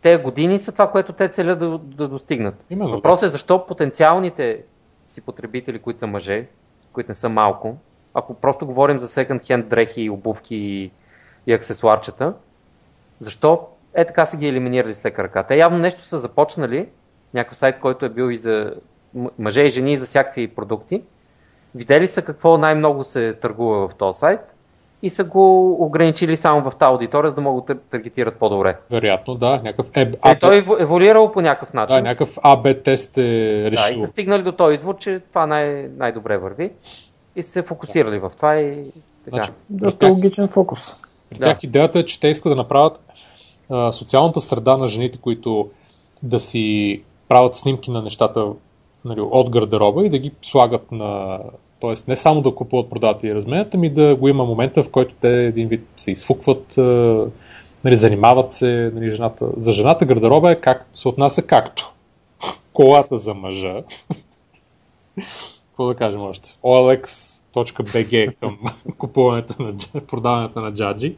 те 0.00 0.16
години 0.16 0.58
са 0.58 0.72
това, 0.72 0.90
което 0.90 1.12
те 1.12 1.28
целят 1.28 1.58
да, 1.58 1.78
да 1.78 2.08
достигнат. 2.08 2.64
Именно, 2.70 2.90
Въпросът 2.90 3.20
да. 3.20 3.26
е 3.26 3.28
защо 3.28 3.66
потенциалните 3.66 4.62
си 5.06 5.20
потребители, 5.20 5.78
които 5.78 6.00
са 6.00 6.06
мъже, 6.06 6.46
които 6.92 7.10
не 7.10 7.14
са 7.14 7.28
малко, 7.28 7.76
ако 8.14 8.34
просто 8.34 8.66
говорим 8.66 8.98
за 8.98 9.08
секонд-хенд 9.08 9.62
дрехи, 9.68 10.10
обувки 10.10 10.56
и 10.56 10.90
и 11.46 11.52
аксесуарчета. 11.52 12.34
Защо 13.18 13.60
е 13.94 14.04
така 14.04 14.26
са 14.26 14.36
ги 14.36 14.48
елиминирали 14.48 14.94
с 14.94 15.04
лека 15.04 15.22
ръка? 15.22 15.42
Те 15.42 15.56
явно 15.56 15.78
нещо 15.78 16.02
са 16.02 16.18
започнали, 16.18 16.88
някакъв 17.34 17.56
сайт, 17.56 17.80
който 17.80 18.04
е 18.04 18.08
бил 18.08 18.30
и 18.30 18.36
за 18.36 18.74
мъже 19.38 19.62
и 19.62 19.68
жени 19.68 19.92
и 19.92 19.96
за 19.96 20.06
всякакви 20.06 20.48
продукти. 20.48 21.02
Видели 21.74 22.06
са 22.06 22.22
какво 22.22 22.58
най-много 22.58 23.04
се 23.04 23.32
търгува 23.32 23.88
в 23.88 23.94
този 23.94 24.18
сайт 24.18 24.54
и 25.02 25.10
са 25.10 25.24
го 25.24 25.72
ограничили 25.84 26.36
само 26.36 26.70
в 26.70 26.76
тази 26.76 26.88
аудитория, 26.88 27.30
за 27.30 27.36
да 27.36 27.42
могат 27.42 27.64
да 27.64 27.74
таргетират 27.74 28.36
по-добре. 28.36 28.76
Вероятно, 28.90 29.34
да. 29.34 29.60
Някакъв 29.64 29.90
еб... 29.94 30.16
е, 30.24 30.38
той 30.38 30.56
е 30.56 30.64
еволюирал 30.80 31.32
по 31.32 31.40
някакъв 31.40 31.72
начин. 31.72 31.96
Да, 31.96 32.02
някакъв 32.02 32.34
АБ 32.42 32.82
тест 32.84 33.18
е 33.18 33.70
решил. 33.70 33.94
Да, 33.94 33.94
и 33.94 33.98
са 33.98 34.06
стигнали 34.06 34.42
до 34.42 34.52
този 34.52 34.74
извод, 34.74 34.98
че 35.00 35.20
това 35.20 35.46
най- 35.46 35.88
най-добре 35.96 36.38
върви 36.38 36.70
и 37.36 37.42
се 37.42 37.62
фокусирали 37.62 38.18
в 38.18 38.32
това 38.36 38.56
и 38.56 38.92
така. 39.24 39.36
Значи, 39.36 39.50
доста 39.70 40.08
логичен 40.08 40.48
фокус. 40.48 40.96
При 41.32 41.38
да. 41.38 41.44
тях 41.44 41.62
идеята 41.62 41.98
е, 41.98 42.04
че 42.04 42.20
те 42.20 42.28
искат 42.28 42.50
да 42.50 42.56
направят 42.56 43.00
а, 43.70 43.92
социалната 43.92 44.40
среда 44.40 44.76
на 44.76 44.88
жените, 44.88 45.18
които 45.18 45.70
да 46.22 46.38
си 46.38 47.02
правят 47.28 47.56
снимки 47.56 47.90
на 47.90 48.02
нещата 48.02 48.46
нали, 49.04 49.20
от 49.20 49.50
гардероба 49.50 50.06
и 50.06 50.10
да 50.10 50.18
ги 50.18 50.32
слагат 50.42 50.92
на... 50.92 51.38
Тоест 51.80 52.08
не 52.08 52.16
само 52.16 52.42
да 52.42 52.54
купуват, 52.54 52.90
продават 52.90 53.24
и 53.24 53.34
разменят, 53.34 53.74
ами 53.74 53.90
да 53.90 54.16
го 54.16 54.28
има 54.28 54.44
момента, 54.44 54.82
в 54.82 54.90
който 54.90 55.14
те 55.20 55.46
един 55.46 55.68
вид 55.68 55.86
се 55.96 56.10
изфукват, 56.10 56.74
нали, 57.84 57.96
занимават 57.96 58.52
се, 58.52 58.90
нали, 58.94 59.10
жената. 59.10 59.48
За 59.56 59.72
жената 59.72 60.04
гардероба 60.04 60.52
е 60.52 60.60
как, 60.60 60.86
се 60.94 61.08
отнася 61.08 61.46
както 61.46 61.92
колата 62.72 63.18
за 63.18 63.34
мъжа. 63.34 63.82
Какво 65.68 65.86
да 65.86 65.94
кажем 65.94 66.20
още? 66.20 66.56
OLX 66.62 67.41
.bg 67.54 68.38
към 68.40 68.58
купуването 68.98 69.62
на 69.62 70.00
продаването 70.00 70.60
на 70.60 70.74
джаджи 70.74 71.16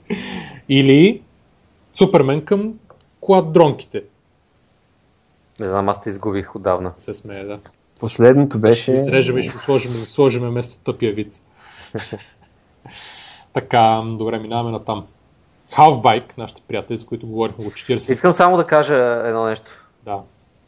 или 0.69 1.23
Супермен 1.95 2.45
към 2.45 2.75
квадронките. 3.25 4.03
Не 5.61 5.69
знам, 5.69 5.89
аз 5.89 6.01
те 6.01 6.09
изгубих 6.09 6.57
отдавна. 6.57 6.93
Се 6.99 7.15
смее, 7.15 7.45
да. 7.45 7.59
Последното 8.01 8.59
беше... 8.59 8.83
Ще 8.83 8.93
изрежем 8.93 9.39
и 9.39 9.43
ще 9.43 9.59
сложим, 9.59 9.91
сложим 9.91 10.49
вместо 10.49 10.79
тъпия 10.79 11.13
вид. 11.13 11.35
така, 13.53 14.03
добре, 14.07 14.39
минаваме 14.39 14.71
на 14.71 14.85
там. 14.85 15.07
Halfbike, 15.71 16.39
нашите 16.39 16.63
приятели, 16.69 16.99
с 16.99 17.05
които 17.05 17.27
говорихме 17.27 17.65
го 17.65 17.71
40. 17.71 18.13
Искам 18.13 18.33
само 18.33 18.57
да 18.57 18.67
кажа 18.67 18.97
едно 19.25 19.45
нещо. 19.45 19.71
Да. 20.05 20.19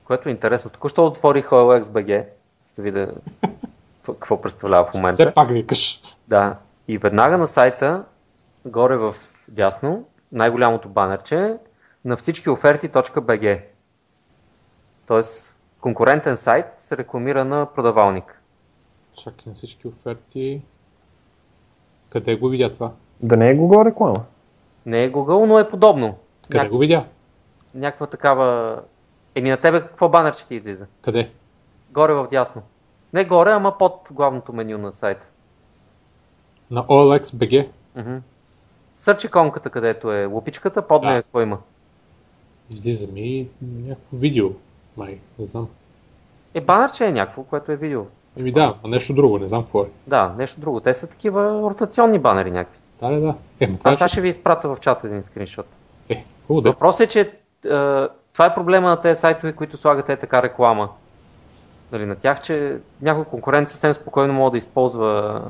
Което 0.05 0.29
е 0.29 0.33
интересно. 0.33 0.71
Току-що 0.71 1.07
отворих 1.07 1.47
OLX.bg, 1.47 2.25
за 2.65 2.75
да 2.77 2.83
видя 2.83 3.13
какво 4.13 4.41
представлява 4.41 4.85
в 4.85 4.95
момента. 4.95 5.13
Все 5.13 5.35
пак 5.35 5.51
викаш. 5.51 6.03
Да. 6.29 6.57
И 6.89 6.99
веднага 6.99 7.39
на 7.39 7.47
сайта, 7.47 8.05
горе 8.65 8.97
в 8.97 9.15
дясно, 9.49 10.05
най-голямото 10.33 10.89
банерче 10.89 11.57
на 12.05 12.17
всички 12.17 12.51
оферти.bg. 12.51 13.63
Тоест, 15.07 15.57
конкурентен 15.81 16.37
сайт 16.37 16.67
се 16.77 16.97
рекламира 16.97 17.45
на 17.45 17.67
продавалник. 17.75 18.43
Чакай 19.23 19.45
на 19.47 19.55
всички 19.55 19.89
оферти. 19.89 20.63
Къде 22.09 22.37
го 22.37 22.49
видя 22.49 22.73
това? 22.73 22.93
Да 23.21 23.37
не 23.37 23.51
е 23.51 23.57
Google 23.57 23.91
реклама. 23.91 24.25
Не 24.87 25.05
е 25.05 25.13
Google, 25.13 25.47
но 25.47 25.59
е 25.59 25.69
подобно. 25.69 26.19
Къде 26.43 26.59
Няк... 26.59 26.73
го 26.73 26.79
видя? 26.79 27.05
Някаква 27.75 28.07
такава... 28.07 28.79
Еми 29.35 29.51
на 29.51 29.57
тебе 29.57 29.81
какво 29.81 30.09
банер 30.09 30.33
ще 30.33 30.47
ти 30.47 30.55
излиза? 30.55 30.87
Къде? 31.03 31.31
Горе 31.91 32.15
в 32.15 32.29
дясно. 32.31 32.63
Не 33.17 33.25
горе, 33.25 33.51
ама 33.51 33.79
под 33.79 34.09
главното 34.11 34.53
меню 34.53 34.79
на 34.79 34.93
сайта. 34.93 35.27
На 36.71 36.85
OLX.bg? 36.85 37.69
Mm-hmm. 37.99 38.21
Сърч 38.97 39.25
иконката, 39.25 39.71
където 39.71 40.13
е 40.13 40.25
лупичката, 40.25 40.83
под 40.83 41.03
нея 41.03 41.23
какво 41.23 41.41
има? 41.41 41.59
Излиза 42.75 43.07
ми 43.13 43.49
някакво 43.63 44.17
видео, 44.17 44.51
май, 44.97 45.19
не 45.39 45.47
знам. 45.47 45.69
Е, 46.55 46.61
банърче 46.61 47.07
е 47.07 47.13
някакво, 47.13 47.43
което 47.43 47.73
е 47.73 47.77
видео. 47.77 48.03
Еми 48.39 48.53
да, 48.53 48.75
а 48.85 48.89
нещо 48.89 49.15
друго, 49.15 49.39
не 49.39 49.47
знам 49.47 49.63
какво 49.63 49.83
е. 49.83 49.87
Да, 50.07 50.35
нещо 50.39 50.61
друго. 50.61 50.81
Те 50.81 50.95
са 50.95 51.07
такива 51.07 51.71
ротационни 51.71 52.19
банери 52.19 52.51
някакви. 52.51 52.79
Да, 53.01 53.11
да, 53.11 53.21
да. 53.21 53.35
Е, 53.61 53.77
това 53.77 53.97
сега 53.97 54.09
ще 54.09 54.21
ви 54.21 54.29
изпратя 54.29 54.75
в 54.75 54.81
чата 54.81 55.07
един 55.07 55.23
скриншот. 55.23 55.67
Е, 56.09 56.25
хубаво 56.47 56.61
да. 56.61 56.71
Въпросът 56.71 57.01
е, 57.01 57.07
че 57.07 57.21
е, 57.21 57.29
това 58.33 58.47
е 58.47 58.55
проблема 58.55 58.89
на 58.89 59.01
тези 59.01 59.21
сайтове, 59.21 59.53
които 59.53 59.77
слагат 59.77 60.09
е 60.09 60.17
така 60.17 60.43
реклама. 60.43 60.89
Нали, 61.93 62.07
на 62.07 62.17
тях, 62.17 62.43
че 62.43 62.79
някой 63.03 63.25
конкурент 63.25 63.69
съвсем 63.69 63.95
спокойно 63.95 64.35
може 64.35 64.51
да 64.51 64.59
използва 64.59 65.43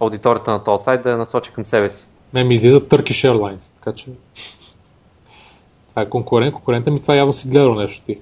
аудиторията 0.00 0.50
на 0.50 0.64
този 0.64 0.84
сайт 0.84 1.02
да 1.02 1.10
я 1.10 1.16
насочи 1.16 1.52
към 1.52 1.64
себе 1.66 1.90
си. 1.90 2.06
Не, 2.34 2.44
ми 2.44 2.54
излизат 2.54 2.88
Turkish 2.88 3.32
Airlines, 3.32 3.74
така 3.74 3.92
че... 3.92 4.10
Това 5.88 6.02
е 6.02 6.08
конкурент. 6.08 6.54
Конкурента 6.54 6.90
ми 6.90 7.00
това 7.00 7.16
явно 7.16 7.32
си 7.32 7.48
гледал 7.48 7.74
нещо 7.74 8.04
ти. 8.06 8.18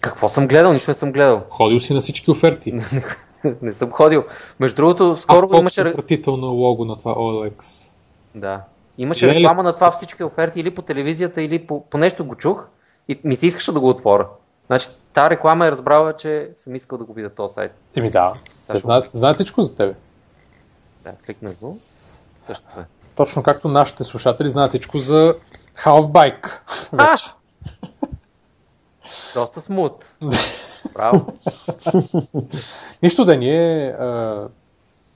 Какво 0.00 0.28
съм 0.28 0.48
гледал? 0.48 0.72
Нищо 0.72 0.90
не 0.90 0.94
съм 0.94 1.12
гледал. 1.12 1.42
Ходил 1.48 1.80
си 1.80 1.94
на 1.94 2.00
всички 2.00 2.30
оферти. 2.30 2.74
не 3.62 3.72
съм 3.72 3.90
ходил. 3.90 4.24
Между 4.60 4.76
другото, 4.76 5.16
скоро 5.16 5.48
а 5.52 5.58
имаше... 5.58 5.92
Пратително 5.92 6.46
лого 6.46 6.84
на 6.84 6.96
това 6.96 7.14
OLX. 7.14 7.88
Да. 8.34 8.60
Имаше 8.98 9.34
реклама 9.34 9.62
на 9.62 9.74
това 9.74 9.90
всички 9.90 10.24
оферти 10.24 10.60
или 10.60 10.70
по 10.70 10.82
телевизията, 10.82 11.42
или 11.42 11.58
по, 11.58 11.84
по 11.90 11.98
нещо 11.98 12.24
го 12.24 12.34
чух 12.34 12.68
и 13.08 13.20
ми 13.24 13.36
се 13.36 13.46
искаше 13.46 13.72
да 13.72 13.80
го 13.80 13.88
отворя. 13.88 14.26
Значи, 14.70 14.88
тази 15.12 15.30
реклама 15.30 15.66
е 15.66 15.70
разбрала, 15.70 16.16
че 16.16 16.50
съм 16.54 16.74
искал 16.74 16.98
да 16.98 17.04
го 17.04 17.12
видя 17.12 17.30
този 17.30 17.54
сайт. 17.54 17.72
Еми 17.96 18.10
да, 18.10 18.32
те 18.66 18.78
знаят, 18.78 19.10
знаят 19.10 19.34
всичко 19.34 19.62
за 19.62 19.76
тебе. 19.76 19.94
Да, 21.04 21.12
кликнах 21.26 21.60
го. 21.60 21.78
Също 22.46 22.80
е. 22.80 22.84
Точно 23.16 23.42
както 23.42 23.68
нашите 23.68 24.04
слушатели 24.04 24.48
знаят 24.48 24.68
всичко 24.68 24.98
за 24.98 25.34
Half-Bike. 25.84 26.48
Аш! 26.98 27.34
Доста 29.34 29.60
смут. 29.60 30.10
Браво. 30.94 31.32
Нищо 33.02 33.24
да 33.24 33.36
ние 33.36 33.88
а, 33.90 34.48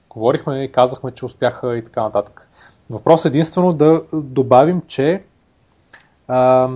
говорихме 0.09 0.63
и 0.63 0.71
казахме, 0.71 1.11
че 1.11 1.25
успяха 1.25 1.77
и 1.77 1.83
така 1.83 2.01
нататък. 2.01 2.49
Въпрос 2.89 3.25
е 3.25 3.27
единствено 3.27 3.73
да 3.73 4.01
добавим, 4.13 4.81
че 4.87 5.23
а, 6.27 6.69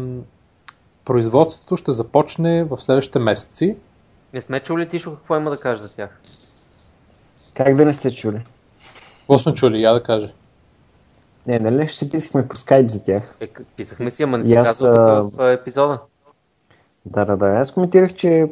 производството 1.09 1.77
ще 1.77 1.91
започне 1.91 2.63
в 2.63 2.77
следващите 2.77 3.19
месеци. 3.19 3.75
Не 4.33 4.41
сме 4.41 4.59
чули 4.59 4.89
Тишо 4.89 5.15
какво 5.15 5.35
има 5.35 5.49
да 5.49 5.57
каже 5.57 5.81
за 5.81 5.95
тях. 5.95 6.19
Как 7.53 7.75
да 7.75 7.85
не 7.85 7.93
сте 7.93 8.15
чули? 8.15 8.41
Какво 9.19 9.39
сме 9.39 9.53
чули? 9.53 9.81
Я 9.81 9.93
да 9.93 10.03
кажа. 10.03 10.31
Не, 11.47 11.59
нали 11.59 11.87
ще 11.87 11.97
си 11.97 12.09
писахме 12.09 12.47
по 12.47 12.55
скайп 12.55 12.89
за 12.89 13.03
тях. 13.03 13.35
Е, 13.39 13.47
писахме 13.77 14.11
си, 14.11 14.23
ама 14.23 14.37
не 14.37 14.47
си 14.47 14.55
аз, 14.55 14.67
казал 14.67 15.29
в 15.29 15.53
епизода. 15.53 15.99
Да, 17.05 17.25
да, 17.25 17.37
да. 17.37 17.45
Аз 17.45 17.71
коментирах, 17.71 18.13
че 18.13 18.47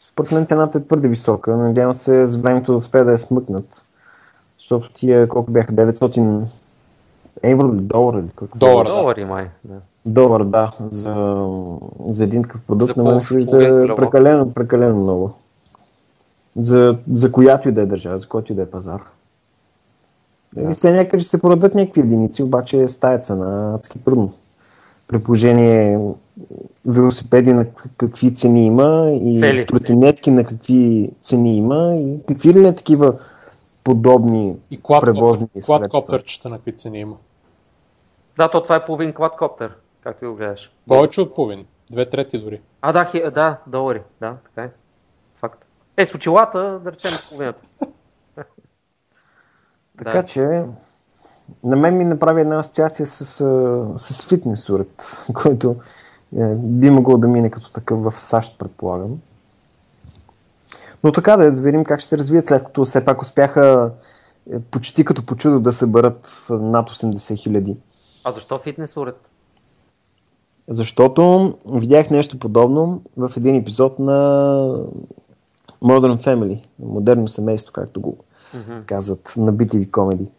според 0.00 0.32
мен 0.32 0.46
цената 0.46 0.78
е 0.78 0.84
твърде 0.84 1.08
висока. 1.08 1.56
Надявам 1.56 1.92
се 1.92 2.26
с 2.26 2.36
времето 2.36 2.72
да 2.72 2.78
успея 2.78 3.04
да 3.04 3.10
я 3.10 3.18
смъкнат. 3.18 3.86
Защото 4.58 4.90
тия 4.92 5.28
колко 5.28 5.50
бяха 5.50 5.72
900 5.72 6.44
евро 7.42 7.68
или 7.68 7.80
долара 7.80 8.18
или 8.18 8.28
какво? 8.36 8.58
Долар, 8.58 8.86
долари 8.86 9.24
май. 9.24 9.50
Да. 9.64 9.80
Долар, 10.06 10.44
да. 10.44 10.72
За, 10.80 11.36
за 12.06 12.24
един 12.24 12.42
такъв 12.42 12.66
продукт 12.66 12.94
за 12.94 13.02
не 13.02 13.12
може 13.12 13.28
да 13.28 13.34
вижда 13.34 13.94
прекалено, 13.96 14.52
прекалено 14.52 15.02
много. 15.02 15.34
За, 16.56 16.98
за 17.12 17.32
която 17.32 17.68
и 17.68 17.72
да 17.72 17.80
е 17.80 17.86
държава, 17.86 18.18
за 18.18 18.28
който 18.28 18.52
и 18.52 18.56
да 18.56 18.62
е 18.62 18.70
пазар. 18.70 19.02
Да. 20.52 20.70
Все 20.70 20.92
някъде 20.92 21.20
ще 21.20 21.30
се 21.30 21.40
продадат 21.40 21.74
някакви 21.74 22.00
единици, 22.00 22.42
обаче 22.42 22.88
с 22.88 23.00
тая 23.00 23.20
цена 23.20 23.74
адски 23.74 24.04
трудно. 24.04 24.32
При 25.08 25.18
положение 25.18 25.98
велосипеди 26.86 27.52
на 27.52 27.66
какви 27.96 28.34
цени 28.34 28.66
има 28.66 29.10
и 29.22 29.40
Цели. 29.40 29.66
тротинетки 29.66 30.30
на 30.30 30.44
какви 30.44 31.10
цени 31.20 31.56
има 31.56 31.96
и 31.96 32.18
какви 32.28 32.54
ли 32.54 32.60
не 32.60 32.74
такива 32.74 33.14
подобни 33.84 34.54
и 34.70 34.82
квад, 34.82 35.00
превозни 35.00 35.48
квад, 35.48 35.62
средства. 35.62 35.88
Квадкоптерчета 35.88 36.48
на 36.48 36.56
какви 36.56 36.72
цени 36.72 36.98
има. 36.98 37.16
Да, 38.36 38.48
то 38.48 38.62
това 38.62 38.76
е 38.76 38.84
половин 38.84 39.12
квадкоптер, 39.12 39.76
както 40.06 40.30
го 40.30 40.36
гледаш. 40.36 40.72
Повече 40.88 41.20
от 41.20 41.34
половин, 41.34 41.66
две 41.90 42.10
трети 42.10 42.38
дори. 42.38 42.60
А, 42.82 42.92
да, 42.92 43.04
хи, 43.04 43.22
да, 43.34 43.58
долари, 43.66 44.02
да, 44.20 44.36
така 44.44 44.62
е. 44.62 44.70
Факт. 45.34 45.64
Е, 45.96 46.06
с 46.06 46.14
очилата, 46.14 46.80
да 46.84 46.92
речем 46.92 47.10
половината. 47.28 47.60
така 49.98 50.22
да. 50.22 50.24
че, 50.24 50.64
на 51.64 51.76
мен 51.76 51.96
ми 51.96 52.04
направи 52.04 52.40
една 52.40 52.58
асоциация 52.58 53.06
с, 53.06 53.24
с 53.98 54.28
фитнес 54.28 54.70
уред, 54.70 55.24
който 55.34 55.76
е, 56.38 56.54
би 56.54 56.90
могъл 56.90 57.18
да 57.18 57.28
мине 57.28 57.50
като 57.50 57.72
такъв 57.72 58.02
в 58.02 58.12
САЩ, 58.12 58.58
предполагам. 58.58 59.20
Но 61.04 61.12
така 61.12 61.36
да, 61.36 61.52
да 61.52 61.60
видим 61.60 61.84
как 61.84 62.00
ще 62.00 62.18
развият, 62.18 62.46
след 62.46 62.64
като 62.64 62.84
все 62.84 63.04
пак 63.04 63.22
успяха 63.22 63.92
е, 64.52 64.60
почти 64.60 65.04
като 65.04 65.26
по 65.26 65.36
чудо 65.36 65.60
да 65.60 65.72
съберат 65.72 66.46
над 66.50 66.90
80 66.90 67.36
хиляди. 67.36 67.76
А 68.24 68.32
защо 68.32 68.56
фитнес 68.56 68.96
уред? 68.96 69.16
Защото 70.68 71.54
видях 71.72 72.10
нещо 72.10 72.38
подобно 72.38 73.02
в 73.16 73.32
един 73.36 73.56
епизод 73.56 73.98
на 73.98 74.12
Modern 75.82 76.24
Family, 76.24 76.64
модерно 76.78 77.28
семейство, 77.28 77.72
както 77.72 78.00
го 78.00 78.16
mm-hmm. 78.54 78.84
казват 78.84 79.34
на 79.36 79.52
BTV 79.52 79.90
комеди. 79.90 80.30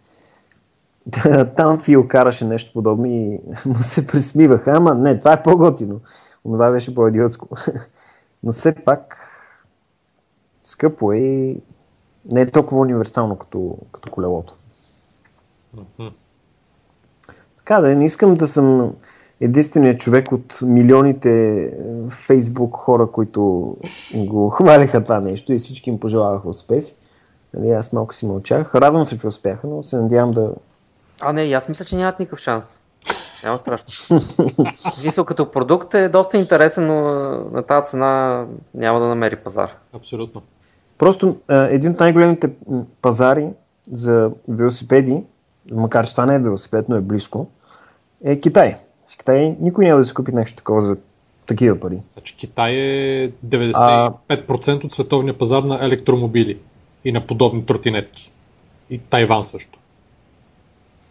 Там 1.56 1.82
Фил 1.82 2.08
караше 2.08 2.46
нещо 2.46 2.74
подобно 2.74 3.06
и 3.06 3.40
му 3.66 3.76
се 3.82 4.08
присмиваха. 4.08 4.72
Ама 4.72 4.96
не, 4.96 5.20
това 5.20 5.34
е 5.34 5.44
по-готино. 5.44 6.00
Това 6.44 6.72
беше 6.72 6.96
по-идиотско. 6.96 7.48
Но 8.44 8.52
все 8.52 8.76
пак 8.76 9.18
скъпо 10.64 11.14
е 11.14 11.18
и 11.18 11.58
не 12.32 12.42
е 12.42 12.52
толкова 12.52 12.82
универсално 12.82 13.36
като, 13.36 13.78
като 13.92 14.12
колелото. 14.12 14.54
Mm-hmm. 15.78 16.12
Така 17.58 17.82
да, 17.82 17.96
не 17.96 18.06
искам 18.06 18.36
да 18.36 18.48
съм 18.48 18.94
единственият 19.42 20.00
човек 20.00 20.32
от 20.32 20.60
милионите 20.62 21.74
фейсбук 22.10 22.76
хора, 22.76 23.08
които 23.12 23.76
го 24.16 24.50
хвалиха 24.56 25.04
това 25.04 25.20
нещо 25.20 25.54
и 25.54 25.58
всички 25.58 25.90
им 25.90 26.00
пожелаваха 26.00 26.50
успех. 26.50 26.86
Нали, 27.54 27.72
аз 27.72 27.94
малко 27.94 28.14
си 28.14 28.26
мълчах. 28.26 28.76
Радвам 28.76 29.06
се, 29.06 29.18
че 29.18 29.28
успяха, 29.28 29.68
но 29.68 29.84
се 29.84 29.98
надявам 29.98 30.32
да, 30.32 30.52
а, 31.22 31.34
не, 31.34 31.42
аз 31.42 31.70
мисля, 31.70 31.86
че 31.86 31.96
нямат 31.96 32.20
никакъв 32.20 32.40
шанс. 32.40 32.82
Няма 33.44 33.58
страшно. 33.58 34.20
Мисъл 35.06 35.26
като 35.26 35.52
продукт 35.52 35.94
е 35.94 36.10
доста 36.10 36.38
интересен, 36.38 36.88
но 36.88 37.02
на 37.52 37.64
тази 37.64 37.86
цена 37.86 38.46
няма 38.74 39.00
да 39.00 39.06
намери 39.06 39.36
пазар. 39.36 39.72
Абсолютно. 39.94 40.42
Просто 40.98 41.38
един 41.50 41.92
от 41.92 42.00
най-големите 42.00 42.52
пазари 43.02 43.50
за 43.92 44.32
велосипеди, 44.48 45.24
макар 45.72 46.08
че 46.08 46.12
това 46.12 46.26
не 46.26 46.36
е 46.36 46.40
велосипед, 46.40 46.90
но 46.90 46.96
е 46.96 47.02
близко, 47.02 47.48
е 48.24 48.40
Китай. 48.40 48.78
В 49.08 49.18
Китай 49.18 49.56
никой 49.60 49.86
няма 49.86 49.98
да 49.98 50.06
си 50.06 50.14
купи 50.14 50.32
нещо 50.32 50.58
такова 50.58 50.82
за 50.82 50.98
такива 51.46 51.80
пари. 51.80 52.00
Значи 52.14 52.36
Китай 52.36 52.74
е 52.74 53.32
95% 53.46 54.84
а... 54.84 54.86
от 54.86 54.94
световния 54.94 55.38
пазар 55.38 55.64
на 55.64 55.86
електромобили 55.86 56.60
и 57.06 57.12
на 57.12 57.28
подобни 57.28 57.66
тротинетки. 57.66 58.32
И 58.90 59.00
Тайван 59.00 59.44
също. 59.44 59.80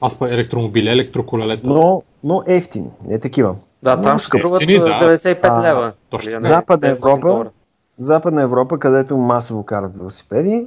Аз 0.00 0.18
па 0.18 0.34
електромобили, 0.34 0.88
електроколелета. 0.88 1.68
Но, 1.68 2.02
но 2.24 2.42
ефтини, 2.46 2.90
не 3.06 3.20
такива. 3.20 3.56
Да, 3.82 4.00
там 4.00 4.18
ще 4.18 4.38
струват 4.38 4.62
95 4.62 5.42
да. 5.42 5.62
лева. 5.62 5.92
Точно. 6.10 6.40
Западна 6.40 6.88
Европа, 6.88 7.50
Западна 7.98 8.42
Европа, 8.42 8.78
където 8.78 9.16
масово 9.16 9.64
карат 9.64 9.98
велосипеди, 9.98 10.66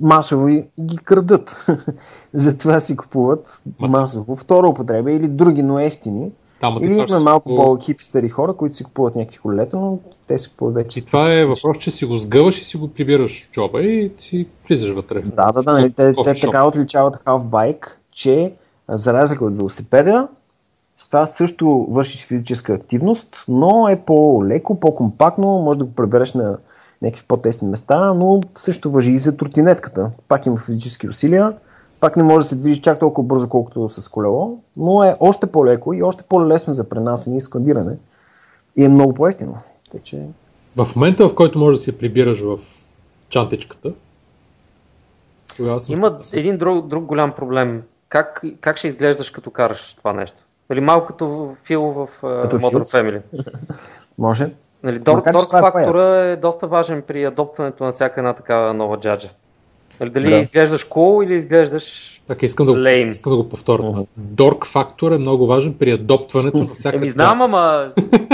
масово 0.00 0.48
и 0.48 0.64
ги 0.80 0.96
крадат. 0.96 1.66
Затова 2.32 2.80
си 2.80 2.96
купуват 2.96 3.62
масово 3.80 4.36
втора 4.36 4.68
употреба 4.68 5.12
или 5.12 5.28
други, 5.28 5.62
но 5.62 5.78
ефтини. 5.78 6.30
Там, 6.60 6.78
или 6.82 6.96
има 6.96 7.20
малко 7.24 7.56
по-хипстери 7.56 8.28
хора, 8.28 8.52
които 8.52 8.76
си 8.76 8.84
купуват 8.84 9.16
някакви 9.16 9.38
колета, 9.38 9.76
но 9.76 9.98
те 10.26 10.38
си 10.38 10.50
купуват 10.50 10.74
вече. 10.74 10.98
И 10.98 11.02
това 11.02 11.32
е 11.32 11.44
въпрос, 11.44 11.78
че 11.78 11.90
си 11.90 12.04
го 12.04 12.16
сгъваш 12.16 12.60
и 12.60 12.64
си 12.64 12.76
го 12.76 12.88
прибираш 12.88 13.46
в 13.46 13.52
джоба 13.52 13.82
и 13.82 14.12
си 14.16 14.46
влизаш 14.68 14.90
вътре. 14.90 15.20
Да, 15.20 15.52
да, 15.52 15.62
да. 15.62 15.72
Нали, 15.72 15.92
те, 15.92 16.12
те 16.24 16.34
така 16.34 16.66
отличават 16.66 17.16
Half-Bike, 17.24 17.86
че 18.12 18.52
за 18.88 19.12
разлика 19.12 19.44
от 19.44 19.56
велосипеда, 19.56 20.28
с 20.96 21.06
това 21.06 21.26
също 21.26 21.86
вършиш 21.90 22.26
физическа 22.26 22.72
активност, 22.72 23.28
но 23.48 23.88
е 23.88 23.96
по-леко, 23.96 24.80
по-компактно, 24.80 25.46
може 25.46 25.78
да 25.78 25.84
го 25.84 25.94
пребереш 25.94 26.34
на 26.34 26.58
някакви 27.02 27.24
по-тесни 27.28 27.68
места, 27.68 28.14
но 28.14 28.40
също 28.54 28.90
въжи 28.90 29.12
и 29.12 29.18
за 29.18 29.36
тротинетката. 29.36 30.10
Пак 30.28 30.46
има 30.46 30.56
физически 30.56 31.08
усилия, 31.08 31.52
пак 32.00 32.16
не 32.16 32.22
може 32.22 32.42
да 32.44 32.48
се 32.48 32.56
движи 32.56 32.82
чак 32.82 32.98
толкова 32.98 33.26
бързо, 33.26 33.48
колкото 33.48 33.88
с 33.88 34.08
колело, 34.08 34.58
но 34.76 35.04
е 35.04 35.16
още 35.20 35.46
по-леко 35.46 35.94
и 35.94 36.02
още 36.02 36.24
по-лесно 36.28 36.74
за 36.74 36.88
пренасене 36.88 37.36
и 37.36 37.40
складиране 37.40 37.96
и 38.76 38.84
е 38.84 38.88
много 38.88 39.14
по-ефтино. 39.14 39.58
Тече... 39.90 40.26
В 40.76 40.96
момента, 40.96 41.28
в 41.28 41.34
който 41.34 41.58
можеш 41.58 41.78
да 41.78 41.84
се 41.84 41.98
прибираш 41.98 42.40
в 42.40 42.58
чантичката, 43.28 43.92
тогава 45.56 45.80
съм 45.80 45.94
Има 45.98 46.18
един 46.32 46.58
друг, 46.58 46.86
друг 46.86 47.04
голям 47.04 47.32
проблем. 47.32 47.82
Как, 48.08 48.44
как 48.60 48.76
ще 48.76 48.88
изглеждаш 48.88 49.30
като 49.30 49.50
караш 49.50 49.94
това 49.94 50.12
нещо? 50.12 50.38
Нали, 50.70 50.80
малко 50.80 51.06
като 51.06 51.56
Фил 51.64 51.82
в 51.82 52.08
uh, 52.22 52.48
Modern 52.48 52.92
Family. 52.92 53.44
Може. 54.18 54.50
Нали, 54.82 54.98
дор, 54.98 55.22
дорк 55.32 55.50
фактора 55.50 56.24
е 56.24 56.36
доста 56.36 56.66
важен 56.66 57.02
при 57.02 57.24
адоптването 57.24 57.84
на 57.84 57.92
всяка 57.92 58.20
една 58.20 58.34
такава 58.34 58.74
нова 58.74 59.00
джаджа. 59.00 59.28
Нали, 60.00 60.10
дали 60.10 60.30
да. 60.30 60.36
изглеждаш 60.36 60.86
cool 60.86 61.24
или 61.24 61.34
изглеждаш 61.34 62.18
така, 62.28 62.46
искам 62.46 62.66
да, 62.66 62.72
lame. 62.72 63.10
искам 63.10 63.32
да 63.32 63.36
го 63.36 63.48
повторя. 63.48 63.82
Uh-huh. 63.82 64.06
Дорк 64.16 64.66
фактор 64.66 65.12
е 65.12 65.18
много 65.18 65.46
важен 65.46 65.74
при 65.74 65.90
адоптването 65.90 66.58
на 66.58 66.66
всяка 66.74 66.96
Еми 66.96 67.10
знам, 67.10 67.42
ама... 67.42 67.86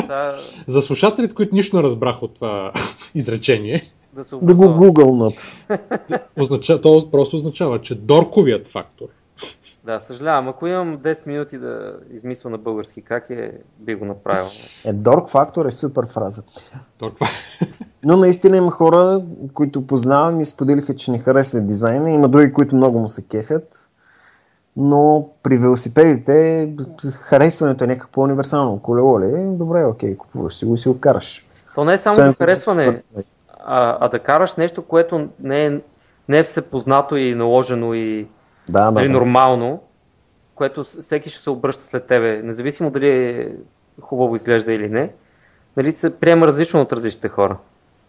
За 0.67 0.83
слушателите, 0.83 1.35
които 1.35 1.55
нищо 1.55 1.77
не 1.77 1.83
разбрах 1.83 2.23
от 2.23 2.35
това 2.35 2.73
изречение, 3.15 3.83
да, 4.13 4.25
да 4.43 4.55
го 4.55 4.75
гугълнат. 4.75 5.55
Означа, 6.41 6.81
то 6.81 7.11
просто 7.11 7.37
означава, 7.37 7.81
че 7.81 7.95
дорковият 7.95 8.67
фактор 8.67 9.07
да, 9.85 10.01
съжалявам. 10.01 10.49
Ако 10.49 10.67
имам 10.67 10.99
10 10.99 11.27
минути 11.27 11.59
да 11.59 11.97
измисля 12.11 12.51
на 12.51 12.59
български 12.59 13.03
как 13.03 13.31
е, 13.31 13.53
би 13.79 13.95
го 13.95 14.05
направил. 14.05 14.45
Е, 14.85 14.95
Dork 14.95 15.33
Factor 15.33 15.69
е 15.69 15.71
супер 15.71 16.07
фраза. 16.07 16.43
Но 18.05 18.17
наистина 18.17 18.57
има 18.57 18.71
хора, 18.71 19.23
които 19.55 19.87
познавам 19.87 20.41
и 20.41 20.47
споделиха, 20.47 20.95
че 20.95 21.11
не 21.11 21.19
харесват 21.19 21.67
дизайна. 21.67 22.11
Има 22.11 22.29
други, 22.29 22.53
които 22.53 22.77
много 22.77 22.99
му 22.99 23.09
се 23.09 23.29
кефят. 23.29 23.91
Но 24.77 25.29
при 25.43 25.59
велосипедите 25.59 26.69
харесването 27.11 27.85
е 27.85 27.87
някакво 27.87 28.13
по-универсално. 28.13 28.79
Колело 28.83 29.21
ли? 29.21 29.27
Е, 29.27 29.45
добре, 29.47 29.85
окей, 29.85 30.17
купуваш 30.17 30.55
си 30.55 30.65
го 30.65 30.75
и 30.75 30.79
си 30.79 30.89
го 30.89 31.01
караш. 31.01 31.47
То 31.75 31.85
не 31.85 31.93
е 31.93 31.99
само 31.99 32.27
до 32.27 32.33
харесване, 32.33 33.03
а, 33.65 33.99
а 34.01 34.09
да 34.09 34.19
караш 34.19 34.55
нещо, 34.55 34.83
което 34.83 35.29
не 35.41 35.67
е, 35.67 35.81
не 36.29 36.39
е 36.39 36.43
всепознато 36.43 37.17
и 37.17 37.35
наложено 37.35 37.95
и 37.95 38.29
да, 38.69 38.91
нали, 38.91 39.07
да, 39.07 39.13
нормално, 39.13 39.83
което 40.55 40.85
всеки 40.85 41.31
ще 41.31 41.41
се 41.41 41.51
обръща 41.51 41.83
след 41.83 42.07
тебе, 42.07 42.43
независимо 42.43 42.91
дали 42.91 43.11
е 43.11 43.49
хубаво 44.01 44.37
изглежда 44.37 44.73
или 44.73 44.89
не, 44.89 45.11
нали, 45.77 45.93
се 45.93 46.19
приема 46.19 46.47
различно 46.47 46.81
от 46.81 46.93
различните 46.93 47.29
хора. 47.29 47.57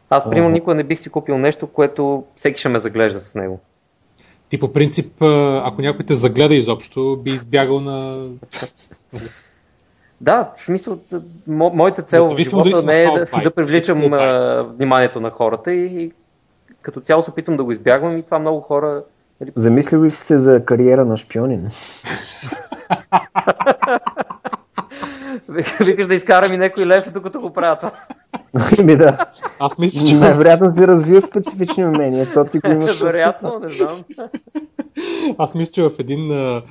Аз, 0.09 0.29
примерно, 0.29 0.49
никога 0.49 0.75
не 0.75 0.83
бих 0.83 0.99
си 0.99 1.09
купил 1.09 1.37
нещо, 1.37 1.67
което 1.67 2.23
всеки 2.35 2.59
ще 2.59 2.69
ме 2.69 2.79
заглежда 2.79 3.19
с 3.19 3.35
него. 3.35 3.59
Ти 4.49 4.59
по 4.59 4.73
принцип, 4.73 5.21
ако 5.63 5.81
някой 5.81 6.05
те 6.05 6.15
загледа 6.15 6.55
изобщо, 6.55 7.19
би 7.23 7.31
избягал 7.31 7.79
на... 7.79 8.27
Да, 10.21 10.53
в 10.57 10.63
смисъл, 10.63 10.99
мо, 11.47 11.71
моята 11.73 12.01
цел 12.01 12.25
в 12.25 12.37
живота 12.37 12.85
не 12.85 13.03
е 13.03 13.11
да, 13.11 13.41
да 13.43 13.51
привличам 13.51 14.01
вниманието 14.77 15.19
на 15.19 15.31
хората 15.31 15.73
и, 15.73 16.03
и 16.03 16.11
като 16.81 17.01
цяло 17.01 17.21
се 17.21 17.29
опитвам 17.29 17.57
да 17.57 17.63
го 17.63 17.71
избягвам 17.71 18.17
и 18.17 18.23
това 18.23 18.39
много 18.39 18.61
хора? 18.61 19.03
Замислил 19.55 20.03
ли 20.03 20.11
си 20.11 20.23
се 20.23 20.37
за 20.37 20.65
кариера 20.65 21.05
на 21.05 21.17
шпионин? 21.17 21.69
Викаш 25.85 26.07
да 26.07 26.15
изкарам 26.15 26.53
и 26.53 26.57
някой 26.57 26.85
лев, 26.85 27.11
докато 27.11 27.41
го 27.41 27.53
правя 27.53 27.77
това. 27.77 27.91
Ми 28.83 28.97
да. 28.97 29.25
Аз 29.59 29.77
мисля, 29.77 30.07
че... 30.07 30.15
Най-вероятно 30.15 30.71
си 30.71 30.87
развил 30.87 31.21
специфични 31.21 31.85
умения. 31.85 32.33
То 32.33 32.45
ти 32.45 32.59
го 32.59 32.71
имаш. 32.71 33.01
Вероятно, 33.01 33.59
не 33.59 33.69
знам. 33.69 34.03
Аз 35.37 35.55
мисля, 35.55 35.71
че 35.71 35.83
в 35.83 35.91
един 35.99 36.31
а, 36.31 36.63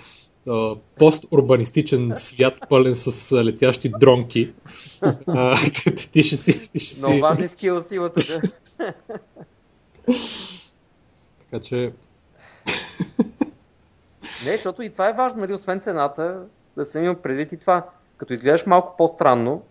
а, 0.48 0.74
постурбанистичен 0.98 2.10
свят, 2.14 2.54
пълен 2.68 2.94
с 2.94 3.44
летящи 3.44 3.92
дронки, 4.00 4.52
а, 5.26 5.56
ти 6.12 6.22
ще 6.22 6.36
си... 6.36 6.60
Ти 6.72 6.80
ще 6.80 7.06
Много 7.06 7.20
важни 7.20 7.48
скил 7.48 7.82
сила 7.82 8.12
тук. 8.12 8.24
така 11.38 11.62
че 11.62 11.92
не, 14.44 14.52
защото 14.52 14.82
и 14.82 14.90
това 14.90 15.08
е 15.08 15.12
важно, 15.12 15.40
нали, 15.40 15.52
освен 15.52 15.80
цената, 15.80 16.40
да 16.76 16.84
се 16.84 17.00
има 17.00 17.14
предвид 17.14 17.52
и 17.52 17.56
това. 17.56 17.86
Като 18.16 18.32
изглеждаш 18.32 18.66
малко 18.66 18.96
по-странно, 18.96 19.62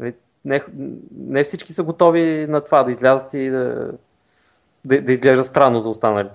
нали, 0.00 0.14
не, 0.44 0.62
не 1.16 1.44
всички 1.44 1.72
са 1.72 1.82
готови 1.82 2.46
на 2.48 2.60
това 2.60 2.82
да 2.82 2.92
излязат 2.92 3.34
и 3.34 3.50
да, 3.50 3.92
да, 4.84 5.02
да 5.02 5.12
изглежда 5.12 5.44
странно 5.44 5.80
за 5.80 5.88
останалите. 5.88 6.34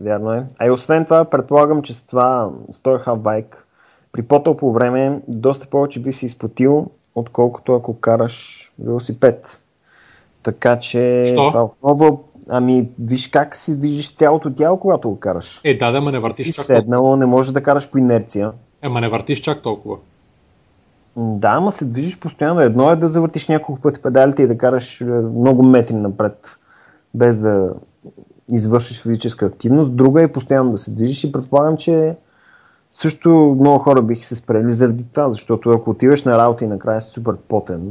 Вярно 0.00 0.32
е. 0.32 0.46
А 0.58 0.66
и 0.66 0.70
освен 0.70 1.04
това, 1.04 1.24
предполагам, 1.24 1.82
че 1.82 1.94
с 1.94 2.06
това 2.06 2.50
стоя 2.70 2.98
хавбайк 2.98 3.66
при 4.12 4.22
по-топло 4.22 4.72
време 4.72 5.20
доста 5.28 5.66
повече 5.66 6.00
би 6.00 6.12
си 6.12 6.26
изпотил, 6.26 6.90
отколкото 7.14 7.74
ако 7.74 8.00
караш 8.00 8.68
велосипед. 8.78 9.62
Така 10.42 10.78
че 10.78 11.22
Що? 11.26 11.48
това 11.50 11.64
отново 11.64 12.24
Ами, 12.48 12.88
виж 12.98 13.28
как 13.28 13.56
си 13.56 13.76
движиш 13.76 14.14
цялото 14.14 14.50
тяло, 14.50 14.80
когато 14.80 15.10
го 15.10 15.18
караш. 15.18 15.60
Е, 15.64 15.78
да, 15.78 15.90
да, 15.90 16.00
ма 16.00 16.12
не 16.12 16.18
въртиш 16.18 16.46
си 16.46 16.52
чак 16.52 16.64
седнал, 16.64 17.00
толкова. 17.00 17.16
не 17.16 17.26
можеш 17.26 17.52
да 17.52 17.62
караш 17.62 17.90
по 17.90 17.98
инерция. 17.98 18.52
Е, 18.82 18.88
ма 18.88 19.00
не 19.00 19.08
въртиш 19.08 19.40
чак 19.40 19.62
толкова. 19.62 19.96
Да, 21.16 21.48
ама 21.48 21.72
се 21.72 21.84
движиш 21.84 22.18
постоянно. 22.18 22.60
Едно 22.60 22.90
е 22.90 22.96
да 22.96 23.08
завъртиш 23.08 23.48
няколко 23.48 23.80
пъти 23.80 24.02
педалите 24.02 24.42
и 24.42 24.46
да 24.46 24.58
караш 24.58 25.00
е, 25.00 25.04
много 25.04 25.62
метри 25.62 25.94
напред, 25.94 26.58
без 27.14 27.40
да 27.40 27.70
извършиш 28.52 29.02
физическа 29.02 29.46
активност. 29.46 29.96
Друга 29.96 30.22
е 30.22 30.32
постоянно 30.32 30.70
да 30.70 30.78
се 30.78 30.90
движиш 30.90 31.24
и 31.24 31.32
предполагам, 31.32 31.76
че 31.76 32.16
също 32.92 33.56
много 33.60 33.78
хора 33.78 34.02
бих 34.02 34.24
се 34.24 34.36
спрели 34.36 34.72
заради 34.72 35.04
това, 35.12 35.30
защото 35.30 35.70
ако 35.70 35.90
отиваш 35.90 36.24
на 36.24 36.38
работа 36.38 36.64
и 36.64 36.68
накрая 36.68 37.00
си 37.00 37.10
супер 37.10 37.36
потен. 37.48 37.90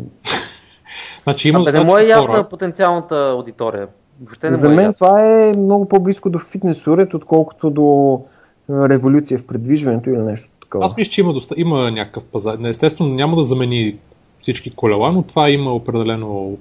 Значи 1.28 1.50
има 1.50 1.60
Абе, 1.60 1.72
не 1.72 1.84
му 1.84 1.98
е 1.98 2.04
ясна 2.04 2.50
потенциалната 2.50 3.30
аудитория. 3.34 3.88
Въобще 4.22 4.50
не 4.50 4.58
За 4.58 4.70
мен 4.70 4.94
това 4.94 5.26
е 5.26 5.52
много 5.58 5.86
по-близко 5.86 6.30
до 6.30 6.40
фитнес 6.40 6.88
уред, 6.88 7.14
отколкото 7.14 7.70
до 7.70 8.22
революция 8.70 9.38
в 9.38 9.48
предвижването 9.48 10.10
или 10.10 10.18
нещо 10.18 10.50
такова. 10.62 10.86
Аз 10.86 10.98
мисля, 10.98 11.12
че 11.12 11.22
има, 11.22 11.34
доста... 11.34 11.56
има 11.58 11.92
някакъв 11.92 12.26
пазар. 12.26 12.58
Естествено, 12.64 13.10
няма 13.10 13.36
да 13.36 13.44
замени 13.44 13.98
всички 14.42 14.72
колела, 14.72 15.12
но 15.12 15.24
това 15.24 15.50
има 15.50 15.74
определено 15.74 16.58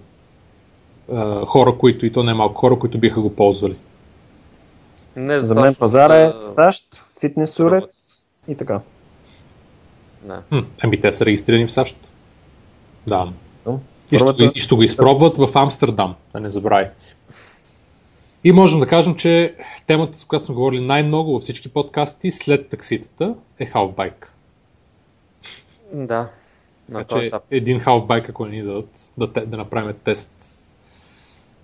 е, 1.12 1.16
хора, 1.46 1.74
които 1.78 2.06
и 2.06 2.12
то 2.12 2.22
не 2.22 2.30
е 2.30 2.34
малко 2.34 2.60
хора, 2.60 2.78
които 2.78 2.98
биха 2.98 3.20
го 3.20 3.34
ползвали. 3.34 3.76
Не, 5.16 5.42
За 5.42 5.54
мен 5.54 5.74
пазар 5.74 6.10
е 6.10 6.32
в 6.40 6.42
САЩ, 6.42 6.84
фитнес 7.20 7.58
уред 7.58 7.84
и 8.48 8.54
така. 8.54 8.80
Не. 10.28 10.34
Хм, 10.48 10.66
ами 10.84 11.00
те 11.00 11.12
са 11.12 11.24
регистрирани 11.26 11.66
в 11.66 11.72
САЩ. 11.72 12.10
Да. 13.06 13.28
И 14.12 14.18
ще, 14.18 14.50
и 14.54 14.60
ще 14.60 14.74
го 14.74 14.82
изпробват 14.82 15.36
в 15.36 15.58
Амстердам, 15.58 16.14
да 16.32 16.40
не 16.40 16.50
забравяй. 16.50 16.90
И 18.44 18.52
можем 18.52 18.80
да 18.80 18.86
кажем, 18.86 19.14
че 19.14 19.54
темата, 19.86 20.18
с 20.18 20.24
която 20.24 20.44
сме 20.44 20.54
говорили 20.54 20.80
най-много 20.80 21.32
във 21.32 21.42
всички 21.42 21.68
подкасти 21.68 22.30
след 22.30 22.68
такситата 22.68 23.34
е 23.58 23.66
халфбайк. 23.66 24.32
Да. 25.92 26.28
Така 26.92 27.04
че 27.04 27.30
един 27.50 27.78
халфбайк, 27.78 28.28
ако 28.28 28.46
ни 28.46 28.62
дадат, 28.62 29.10
да, 29.18 29.26
да, 29.26 29.46
да 29.46 29.56
направим 29.56 29.94
тест, 30.04 30.34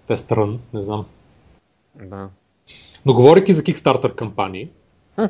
тест 0.06 0.32
рън, 0.32 0.60
не 0.74 0.82
знам. 0.82 1.06
Да. 2.05 2.28
Но 3.06 3.14
говоряки 3.14 3.52
за 3.52 3.62
Kickstarter 3.62 4.14
кампании, 4.14 4.69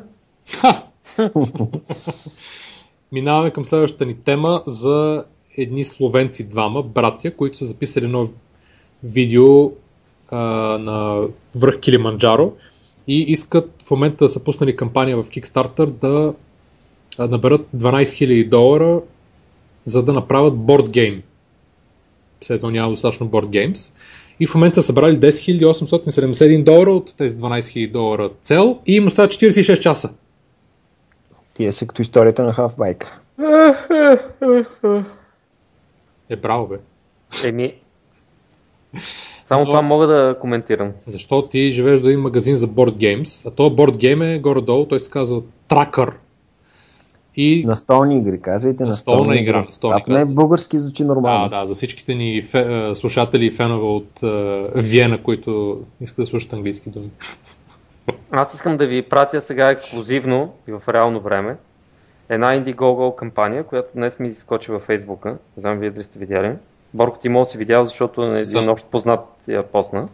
минаваме 3.12 3.50
към 3.50 3.64
следващата 3.64 4.06
ни 4.06 4.18
тема 4.20 4.62
за 4.66 5.24
едни 5.56 5.84
словенци 5.84 6.48
двама, 6.48 6.82
братя, 6.82 7.36
които 7.36 7.58
са 7.58 7.64
записали 7.64 8.04
едно 8.04 8.28
видео 9.04 9.72
а, 10.30 10.38
на 10.78 11.26
връх 11.54 11.80
Килиманджаро 11.80 12.52
и 13.08 13.16
искат 13.16 13.82
в 13.84 13.90
момента 13.90 14.24
да 14.24 14.28
са 14.28 14.44
пуснали 14.44 14.76
кампания 14.76 15.22
в 15.22 15.28
Kickstarter 15.28 15.86
да 15.86 16.34
наберат 17.18 17.66
12 17.76 18.02
000 18.02 18.48
долара 18.48 19.00
за 19.84 20.02
да 20.02 20.12
направят 20.12 20.56
борд 20.56 20.90
гейм. 20.90 21.22
след 22.40 22.60
това 22.60 22.72
няма 22.72 22.90
достатъчно 22.90 23.28
Board 23.28 23.46
Games. 23.46 23.94
И 24.40 24.46
в 24.46 24.54
момента 24.54 24.82
са 24.82 24.86
събрали 24.86 25.16
10 25.16 25.64
871 25.64 26.64
долара 26.64 26.90
от 26.90 27.14
тези 27.16 27.36
12 27.36 27.60
000 27.60 27.90
долара 27.90 28.28
цел 28.42 28.78
и 28.86 28.96
им 28.96 29.06
остават 29.06 29.32
46 29.32 29.80
часа. 29.80 30.14
Тия 31.54 31.72
са 31.72 31.86
като 31.86 32.02
историята 32.02 32.42
на 32.42 32.54
Half-Bike. 32.54 33.04
Е, 36.32 36.36
браво, 36.36 36.66
бе. 36.66 36.76
Еми, 37.44 37.74
само 39.44 39.64
това 39.64 39.82
мога 39.82 40.06
да 40.06 40.36
коментирам. 40.40 40.92
Защо 41.06 41.48
ти 41.48 41.72
живееш 41.72 42.00
до 42.00 42.08
един 42.08 42.20
магазин 42.20 42.56
за 42.56 42.66
Board 42.66 42.90
Games, 42.90 43.48
а 43.48 43.50
то 43.50 43.70
Board 43.70 43.96
Game 43.96 44.34
е 44.34 44.38
горе-долу, 44.38 44.86
той 44.86 45.00
се 45.00 45.10
казва 45.10 45.42
Tracker. 45.68 46.12
И... 47.36 47.62
На 47.66 47.76
столни 47.76 48.18
игри, 48.18 48.40
казвайте. 48.40 48.82
На, 48.82 48.86
на 48.86 48.92
столна 48.92 49.40
игра. 49.40 49.60
На 49.60 49.72
столна 49.72 50.00
игра. 50.06 50.24
не 50.24 50.34
български 50.34 50.78
звучи 50.78 51.04
нормално. 51.04 51.48
Да, 51.48 51.60
да, 51.60 51.66
за 51.66 51.74
всичките 51.74 52.14
ни 52.14 52.42
фе, 52.42 52.90
слушатели 52.94 53.46
и 53.46 53.50
фенове 53.50 53.86
от 53.86 54.20
uh, 54.20 54.70
Виена, 54.74 55.22
които 55.22 55.80
искат 56.00 56.22
да 56.22 56.26
слушат 56.26 56.52
английски 56.52 56.90
думи. 56.90 57.10
Аз 58.30 58.54
искам 58.54 58.76
да 58.76 58.86
ви 58.86 59.02
пратя 59.02 59.40
сега 59.40 59.70
ексклюзивно 59.70 60.52
и 60.68 60.72
в 60.72 60.82
реално 60.88 61.20
време 61.20 61.56
една 62.28 62.52
Indiegogo 62.52 63.14
кампания, 63.14 63.64
която 63.64 63.88
днес 63.94 64.18
ми 64.18 64.28
изкочи 64.28 64.70
във 64.70 64.82
Фейсбука. 64.82 65.28
Не 65.30 65.60
знам 65.60 65.78
вие 65.78 65.90
дали 65.90 66.04
сте 66.04 66.18
видяли. 66.18 66.52
Борко 66.94 67.18
ти 67.18 67.28
може 67.28 67.50
си 67.50 67.58
видял, 67.58 67.84
защото 67.84 68.22
е 68.22 68.38
един 68.38 68.68
общ 68.68 68.86
познат 68.86 69.20
я 69.48 69.62
посна. 69.62 70.08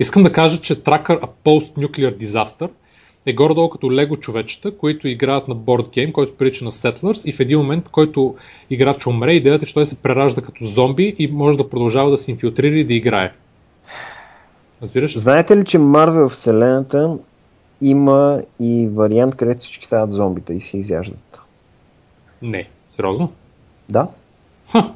Искам 0.00 0.22
да 0.22 0.32
кажа, 0.32 0.60
че 0.60 0.82
Tracker 0.82 1.20
A 1.20 1.28
Post 1.44 1.76
Nuclear 1.76 2.24
Disaster 2.24 2.70
е 3.26 3.34
горе-долу 3.34 3.68
като 3.68 3.92
лего 3.92 4.16
човечета, 4.16 4.76
които 4.76 5.08
играят 5.08 5.48
на 5.48 5.54
борд 5.54 5.90
гейм, 5.92 6.12
който 6.12 6.36
прилича 6.36 6.64
на 6.64 6.70
Settlers 6.70 7.28
и 7.28 7.32
в 7.32 7.40
един 7.40 7.58
момент, 7.58 7.88
който 7.88 8.34
играч 8.70 9.06
умре, 9.06 9.32
идеята 9.32 9.64
е, 9.64 9.66
че 9.66 9.74
той 9.74 9.86
се 9.86 10.02
преражда 10.02 10.42
като 10.42 10.64
зомби 10.64 11.16
и 11.18 11.26
може 11.26 11.58
да 11.58 11.70
продължава 11.70 12.10
да 12.10 12.16
се 12.16 12.30
инфилтрира 12.30 12.74
и 12.74 12.84
да 12.84 12.94
играе. 12.94 13.32
Разбираш? 14.82 15.18
Знаете 15.18 15.56
ли, 15.56 15.64
че 15.64 15.78
Марвел 15.78 16.28
вселената 16.28 17.18
има 17.80 18.42
и 18.60 18.88
вариант, 18.88 19.34
където 19.34 19.60
всички 19.60 19.86
стават 19.86 20.12
зомбита 20.12 20.54
и 20.54 20.60
се 20.60 20.78
изяждат? 20.78 21.38
Не. 22.42 22.68
Сериозно? 22.90 23.32
Да. 23.88 24.08
Ха. 24.72 24.92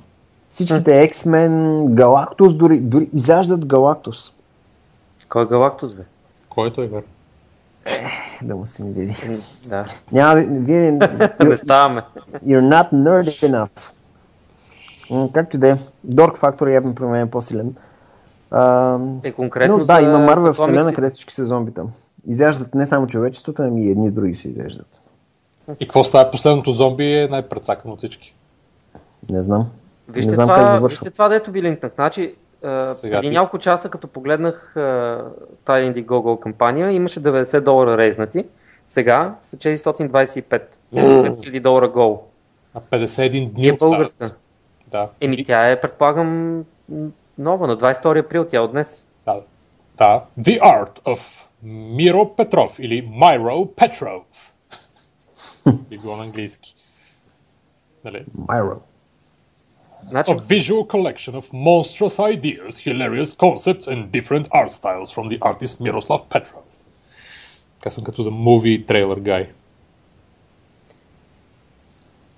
Всичките 0.51 1.09
X-Men, 1.09 1.85
Галактус, 1.95 2.55
дори, 2.55 2.81
дори 2.81 3.09
изяждат 3.13 3.67
Галактус. 3.67 4.33
Кой 5.29 5.43
е 5.43 5.47
Галактус, 5.47 5.95
бе? 5.95 6.03
Кой 6.49 6.69
е 6.69 6.73
той, 6.73 6.89
бе? 6.89 7.03
Да 8.43 8.57
му 8.57 8.67
се 8.67 8.85
не 8.85 8.91
види. 8.91 9.15
Да. 9.69 9.85
Няма, 10.13 10.45
вие... 10.49 10.93
не 11.41 11.57
ставаме. 11.57 12.03
You're 12.33 12.69
not 12.69 12.93
nerd 12.93 13.51
enough. 13.51 13.93
Както 15.33 15.57
и 15.57 15.61
да 15.61 15.69
е. 15.69 15.77
Dork 16.09 16.39
Factor 16.39 16.75
явно 16.75 16.95
при 16.95 17.05
мен 17.05 17.27
е 17.27 17.31
по-силен. 17.31 17.75
Uh, 18.53 19.19
е 19.25 19.33
конкретно 19.33 19.79
но, 19.79 19.85
да, 19.85 20.01
има 20.01 20.19
Марвел 20.19 20.53
вселена, 20.53 20.93
където 20.93 21.15
всички 21.15 21.35
са 21.35 21.45
зомбита. 21.45 21.85
Изяждат 22.29 22.75
не 22.75 22.87
само 22.87 23.07
човечеството, 23.07 23.63
ами 23.63 23.87
и 23.87 23.91
едни 23.91 24.11
други 24.11 24.35
се 24.35 24.49
изяждат. 24.49 25.01
И 25.81 25.87
какво 25.87 26.05
става? 26.05 26.31
Последното 26.31 26.71
зомби 26.71 27.15
е 27.15 27.29
най-прецакано 27.29 27.95
от 27.95 27.99
всички. 27.99 28.35
Не 29.31 29.43
знам. 29.43 29.71
Вижте, 30.09 30.29
не 30.29 30.35
знам 30.35 30.49
това, 30.49 30.57
как 30.57 30.67
завършва. 30.67 31.05
вижте 31.05 31.11
това, 31.11 31.29
дето 31.29 31.51
ви 31.51 31.63
линкнах. 31.63 31.93
Значи, 31.95 32.35
преди 33.03 33.29
ти... 33.29 33.31
няколко 33.31 33.59
часа, 33.59 33.89
като 33.89 34.09
погледнах 34.09 34.73
тая 35.65 35.93
Indiegogo 35.93 36.41
кампания, 36.41 36.91
имаше 36.91 37.21
90 37.21 37.61
долара 37.61 37.99
рейзнати. 37.99 38.45
Сега 38.87 39.35
са 39.43 39.57
425. 39.57 40.63
5000 40.95 41.61
долара 41.61 41.89
гол. 41.89 42.25
А 42.75 42.81
51 42.81 43.53
дни 43.53 43.69
е 43.69 43.73
българска. 43.73 44.37
Да. 44.91 45.09
Еми 45.21 45.45
тя 45.45 45.71
е, 45.71 45.81
предполагам, 45.81 46.65
нова, 47.39 47.67
на 47.67 47.77
22 47.77 48.21
април, 48.21 48.45
тя 48.45 48.57
е 48.57 48.61
от 48.61 48.73
днес. 48.73 49.09
Да. 49.27 49.41
да. 49.99 50.25
The 50.41 50.61
Art 50.61 51.01
of 51.03 51.47
Miro 51.67 52.37
Петров 52.37 52.79
или 52.79 53.09
Myro 53.09 53.75
Petrov. 53.75 54.23
Би 55.89 55.99
било 55.99 56.17
на 56.17 56.23
английски. 56.23 56.75
Нали? 58.05 58.25
Myro. 58.39 58.77
Значи... 60.09 60.31
A 60.31 60.39
visual 60.39 60.87
collection 60.87 61.35
of 61.41 61.53
monstrous 61.53 62.19
ideas, 62.19 62.71
hilarious 62.71 63.37
concepts 63.37 63.87
and 63.87 64.11
different 64.11 64.49
art 64.49 64.73
styles 64.73 65.11
from 65.15 65.29
the 65.29 65.39
artist 65.39 65.81
Miroslav 65.81 66.29
Petrov. 66.29 66.63
Така 67.79 67.91
съм 67.91 68.05
като 68.05 68.25
the 68.25 68.31
movie 68.31 68.87
trailer 68.87 69.21
guy. 69.21 69.49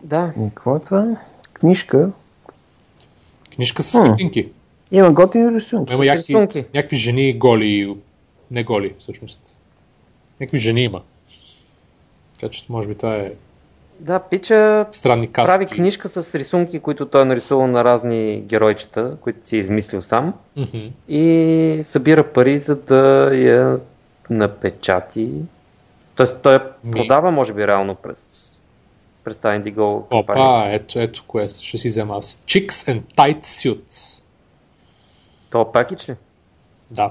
Да. 0.02 0.32
И 0.36 0.48
какво 0.48 0.76
е 0.76 0.80
това? 0.80 1.16
Книжка? 1.52 2.10
Книжка 3.54 3.82
с 3.82 3.92
картинки. 3.92 4.48
Има 4.92 5.12
готини 5.12 5.56
рисунки. 5.56 5.92
Има 5.94 6.04
някакви, 6.04 6.64
някакви 6.74 6.96
жени 6.96 7.38
голи, 7.38 7.96
не 8.54 8.64
голи 8.64 8.94
всъщност. 8.98 9.58
Някакви 10.40 10.58
жени 10.58 10.82
има. 10.82 11.02
Така 12.34 12.52
че 12.52 12.66
може 12.68 12.88
би 12.88 12.94
това 12.94 13.16
е 13.16 13.32
да, 14.00 14.20
Пича 14.20 14.86
странни 14.92 15.32
каски. 15.32 15.52
прави 15.52 15.66
книжка 15.66 16.08
с 16.08 16.34
рисунки, 16.34 16.80
които 16.80 17.06
той 17.06 17.22
е 17.22 17.24
нарисувал 17.24 17.66
на 17.66 17.84
разни 17.84 18.40
геройчета, 18.40 19.16
които 19.20 19.46
си 19.48 19.56
е 19.56 19.58
измислил 19.58 20.02
сам. 20.02 20.34
Mm-hmm. 20.58 20.90
И 21.08 21.84
събира 21.84 22.32
пари, 22.32 22.58
за 22.58 22.76
да 22.76 23.30
я 23.34 23.80
напечати. 24.30 25.30
Тоест 26.16 26.40
той 26.42 26.52
я 26.52 26.70
продава, 26.92 27.30
може 27.30 27.52
би, 27.52 27.66
реално 27.66 27.94
през, 27.94 28.50
през 29.24 29.36
тази 29.36 29.60
Indigo 29.60 30.08
компания. 30.08 30.44
Опа, 30.44 30.70
ето, 30.70 30.98
ето 30.98 31.24
кое 31.26 31.48
ще 31.48 31.78
си 31.78 31.88
взема 31.88 32.16
аз. 32.16 32.42
Chicks 32.46 32.68
and 32.68 33.02
Tight 33.16 33.40
Suits. 33.40 34.22
То 35.50 35.72
пакич 35.72 36.08
ли? 36.08 36.14
Да. 36.90 37.10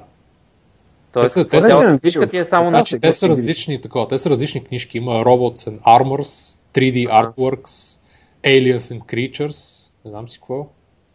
Тоест, 1.14 1.36
те, 1.36 1.48
те, 1.50 1.62
са, 1.62 1.96
книжка 2.02 2.28
ти 2.28 2.38
е 2.38 2.44
само 2.44 2.72
на 2.72 2.84
те 3.02 3.12
са 3.12 3.30
различни, 3.30 3.82
такова, 3.82 4.08
те 4.08 4.18
са 4.18 4.30
различни 4.30 4.64
книжки. 4.64 4.98
Има 4.98 5.12
Robots 5.12 5.58
and 5.58 5.80
Armors, 5.80 6.62
3D 6.74 7.08
uh-huh. 7.08 7.24
Artworks, 7.24 8.00
Aliens 8.44 8.78
and 8.78 9.02
Creatures, 9.02 9.92
не 10.06 10.12
знам 10.12 10.30
си 10.30 10.38
какво, 10.38 10.68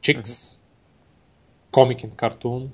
Chicks, 0.02 0.22
uh-huh. 0.22 0.58
Comic 1.72 2.06
and 2.06 2.14
Cartoon. 2.14 2.66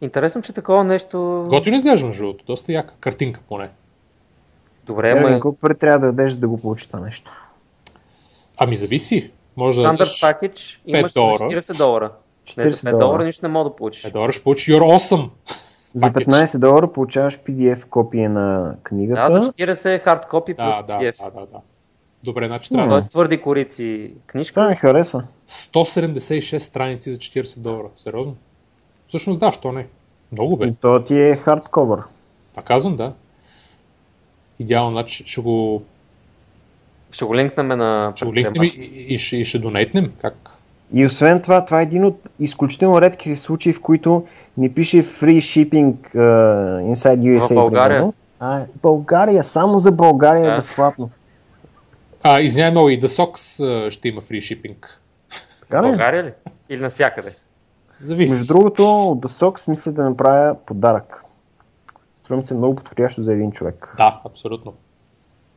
Интересно, 0.00 0.42
че 0.42 0.52
такова 0.52 0.84
нещо... 0.84 1.44
Готино 1.48 1.72
не 1.72 1.76
изглежда 1.76 2.06
между 2.06 2.22
другото, 2.22 2.44
доста 2.44 2.72
яка 2.72 2.94
картинка 3.00 3.40
поне. 3.48 3.70
Добре, 4.84 5.10
ама... 5.10 5.36
Е, 5.36 5.40
колко 5.40 5.58
пари 5.58 5.74
трябва 5.78 5.98
да 5.98 6.12
дадеш 6.12 6.32
да 6.32 6.48
го 6.48 6.60
получи 6.60 6.86
това 6.86 7.00
нещо? 7.00 7.30
Ами 8.56 8.76
зависи. 8.76 9.30
Може 9.56 9.82
да 9.82 9.88
дадеш 9.88 10.20
пакетч 10.20 10.80
имаш 10.86 11.12
40 11.12 11.76
долара. 11.76 12.12
40 12.46 12.64
не, 12.64 12.70
за 12.70 12.76
5 12.76 12.98
долара 12.98 13.24
нищо 13.24 13.46
не 13.46 13.52
мога 13.52 13.70
да 13.70 13.76
получиш. 13.76 14.04
5 14.04 14.12
долара 14.12 14.32
ще 14.32 14.42
получиш 14.42 14.74
You're 14.74 14.98
awesome. 14.98 15.28
За 15.94 16.06
15 16.06 16.58
долара 16.58 16.92
получаваш 16.92 17.38
PDF 17.38 17.88
копия 17.88 18.30
на 18.30 18.74
книгата. 18.82 19.22
Да, 19.22 19.42
за 19.42 19.52
40 19.52 19.94
е 19.94 19.98
хард 19.98 20.26
копи 20.26 20.54
плюс 20.54 20.76
да, 20.76 20.82
PDF. 20.82 21.18
Да, 21.18 21.30
да, 21.30 21.46
да. 21.46 21.60
Добре, 22.24 22.46
значи 22.46 22.70
трябва. 22.70 22.88
Тоест 22.88 23.10
твърди 23.10 23.40
корици 23.40 24.14
книжка. 24.26 24.54
Това 24.54 24.68
ми 24.68 24.76
харесва. 24.76 25.24
176 25.48 26.58
страници 26.58 27.12
за 27.12 27.18
40 27.18 27.60
долара. 27.60 27.88
Сериозно? 27.98 28.36
Всъщност 29.08 29.40
да, 29.40 29.52
що 29.52 29.72
не? 29.72 29.86
Много 30.32 30.56
бе. 30.56 30.66
И 30.66 30.74
то 30.80 31.04
ти 31.04 31.20
е 31.20 31.36
хардковър. 31.36 32.02
А 32.56 32.62
казвам, 32.62 32.96
да. 32.96 33.12
Идеално, 34.58 34.90
значи 34.90 35.24
ще 35.26 35.40
го... 35.40 35.82
Ще 37.10 37.24
го 37.24 37.34
линкнем 37.36 37.66
на... 37.66 38.12
Ще 38.16 38.26
го 38.26 38.34
линкнем 38.34 38.62
и, 38.62 38.66
и, 38.66 39.14
и, 39.14 39.18
ще, 39.18 39.36
и 39.36 39.44
ще 39.44 39.58
донейтнем. 39.58 40.12
Как? 40.22 40.50
И 40.92 41.06
освен 41.06 41.42
това, 41.42 41.64
това 41.64 41.80
е 41.80 41.82
един 41.82 42.04
от 42.04 42.20
изключително 42.38 43.00
редки 43.00 43.36
случаи, 43.36 43.72
в 43.72 43.80
които 43.80 44.26
ни 44.56 44.74
пише 44.74 45.02
free 45.02 45.38
shipping 45.38 45.94
uh, 46.14 46.94
inside 46.94 47.38
USA. 47.38 47.52
В 47.52 47.54
България? 47.54 48.12
А, 48.40 48.64
България, 48.82 49.44
само 49.44 49.78
за 49.78 49.92
България 49.92 50.52
е 50.52 50.54
безплатно. 50.54 51.10
А, 52.22 52.40
извинявай 52.40 52.70
много, 52.70 52.90
и 52.90 53.00
The 53.00 53.06
Sox 53.06 53.90
ще 53.90 54.08
има 54.08 54.20
free 54.20 54.38
shipping. 54.38 54.86
Така 55.60 55.82
ли? 55.82 55.86
България 55.86 56.24
ли? 56.24 56.32
Или 56.68 56.82
навсякъде? 56.82 57.30
Зависи. 58.02 58.32
Между 58.32 58.46
другото, 58.54 58.82
от 59.08 59.20
The 59.20 59.26
Sox 59.26 59.68
мисля 59.68 59.92
да 59.92 60.04
направя 60.04 60.56
подарък. 60.66 61.24
Струвам 62.14 62.42
се 62.42 62.54
много 62.54 62.76
подходящо 62.76 63.22
за 63.22 63.32
един 63.32 63.52
човек. 63.52 63.94
Да, 63.96 64.20
абсолютно. 64.24 64.74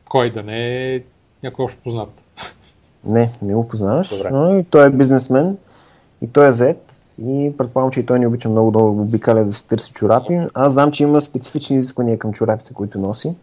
Кой 0.08 0.32
да 0.32 0.42
не 0.42 0.94
е 0.94 1.02
някой 1.42 1.64
още 1.64 1.80
познат. 1.80 2.22
Не, 3.06 3.30
не 3.42 3.54
го 3.54 3.68
познаваш, 3.68 4.16
Добре. 4.16 4.30
но 4.30 4.58
и 4.58 4.64
той 4.64 4.86
е 4.86 4.90
бизнесмен 4.90 5.56
и 6.22 6.32
той 6.32 6.48
е 6.48 6.52
зет 6.52 6.92
и 7.22 7.52
предполагам, 7.58 7.90
че 7.90 8.00
и 8.00 8.06
той 8.06 8.18
не 8.18 8.26
обича 8.26 8.48
много 8.48 8.70
да 8.70 8.78
обикаля 8.78 9.44
да 9.44 9.52
се 9.52 9.66
търси 9.66 9.92
чорапи. 9.92 10.40
Аз 10.54 10.72
знам, 10.72 10.92
че 10.92 11.02
има 11.02 11.20
специфични 11.20 11.76
изисквания 11.76 12.18
към 12.18 12.32
чорапите, 12.32 12.74
които 12.74 12.98
носи. 12.98 13.34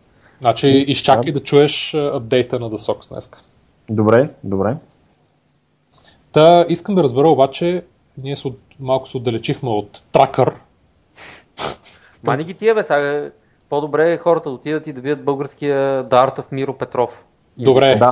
Значи 0.41 0.69
изчакай 0.69 1.31
да, 1.31 1.40
да 1.40 1.44
чуеш 1.45 1.94
апдейта 1.94 2.60
на 2.60 2.69
The 2.69 2.76
Sox 2.76 3.10
днес. 3.10 3.30
Добре, 3.90 4.30
добре. 4.44 4.76
Та 6.31 6.65
искам 6.69 6.95
да 6.95 7.03
разбера 7.03 7.30
обаче, 7.30 7.84
ние 8.18 8.35
се, 8.35 8.53
малко 8.80 9.10
се 9.10 9.18
отдалечихме 9.18 9.69
от 9.69 10.03
тракър. 10.11 10.53
Мани 12.23 12.44
ги 12.44 12.53
тия 12.53 12.76
бе, 12.76 12.84
сега 12.84 13.31
по-добре 13.69 14.14
е 14.14 14.18
хората 14.18 14.49
да 14.49 14.56
отидат 14.56 14.88
и 14.88 14.94
да 14.94 15.02
видят 15.02 15.23
българския 15.23 16.03
Дартов 16.03 16.52
Миро 16.52 16.77
Петров. 16.77 17.26
Добре, 17.57 17.95
да. 17.95 18.11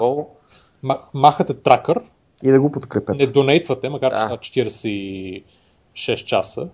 Махате 1.14 1.54
тракър 1.54 2.02
И 2.44 2.52
да 2.52 2.62
го 2.62 2.72
подкрепят. 2.72 3.18
Не 3.18 3.26
донейтвате, 3.28 3.90
макар 3.90 4.12
че 4.12 4.28
да. 4.28 4.64
46 4.66 6.16
часа. 6.26 6.70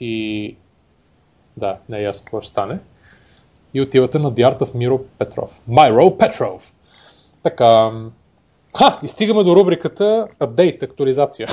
И 0.00 0.56
да, 1.56 1.76
не 1.88 1.98
е 1.98 2.02
ясно 2.02 2.24
какво 2.24 2.40
ще 2.40 2.50
стане. 2.50 2.78
И 3.74 3.80
отивате 3.80 4.18
на 4.18 4.32
The 4.32 4.52
Art 4.52 4.58
of 4.58 4.72
Miro 4.72 5.02
Петров. 5.18 5.60
Myro 5.68 6.16
Петров. 6.16 6.72
Така. 7.42 7.90
Ха, 8.78 8.96
и 9.02 9.08
стигаме 9.08 9.44
до 9.44 9.56
рубриката 9.56 10.24
Update, 10.38 10.82
актуализация. 10.82 11.48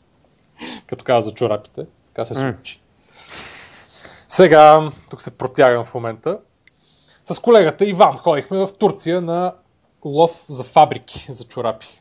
Като 0.86 1.04
каза 1.04 1.28
за 1.28 1.34
чорапите. 1.34 1.86
Така 2.06 2.24
се 2.24 2.34
случи. 2.34 2.78
Mm. 2.78 2.80
Сега, 4.28 4.90
тук 5.10 5.22
се 5.22 5.38
протягам 5.38 5.84
в 5.84 5.94
момента. 5.94 6.38
С 7.24 7.38
колегата 7.38 7.84
Иван 7.84 8.16
ходихме 8.16 8.58
в 8.58 8.68
Турция 8.78 9.20
на 9.20 9.54
лов 10.08 10.44
за 10.48 10.64
фабрики 10.64 11.26
за 11.32 11.44
чорапи. 11.44 12.00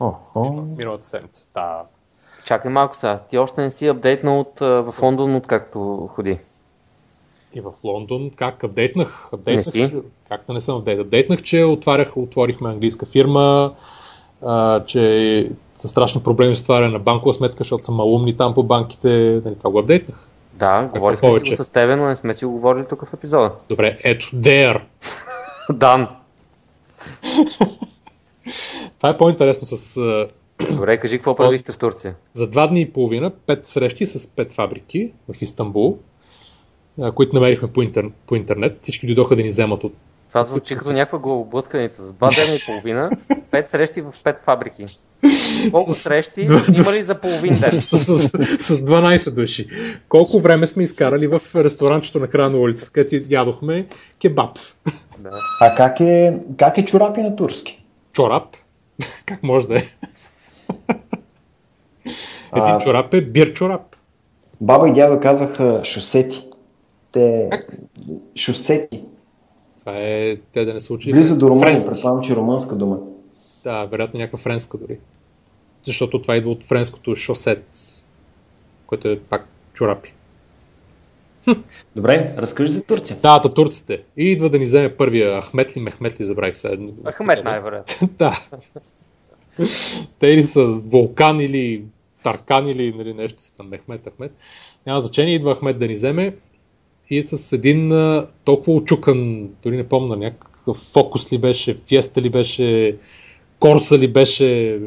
Oh, 0.00 0.76
Миналата 0.76 1.06
седмица. 1.06 1.48
Да. 1.54 1.82
Чакай 2.44 2.70
малко 2.70 2.96
сега. 2.96 3.18
Ти 3.18 3.38
още 3.38 3.60
не 3.60 3.70
си 3.70 3.86
апдейтнал 3.86 4.40
от, 4.40 4.60
в 4.60 4.94
Лондон, 5.02 5.36
откакто 5.36 6.08
ходи. 6.14 6.38
И 7.54 7.60
в 7.60 7.72
Лондон, 7.84 8.30
как 8.36 8.64
апдейтнах? 8.64 9.28
апдейтнах 9.32 9.66
не 9.66 9.70
си? 9.70 9.90
Че, 9.90 9.96
как 10.28 10.44
да 10.46 10.52
не 10.52 10.60
съм 10.60 10.76
апдейт? 10.78 11.00
Апдейтнах, 11.00 11.42
че 11.42 11.64
отварях, 11.64 12.16
отворихме 12.16 12.68
английска 12.68 13.06
фирма, 13.06 13.74
а, 14.42 14.84
че 14.84 15.50
са 15.74 15.88
страшни 15.88 16.22
проблеми 16.22 16.56
с 16.56 16.60
отваряне 16.60 16.92
на 16.92 16.98
банкова 16.98 17.34
сметка, 17.34 17.56
защото 17.58 17.84
са 17.84 17.92
малумни 17.92 18.36
там 18.36 18.52
по 18.52 18.62
банките. 18.62 19.40
Нали, 19.44 19.58
това 19.58 19.70
го 19.70 19.78
апдейтнах. 19.78 20.18
Да, 20.52 20.90
говорихме 20.92 21.32
си 21.32 21.50
го 21.50 21.56
с 21.56 21.72
тебе, 21.72 21.96
но 21.96 22.06
не 22.06 22.16
сме 22.16 22.34
си 22.34 22.44
го 22.44 22.52
говорили 22.52 22.84
тук 22.84 23.08
в 23.08 23.14
епизода. 23.14 23.52
Добре, 23.68 23.98
ето, 24.04 24.26
there. 24.26 24.80
Дан. 25.72 26.08
Това 28.98 29.10
е 29.10 29.18
по-интересно 29.18 29.66
с... 29.66 30.00
Добре, 30.70 30.98
кажи 30.98 31.16
какво 31.16 31.34
правихте 31.34 31.72
в 31.72 31.78
Турция. 31.78 32.14
За 32.34 32.46
два 32.48 32.66
дни 32.66 32.80
и 32.80 32.92
половина, 32.92 33.30
пет 33.30 33.66
срещи 33.66 34.06
с 34.06 34.34
пет 34.36 34.52
фабрики 34.52 35.12
в 35.28 35.42
Истанбул, 35.42 35.98
които 37.14 37.34
намерихме 37.34 37.72
по, 37.72 37.82
интер... 37.82 38.10
по 38.26 38.36
интернет. 38.36 38.78
Всички 38.82 39.06
дойдоха 39.06 39.36
да 39.36 39.42
ни 39.42 39.48
вземат 39.48 39.84
от 39.84 39.94
това 40.32 40.42
звучи 40.42 40.76
като 40.76 40.90
някаква 40.90 41.18
главоблъсканица. 41.18 42.02
За 42.02 42.12
два 42.12 42.28
дена 42.28 42.56
и 42.56 42.60
половина, 42.66 43.10
пет 43.50 43.68
срещи 43.68 44.00
в 44.00 44.14
пет 44.24 44.36
фабрики. 44.44 44.86
Колко 45.72 45.92
с... 45.92 45.96
срещи 45.96 46.40
има 46.40 46.92
ли 46.92 47.02
за 47.02 47.20
половин 47.20 47.52
ден? 47.52 47.70
С, 47.70 47.80
с, 47.80 47.98
с, 47.98 48.28
с 48.58 48.78
12 48.78 49.34
души. 49.34 49.68
Колко 50.08 50.40
време 50.40 50.66
сме 50.66 50.82
изкарали 50.82 51.26
в 51.26 51.40
ресторанчето 51.54 52.18
на 52.18 52.28
края 52.28 52.50
на 52.50 52.58
улицата, 52.58 52.92
където 52.92 53.26
ядохме 53.28 53.86
кебаб. 54.20 54.58
Да. 55.18 55.30
А 55.60 55.74
как 55.74 56.00
е, 56.00 56.40
как 56.56 56.78
е 56.78 56.84
чорапи 56.84 57.20
на 57.20 57.36
турски? 57.36 57.84
Чорап? 58.12 58.56
Как 59.26 59.42
може 59.42 59.68
да 59.68 59.74
е? 59.74 59.82
Един 62.56 62.74
а... 62.74 62.78
чорап 62.78 63.14
е 63.14 63.20
бир 63.20 63.52
чорап. 63.52 63.96
Баба 64.60 64.88
и 64.88 64.92
дядо 64.92 65.20
казваха 65.20 65.84
шосети. 65.84 66.44
Те... 67.12 67.48
Как? 67.50 67.76
Шосети. 68.36 69.04
Това 69.84 69.96
е, 69.96 70.36
те 70.52 70.64
да 70.64 70.74
не 70.74 70.80
се 70.80 70.92
учи. 70.92 71.12
Близо 71.12 71.38
до 71.38 71.48
Румъния, 71.48 71.86
предполагам, 71.86 72.24
че 72.24 72.32
е 72.32 72.36
румънска 72.36 72.76
дума. 72.76 72.98
Да, 73.64 73.84
вероятно 73.84 74.20
някаква 74.20 74.38
френска 74.38 74.78
дори. 74.78 74.98
Защото 75.82 76.22
това 76.22 76.36
идва 76.36 76.50
от 76.50 76.64
френското 76.64 77.16
шосет, 77.16 77.66
което 78.86 79.08
е 79.08 79.20
пак 79.20 79.48
чорапи. 79.74 80.14
Добре, 81.96 82.34
разкажи 82.38 82.72
за 82.72 82.84
Турция. 82.84 83.16
Да, 83.22 83.40
та 83.40 83.54
турците. 83.54 84.02
И 84.16 84.24
идва 84.24 84.50
да 84.50 84.58
ни 84.58 84.64
вземе 84.64 84.96
първия 84.96 85.42
Ахмет 85.42 85.76
ли, 85.76 85.80
Мехмет 85.80 86.20
ли, 86.20 86.24
забравих 86.24 86.56
се. 86.56 86.78
Ахмет 87.12 87.44
най-вероятно. 87.44 88.08
да. 88.18 88.32
Те 90.18 90.26
или 90.26 90.42
са 90.42 90.66
вулкан 90.66 91.40
или 91.40 91.84
Таркан 92.22 92.68
или 92.68 92.94
нали, 92.96 93.14
нещо 93.14 93.42
си 93.42 93.56
там, 93.56 93.68
Мехмет, 93.68 94.08
Ахмет. 94.14 94.32
Няма 94.86 95.00
значение, 95.00 95.34
идва 95.34 95.54
Ахмет 95.54 95.78
да 95.78 95.86
ни 95.86 95.94
вземе 95.94 96.36
и 97.10 97.22
с 97.22 97.52
един 97.52 97.92
толкова 98.44 98.72
очукан, 98.72 99.48
дори 99.62 99.76
не 99.76 99.88
помня, 99.88 100.16
някакъв 100.16 100.76
фокус 100.76 101.32
ли 101.32 101.38
беше, 101.38 101.74
фиеста 101.74 102.22
ли 102.22 102.30
беше, 102.30 102.96
корса 103.58 103.98
ли 103.98 104.08
беше, 104.08 104.80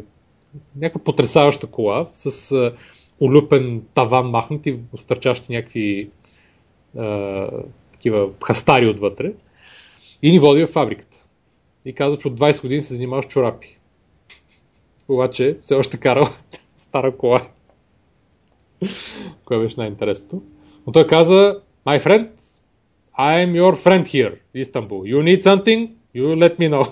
някаква 0.75 1.03
потрясаваща 1.03 1.67
кола 1.67 2.07
с 2.13 2.51
а, 2.51 2.73
улюпен 3.19 3.83
таван 3.93 4.29
махнати, 4.29 4.69
и 4.69 4.97
стърчащи 4.97 5.51
някакви 5.51 6.09
а, 6.97 7.47
такива 7.91 8.29
хастари 8.45 8.87
отвътре. 8.87 9.33
И 10.21 10.31
ни 10.31 10.39
води 10.39 10.65
в 10.65 10.67
фабриката. 10.67 11.25
И 11.85 11.93
каза, 11.93 12.17
че 12.17 12.27
от 12.27 12.39
20 12.39 12.61
години 12.61 12.81
се 12.81 12.93
занимава 12.93 13.23
с 13.23 13.27
чорапи. 13.27 13.77
Обаче 15.07 15.57
все 15.61 15.75
още 15.75 15.97
карал 15.97 16.27
стара 16.75 17.17
кола. 17.17 17.41
Кое 19.45 19.59
беше 19.59 19.75
най-интересното. 19.79 20.41
Но 20.87 20.93
той 20.93 21.07
каза, 21.07 21.59
My 21.85 21.99
friend, 21.99 22.29
I 23.15 23.33
am 23.43 23.53
your 23.53 23.75
friend 23.75 24.07
here, 24.07 24.39
Istanbul. 24.55 25.05
You 25.05 25.21
need 25.21 25.43
something? 25.43 25.95
You 26.15 26.35
let 26.35 26.57
me 26.59 26.67
know. 26.69 26.91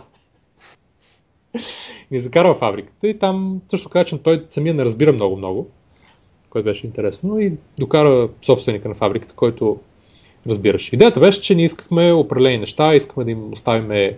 ни 2.11 2.19
закара 2.19 2.53
фабриката 2.53 3.07
и 3.07 3.19
там 3.19 3.61
също 3.67 3.89
каза, 3.89 4.05
че 4.05 4.17
той 4.17 4.45
самия 4.49 4.73
не 4.73 4.85
разбира 4.85 5.13
много-много, 5.13 5.69
което 6.49 6.65
беше 6.65 6.87
интересно 6.87 7.39
и 7.39 7.53
докара 7.79 8.29
собственика 8.41 8.89
на 8.89 8.95
фабриката, 8.95 9.35
който 9.35 9.79
разбираше. 10.47 10.95
Идеята 10.95 11.19
беше, 11.19 11.41
че 11.41 11.55
ние 11.55 11.65
искахме 11.65 12.13
определени 12.13 12.57
неща, 12.57 12.95
искахме 12.95 13.23
да 13.23 13.31
им 13.31 13.53
оставим 13.53 14.15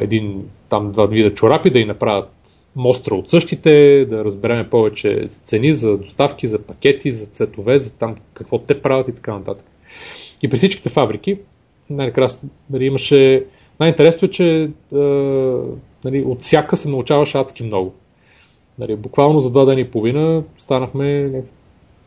един, 0.00 0.48
там 0.68 0.92
два 0.92 1.06
вида 1.06 1.34
чорапи, 1.34 1.70
да 1.70 1.78
ни 1.78 1.84
направят 1.84 2.30
мостра 2.76 3.14
от 3.14 3.30
същите, 3.30 4.04
да 4.04 4.24
разбереме 4.24 4.70
повече 4.70 5.26
цени 5.28 5.72
за 5.72 5.98
доставки, 5.98 6.46
за 6.46 6.62
пакети, 6.62 7.10
за 7.10 7.26
цветове, 7.26 7.78
за 7.78 7.98
там 7.98 8.16
какво 8.34 8.58
те 8.58 8.82
правят 8.82 9.08
и 9.08 9.14
така 9.14 9.34
нататък. 9.34 9.66
И 10.42 10.48
при 10.48 10.56
всичките 10.56 10.88
фабрики, 10.88 11.38
най-накрая 11.90 12.28
нали, 12.70 12.84
имаше... 12.84 13.44
Най-интересното 13.80 14.26
е, 14.26 14.30
че 14.30 14.70
а, 14.92 14.98
нали, 16.04 16.22
от 16.22 16.42
всяка 16.42 16.76
се 16.76 16.88
научаваше 16.88 17.38
адски 17.38 17.62
много. 17.62 17.94
Нали, 18.78 18.96
буквално 18.96 19.40
за 19.40 19.50
два 19.50 19.64
дни 19.64 19.80
и 19.80 19.90
половина 19.90 20.42
станахме 20.58 21.30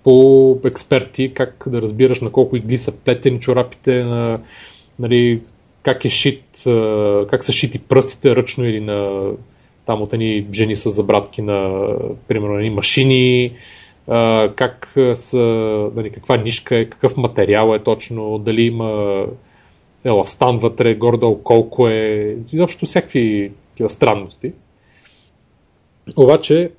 по 0.04 0.60
експерти 0.66 1.34
как 1.34 1.64
да 1.68 1.82
разбираш 1.82 2.22
на 2.22 2.32
колко 2.32 2.56
игли 2.56 2.78
са 2.78 2.98
плетени 2.98 3.40
чорапите, 3.40 4.04
на, 4.04 4.40
нали, 5.00 5.42
как 5.84 6.06
е 6.06 6.10
шит, 6.10 6.44
как 7.30 7.44
са 7.44 7.52
шити 7.52 7.80
пръстите 7.80 8.36
ръчно 8.36 8.66
или 8.66 8.80
на 8.80 9.30
там 9.86 10.02
от 10.02 10.14
едни 10.14 10.48
жени 10.54 10.76
с 10.76 10.90
забратки 10.90 11.42
на, 11.42 11.88
примерно, 12.28 12.72
машини, 12.72 13.52
как 14.56 14.96
са, 15.14 15.46
нали, 15.96 16.10
каква 16.10 16.38
нишка 16.38 16.78
е, 16.78 16.86
какъв 16.86 17.18
материал 17.18 17.76
е 17.76 17.84
точно, 17.84 18.38
дали 18.38 18.62
има 18.62 19.26
еластан 20.04 20.58
вътре, 20.58 20.96
гордо 20.96 21.40
колко 21.44 21.88
е, 21.88 22.38
изобщо 22.54 22.86
всякакви 22.86 23.52
такива 23.70 23.90
странности. 23.90 24.54
Обаче, 26.18 26.72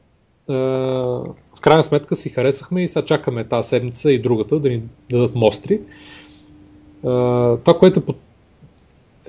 в 0.49 1.61
крайна 1.61 1.83
сметка 1.83 2.17
си 2.17 2.31
харесахме 2.31 2.83
и 2.83 2.89
сега 2.89 3.05
чакаме 3.05 3.45
тази 3.45 3.69
седмица 3.69 4.13
и 4.13 4.19
другата 4.19 4.61
да 4.61 4.69
ни 4.69 4.83
дадат 5.11 5.35
мостри. 5.35 5.81
Това, 7.03 7.79
което 7.79 8.01
е 8.01 8.13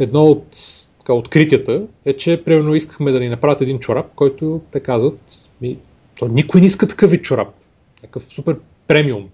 едно 0.04 0.24
от 0.24 0.58
така, 1.00 1.14
откритията 1.14 1.84
е, 2.06 2.14
че 2.14 2.44
примерно 2.44 2.76
искахме 2.76 3.12
да 3.12 3.20
ни 3.20 3.30
направят 3.30 3.62
един 3.62 3.80
чорап, 3.80 4.16
който 4.16 4.62
те 4.72 4.80
казват, 4.80 5.20
ми, 5.62 5.78
то 6.20 6.28
никой 6.28 6.62
не 6.62 6.68
иска 6.68 6.88
такъв 6.88 7.22
чорап 7.22 7.59
някакъв 8.04 8.24
супер 8.24 8.60
премиум. 8.88 9.26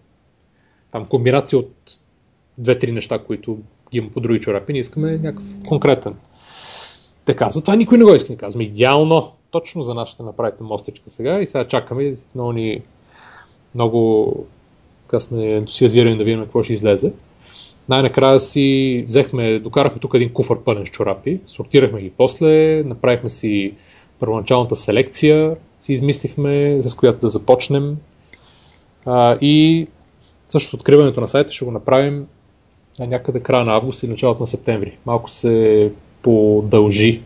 Там 0.92 1.06
комбинация 1.06 1.60
от 1.60 2.00
две-три 2.58 2.92
неща, 2.92 3.20
които 3.20 3.58
ги 3.92 3.98
има 3.98 4.10
по 4.10 4.20
други 4.20 4.40
чорапи, 4.40 4.74
ние 4.74 4.82
искаме 4.82 5.12
някакъв 5.18 5.44
конкретен. 5.70 6.16
Те 7.26 7.36
казват, 7.36 7.66
това 7.66 7.76
никой 7.76 7.98
не 7.98 8.04
го 8.04 8.16
иска. 8.16 8.32
Не 8.34 8.38
казваме, 8.38 8.64
идеално, 8.64 9.32
точно 9.52 9.84
за 9.84 9.94
нас 9.94 10.10
ще 10.10 10.24
направите 10.24 10.64
мостичка 10.64 11.10
сега 11.10 11.42
и 11.42 11.48
сега 11.48 11.68
чакаме 11.68 12.14
много 12.36 12.52
ни 12.52 12.82
много 13.76 14.46
така 15.08 15.20
сме 15.20 15.54
ентусиазирани 15.54 16.18
да 16.18 16.24
видим 16.24 16.44
какво 16.44 16.64
ще 16.64 16.74
излезе. 16.74 17.14
Най-накрая 17.90 18.40
си 18.40 19.06
взехме, 19.08 19.60
докарахме 19.60 20.00
тук 20.00 20.14
един 20.14 20.34
куфър 20.34 20.64
пълен 20.64 20.86
с 20.86 20.90
чорапи, 20.90 21.40
сортирахме 21.46 22.02
ги 22.02 22.12
после, 22.18 22.84
направихме 22.84 23.30
си 23.30 23.74
първоначалната 24.20 24.76
селекция, 24.76 25.56
си 25.80 25.94
измислихме 25.94 26.82
с 26.82 26.96
която 26.96 27.20
да 27.20 27.30
започнем. 27.30 27.98
А, 29.06 29.38
и 29.42 29.86
също 30.48 30.76
откриването 30.76 31.22
на 31.22 31.28
сайта 31.28 31.54
ще 31.54 31.66
го 31.66 31.72
направим 31.72 32.28
някъде 33.00 33.40
края 33.40 33.66
на 33.66 33.76
август 33.76 34.04
или 34.04 34.12
началото 34.12 34.44
на 34.44 34.48
септември. 34.48 34.98
Малко 35.06 35.30
се 35.30 35.92
подължи 36.22 37.22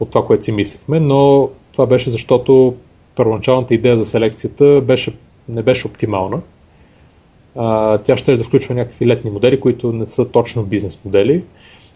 от 0.00 0.10
това, 0.10 0.26
което 0.26 0.44
си 0.44 0.52
мислехме, 0.52 1.00
но 1.00 1.50
това 1.72 1.86
беше 1.86 2.10
защото 2.10 2.74
първоначалната 3.16 3.74
идея 3.74 3.96
за 3.96 4.06
селекцията 4.06 4.80
беше, 4.80 5.16
не 5.48 5.62
беше 5.62 5.86
оптимална. 5.86 6.40
А, 7.56 7.98
тя 7.98 8.16
ще 8.16 8.36
да 8.36 8.44
включва 8.44 8.74
някакви 8.74 9.06
летни 9.06 9.30
модели, 9.30 9.60
които 9.60 9.92
не 9.92 10.06
са 10.06 10.30
точно 10.30 10.62
бизнес 10.62 11.04
модели. 11.04 11.44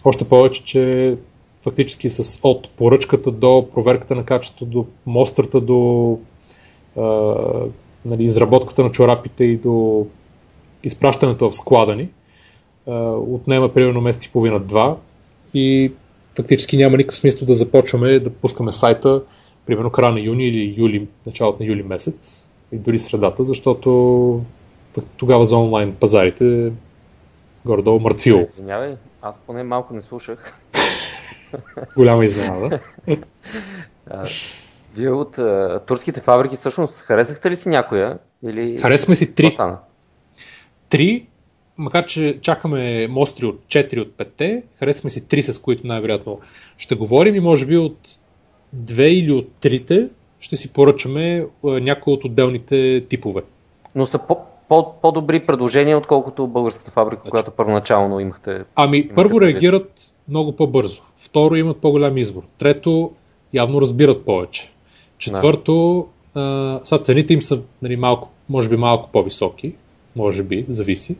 Още 0.05 0.24
повече, 0.24 0.64
че 0.64 1.16
фактически 1.62 2.09
с 2.09 2.40
от 2.42 2.70
поръчката 2.70 3.30
до 3.30 3.68
проверката 3.74 4.14
на 4.14 4.24
качеството, 4.24 4.64
до 4.64 4.86
мострата, 5.06 5.60
до 5.60 6.18
нали, 8.05 8.24
изработката 8.24 8.85
на 8.85 8.90
чорапите 8.90 9.44
и 9.44 9.56
до 9.56 10.06
изпращането 10.85 11.51
в 11.51 11.56
склада 11.56 11.97
ни. 11.97 12.09
Отнема 13.16 13.68
примерно 13.74 14.01
месец 14.01 14.24
и 14.24 14.32
половина-два 14.32 14.97
и 15.55 15.93
фактически 16.36 16.76
няма 16.76 16.97
никакъв 16.97 17.18
смисъл 17.18 17.47
да 17.47 17.55
започваме 17.55 18.20
да 18.20 18.31
пускаме 18.31 18.72
сайта 18.72 19.22
примерно 19.66 19.90
края 19.90 20.12
на 20.12 20.20
юни 20.20 20.48
или 20.48 20.74
юли, 20.76 21.09
началото 21.26 21.62
на 21.62 21.68
юли 21.68 21.82
месец 21.82 22.51
и 22.72 22.76
дори 22.76 22.98
средата, 22.98 23.44
защото 23.44 24.40
тогава 25.16 25.47
за 25.47 25.56
онлайн 25.56 25.94
пазарите 25.94 26.72
горе-долу 27.64 28.01
мъртвило. 28.01 28.40
Извинявай, 28.40 28.97
аз 29.22 29.39
поне 29.39 29.62
малко 29.62 29.94
не 29.94 30.02
слушах. 30.02 30.60
Голяма 31.97 32.24
изненада. 32.24 32.81
Вие 34.97 35.11
от 35.11 35.39
а, 35.39 35.81
турските 35.87 36.21
фабрики 36.21 36.57
всъщност 36.57 37.01
харесахте 37.01 37.51
ли 37.51 37.57
си 37.57 37.69
някоя? 37.69 38.19
Или... 38.43 38.79
Харесваме 38.79 39.16
си 39.16 39.35
три. 39.35 39.59
Три, 40.89 41.27
макар 41.79 42.07
че 42.07 42.39
чакаме 42.41 43.09
мостри 43.09 43.47
от 43.47 43.61
4 43.66 44.01
от 44.01 44.09
5, 44.39 44.62
харесваме 44.79 45.11
си 45.11 45.29
три, 45.29 45.43
с 45.43 45.59
които 45.59 45.87
най-вероятно 45.87 46.41
ще 46.79 46.95
говорим 46.95 47.35
и 47.35 47.41
може 47.41 47.66
би 47.66 47.77
от 47.77 47.99
две 48.73 49.07
или 49.07 49.33
от 49.33 49.49
трите 49.61 50.09
ще 50.41 50.57
си 50.57 50.73
поръчаме 50.73 51.47
някои 51.65 52.12
от 52.12 52.25
отделните 52.25 53.07
типове. 53.09 53.43
Но 53.95 54.07
са 54.07 54.27
по, 54.27 54.39
по, 54.69 54.95
по-добри 55.03 55.41
предложения, 55.41 55.99
отколкото 55.99 56.47
българската 56.47 56.91
фабрика, 56.91 57.23
значи. 57.23 57.31
която 57.31 57.51
първоначално 57.51 58.21
имахте. 58.21 58.65
Ами, 58.75 58.97
имахте 58.97 59.15
първо 59.15 59.39
предвид. 59.39 59.55
реагират 59.55 60.15
много 60.29 60.57
по-бързо. 60.57 61.03
Второ, 61.16 61.55
имат 61.55 61.77
по-голям 61.77 62.16
избор. 62.16 62.43
Трето, 62.59 63.12
явно 63.53 63.81
разбират 63.81 64.25
повече. 64.25 64.73
Четвърто, 65.24 66.06
да. 66.34 66.80
сега 66.84 67.02
цените 67.02 67.34
им 67.34 67.42
са 67.42 67.62
нали, 67.82 67.96
малко, 67.96 68.28
може 68.48 68.68
би 68.68 68.76
малко 68.76 69.09
по-високи, 69.12 69.74
може 70.16 70.42
би, 70.42 70.66
зависи, 70.68 71.16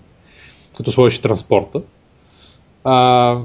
като 0.77 0.93
сложиш 0.93 1.19
транспорта. 1.19 1.81
А, 2.85 3.39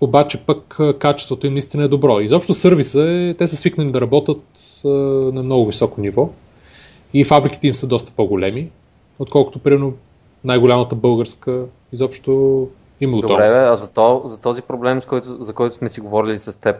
обаче 0.00 0.44
пък 0.46 0.78
качеството 0.98 1.46
им 1.46 1.52
наистина 1.52 1.84
е 1.84 1.88
добро. 1.88 2.20
Изобщо 2.20 2.54
сервиса 2.54 3.10
е, 3.10 3.34
те 3.34 3.46
са 3.46 3.56
свикнали 3.56 3.90
да 3.90 4.00
работят 4.00 4.44
а, 4.84 4.88
на 5.34 5.42
много 5.42 5.66
високо 5.66 6.00
ниво 6.00 6.28
и 7.14 7.24
фабриките 7.24 7.68
им 7.68 7.74
са 7.74 7.86
доста 7.86 8.12
по-големи, 8.12 8.70
отколкото 9.18 9.58
примерно 9.58 9.94
най-голямата 10.44 10.94
българска 10.94 11.64
изобщо 11.92 12.68
има 13.00 13.20
Добре, 13.20 13.36
бе, 13.36 13.68
а 13.68 13.74
за, 13.74 13.90
то, 13.92 14.22
за 14.24 14.38
този 14.38 14.62
проблем, 14.62 15.02
с 15.02 15.06
който, 15.06 15.44
за 15.44 15.52
който 15.52 15.74
сме 15.74 15.88
си 15.88 16.00
говорили 16.00 16.38
с 16.38 16.60
теб, 16.60 16.76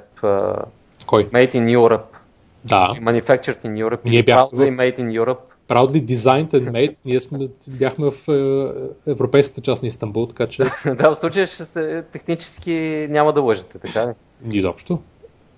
Кой? 1.07 1.29
Made 1.31 1.55
in 1.55 1.79
Europe, 1.79 2.20
да. 2.65 2.95
Manufactured 3.01 3.65
in 3.65 3.85
Europe, 3.89 4.01
Ние 4.05 4.23
бяхме 4.23 4.71
в... 4.71 4.77
Made 4.77 4.99
in 4.99 5.25
Europe, 5.25 5.39
proudly 5.69 6.05
designed 6.05 6.51
and 6.51 6.71
made. 6.77 6.97
Ние 7.05 7.21
сме, 7.21 7.49
бяхме 7.69 8.11
в 8.11 8.29
е, 8.29 9.11
европейската 9.11 9.61
част 9.61 9.83
на 9.83 9.89
Истанбул, 9.89 10.27
така 10.27 10.47
че... 10.47 10.63
да, 10.95 11.15
в 11.15 11.15
случая 11.15 11.47
ще 11.47 11.65
сте, 11.65 12.03
технически 12.03 13.07
няма 13.11 13.33
да 13.33 13.41
лъжете, 13.41 13.79
така 13.79 14.07
ли? 14.07 14.13
Изобщо. 14.53 15.01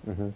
Mm-hmm. 0.09 0.29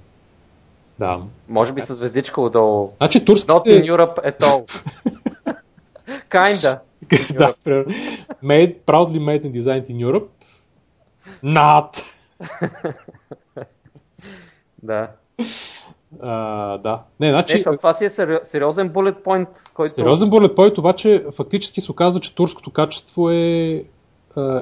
Да. 1.00 1.20
Може 1.50 1.74
би 1.74 1.82
с 1.82 1.96
звездичка 1.96 2.42
отдолу. 2.42 2.94
Значи 2.98 3.26
турските... 3.26 3.52
Not 3.52 3.66
in 3.66 3.92
Europe 3.96 4.32
at 4.32 4.40
all. 4.40 4.84
Kinda. 6.30 6.80
да, 7.38 7.54
made, 8.44 8.76
proudly 8.86 9.20
made 9.20 9.44
and 9.46 9.54
designed 9.62 9.90
in 9.90 9.98
Europe. 10.12 10.28
Not. 11.44 12.04
да. 14.84 15.12
А, 16.22 16.78
да. 16.78 17.02
Не, 17.20 17.30
значи... 17.30 17.64
Не, 17.70 17.78
това 17.78 17.94
си 17.94 18.06
е 18.06 18.10
сериозен 18.10 18.90
bullet 18.90 19.24
point, 19.24 19.48
който... 19.74 19.92
Сериозен 19.92 20.30
bullet 20.30 20.56
point, 20.56 20.78
обаче 20.78 21.26
фактически 21.36 21.82
се 21.82 21.92
оказва, 21.92 22.20
че 22.20 22.36
турското 22.36 22.72
качество 22.72 23.30
е 23.30 23.84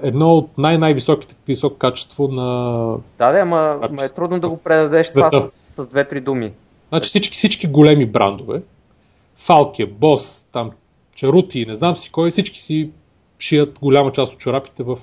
едно 0.04 0.34
от 0.34 0.58
най-най-високите 0.58 1.36
високо 1.48 1.78
качество 1.78 2.28
на... 2.28 2.98
Да, 3.18 3.32
да, 3.32 3.40
ама, 3.40 3.80
ама 3.82 4.04
е 4.04 4.10
трудно 4.10 4.40
да 4.40 4.50
го 4.50 4.64
предадеш 4.64 5.08
света. 5.08 5.30
това 5.30 5.42
с, 5.42 5.84
с 5.84 5.88
две-три 5.88 6.22
думи. 6.22 6.54
Значи 6.90 7.08
всички, 7.08 7.36
всички 7.36 7.68
големи 7.68 8.06
брандове, 8.06 8.62
Фалкия, 9.36 9.88
Бос, 9.88 10.44
там, 10.52 10.72
Чарути, 11.16 11.66
не 11.66 11.76
знам 11.76 11.96
си 11.96 12.12
кой, 12.12 12.32
всички 12.32 12.62
си 12.62 12.90
шият 13.40 13.80
голяма 13.80 14.12
част 14.12 14.34
от 14.34 14.40
чорапите 14.40 14.84
в, 14.84 14.98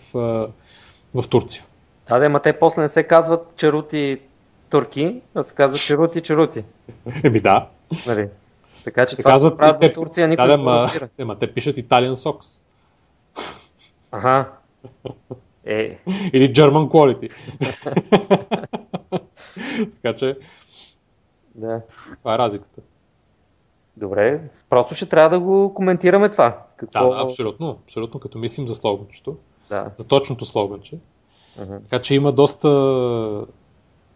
в 1.14 1.28
Турция. 1.30 1.64
Да, 2.08 2.18
да, 2.18 2.26
ама 2.26 2.40
те 2.40 2.52
после 2.52 2.82
не 2.82 2.88
се 2.88 3.02
казват 3.02 3.52
Чарути 3.56 4.18
турки, 4.72 5.20
а 5.34 5.42
се 5.42 5.54
казва 5.54 5.78
черути, 5.78 6.20
черути. 6.20 6.64
Еми 7.24 7.40
да. 7.40 7.68
Нали? 8.06 8.28
Така 8.84 9.06
че 9.06 9.16
те 9.16 9.22
това 9.22 9.32
казват, 9.32 9.58
правят 9.58 9.80
те, 9.80 9.88
в 9.88 9.92
Турция, 9.92 10.28
никой 10.28 10.46
да, 10.46 10.56
не 10.56 10.62
ма, 10.62 10.90
ема, 11.18 11.38
те 11.38 11.54
пишат 11.54 11.76
Italian 11.76 12.12
Socks. 12.12 12.62
Ага. 14.12 14.50
Е. 15.64 15.98
Или 16.32 16.52
German 16.52 16.88
Quality. 16.88 17.32
така 20.02 20.16
че 20.16 20.38
да. 21.54 21.80
това 22.18 22.34
е 22.34 22.38
разликата. 22.38 22.80
Добре, 23.96 24.40
просто 24.70 24.94
ще 24.94 25.06
трябва 25.06 25.30
да 25.30 25.40
го 25.40 25.74
коментираме 25.74 26.28
това. 26.28 26.58
Какво... 26.76 27.08
Да, 27.08 27.16
да, 27.16 27.22
абсолютно, 27.22 27.78
абсолютно, 27.84 28.20
като 28.20 28.38
мислим 28.38 28.68
за 28.68 28.74
слоганчето. 28.74 29.36
Да. 29.68 29.90
За 29.96 30.04
точното 30.04 30.44
слоганче. 30.46 30.98
Uh-huh. 31.60 31.82
Така 31.82 32.02
че 32.02 32.14
има 32.14 32.32
доста 32.32 32.68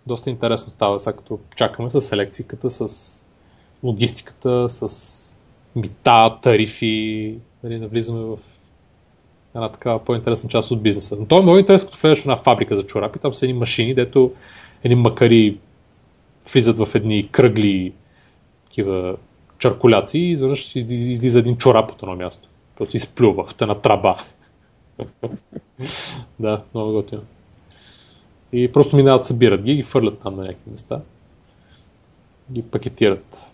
доста 0.07 0.31
интересно 0.31 0.71
става, 0.71 1.01
сега 1.01 1.17
като 1.17 1.39
чакаме 1.57 1.91
с 1.91 2.01
селекцията, 2.01 2.71
с 2.71 3.27
логистиката, 3.83 4.69
с 4.69 5.37
мита, 5.77 6.39
тарифи, 6.43 7.39
нали, 7.65 7.79
навлизаме 7.79 8.21
в 8.21 8.39
една 9.55 9.73
такава 9.73 10.05
по-интересна 10.05 10.49
част 10.49 10.71
от 10.71 10.83
бизнеса. 10.83 11.17
Но 11.21 11.27
то 11.27 11.39
е 11.39 11.43
много 11.43 11.59
интересно, 11.59 11.89
като 11.89 12.01
влезеш 12.01 12.19
в 12.19 12.27
една 12.27 12.37
фабрика 12.37 12.77
за 12.77 12.87
чорапи, 12.87 13.19
там 13.19 13.35
са 13.35 13.47
едни 13.47 13.59
машини, 13.59 13.95
дето 13.95 14.33
едни 14.85 14.95
макари 14.95 15.59
влизат 16.53 16.79
в 16.79 16.95
едни 16.95 17.29
кръгли 17.29 17.93
такива 18.65 19.17
чаркуляции 19.59 20.21
и 20.21 20.31
изведнъж 20.31 20.77
излиза 20.77 21.39
един 21.39 21.57
чорап 21.57 21.91
от 21.91 22.03
едно 22.03 22.17
място. 22.17 22.49
Просто 22.77 22.97
изплюва 22.97 23.45
в 23.47 23.55
една 23.63 23.75
траба. 23.75 24.17
да, 26.41 26.63
много 26.75 26.93
готино. 26.93 27.23
И 28.53 28.73
просто 28.73 28.97
минават, 28.97 29.27
събират 29.27 29.63
ги 29.63 29.73
и 29.73 29.77
ги 29.77 29.83
фърлят 29.83 30.19
там 30.19 30.37
на 30.37 30.43
някакви 30.43 30.71
места. 30.71 31.01
Ги 32.53 32.63
пакетират. 32.63 33.47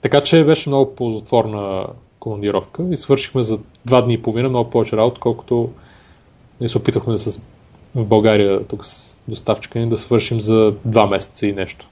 Така 0.00 0.20
че 0.20 0.44
беше 0.44 0.68
много 0.68 0.94
ползотворна 0.94 1.86
командировка 2.18 2.84
и 2.90 2.96
свършихме 2.96 3.42
за 3.42 3.58
два 3.84 4.02
дни 4.02 4.14
и 4.14 4.22
половина 4.22 4.48
много 4.48 4.70
повече 4.70 4.96
работа, 4.96 5.20
колкото 5.20 5.70
ние 6.60 6.68
се 6.68 6.78
опитахме 6.78 7.12
да 7.12 7.18
с 7.18 7.42
в 7.96 8.04
България, 8.04 8.66
тук 8.66 8.84
с 8.84 9.20
доставчика 9.28 9.78
ни, 9.78 9.88
да 9.88 9.96
свършим 9.96 10.40
за 10.40 10.74
два 10.84 11.06
месеца 11.06 11.46
и 11.46 11.52
нещо. 11.52 11.88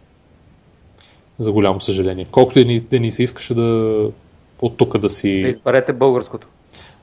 За 1.39 1.53
голямо 1.53 1.81
съжаление. 1.81 2.27
Колкото 2.31 2.59
да 2.59 2.65
ни, 2.65 2.81
да 2.81 3.01
ни 3.01 3.13
се 3.13 3.23
искаше 3.23 3.55
да 3.55 3.99
от 4.63 4.77
тук 4.77 4.99
да 4.99 5.11
си... 5.11 5.43
Да 5.43 5.49
изберете 5.49 5.93
българското. 5.93 6.49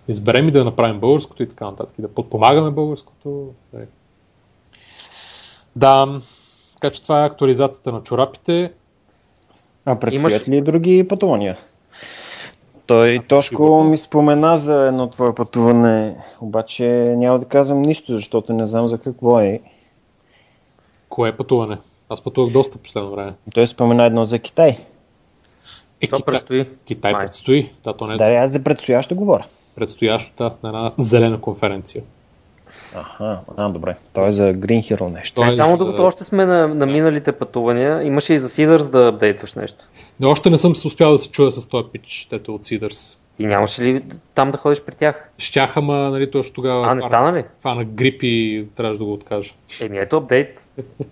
Изберем 0.08 0.48
и 0.48 0.52
да 0.52 0.64
направим 0.64 1.00
българското 1.00 1.44
и 1.44 1.50
така 1.50 1.66
нататък. 1.66 2.00
И 2.00 2.02
да 2.02 2.08
подпомагаме 2.08 2.72
българското. 2.72 3.50
Да, 5.76 6.22
така 6.74 6.94
че 6.94 7.04
това 7.04 7.24
е 7.24 7.26
актуализацията 7.26 7.92
на 7.92 8.04
чорапите. 8.04 8.74
А 9.86 10.00
предстоят 10.00 10.32
Имаш... 10.32 10.48
ли 10.48 10.62
други 10.62 11.08
пътувания? 11.08 11.58
Той 12.86 13.16
а, 13.16 13.22
Тошко 13.28 13.50
сигурно. 13.50 13.84
ми 13.84 13.98
спомена 13.98 14.58
за 14.58 14.88
едно 14.88 15.10
твое 15.10 15.36
пътуване, 15.36 16.16
обаче 16.42 16.86
няма 17.18 17.40
да 17.40 17.46
казвам 17.46 17.82
нищо, 17.82 18.16
защото 18.16 18.54
не 18.54 18.66
знам 18.66 18.88
за 18.88 18.98
какво 18.98 19.40
е. 19.40 19.60
Кое 21.10 21.30
е 21.30 21.38
пътуване? 21.38 21.78
Аз 22.10 22.22
пътувах 22.22 22.54
доста 22.54 22.78
последно 22.78 23.12
време. 23.12 23.32
Той 23.54 23.68
спомена 23.68 24.04
едно 24.04 24.26
за 24.26 24.40
Китай. 24.40 24.78
Е, 26.02 26.08
то 26.08 26.18
Китай, 26.18 26.26
предстои. 26.26 26.70
Китай 26.86 27.12
Май. 27.12 27.22
предстои. 27.22 27.72
Да, 27.84 27.98
то 27.98 28.08
не 28.08 28.14
е... 28.14 28.18
да, 28.18 28.24
аз 28.24 28.52
за 28.52 28.64
предстоящо 28.64 29.16
говоря. 29.16 29.46
Предстоящата 29.76 30.44
на 30.64 30.70
една 30.70 30.92
зелена 30.98 31.42
конференция. 31.42 32.04
Аха, 32.96 33.40
а, 33.58 33.70
добре. 33.70 33.96
Той 34.14 34.28
е 34.28 34.32
за 34.32 34.44
Green 34.44 34.82
Hero 34.82 35.14
нещо. 35.14 35.44
Не, 35.44 35.52
е 35.52 35.56
само 35.56 35.78
за... 35.78 35.78
докато 35.78 36.04
още 36.04 36.24
сме 36.24 36.46
на, 36.46 36.68
на 36.68 36.86
миналите 36.86 37.32
пътувания, 37.32 38.04
имаше 38.04 38.34
и 38.34 38.40
за 38.40 38.50
Seeders 38.50 38.92
да 38.92 39.08
апдейтваш 39.08 39.54
нещо. 39.54 39.86
Не, 40.20 40.28
още 40.28 40.50
не 40.50 40.58
съм 40.58 40.72
успял 40.72 41.12
да 41.12 41.18
се 41.18 41.32
чуя 41.32 41.52
с 41.52 41.70
този 41.70 41.88
пич, 41.92 42.28
тето 42.30 42.56
от 42.56 42.64
Seeders. 42.64 43.18
И 43.40 43.46
нямаше 43.46 43.84
ли 43.84 44.04
там 44.34 44.52
да 44.52 44.58
ходиш 44.58 44.82
при 44.82 44.96
тях? 44.96 45.32
Щях, 45.38 45.78
ама 45.78 45.96
нали, 45.96 46.32
точно 46.32 46.54
тогава. 46.54 46.88
А, 46.92 46.96
не 46.96 47.02
стана 47.02 47.38
ли? 47.38 47.44
Фана 47.60 47.86
грип 47.86 48.24
и 48.24 48.66
трябваше 48.76 49.00
да 49.00 49.06
го 49.06 49.14
откажа. 49.14 49.54
Еми 49.82 49.98
ето 49.98 50.18
апдейт. 50.18 50.64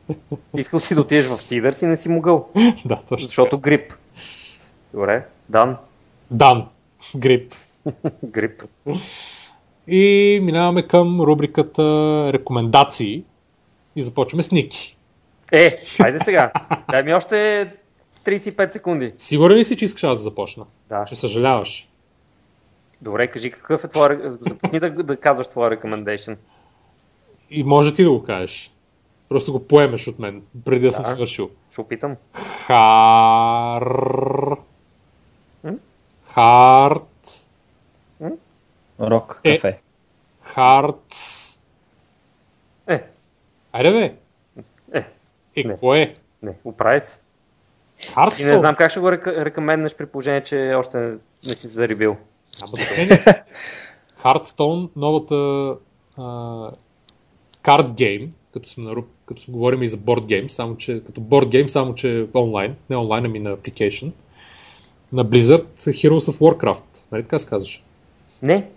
Искал 0.58 0.80
си 0.80 0.96
да 0.96 1.02
отидеш 1.02 1.26
в 1.26 1.38
Seeders 1.38 1.84
и 1.84 1.88
не 1.88 1.98
си 1.98 2.10
могъл. 2.10 2.50
да, 2.86 3.00
точно. 3.10 3.28
Защото 3.28 3.58
грип. 3.58 3.94
Добре, 4.94 5.26
Дан. 5.50 5.78
Дан. 6.32 6.62
Грип. 7.16 7.54
грип. 8.24 8.64
И 9.88 10.40
минаваме 10.44 10.88
към 10.88 11.22
рубриката 11.22 11.84
рекомендации. 12.34 13.24
И 13.96 14.04
започваме 14.04 14.44
с 14.44 14.52
Ники. 14.52 14.98
Е, 15.52 15.70
хайде 15.70 16.20
сега. 16.20 16.52
Дай 16.90 17.04
ми 17.04 17.14
още 17.14 17.68
35 18.26 18.72
секунди. 18.72 19.14
Сигурен 19.18 19.58
ли 19.58 19.66
си, 19.66 19.78
че 19.78 19.86
искаш 19.86 20.04
аз 20.04 20.18
да 20.18 20.24
започна? 20.24 20.64
Да. 20.90 21.06
Ще 21.06 21.16
съжаляваш. 21.16 21.90
Добре, 23.02 23.28
кажи 23.28 23.52
какъв 23.52 23.84
е 23.84 23.88
твоя... 23.88 24.38
Започни 24.42 24.80
да, 24.80 24.90
да 24.90 25.18
казваш 25.18 25.48
твоя 25.48 25.72
recommendation. 25.72 26.38
И 27.50 27.64
може 27.64 27.94
ти 27.94 28.04
да 28.04 28.12
го 28.12 28.24
кажеш. 28.24 28.74
Просто 29.30 29.52
го 29.52 29.68
поемеш 29.68 30.08
от 30.08 30.20
мен, 30.20 30.42
преди 30.66 30.82
да, 30.82 30.88
да. 30.88 30.92
съм 30.92 31.06
свършил. 31.06 31.50
Ще 31.72 31.82
опитам. 31.82 32.16
Хар... 32.34 33.84
М? 35.64 35.78
Рок 39.02 39.42
Е. 39.44 39.56
кафе. 39.56 39.80
Харт... 40.42 41.16
Е, 42.88 43.04
Айде 43.72 43.92
бе! 43.92 44.14
е, 44.94 45.06
Е, 45.56 45.64
Не. 45.64 45.74
какво 45.74 45.96
е? 45.96 46.14
не, 46.44 46.52
оправи 46.64 47.00
се. 47.00 47.20
И 48.00 48.06
Хардстоун? 48.06 48.50
не 48.50 48.58
знам 48.58 48.76
как 48.76 48.92
ще 48.92 49.00
го 49.00 49.08
река- 49.08 49.46
рекоменднеш 49.46 49.96
при 49.96 50.06
положение, 50.06 50.44
че 50.44 50.74
още 50.74 50.98
не, 50.98 51.10
не 51.10 51.18
си 51.46 51.56
се 51.56 51.68
зарибил. 51.68 52.18
Значение. 52.68 53.24
Hearthstone, 54.22 54.90
новата 54.96 55.36
а, 56.18 56.70
карт 57.62 57.94
гейм, 57.94 58.34
като 58.54 58.70
сме, 58.70 58.94
като 59.26 59.42
сме 59.42 59.52
говорим 59.52 59.84
и 59.84 59.90
за 59.90 59.98
борд 59.98 60.26
гейм, 60.26 60.50
само 60.50 60.78
че 60.78 61.04
като 61.06 61.22
борд 61.22 61.50
гейм, 61.50 61.70
само 61.70 61.96
че 61.96 62.28
онлайн, 62.36 62.76
не 62.90 62.96
онлайн, 62.98 63.26
ами 63.26 63.40
на 63.40 63.58
application, 63.58 64.12
на 65.14 65.26
Blizzard 65.26 65.66
Heroes 65.74 66.32
of 66.32 66.40
Warcraft. 66.40 66.84
Нали 67.12 67.24
така 67.24 67.40
се 67.40 67.48
казваш? 67.48 67.84
Не. 68.42 68.70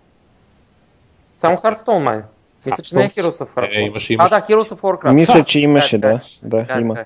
Само 1.42 1.56
Hearthstone, 1.56 1.98
май. 1.98 2.20
Мисля, 2.66 2.82
че 2.82 2.96
не 2.96 3.04
е 3.04 3.08
Heroes 3.08 3.44
of 3.44 3.54
Warcraft. 3.54 3.76
Е, 3.76 3.80
имаше, 3.80 4.12
А, 4.12 4.14
имаше. 4.14 4.34
да, 4.34 4.40
Heroes 4.40 4.74
of 4.74 4.80
Warcraft. 4.80 5.12
Мисля, 5.12 5.44
че 5.44 5.60
имаше, 5.60 5.98
да. 5.98 6.20
Да, 6.42 6.58
така, 6.58 6.80
има. 6.80 6.96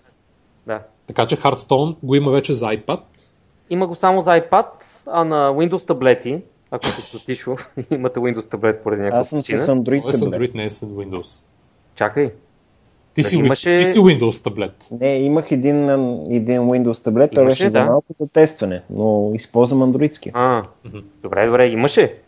Да. 0.66 0.80
Така 1.06 1.26
че 1.26 1.36
Hearthstone 1.36 1.96
го 2.02 2.14
има 2.14 2.30
вече 2.30 2.52
за 2.52 2.66
iPad. 2.66 3.00
Има 3.70 3.86
го 3.86 3.94
само 3.94 4.20
за 4.20 4.30
iPad, 4.30 4.66
а 5.06 5.24
на 5.24 5.50
Windows 5.50 5.86
таблети, 5.86 6.42
ако 6.70 6.86
сте 6.86 7.02
потишло, 7.12 7.56
имате 7.90 8.20
Windows 8.20 8.50
таблет 8.50 8.82
поради 8.82 9.02
някаква 9.02 9.20
Аз 9.20 9.28
съм 9.28 9.38
причина. 9.38 9.58
с 9.58 9.68
е 9.68 9.72
Android 9.72 10.10
с 10.12 10.20
таблет. 10.20 10.40
Android, 10.40 10.54
не 10.54 10.64
е 10.64 10.70
с 10.70 10.80
Windows. 10.86 11.44
Чакай. 11.94 12.32
Ти 13.14 13.22
си, 13.22 13.36
имаше- 13.36 13.78
ти 13.78 13.84
си 13.84 13.98
Windows 13.98 14.44
таблет. 14.44 14.88
Не, 15.00 15.14
имах 15.14 15.50
един, 15.50 15.90
един 16.30 16.60
Windows 16.60 17.04
таблет, 17.04 17.30
той 17.34 17.44
беше 17.44 17.68
за 17.68 17.78
да. 17.78 17.84
малко 17.84 18.12
за 18.12 18.28
тестване, 18.28 18.82
но 18.90 19.30
използвам 19.34 19.82
андроидски. 19.82 20.30
А, 20.34 20.62
добре, 21.22 21.46
добре, 21.46 21.66
имаше. 21.66 22.18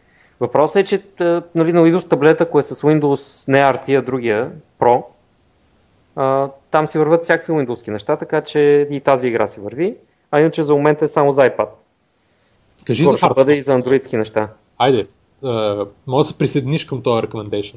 Въпросът 0.40 0.76
е, 0.76 0.84
че 0.84 0.98
т- 0.98 1.42
нали, 1.54 1.72
на 1.72 1.80
Windows 1.80 2.08
таблета, 2.10 2.44
ако 2.44 2.58
е 2.58 2.62
с 2.62 2.74
Windows, 2.82 3.48
не 3.48 3.58
RT, 3.58 3.98
а 3.98 4.02
другия, 4.02 4.50
Pro, 4.80 5.02
а, 6.16 6.48
там 6.70 6.86
си 6.86 6.98
върват 6.98 7.22
всякакви 7.22 7.52
Windows 7.52 7.88
неща, 7.90 8.16
така 8.16 8.40
че 8.40 8.88
и 8.90 9.00
тази 9.00 9.28
игра 9.28 9.46
си 9.46 9.60
върви. 9.60 9.96
А 10.30 10.40
иначе 10.40 10.62
за 10.62 10.74
момента 10.74 11.04
е 11.04 11.08
само 11.08 11.32
за 11.32 11.42
iPad. 11.42 11.68
Кажи 12.86 13.04
Скоро 13.04 13.16
за 13.16 13.26
ще 13.26 13.34
бъде 13.34 13.54
и 13.54 13.60
за 13.60 13.74
андроидски 13.74 14.16
неща. 14.16 14.48
Айде, 14.78 15.06
а, 15.44 15.86
може 16.06 16.26
да 16.26 16.32
се 16.32 16.38
присъединиш 16.38 16.84
към 16.84 17.02
този 17.02 17.22
recommendation. 17.26 17.76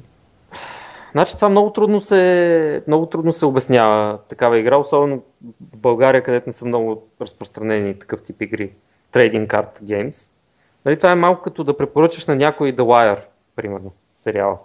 Значи 1.11 1.35
това 1.35 1.49
много 1.49 1.73
трудно 1.73 2.01
се, 2.01 2.83
много 2.87 3.05
трудно 3.05 3.33
се 3.33 3.45
обяснява 3.45 4.17
такава 4.27 4.59
игра, 4.59 4.77
особено 4.77 5.21
в 5.73 5.77
България, 5.77 6.23
където 6.23 6.49
не 6.49 6.53
са 6.53 6.65
много 6.65 7.07
разпространени 7.21 7.99
такъв 7.99 8.21
тип 8.23 8.41
игри. 8.41 8.71
Trading 9.13 9.47
Card 9.47 9.81
Games. 9.83 10.31
Нали, 10.85 10.97
това 10.97 11.11
е 11.11 11.15
малко 11.15 11.41
като 11.41 11.63
да 11.63 11.77
препоръчаш 11.77 12.27
на 12.27 12.35
някой 12.35 12.75
The 12.75 12.81
Wire, 12.81 13.19
примерно, 13.55 13.91
сериала. 14.15 14.57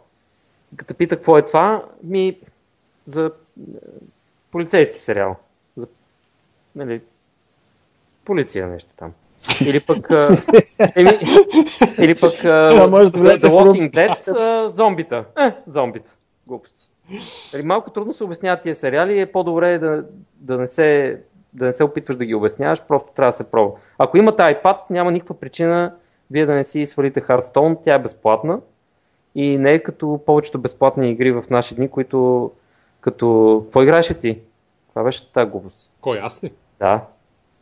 И 0.74 0.76
Като 0.76 0.94
пита 0.94 1.16
какво 1.16 1.38
е 1.38 1.44
това, 1.44 1.84
ми 2.02 2.38
за 3.04 3.26
е, 3.26 3.30
полицейски 4.50 4.98
сериал. 4.98 5.36
За, 5.76 5.86
нали, 6.76 7.00
полиция 8.24 8.66
нещо 8.66 8.90
там. 8.96 9.12
Или 9.60 9.78
пък, 9.86 10.10
а, 10.10 10.36
еми, 10.96 11.18
или 11.98 12.14
пък 12.14 12.44
може 12.90 13.12
да 13.12 13.18
в 13.18 13.40
Walking 13.40 13.90
Dead, 13.90 14.66
зомбита. 14.66 15.24
Е, 15.38 15.52
зомбита. 15.66 16.16
Глупости. 16.46 16.88
Нали, 17.54 17.62
малко 17.62 17.90
трудно 17.90 18.14
се 18.14 18.24
обясняват 18.24 18.62
тия 18.62 18.74
сериали 18.74 19.14
и 19.14 19.20
е 19.20 19.32
по-добре 19.32 19.78
да, 19.78 20.04
да, 20.34 20.58
не 20.58 20.68
се, 20.68 21.20
да 21.52 21.64
не 21.64 21.72
се 21.72 21.84
опитваш 21.84 22.16
да 22.16 22.24
ги 22.24 22.34
обясняваш, 22.34 22.82
просто 22.82 23.12
трябва 23.12 23.28
да 23.28 23.36
се 23.36 23.50
пробва. 23.50 23.78
Ако 23.98 24.18
имате 24.18 24.42
iPad, 24.42 24.76
няма 24.90 25.12
никаква 25.12 25.40
причина 25.40 25.94
вие 26.30 26.46
да 26.46 26.54
не 26.54 26.64
си 26.64 26.86
свалите 26.86 27.20
Hearthstone, 27.20 27.78
тя 27.84 27.94
е 27.94 28.02
безплатна 28.02 28.60
и 29.34 29.58
не 29.58 29.72
е 29.72 29.82
като 29.82 30.20
повечето 30.26 30.58
безплатни 30.58 31.10
игри 31.10 31.32
в 31.32 31.44
наши 31.50 31.74
дни, 31.74 31.88
които 31.88 32.50
като... 33.00 33.60
Какво 33.64 33.82
играеше 33.82 34.14
ти? 34.14 34.40
Това 34.88 35.02
беше 35.02 35.32
тази 35.32 35.50
глупост. 35.50 35.92
Кой, 36.00 36.18
аз 36.18 36.44
ли? 36.44 36.52
Да. 36.78 37.04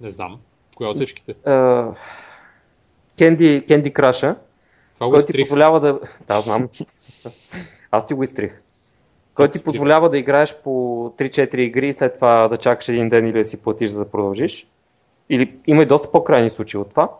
Не 0.01 0.11
знам. 0.11 0.41
Коя 0.77 0.91
от 0.91 0.97
всичките? 0.97 1.35
Candy, 3.17 3.67
Candy 3.69 3.93
Crush, 3.93 4.37
Това 4.95 5.07
го 5.07 5.13
ти 5.13 5.19
изтрих. 5.19 5.45
позволява 5.45 5.81
да... 5.81 6.01
Да, 6.27 6.41
знам. 6.41 6.69
Аз 7.91 8.07
ти 8.07 8.15
го 8.15 8.23
изтрих. 8.23 8.63
Който 9.35 9.59
ти 9.59 9.65
позволява 9.65 10.11
да 10.11 10.19
играеш 10.19 10.57
по 10.65 10.71
3-4 11.19 11.57
игри 11.57 11.89
и 11.89 11.93
след 11.93 12.15
това 12.15 12.49
да 12.49 12.57
чакаш 12.57 12.89
един 12.89 13.09
ден 13.09 13.27
или 13.27 13.39
да 13.39 13.45
си 13.45 13.63
платиш 13.63 13.91
за 13.91 13.99
да 13.99 14.11
продължиш. 14.11 14.67
Или 15.29 15.59
има 15.67 15.83
и 15.83 15.87
доста 15.87 16.11
по-крайни 16.11 16.51
случаи 16.51 16.81
от 16.81 16.91
това. 16.91 17.11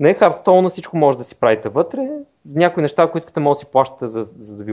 Не 0.00 0.10
е 0.10 0.14
Hearthstone, 0.14 0.60
на 0.60 0.68
всичко 0.68 0.96
може 0.96 1.18
да 1.18 1.24
си 1.24 1.40
правите 1.40 1.68
вътре. 1.68 2.08
Някои 2.44 2.82
неща, 2.82 3.02
ако 3.02 3.18
искате, 3.18 3.40
може 3.40 3.56
да 3.56 3.60
си 3.60 3.66
плащате, 3.66 4.06
за, 4.06 4.22
за 4.22 4.56
да 4.56 4.64
ви, 4.64 4.72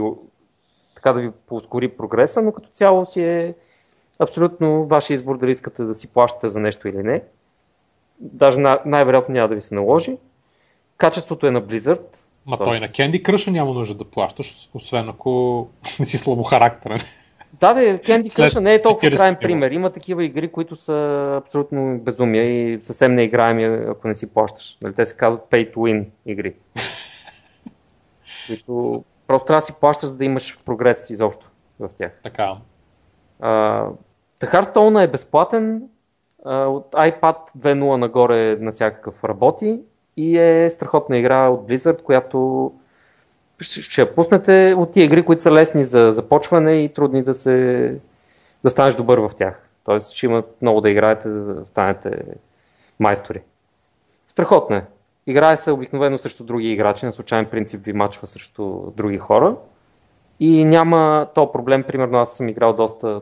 така 0.94 1.12
да 1.12 1.20
ви 1.20 1.30
поускори 1.30 1.88
прогреса, 1.88 2.42
но 2.42 2.52
като 2.52 2.68
цяло 2.68 3.06
си 3.06 3.22
е 3.24 3.54
абсолютно 4.18 4.86
вашия 4.86 5.14
избор 5.14 5.38
дали 5.38 5.50
искате 5.50 5.82
да 5.84 5.94
си 5.94 6.12
плащате 6.12 6.48
за 6.48 6.60
нещо 6.60 6.88
или 6.88 7.02
не. 7.02 7.22
Даже 8.20 8.60
най- 8.60 8.78
най-вероятно 8.86 9.32
няма 9.34 9.48
да 9.48 9.54
ви 9.54 9.62
се 9.62 9.74
наложи. 9.74 10.16
Качеството 10.96 11.46
е 11.46 11.50
на 11.50 11.62
Blizzard. 11.62 12.16
Ма 12.46 12.56
Тоест- 12.56 12.70
той 12.70 12.80
на 12.80 12.86
Candy 12.88 13.22
Crush 13.22 13.50
няма 13.50 13.72
нужда 13.72 13.94
да 13.94 14.04
плащаш, 14.04 14.70
освен 14.74 15.08
ако 15.08 15.66
не 16.00 16.06
си 16.06 16.18
слабохарактерен. 16.18 16.98
Да, 17.60 17.74
да, 17.74 17.80
Candy 17.80 18.26
Crush 18.26 18.60
не 18.60 18.74
е 18.74 18.82
толкова 18.82 19.08
40 19.08 19.16
крайен 19.16 19.36
пример. 19.40 19.70
Има 19.70 19.90
такива 19.90 20.24
игри, 20.24 20.48
които 20.48 20.76
са 20.76 21.40
абсолютно 21.44 21.98
безумия 21.98 22.44
и 22.44 22.82
съвсем 22.82 23.14
неиграеми, 23.14 23.64
ако 23.64 24.08
не 24.08 24.14
си 24.14 24.34
плащаш. 24.34 24.78
Нали, 24.82 24.94
те 24.94 25.06
се 25.06 25.16
казват 25.16 25.50
pay 25.50 25.74
to 25.74 25.76
win 25.76 26.06
игри. 26.26 26.54
които 28.46 29.04
просто 29.26 29.46
трябва 29.46 29.58
да 29.58 29.66
си 29.66 29.74
плащаш, 29.80 30.08
за 30.08 30.16
да 30.16 30.24
имаш 30.24 30.58
прогрес 30.64 31.10
изобщо 31.10 31.50
в 31.80 31.88
тях. 31.98 32.12
Така. 32.22 32.56
Uh, 33.42 33.90
Hearthstone 34.40 35.04
е 35.04 35.08
безплатен, 35.08 35.82
а, 36.44 36.66
от 36.66 36.92
iPad 36.92 37.36
2.0 37.58 37.96
нагоре 37.96 38.56
на 38.60 38.72
всякакъв 38.72 39.24
работи 39.24 39.80
и 40.16 40.38
е 40.38 40.70
страхотна 40.70 41.18
игра 41.18 41.48
от 41.48 41.68
Blizzard, 41.68 42.02
която 42.02 42.72
ще, 43.60 44.00
я 44.00 44.14
пуснете 44.14 44.74
от 44.78 44.92
тия 44.92 45.04
игри, 45.04 45.22
които 45.22 45.42
са 45.42 45.52
лесни 45.52 45.84
за 45.84 46.12
започване 46.12 46.84
и 46.84 46.88
трудни 46.88 47.22
да 47.22 47.34
се 47.34 47.94
да 48.64 48.70
станеш 48.70 48.94
добър 48.94 49.18
в 49.18 49.30
тях. 49.36 49.68
Тоест 49.84 50.10
ще 50.10 50.26
има 50.26 50.42
много 50.62 50.80
да 50.80 50.90
играете, 50.90 51.28
да 51.28 51.64
станете 51.64 52.22
майстори. 53.00 53.40
Страхотно 54.28 54.76
е. 54.76 54.84
Играе 55.26 55.56
се 55.56 55.72
обикновено 55.72 56.18
срещу 56.18 56.44
други 56.44 56.72
играчи, 56.72 57.06
на 57.06 57.12
случайен 57.12 57.46
принцип 57.46 57.84
ви 57.84 57.92
мачва 57.92 58.26
срещу 58.26 58.90
други 58.96 59.18
хора. 59.18 59.56
И 60.40 60.64
няма 60.64 61.28
то 61.34 61.52
проблем, 61.52 61.82
примерно 61.82 62.18
аз 62.18 62.36
съм 62.36 62.48
играл 62.48 62.72
доста, 62.72 63.20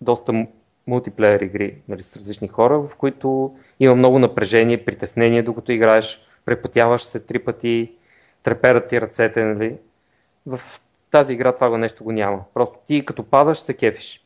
доста 0.00 0.46
мултиплеер 0.86 1.40
игри 1.40 1.76
нали, 1.88 2.02
с 2.02 2.16
различни 2.16 2.48
хора, 2.48 2.78
в 2.78 2.96
които 2.96 3.56
има 3.80 3.94
много 3.94 4.18
напрежение, 4.18 4.84
притеснение, 4.84 5.42
докато 5.42 5.72
играеш, 5.72 6.20
препотяваш 6.44 7.02
се 7.02 7.26
три 7.26 7.38
пъти, 7.38 7.92
треперат 8.46 8.88
ти 8.88 9.00
ръцете. 9.00 9.44
Нали. 9.44 9.74
В 10.46 10.60
тази 11.10 11.32
игра 11.32 11.52
това 11.52 11.70
го 11.70 11.78
нещо 11.78 12.04
го 12.04 12.12
няма. 12.12 12.38
Просто 12.54 12.78
ти 12.86 13.04
като 13.04 13.22
падаш 13.22 13.58
се 13.58 13.76
кефиш. 13.76 14.24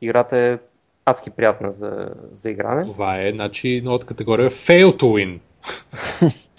Играта 0.00 0.36
е 0.36 0.58
адски 1.04 1.30
приятна 1.30 1.72
за, 1.72 2.08
за 2.34 2.50
игране. 2.50 2.82
Това 2.82 3.20
е, 3.20 3.32
значи, 3.32 3.82
новата 3.84 4.06
категория 4.06 4.50
Fail 4.50 5.00
to 5.00 5.02
win. 5.02 5.38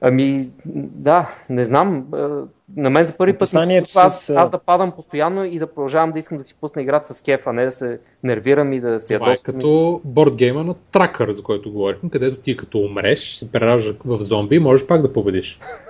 Ами, 0.00 0.48
да, 0.94 1.30
не 1.50 1.64
знам. 1.64 2.06
а, 2.12 2.42
На 2.76 2.90
мен 2.90 3.04
за 3.04 3.12
първи 3.12 3.38
път 3.38 3.52
ми 3.52 3.60
се 3.60 3.84
аз, 3.94 4.30
аз 4.30 4.50
да 4.50 4.58
падам 4.58 4.92
постоянно 4.92 5.44
и 5.44 5.58
да 5.58 5.66
продължавам 5.66 6.12
да 6.12 6.18
искам 6.18 6.38
да 6.38 6.44
си 6.44 6.54
пусна 6.60 6.82
играта 6.82 7.14
с 7.14 7.20
кеф, 7.20 7.46
а 7.46 7.52
не 7.52 7.64
да 7.64 7.70
се 7.70 8.00
нервирам 8.22 8.72
и 8.72 8.80
да 8.80 9.00
си 9.00 9.14
Това 9.14 9.26
е 9.26 9.30
ядосвам. 9.30 9.54
като 9.54 10.00
бордгейма 10.04 10.64
на 10.64 10.74
Tracker, 10.74 11.30
за 11.30 11.42
който 11.42 11.72
говорихме, 11.72 12.10
където 12.10 12.36
ти 12.36 12.56
като 12.56 12.78
умреш, 12.78 13.36
се 13.36 13.52
преражда 13.52 13.94
в 14.04 14.18
зомби 14.18 14.56
и 14.56 14.58
можеш 14.58 14.86
пак 14.86 15.02
да 15.02 15.12
победиш. 15.12 15.58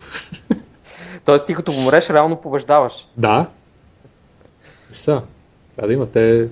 Тоест 1.24 1.46
ти 1.46 1.54
като 1.54 1.72
умреш, 1.72 2.10
реално 2.10 2.40
побеждаваш. 2.40 3.08
Да. 3.16 3.46
Са, 4.92 5.22
трябва 5.76 5.88
да 5.88 5.94
имате 5.94 6.48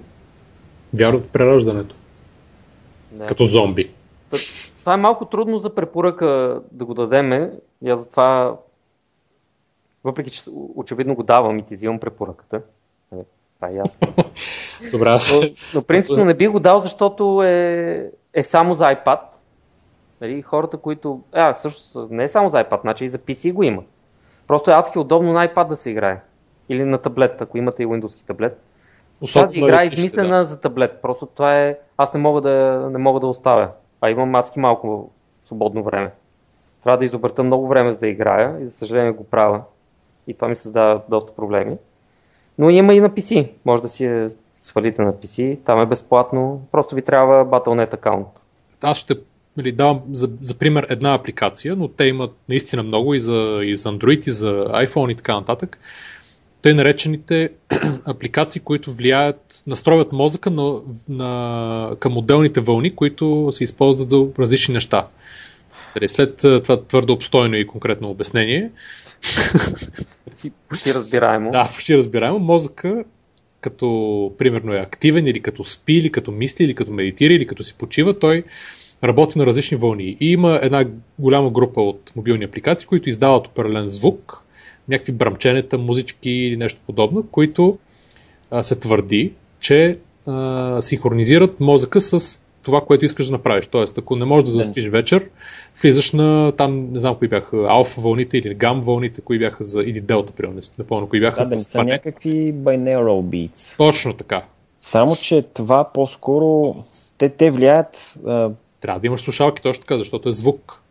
вяра 0.95 1.19
в 1.19 1.29
прераждането. 1.29 1.95
Да. 3.11 3.27
Като 3.27 3.45
зомби. 3.45 3.91
Това 4.81 4.95
е 4.95 4.97
малко 4.97 5.25
трудно 5.25 5.59
за 5.59 5.75
препоръка 5.75 6.61
да 6.73 6.85
го 6.85 6.95
дадеме. 6.95 7.51
И 7.85 7.91
аз 7.91 7.99
затова, 7.99 8.57
въпреки 10.05 10.31
че 10.31 10.41
очевидно 10.75 11.15
го 11.15 11.23
давам 11.23 11.59
и 11.59 11.67
ти 11.67 11.75
взимам 11.75 12.01
препоръката, 12.01 12.63
нали, 13.13 13.23
Това 13.57 13.69
е 13.69 13.75
ясно. 13.75 14.09
Добре, 14.93 15.09
аз... 15.09 15.33
Но, 15.33 15.41
но 15.75 15.83
принципно 15.83 16.25
не 16.25 16.35
би 16.35 16.47
го 16.47 16.61
дал, 16.61 16.79
защото 16.79 17.43
е, 17.43 18.11
е 18.35 18.43
само 18.43 18.75
за 18.75 18.85
iPad. 18.85 19.19
Нали, 20.21 20.43
хората, 20.43 20.77
които... 20.77 21.21
А, 21.33 21.55
всъщност 21.55 22.11
не 22.11 22.25
е 22.25 22.29
само 22.29 22.49
за 22.49 22.65
iPad, 22.65 22.81
значи 22.81 23.05
и 23.05 23.09
за 23.09 23.19
PC 23.19 23.53
го 23.53 23.63
има. 23.63 23.83
Просто 24.47 24.71
е 24.71 24.75
адски 24.75 24.99
удобно 24.99 25.33
на 25.33 25.49
iPad 25.49 25.67
да 25.67 25.77
се 25.77 25.91
играе. 25.91 26.21
Или 26.69 26.85
на 26.85 26.99
таблет, 26.99 27.41
ако 27.41 27.59
имате 27.59 27.83
и 27.83 27.87
Windows 27.87 28.27
таблет. 28.27 28.61
Особено 29.21 29.47
Тази 29.47 29.59
игра 29.59 29.83
е 29.83 29.87
измислена 29.87 30.39
да. 30.39 30.45
за 30.45 30.61
таблет. 30.61 31.03
Просто 31.03 31.27
това 31.27 31.59
е... 31.59 31.79
Аз 31.97 32.15
не 32.15 32.21
мога 32.21 32.41
да, 32.41 32.89
не 32.93 32.99
мога 32.99 33.21
да 33.21 33.27
оставя. 33.27 33.71
А 34.01 34.11
имам 34.11 34.35
адски 34.35 34.61
малко 34.61 35.11
свободно 35.43 35.83
време. 35.83 36.11
Трябва 36.83 36.99
да 36.99 37.05
изобърта 37.05 37.43
много 37.43 37.69
време 37.69 37.93
за 37.93 37.99
да 37.99 38.09
играя 38.09 38.61
и 38.61 38.65
за 38.65 38.71
съжаление 38.71 39.13
го 39.13 39.25
правя. 39.25 39.63
И 40.27 40.35
това 40.35 40.49
ми 40.49 40.57
създава 40.57 41.01
доста 41.09 41.33
проблеми. 41.33 41.77
Но 42.59 42.71
има 42.71 42.95
и 42.95 43.01
на 43.01 43.11
PC. 43.11 43.51
Може 43.65 43.83
да 43.83 43.89
си 43.89 44.29
свалите 44.61 45.03
на 45.03 45.13
PC. 45.13 45.59
Там 45.65 45.81
е 45.81 45.87
безплатно. 45.87 46.63
Просто 46.73 46.95
ви 46.95 47.03
трябва 47.03 47.47
Battle.net 47.47 47.95
аккаунт. 47.95 48.29
Аз 48.83 48.99
ще 48.99 49.15
нали, 49.59 49.73
давам 49.73 50.01
за, 50.13 50.31
за 50.43 50.55
пример 50.55 50.87
една 50.91 51.15
апликация, 51.15 51.77
но 51.77 51.89
те 51.89 52.05
имат 52.05 52.37
наистина 52.49 52.83
много 52.83 53.15
и 53.15 53.21
за, 53.21 53.61
и 53.65 53.77
за 53.77 53.89
Android, 53.93 54.29
и 54.29 54.33
за 54.33 54.51
iPhone 54.65 55.13
и 55.13 55.15
така 55.15 55.35
нататък. 55.35 55.79
Те 56.63 56.75
наречените 56.75 57.51
апликации, 58.05 58.61
които 58.61 58.93
влияят, 58.93 59.63
настроят 59.67 60.13
мозъка 60.13 60.51
на, 60.51 60.81
на, 61.09 61.97
към 62.01 62.17
отделните 62.17 62.61
вълни, 62.61 62.95
които 62.95 63.49
се 63.53 63.65
използват 63.65 64.11
за 64.11 64.27
различни 64.39 64.75
неща. 64.75 65.07
Нали, 65.97 66.09
след 66.09 66.37
това 66.37 66.83
твърдо 66.83 67.13
обстойно 67.13 67.57
и 67.57 67.67
конкретно 67.67 68.11
обяснение. 68.11 68.71
Почти 70.69 70.95
разбираемо. 70.95 71.51
Да, 71.51 71.69
почти 71.75 71.97
разбираемо. 71.97 72.39
Мозъка 72.39 73.05
като 73.61 74.33
примерно 74.39 74.75
е 74.75 74.79
активен 74.79 75.27
или 75.27 75.41
като 75.41 75.65
спи, 75.65 75.93
или 75.93 76.13
като 76.13 76.33
мисли, 76.33 76.65
или 76.65 76.75
като 76.75 76.93
медитира, 76.93 77.35
или 77.35 77.47
като 77.47 77.65
си 77.65 77.75
почива, 77.79 78.19
той 78.19 78.45
работи 79.05 79.39
на 79.39 79.47
различни 79.47 79.77
вълни. 79.77 80.17
И 80.21 80.33
има 80.33 80.59
една 80.63 80.85
голяма 81.19 81.51
група 81.51 81.81
от 81.81 82.13
мобилни 82.17 82.45
апликации, 82.45 82.89
които 82.89 83.09
издават 83.09 83.47
определен 83.47 83.89
звук, 83.89 84.45
някакви 84.89 85.13
брамченета, 85.13 85.79
музички 85.79 86.31
или 86.31 86.57
нещо 86.57 86.81
подобно, 86.87 87.23
които 87.23 87.79
а, 88.51 88.63
се 88.63 88.77
твърди, 88.77 89.33
че 89.61 89.99
а, 90.27 90.83
синхронизират 90.83 91.61
мозъка 91.61 92.01
с 92.01 92.45
това, 92.63 92.81
което 92.81 93.05
искаш 93.05 93.27
да 93.27 93.33
направиш. 93.33 93.67
Тоест, 93.67 93.99
ако 93.99 94.17
не 94.17 94.25
можеш 94.25 94.45
да 94.45 94.51
заспиш 94.51 94.89
вечер, 94.89 95.29
влизаш 95.83 96.13
на 96.13 96.53
там, 96.53 96.93
не 96.93 96.99
знам 96.99 97.15
кои 97.15 97.29
бяха, 97.29 97.67
алфа 97.69 98.01
вълните 98.01 98.39
или 98.39 98.55
гам 98.55 98.81
вълните, 98.81 99.21
кои 99.21 99.39
бяха 99.39 99.65
за, 99.65 99.83
или 99.83 100.01
делта, 100.01 100.33
примерно, 100.33 100.61
напълно, 100.79 101.09
кои 101.09 101.21
бяха 101.21 101.41
да, 101.41 101.45
за 101.45 101.55
да 101.55 101.61
са 101.61 101.85
някакви 101.85 102.55
binaural 102.55 103.23
beats. 103.23 103.77
Точно 103.77 104.15
така. 104.15 104.45
Само, 104.81 105.17
че 105.17 105.43
това 105.43 105.93
по-скоро, 105.93 106.77
те, 107.19 107.29
те 107.29 107.51
влияят... 107.51 108.19
А... 108.27 108.51
Трябва 108.81 109.01
да 109.01 109.07
имаш 109.07 109.21
слушалки 109.21 109.63
точно 109.63 109.81
така, 109.81 109.99
защото 109.99 110.29
е 110.29 110.33
звук. 110.33 110.83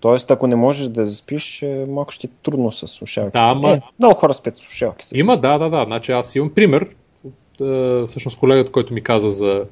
Тоест, 0.00 0.30
ако 0.30 0.46
не 0.46 0.56
можеш 0.56 0.88
да 0.88 1.04
заспиш, 1.04 1.62
е, 1.62 1.86
малко 1.88 2.12
ще 2.12 2.26
е 2.26 2.30
трудно 2.42 2.72
с 2.72 2.88
слушалки. 2.88 3.32
Да, 3.32 3.54
ма... 3.54 3.72
е, 3.72 3.80
много 3.98 4.14
хора 4.14 4.34
спят 4.34 4.56
с 4.56 4.60
слушалки. 4.60 5.04
Също. 5.04 5.20
Има, 5.20 5.36
да, 5.36 5.58
да, 5.58 5.70
да. 5.70 5.84
Значи 5.84 6.12
аз 6.12 6.36
имам 6.36 6.50
пример. 6.54 6.88
От, 7.24 8.08
всъщност 8.08 8.38
колегата, 8.38 8.72
който 8.72 8.94
ми 8.94 9.02
каза 9.02 9.30
за, 9.30 9.64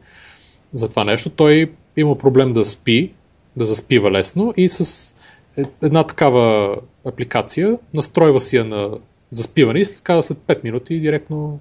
за 0.72 0.90
това 0.90 1.04
нещо, 1.04 1.30
той 1.30 1.72
има 1.96 2.18
проблем 2.18 2.52
да 2.52 2.64
спи, 2.64 3.12
да 3.56 3.64
заспива 3.64 4.10
лесно 4.10 4.54
и 4.56 4.68
с 4.68 5.14
е, 5.56 5.64
една 5.82 6.04
такава 6.04 6.76
апликация 7.04 7.78
настройва 7.94 8.40
си 8.40 8.56
я 8.56 8.64
на 8.64 8.90
заспиване 9.30 9.78
и 9.78 9.84
след, 9.84 10.00
каза 10.00 10.22
след 10.22 10.38
5 10.38 10.64
минути 10.64 11.00
директно 11.00 11.60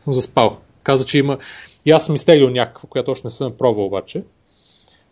съм 0.00 0.14
заспал. 0.14 0.58
Каза, 0.82 1.06
че 1.06 1.18
има... 1.18 1.38
И 1.84 1.90
аз 1.90 2.06
съм 2.06 2.14
изтеглил 2.14 2.50
някаква, 2.50 2.88
която 2.88 3.10
още 3.10 3.26
не 3.26 3.30
съм 3.30 3.52
пробвал 3.58 3.86
обаче, 3.86 4.22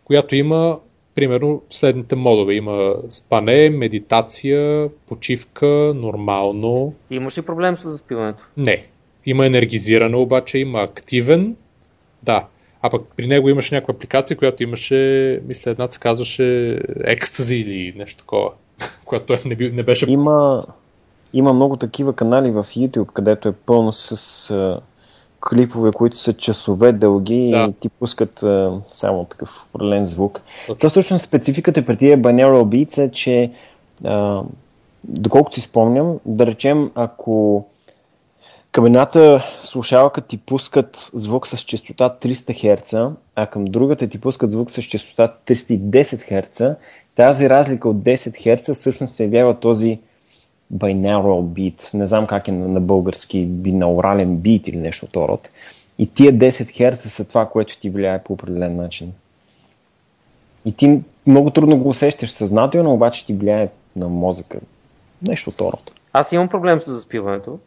която 0.05 0.35
има 0.35 0.79
примерно 1.15 1.61
следните 1.69 2.15
модове. 2.15 2.53
Има 2.53 2.95
спане, 3.09 3.69
медитация, 3.69 4.89
почивка, 5.07 5.93
нормално. 5.95 6.93
Ти 7.07 7.15
имаш 7.15 7.37
ли 7.37 7.41
проблем 7.41 7.77
с 7.77 7.89
заспиването? 7.89 8.43
Не. 8.57 8.85
Има 9.25 9.45
енергизиране 9.45 10.15
обаче, 10.15 10.57
има 10.57 10.81
активен. 10.81 11.55
Да. 12.23 12.45
А 12.81 12.89
пък 12.89 13.01
при 13.15 13.27
него 13.27 13.49
имаш 13.49 13.71
някаква 13.71 13.93
апликация, 13.93 14.37
която 14.37 14.63
имаше, 14.63 15.41
мисля, 15.47 15.71
една 15.71 15.91
се 15.91 15.99
казваше 15.99 16.79
екстази 17.03 17.55
или 17.55 17.93
нещо 17.97 18.19
такова, 18.19 18.51
която 19.05 19.25
той 19.25 19.39
не, 19.45 19.69
не 19.69 19.83
беше... 19.83 20.11
Има, 20.11 20.61
има 21.33 21.53
много 21.53 21.77
такива 21.77 22.13
канали 22.13 22.51
в 22.51 22.63
YouTube, 22.63 23.13
където 23.13 23.47
е 23.47 23.53
пълно 23.53 23.93
с 23.93 24.79
клипове, 25.49 25.91
които 25.91 26.17
са 26.17 26.33
часове 26.33 26.91
дълги 26.91 27.49
да. 27.51 27.67
и 27.69 27.73
ти 27.73 27.89
пускат 27.89 28.43
а, 28.43 28.81
само 28.87 29.25
такъв 29.25 29.65
определен 29.69 30.05
звук. 30.05 30.41
Okay. 30.67 30.81
То 30.81 30.89
всъщност 30.89 31.25
спецификата 31.25 31.85
при 31.85 31.97
тия 31.97 32.19
binaural 32.19 32.63
beats 32.63 33.05
е, 33.05 33.11
че 33.11 33.51
а, 34.03 34.41
доколкото 35.03 35.55
си 35.55 35.61
спомням, 35.61 36.19
да 36.25 36.45
речем, 36.45 36.91
ако 36.95 37.65
към 38.71 38.85
едната 38.85 39.43
слушалка 39.63 40.21
ти 40.21 40.37
пускат 40.37 41.09
звук 41.13 41.47
с 41.47 41.57
частота 41.57 42.17
300 42.21 42.77
Hz, 42.83 43.11
а 43.35 43.47
към 43.47 43.65
другата 43.65 44.07
ти 44.07 44.21
пускат 44.21 44.51
звук 44.51 44.71
с 44.71 44.81
частота 44.81 45.33
310 45.47 45.81
Hz, 46.31 46.75
тази 47.15 47.49
разлика 47.49 47.89
от 47.89 47.97
10 47.97 48.15
Hz 48.15 48.73
всъщност 48.73 49.15
се 49.15 49.23
явява 49.23 49.59
този 49.59 49.99
binaural 50.73 51.41
beat, 51.41 51.93
не 51.93 52.05
знам 52.05 52.27
как 52.27 52.47
е 52.47 52.51
на, 52.51 52.67
на 52.67 52.81
български, 52.81 53.45
бинаурален 53.45 54.37
бит 54.37 54.67
или 54.67 54.77
нещо 54.77 55.05
от 55.05 55.15
род. 55.15 55.49
И 55.97 56.07
тия 56.07 56.33
10 56.33 56.49
Hz 56.49 56.93
са 56.93 57.27
това, 57.27 57.49
което 57.49 57.79
ти 57.79 57.89
влияе 57.89 58.23
по 58.23 58.33
определен 58.33 58.75
начин. 58.75 59.13
И 60.65 60.71
ти 60.71 61.01
много 61.27 61.49
трудно 61.49 61.77
го 61.77 61.89
усещаш 61.89 62.31
съзнателно, 62.31 62.93
обаче 62.93 63.25
ти 63.25 63.33
влияе 63.33 63.69
на 63.95 64.09
мозъка. 64.09 64.59
Нещо 65.27 65.49
от 65.49 65.61
род. 65.61 65.91
Аз 66.13 66.31
имам 66.31 66.47
проблем 66.47 66.79
с 66.79 66.91
заспиването, 66.91 67.59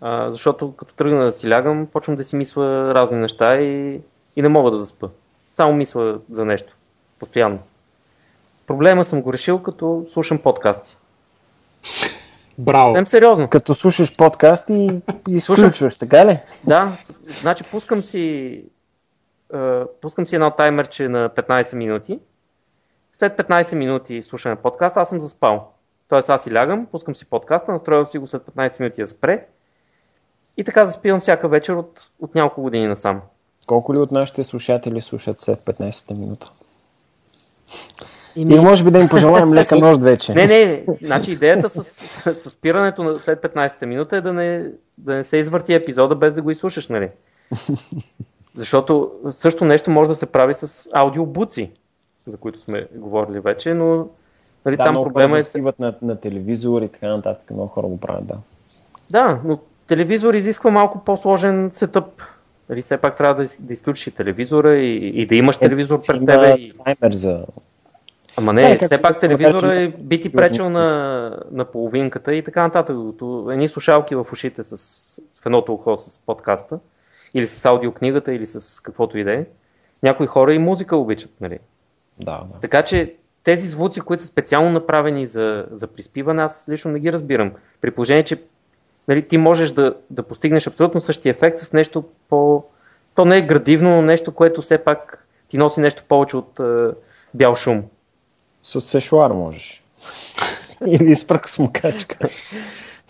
а, 0.00 0.30
защото 0.30 0.76
като 0.76 0.94
тръгна 0.94 1.24
да 1.24 1.32
си 1.32 1.50
лягам, 1.50 1.86
почвам 1.92 2.16
да 2.16 2.24
си 2.24 2.36
мисля 2.36 2.94
разни 2.94 3.18
неща 3.18 3.60
и, 3.60 4.00
и 4.36 4.42
не 4.42 4.48
мога 4.48 4.70
да 4.70 4.78
заспа. 4.78 5.08
Само 5.50 5.72
мисля 5.72 6.18
за 6.30 6.44
нещо. 6.44 6.76
Постоянно. 7.18 7.58
Проблема 8.66 9.04
съм 9.04 9.22
го 9.22 9.32
решил, 9.32 9.58
като 9.58 10.04
слушам 10.12 10.38
подкасти. 10.38 10.96
Браво. 12.58 12.88
Съвсем 12.88 13.06
сериозно. 13.06 13.48
Като 13.48 13.74
слушаш 13.74 14.16
подкаст 14.16 14.70
и 14.70 14.90
изключваш, 15.28 15.96
така 15.96 16.26
ли? 16.26 16.38
Да, 16.66 16.92
значи 17.26 17.64
пускам 17.64 18.00
си, 18.00 18.64
uh, 19.54 19.86
пускам 20.00 20.26
си 20.26 20.34
едно 20.34 20.50
таймерче 20.50 21.08
на 21.08 21.30
15 21.30 21.74
минути. 21.76 22.18
След 23.14 23.38
15 23.38 23.74
минути 23.74 24.22
слушане 24.22 24.54
на 24.54 24.62
подкаст, 24.62 24.96
аз 24.96 25.08
съм 25.08 25.20
заспал. 25.20 25.72
Тоест 26.08 26.28
аз 26.28 26.42
си 26.44 26.54
лягам, 26.54 26.86
пускам 26.86 27.14
си 27.14 27.26
подкаста, 27.26 27.72
настроявам 27.72 28.06
си 28.06 28.18
го 28.18 28.26
след 28.26 28.42
15 28.42 28.80
минути 28.80 29.00
да 29.00 29.08
спре. 29.08 29.46
И 30.56 30.64
така 30.64 30.84
заспивам 30.84 31.20
всяка 31.20 31.48
вечер 31.48 31.74
от, 31.74 32.10
от 32.20 32.34
няколко 32.34 32.62
години 32.62 32.86
насам. 32.86 33.20
Колко 33.66 33.94
ли 33.94 33.98
от 33.98 34.10
нашите 34.10 34.44
слушатели 34.44 35.00
слушат 35.00 35.40
след 35.40 35.60
15 35.60 36.14
минута? 36.14 36.52
И, 38.36 38.44
ми... 38.44 38.60
може 38.60 38.84
би 38.84 38.90
да 38.90 38.98
им 38.98 39.08
пожелаем 39.08 39.52
лека 39.54 39.78
нощ 39.78 40.02
вече. 40.02 40.34
Не, 40.34 40.46
не, 40.46 40.84
значи 41.02 41.32
идеята 41.32 41.68
с, 41.68 41.84
с, 41.84 42.34
с 42.34 42.50
спирането 42.50 43.04
на 43.04 43.18
след 43.18 43.42
15-та 43.42 43.86
минута 43.86 44.16
е 44.16 44.20
да 44.20 44.32
не, 44.32 44.70
да 44.98 45.14
не 45.14 45.24
се 45.24 45.36
извърти 45.36 45.74
епизода 45.74 46.14
без 46.14 46.34
да 46.34 46.42
го 46.42 46.50
изслушаш, 46.50 46.88
нали? 46.88 47.08
Защото 48.54 49.12
също 49.30 49.64
нещо 49.64 49.90
може 49.90 50.08
да 50.08 50.14
се 50.14 50.32
прави 50.32 50.54
с 50.54 50.88
аудиобуци, 50.92 51.70
за 52.26 52.36
които 52.36 52.60
сме 52.60 52.86
говорили 52.94 53.40
вече, 53.40 53.74
но 53.74 54.08
нали, 54.64 54.76
да, 54.76 54.82
там 54.82 54.94
проблема 54.94 55.38
е... 55.38 55.42
Да, 55.42 55.72
на, 55.78 55.94
на 56.02 56.16
телевизор 56.16 56.82
и 56.82 56.88
така 56.88 57.08
нататък, 57.08 57.50
много 57.50 57.68
хора 57.68 57.86
го 57.86 58.00
правят, 58.00 58.26
да. 58.26 58.34
Да, 59.10 59.40
но 59.44 59.58
телевизор 59.86 60.34
изисква 60.34 60.70
малко 60.70 61.04
по-сложен 61.04 61.70
сетъп. 61.72 62.22
Нали, 62.68 62.82
все 62.82 62.96
пак 62.96 63.16
трябва 63.16 63.44
да, 63.44 63.50
да 63.60 63.72
изключиш 63.72 64.14
телевизора 64.14 64.74
и, 64.74 65.22
и 65.22 65.26
да 65.26 65.34
имаш 65.34 65.56
е, 65.56 65.58
телевизор 65.58 66.00
пред 66.06 66.26
тебе. 66.26 66.54
И... 66.58 66.72
таймер 66.84 67.12
за 67.12 67.44
Ама 68.36 68.52
не, 68.52 68.76
да, 68.76 68.86
все 68.86 69.02
пак 69.02 69.20
телевизора 69.20 69.74
е, 69.74 69.88
би 69.88 70.20
ти 70.20 70.32
пречил 70.32 70.70
на, 70.70 71.38
на 71.50 71.64
половинката 71.64 72.34
и 72.34 72.42
така 72.42 72.62
нататък. 72.62 72.96
Едни 73.50 73.68
слушалки 73.68 74.14
в 74.14 74.26
ушите 74.32 74.62
с, 74.62 74.76
в 75.42 75.46
едното 75.46 75.74
ухо 75.74 75.96
с 75.96 76.18
подкаста, 76.18 76.78
или 77.34 77.46
с 77.46 77.64
аудиокнигата, 77.64 78.32
или 78.32 78.46
с 78.46 78.80
каквото 78.80 79.18
и 79.18 79.24
да 79.24 79.32
е. 79.32 79.44
Някои 80.02 80.26
хора 80.26 80.54
и 80.54 80.58
музика 80.58 80.96
обичат, 80.96 81.30
нали? 81.40 81.58
Да, 82.20 82.30
да. 82.52 82.58
Така 82.60 82.82
че 82.82 83.14
тези 83.44 83.68
звуци, 83.68 84.00
които 84.00 84.22
са 84.22 84.28
специално 84.28 84.70
направени 84.70 85.26
за, 85.26 85.66
за 85.70 85.86
приспиване, 85.86 86.42
аз 86.42 86.68
лично 86.68 86.90
не 86.90 87.00
ги 87.00 87.12
разбирам. 87.12 87.52
При 87.80 87.90
положение, 87.90 88.22
че 88.22 88.42
нали, 89.08 89.28
ти 89.28 89.38
можеш 89.38 89.70
да, 89.70 89.94
да 90.10 90.22
постигнеш 90.22 90.66
абсолютно 90.66 91.00
същия 91.00 91.30
ефект 91.30 91.58
с 91.58 91.72
нещо 91.72 92.04
по... 92.28 92.64
То 93.14 93.24
не 93.24 93.38
е 93.38 93.46
градивно, 93.46 93.90
но 93.90 94.02
нещо, 94.02 94.32
което 94.32 94.62
все 94.62 94.78
пак 94.78 95.26
ти 95.48 95.58
носи 95.58 95.80
нещо 95.80 96.04
повече 96.08 96.36
от 96.36 96.60
е, 96.60 96.88
бял 97.34 97.54
шум. 97.54 97.84
С 98.62 98.80
сешуар 98.80 99.30
можеш. 99.30 99.82
Или 100.86 101.14
с 101.14 101.26
пръкосмокачка. 101.26 102.18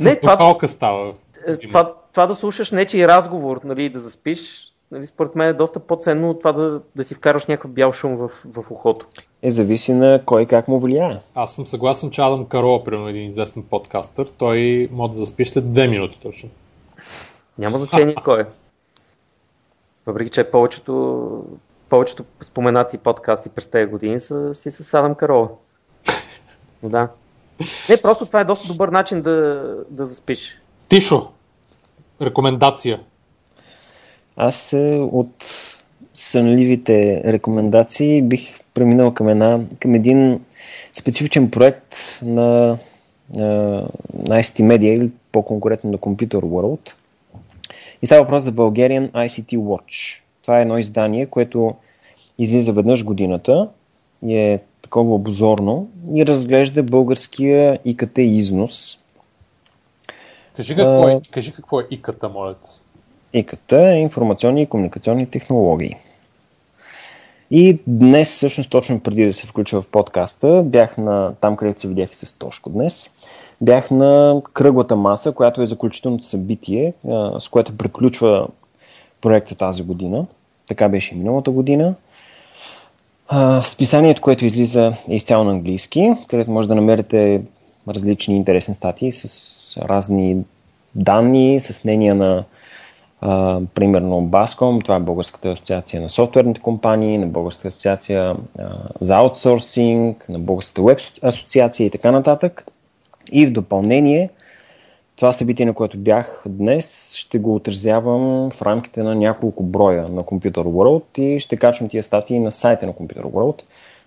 Не, 0.00 0.20
това, 0.20 0.58
става. 0.66 1.14
Е, 1.46 1.56
това, 1.56 1.94
това 2.12 2.26
да 2.26 2.34
слушаш 2.34 2.70
нечи 2.70 3.08
разговор, 3.08 3.60
нали, 3.64 3.88
да 3.88 4.00
заспиш, 4.00 4.72
нали, 4.90 5.06
според 5.06 5.34
мен 5.34 5.48
е 5.48 5.52
доста 5.52 5.80
по-ценно 5.80 6.30
от 6.30 6.38
това 6.38 6.52
да, 6.52 6.80
да 6.96 7.04
си 7.04 7.14
вкараш 7.14 7.46
някакъв 7.46 7.70
бял 7.70 7.92
шум 7.92 8.16
в, 8.16 8.30
в 8.44 8.70
ухото. 8.70 9.06
Е, 9.42 9.50
зависи 9.50 9.94
на 9.94 10.22
кой 10.24 10.46
как 10.46 10.68
му 10.68 10.80
влияе. 10.80 11.20
Аз 11.34 11.54
съм 11.54 11.66
съгласен, 11.66 12.10
че 12.10 12.22
Адам 12.22 12.44
Карола, 12.44 12.82
примерно 12.82 13.08
един 13.08 13.28
известен 13.28 13.62
подкастър, 13.62 14.26
той 14.38 14.88
може 14.92 15.12
да 15.12 15.18
заспи 15.18 15.44
след 15.44 15.72
две 15.72 15.88
минути 15.88 16.20
точно. 16.20 16.48
Няма 17.58 17.78
значение 17.78 18.14
кой 18.24 18.40
е. 18.40 18.44
Въпреки, 20.06 20.30
че 20.30 20.50
повечето, 20.50 21.44
повечето 21.92 22.24
споменати 22.40 22.98
подкасти 22.98 23.48
през 23.48 23.68
тези 23.68 23.90
години 23.90 24.20
са 24.20 24.54
си 24.54 24.70
с 24.70 24.94
Адам 24.94 25.14
Карола. 25.14 25.48
Но 26.82 26.88
да. 26.88 27.08
Не, 27.60 27.96
просто 28.02 28.26
това 28.26 28.40
е 28.40 28.44
доста 28.44 28.68
добър 28.68 28.88
начин 28.88 29.22
да, 29.22 29.64
да 29.90 30.06
заспиш. 30.06 30.60
Тишо, 30.88 31.30
рекомендация. 32.20 33.00
Аз 34.36 34.72
е, 34.72 34.98
от 35.12 35.44
сънливите 36.14 37.22
рекомендации 37.24 38.22
бих 38.22 38.60
преминал 38.74 39.14
към, 39.14 39.28
една, 39.28 39.60
към 39.80 39.94
един 39.94 40.44
специфичен 40.94 41.50
проект 41.50 41.96
на, 42.22 42.78
на, 43.36 43.48
на 44.14 44.42
ICT 44.42 44.62
Media 44.62 44.96
или 44.96 45.10
по-конкретно 45.32 45.90
на 45.90 45.98
Computer 45.98 46.40
World. 46.40 46.94
И 48.02 48.06
става 48.06 48.22
въпрос 48.22 48.42
за 48.42 48.52
Bulgarian 48.52 49.10
ICT 49.10 49.56
Watch. 49.56 50.22
Това 50.42 50.58
е 50.58 50.62
едно 50.62 50.78
издание, 50.78 51.26
което 51.26 51.74
излиза 52.42 52.72
веднъж 52.72 53.04
годината 53.04 53.68
и 54.26 54.36
е 54.36 54.60
такова 54.82 55.14
обзорно 55.14 55.88
и 56.14 56.26
разглежда 56.26 56.82
българския 56.82 57.78
ИКТ 57.84 58.18
износ. 58.18 58.98
Кажи 60.56 60.76
какво 60.76 61.08
е, 61.08 61.20
кажи 61.30 61.52
какво 61.52 61.80
е 61.80 61.86
ИКТ, 61.90 62.22
моля 62.34 62.54
ИКТ 63.32 63.72
е 63.72 63.94
информационни 63.94 64.62
и 64.62 64.66
комуникационни 64.66 65.26
технологии. 65.26 65.96
И 67.50 67.78
днес, 67.86 68.28
всъщност 68.34 68.70
точно 68.70 69.00
преди 69.00 69.26
да 69.26 69.32
се 69.32 69.46
включа 69.46 69.82
в 69.82 69.88
подкаста, 69.88 70.62
бях 70.66 70.98
на 70.98 71.34
там, 71.40 71.56
където 71.56 71.80
се 71.80 71.88
видях 71.88 72.10
и 72.10 72.14
с 72.14 72.32
Тошко 72.38 72.70
днес, 72.70 73.10
бях 73.60 73.90
на 73.90 74.42
кръглата 74.52 74.96
маса, 74.96 75.32
която 75.32 75.62
е 75.62 75.66
заключителното 75.66 76.24
събитие, 76.24 76.92
с 77.38 77.48
което 77.50 77.76
приключва 77.76 78.48
проекта 79.20 79.54
тази 79.54 79.82
година. 79.82 80.26
Така 80.66 80.88
беше 80.88 81.14
и 81.14 81.18
миналата 81.18 81.50
година. 81.50 81.94
Списанието, 83.64 84.22
което 84.22 84.44
излиза 84.44 84.94
е 85.08 85.14
изцяло 85.14 85.44
на 85.44 85.50
английски, 85.50 86.12
където 86.28 86.50
може 86.50 86.68
да 86.68 86.74
намерите 86.74 87.42
различни 87.88 88.36
интересни 88.36 88.74
статии 88.74 89.12
с 89.12 89.76
разни 89.82 90.44
данни, 90.94 91.60
с 91.60 91.84
мнения 91.84 92.14
на 92.14 92.44
а, 93.20 93.60
примерно 93.74 94.22
Баском, 94.22 94.80
това 94.80 94.96
е 94.96 95.00
Българската 95.00 95.50
асоциация 95.50 96.02
на 96.02 96.08
софтуерните 96.08 96.60
компании, 96.60 97.18
на 97.18 97.26
Българската 97.26 97.68
асоциация 97.68 98.36
а, 98.58 98.64
за 99.00 99.16
аутсорсинг, 99.16 100.28
на 100.28 100.38
Българската 100.38 100.82
веб 100.82 100.98
асоциация 101.22 101.86
и 101.86 101.90
така 101.90 102.10
нататък. 102.10 102.66
И 103.32 103.46
в 103.46 103.52
допълнение, 103.52 104.30
това 105.22 105.32
събитие, 105.32 105.66
на 105.66 105.74
което 105.74 105.98
бях 105.98 106.44
днес, 106.48 107.14
ще 107.14 107.38
го 107.38 107.54
отразявам 107.54 108.50
в 108.50 108.62
рамките 108.62 109.02
на 109.02 109.14
няколко 109.14 109.62
броя 109.62 110.02
на 110.02 110.20
Computer 110.20 110.52
World 110.52 111.18
и 111.18 111.40
ще 111.40 111.56
качвам 111.56 111.88
тия 111.88 112.02
статии 112.02 112.38
на 112.38 112.52
сайта 112.52 112.86
на 112.86 112.92
Computer 112.92 113.22
World. 113.22 113.62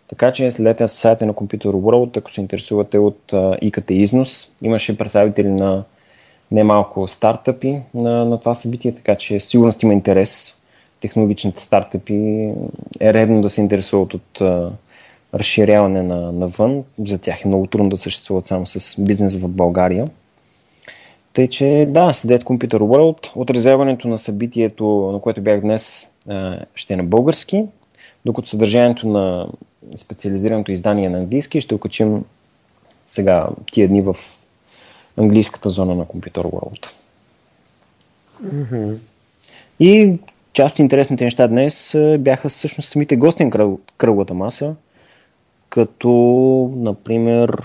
Така 0.07 0.31
че 0.31 0.51
следете 0.51 0.83
на 0.83 0.87
сайта 0.87 1.25
на 1.25 1.33
Computer 1.33 1.65
World, 1.65 2.17
ако 2.17 2.31
се 2.31 2.41
интересувате 2.41 2.97
от 2.97 3.19
IKT 3.31 3.91
износ. 3.91 4.55
Имаше 4.61 4.97
представители 4.97 5.49
на 5.49 5.83
немалко 6.51 7.07
стартъпи 7.07 7.81
на, 7.93 8.25
на 8.25 8.39
това 8.39 8.53
събитие, 8.53 8.95
така 8.95 9.15
че 9.15 9.39
сигурно 9.39 9.71
има 9.83 9.93
интерес. 9.93 10.55
Технологичните 10.99 11.63
стартъпи 11.63 12.49
е 12.99 13.13
редно 13.13 13.41
да 13.41 13.49
се 13.49 13.61
интересуват 13.61 14.13
от 14.13 14.41
разширяване 15.33 16.03
на, 16.03 16.31
навън. 16.31 16.83
За 16.97 17.17
тях 17.17 17.45
е 17.45 17.47
много 17.47 17.67
трудно 17.67 17.89
да 17.89 17.97
съществуват 17.97 18.45
само 18.45 18.65
с 18.65 19.01
бизнес 19.01 19.35
в 19.35 19.47
България. 19.47 20.07
Тъй, 21.35 21.47
че 21.47 21.87
да, 21.89 22.13
следят 22.13 22.43
Computer 22.43 22.77
World. 22.77 23.31
Отразяването 23.35 24.07
на 24.07 24.17
събитието, 24.17 25.09
на 25.13 25.19
което 25.19 25.41
бях 25.41 25.61
днес, 25.61 26.11
ще 26.75 26.93
е 26.93 26.97
на 26.97 27.03
български, 27.03 27.65
докато 28.25 28.49
съдържанието 28.49 29.07
на 29.07 29.47
специализираното 29.95 30.71
издание 30.71 31.09
на 31.09 31.17
английски 31.17 31.61
ще 31.61 31.75
окачим 31.75 32.25
сега 33.07 33.47
тия 33.71 33.87
дни 33.87 34.01
в 34.01 34.15
английската 35.17 35.69
зона 35.69 35.95
на 35.95 36.05
Computer 36.05 36.43
World. 36.43 36.87
Mm-hmm. 38.45 38.97
И 39.79 40.17
част 40.53 40.75
от 40.75 40.79
интересните 40.79 41.23
неща 41.23 41.47
днес 41.47 41.95
бяха 42.19 42.49
всъщност 42.49 42.89
самите 42.89 43.15
гости 43.15 43.45
на 43.45 43.77
кръглата 43.97 44.33
маса, 44.33 44.75
като, 45.69 46.09
например, 46.75 47.61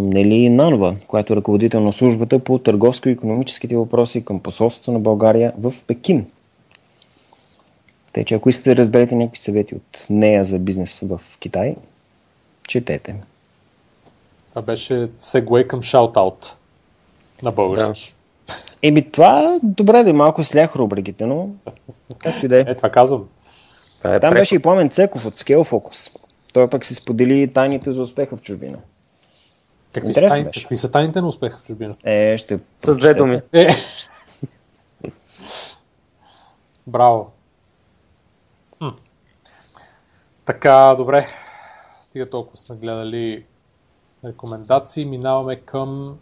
Нели 0.00 0.48
Нанова, 0.48 0.96
която 1.06 1.32
е 1.32 1.36
ръководител 1.36 1.80
на 1.80 1.92
службата 1.92 2.38
по 2.38 2.58
търговско-економическите 2.58 3.76
въпроси 3.76 4.24
към 4.24 4.40
посолството 4.40 4.92
на 4.92 5.00
България 5.00 5.52
в 5.58 5.74
Пекин. 5.86 6.26
Тъй, 8.12 8.24
че 8.24 8.34
ако 8.34 8.48
искате 8.48 8.70
да 8.70 8.76
разберете 8.76 9.16
някакви 9.16 9.38
съвети 9.38 9.74
от 9.74 10.06
нея 10.10 10.44
за 10.44 10.58
бизнес 10.58 11.00
в 11.02 11.20
Китай, 11.38 11.76
четете. 12.68 13.16
Това 14.50 14.62
беше 14.62 15.08
сегвей 15.18 15.66
към 15.66 15.82
шаут-аут 15.82 16.56
на 17.42 17.52
български. 17.52 18.14
Да. 18.48 18.54
Еми 18.82 19.10
това, 19.10 19.58
добре 19.62 20.02
да 20.02 20.10
е 20.10 20.12
малко 20.12 20.44
слях 20.44 20.76
рубриките, 20.76 21.26
но 21.26 21.48
както 22.18 22.44
и 22.44 22.48
да 22.48 22.56
е. 22.56 22.60
Е, 22.60 22.74
това 22.74 22.90
казвам. 22.90 23.28
Това 23.98 24.14
е 24.14 24.20
Там 24.20 24.30
преко. 24.30 24.40
беше 24.40 24.54
и 24.54 24.58
Пламен 24.58 24.88
Цеков 24.88 25.26
от 25.26 25.34
Scale 25.34 25.70
Focus. 25.70 26.20
Той 26.52 26.70
пък 26.70 26.84
си 26.84 26.94
сподели 26.94 27.52
тайните 27.52 27.92
за 27.92 28.02
успеха 28.02 28.36
в 28.36 28.40
чужбина. 28.40 28.78
Какви 29.92 30.14
са, 30.14 30.28
тайните, 30.28 30.60
какви 30.60 30.76
са 30.76 30.90
тайните 30.90 31.20
на 31.20 31.28
успеха 31.28 31.58
в 31.58 31.66
чужбина? 31.66 31.96
Е, 32.04 32.36
ще... 32.38 32.58
С 32.78 32.96
две 32.96 33.14
думи. 33.14 33.40
Е. 33.52 33.70
Браво. 36.86 37.32
Хм. 38.78 38.88
Така, 40.44 40.94
добре. 40.98 41.26
Стига 42.00 42.30
толкова 42.30 42.56
сме 42.56 42.76
гледали 42.76 43.44
рекомендации. 44.24 45.04
Минаваме 45.04 45.56
към 45.56 46.18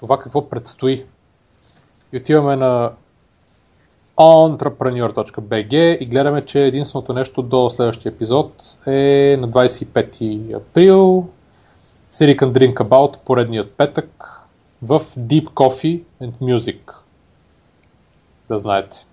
това 0.00 0.18
какво 0.18 0.48
предстои. 0.48 1.04
И 2.12 2.16
отиваме 2.16 2.56
на 2.56 2.92
entrepreneur.bg 4.16 5.98
и 5.98 6.06
гледаме, 6.06 6.44
че 6.44 6.64
единственото 6.64 7.12
нещо 7.12 7.42
до 7.42 7.70
следващия 7.70 8.10
епизод 8.10 8.78
е 8.86 9.36
на 9.40 9.48
25 9.48 10.54
април 10.56 11.28
Silicon 12.16 12.52
Drink 12.52 12.74
About, 12.74 13.18
поредният 13.24 13.72
петък, 13.72 14.40
в 14.82 15.00
Deep 15.00 15.44
Coffee 15.44 16.02
and 16.22 16.32
Music. 16.42 16.92
Да 18.48 18.58
знаете. 18.58 19.06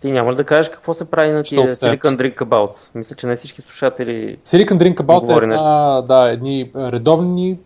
Ти 0.00 0.10
няма 0.10 0.32
ли 0.32 0.36
да 0.36 0.44
кажеш 0.44 0.70
какво 0.70 0.94
се 0.94 1.04
прави 1.04 1.32
на 1.32 1.42
тия 1.42 1.72
Silicon 1.72 2.16
Drink 2.16 2.34
About? 2.34 2.90
Мисля, 2.94 3.16
че 3.16 3.26
не 3.26 3.36
всички 3.36 3.62
слушатели 3.62 4.36
Silicon 4.36 4.78
Drink 4.78 4.94
About 4.94 5.40
е 5.40 5.44
една, 5.44 6.02
да, 6.02 6.30
едни 6.30 6.70
редовни 6.76 7.58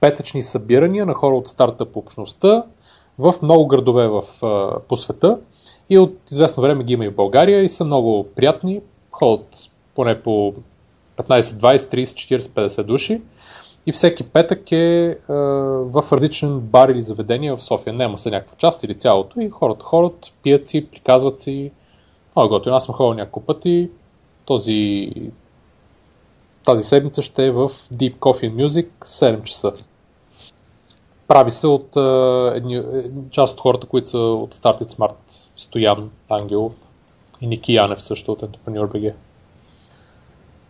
петъчни 0.00 0.42
събирания 0.42 1.06
на 1.06 1.14
хора 1.14 1.36
от 1.36 1.48
стартъп 1.48 1.96
общността 1.96 2.62
в 3.18 3.34
много 3.42 3.66
градове 3.66 4.08
в, 4.08 4.22
по 4.88 4.96
света 4.96 5.38
и 5.90 5.98
от 5.98 6.18
известно 6.30 6.62
време 6.62 6.84
ги 6.84 6.92
има 6.92 7.04
и 7.04 7.08
в 7.08 7.14
България 7.14 7.62
и 7.62 7.68
са 7.68 7.84
много 7.84 8.26
приятни. 8.36 8.80
Ходят 9.10 9.70
поне 9.94 10.20
по 10.22 10.54
15, 11.16 11.40
20, 11.40 11.76
30, 11.76 12.38
40, 12.38 12.38
50 12.38 12.82
души 12.82 13.20
и 13.86 13.92
всеки 13.92 14.24
петък 14.24 14.72
е, 14.72 14.76
е 14.76 15.16
в 15.82 16.04
различен 16.12 16.60
бар 16.60 16.88
или 16.88 17.02
заведение 17.02 17.52
в 17.52 17.62
София. 17.62 17.92
Нема 17.92 18.18
се 18.18 18.30
някаква 18.30 18.56
част 18.56 18.82
или 18.84 18.94
цялото 18.94 19.40
и 19.40 19.50
хората 19.50 19.84
ходят, 19.84 20.32
пият 20.42 20.66
си, 20.66 20.86
приказват 20.86 21.40
си. 21.40 21.70
Много 22.36 22.46
е 22.46 22.58
готино. 22.58 22.76
Аз 22.76 22.84
съм 22.84 22.94
ходил 22.94 23.14
няколко 23.14 23.46
пъти. 23.46 23.90
Този, 24.44 25.10
тази 26.64 26.84
седмица 26.84 27.22
ще 27.22 27.46
е 27.46 27.50
в 27.50 27.68
Deep 27.68 28.16
Coffee 28.16 28.66
Music 28.66 28.88
7 29.04 29.42
часа. 29.42 29.72
Прави 31.28 31.50
се 31.50 31.66
от 31.66 31.96
е, 31.96 32.56
едни, 32.56 32.82
част 33.30 33.54
от 33.54 33.60
хората, 33.60 33.86
които 33.86 34.10
са 34.10 34.18
от 34.18 34.54
Started 34.54 34.90
Smart. 34.90 35.14
Стоян 35.56 36.10
Ангелов 36.28 36.74
и 37.40 37.46
Ники 37.46 37.74
Янев 37.74 38.02
също 38.02 38.32
от 38.32 38.42
Entrepreneur 38.42 38.86
BG. 38.86 39.12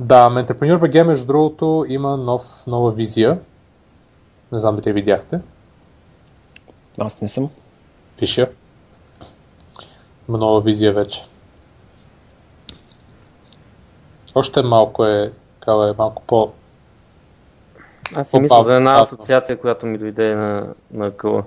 Да, 0.00 0.28
Entrepreneur 0.30 0.78
BG, 0.78 1.02
между 1.02 1.26
другото, 1.26 1.84
има 1.88 2.16
нов, 2.16 2.66
нова 2.66 2.90
визия. 2.90 3.38
Не 4.52 4.58
знам 4.58 4.76
дали 4.76 4.92
видяхте. 4.92 5.40
Аз 6.98 7.20
не 7.20 7.28
съм. 7.28 7.50
Пиша. 8.18 8.48
Има 10.28 10.38
нова 10.38 10.60
визия 10.60 10.92
вече. 10.92 11.26
Още 14.34 14.62
малко 14.62 15.04
е, 15.04 15.32
кава 15.60 15.90
е 15.90 15.94
малко 15.98 16.22
по... 16.26 16.52
Аз 18.16 18.30
си 18.30 18.38
мисля 18.38 18.62
за 18.62 18.74
една 18.74 19.00
асоциация, 19.00 19.60
която 19.60 19.86
ми 19.86 19.98
дойде 19.98 20.34
на, 20.34 20.74
на 20.90 21.10
къла. 21.10 21.44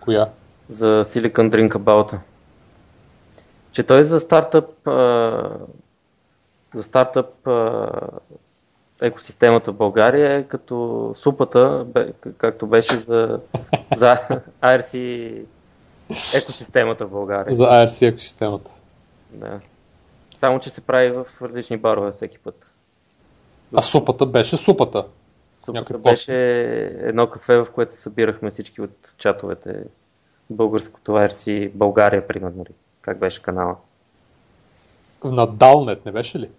Коя? 0.00 0.28
За 0.68 0.86
Silicon 0.86 1.50
Drink 1.50 1.72
About. 1.72 2.18
Че 3.72 3.82
той 3.82 4.04
за 4.04 4.20
стартъп 4.20 4.88
а, 4.88 5.50
за 6.74 6.82
стартъп 6.82 7.48
екосистемата 9.02 9.72
в 9.72 9.76
България 9.76 10.34
е 10.36 10.42
като 10.42 11.10
супата, 11.14 11.86
както 12.38 12.66
беше 12.66 12.98
за, 12.98 13.40
за 13.96 14.16
IRC 14.62 15.34
екосистемата 16.10 17.06
в 17.06 17.10
България. 17.10 17.54
За 17.54 17.64
IRC 17.64 18.08
екосистемата. 18.08 18.70
Да. 19.30 19.60
Само, 20.34 20.60
че 20.60 20.70
се 20.70 20.86
прави 20.86 21.10
в 21.10 21.26
различни 21.42 21.76
барове 21.76 22.10
всеки 22.10 22.38
път. 22.38 22.74
А 23.76 23.82
супата 23.82 24.26
беше 24.26 24.56
супата. 24.56 25.04
Супата 25.58 25.98
беше 25.98 26.34
едно 26.98 27.30
кафе, 27.30 27.56
в 27.56 27.66
което 27.74 27.94
събирахме 27.94 28.50
всички 28.50 28.80
от 28.80 29.14
чатовете. 29.18 29.84
Българското 30.50 31.12
IRC 31.12 31.70
България, 31.74 32.26
примерно. 32.26 32.64
Как 33.00 33.18
беше 33.18 33.42
канала? 33.42 33.76
На 35.24 35.46
Далнет, 35.46 36.06
не 36.06 36.12
беше 36.12 36.38
ли? 36.38 36.50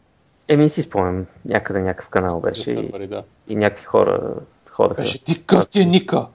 Еми 0.48 0.70
си 0.70 0.82
спомням, 0.82 1.26
някъде 1.46 1.82
някакъв 1.82 2.10
канал 2.10 2.40
беше 2.40 2.74
да 2.74 2.82
и, 2.82 3.08
да. 3.08 3.24
и 3.48 3.56
някакви 3.56 3.86
хора 3.86 4.36
ходаха. 4.70 5.02
Беше 5.02 5.24
ти 5.24 5.46
къв 5.46 5.70
ти 5.70 5.82
е 5.82 5.86
Ника? 5.86 6.26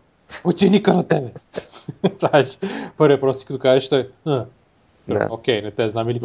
Кой 0.43 0.55
ти 0.55 0.67
е 0.67 0.71
Ника 0.71 0.95
на 0.95 1.09
тебе? 1.09 1.29
Това 2.19 2.39
е 2.39 2.45
първият 2.97 3.21
въпрос, 3.21 3.45
като 3.45 3.59
кажеш 3.59 3.89
той. 3.89 4.09
Да. 4.27 4.47
Окей, 5.31 5.63
не 5.63 5.71
те 5.71 5.89
знам 5.89 6.11
или... 6.11 6.21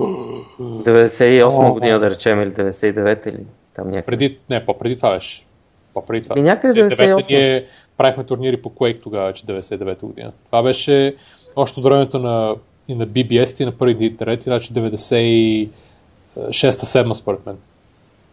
98 0.60 1.74
година 1.74 2.00
да 2.00 2.10
речем 2.10 2.42
или 2.42 2.52
99 2.52 3.30
или 3.30 3.46
там 3.74 3.90
някъде. 3.90 4.06
Преди, 4.06 4.40
не, 4.50 4.66
по-преди 4.66 4.98
това 4.98 5.14
беше. 5.14 5.46
По-преди 5.94 6.24
това. 6.24 6.40
И 6.40 6.42
някъде 6.42 6.90
98. 6.90 7.30
Ние 7.30 7.68
правихме 7.98 8.24
турнири 8.24 8.62
по 8.62 8.70
Quake 8.70 9.02
тогава, 9.02 9.34
че 9.34 9.46
99 9.46 10.02
година. 10.02 10.32
Това 10.46 10.64
беше 10.64 11.16
още 11.56 11.80
от 11.80 11.86
времето 11.86 12.20
на, 12.20 12.56
и 12.88 12.96
на 12.96 13.08
BBS 13.08 13.64
и 13.64 13.66
на 13.66 13.72
първи 13.72 14.06
интернет, 14.06 14.42
значи 14.42 14.74
96-7 14.74 17.14
според 17.14 17.46
мен. 17.46 17.58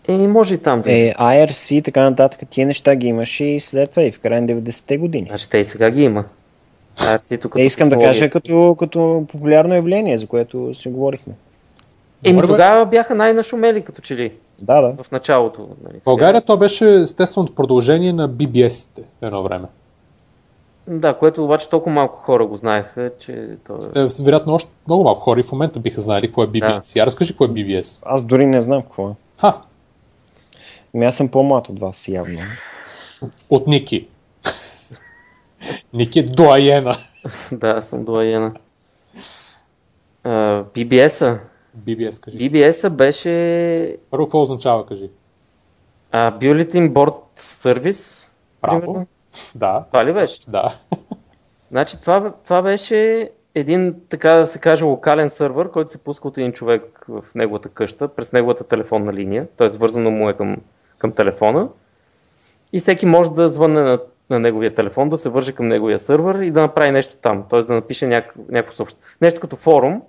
Е, 0.08 0.28
може 0.28 0.54
и 0.54 0.58
там. 0.58 0.82
Да. 0.82 0.92
Е, 0.92 1.12
IRC 1.12 1.74
и 1.74 1.82
така 1.82 2.10
нататък, 2.10 2.48
тия 2.50 2.66
неща 2.66 2.96
ги 2.96 3.06
имаше 3.06 3.44
и 3.44 3.60
след 3.60 3.90
това 3.90 4.02
и 4.02 4.12
в 4.12 4.20
края 4.20 4.42
на 4.42 4.48
90-те 4.48 4.98
години. 4.98 5.26
Значи 5.28 5.48
те 5.48 5.58
и 5.58 5.64
сега 5.64 5.90
ги 5.90 6.02
има. 6.02 6.24
IRC 6.96 7.42
тук. 7.42 7.54
Е, 7.58 7.62
искам 7.62 7.88
да 7.88 7.98
кажа 7.98 8.30
като, 8.30 8.76
като 8.78 9.24
популярно 9.32 9.74
явление, 9.74 10.18
за 10.18 10.26
което 10.26 10.74
си 10.74 10.88
говорихме. 10.88 11.34
Еми 12.24 12.40
тогава 12.40 12.86
бяха 12.86 13.14
най-нашумели, 13.14 13.82
като 13.82 14.02
че 14.02 14.16
ли. 14.16 14.32
Да, 14.58 14.80
да. 14.80 15.02
В 15.02 15.10
началото. 15.10 15.68
Нали, 15.84 16.00
в 16.00 16.04
България 16.04 16.42
то 16.42 16.56
беше 16.56 16.94
естественото 16.94 17.54
продължение 17.54 18.12
на 18.12 18.30
BBS-те 18.30 19.02
едно 19.22 19.42
време. 19.42 19.66
Да, 20.86 21.14
което 21.14 21.44
обаче 21.44 21.68
толкова 21.68 21.94
малко 21.94 22.18
хора 22.18 22.46
го 22.46 22.56
знаеха, 22.56 23.10
че 23.18 23.48
то... 23.66 23.78
Те, 23.78 24.22
вероятно, 24.22 24.54
още 24.54 24.70
много 24.86 25.04
малко 25.04 25.20
хора 25.20 25.40
и 25.40 25.42
в 25.42 25.52
момента 25.52 25.80
биха 25.80 26.00
знали 26.00 26.26
какво 26.26 26.42
е 26.42 26.46
BBS. 26.46 26.94
Да. 26.94 27.00
Я 27.00 27.06
разкажи 27.06 27.32
какво 27.32 27.44
е 27.44 27.48
BBS. 27.48 28.02
Аз 28.06 28.22
дори 28.22 28.46
не 28.46 28.60
знам 28.60 28.82
какво 28.82 29.08
е. 29.08 29.12
Ха, 29.40 29.56
Ами 30.94 31.04
аз 31.04 31.16
съм 31.16 31.28
по-млад 31.28 31.68
от 31.68 31.80
вас, 31.80 32.08
явно. 32.08 32.38
От 33.50 33.66
Ники. 33.66 34.08
Ники 35.92 36.22
доаена. 36.22 36.96
да, 37.52 37.68
аз 37.68 37.88
съм 37.88 38.04
доаена. 38.04 38.54
Uh, 40.24 40.64
BBS-а. 40.64 41.38
BBS, 41.78 42.20
кажи. 42.24 42.38
BBS-а 42.38 42.90
беше... 42.90 43.96
Първо, 44.10 44.26
какво 44.26 44.42
означава, 44.42 44.86
кажи? 44.86 45.10
Uh, 46.12 46.38
Bulletin 46.38 46.92
Board 46.92 47.22
Service. 47.36 48.28
Право. 48.60 48.80
Примерно. 48.80 49.06
Да. 49.54 49.84
Това 49.86 50.04
ли 50.04 50.12
беше? 50.12 50.40
Да. 50.50 50.78
Значи 51.70 52.00
това, 52.00 52.32
това 52.44 52.62
беше 52.62 53.30
един, 53.54 53.94
така 54.08 54.32
да 54.32 54.46
се 54.46 54.58
каже, 54.58 54.84
локален 54.84 55.30
сървър, 55.30 55.70
който 55.70 55.92
се 55.92 55.98
пуска 55.98 56.28
от 56.28 56.38
един 56.38 56.52
човек 56.52 57.04
в 57.08 57.24
неговата 57.34 57.68
къща, 57.68 58.08
през 58.08 58.32
неговата 58.32 58.64
телефонна 58.64 59.12
линия, 59.12 59.46
т.е. 59.56 59.70
свързано 59.70 60.10
му 60.10 60.28
е 60.28 60.34
към 60.34 60.56
към 61.02 61.12
телефона 61.12 61.68
и 62.72 62.80
всеки 62.80 63.06
може 63.06 63.30
да 63.30 63.48
звънне 63.48 63.80
на, 63.80 63.98
на 64.30 64.38
неговия 64.38 64.74
телефон, 64.74 65.08
да 65.08 65.18
се 65.18 65.28
върже 65.28 65.52
към 65.52 65.68
неговия 65.68 65.98
сървър 65.98 66.42
и 66.42 66.50
да 66.50 66.60
направи 66.60 66.90
нещо 66.90 67.16
там, 67.22 67.44
т.е. 67.50 67.60
да 67.60 67.74
напише 67.74 68.06
няк, 68.06 68.34
някакво 68.48 68.72
съобщение. 68.72 69.04
Нещо 69.20 69.40
като 69.40 69.56
форум, 69.56 70.02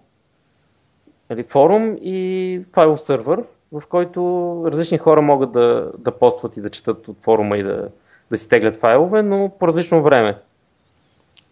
или 1.32 1.44
форум 1.44 1.98
и 2.02 2.61
файл 2.74 2.98
сървър, 2.98 3.44
в 3.72 3.84
който 3.90 4.22
различни 4.65 4.98
хора 4.98 5.22
могат 5.22 5.52
да, 5.52 5.91
да 5.98 6.11
постват 6.11 6.57
и 6.57 6.61
да 6.61 6.70
четат 6.70 7.07
от 7.07 7.18
форума 7.22 7.57
и 7.57 7.64
да, 7.64 7.90
да 8.30 8.38
си 8.38 8.49
теглят 8.49 8.76
файлове, 8.76 9.24
но 9.24 9.52
по 9.60 9.68
различно 9.68 10.03
време. 10.03 10.38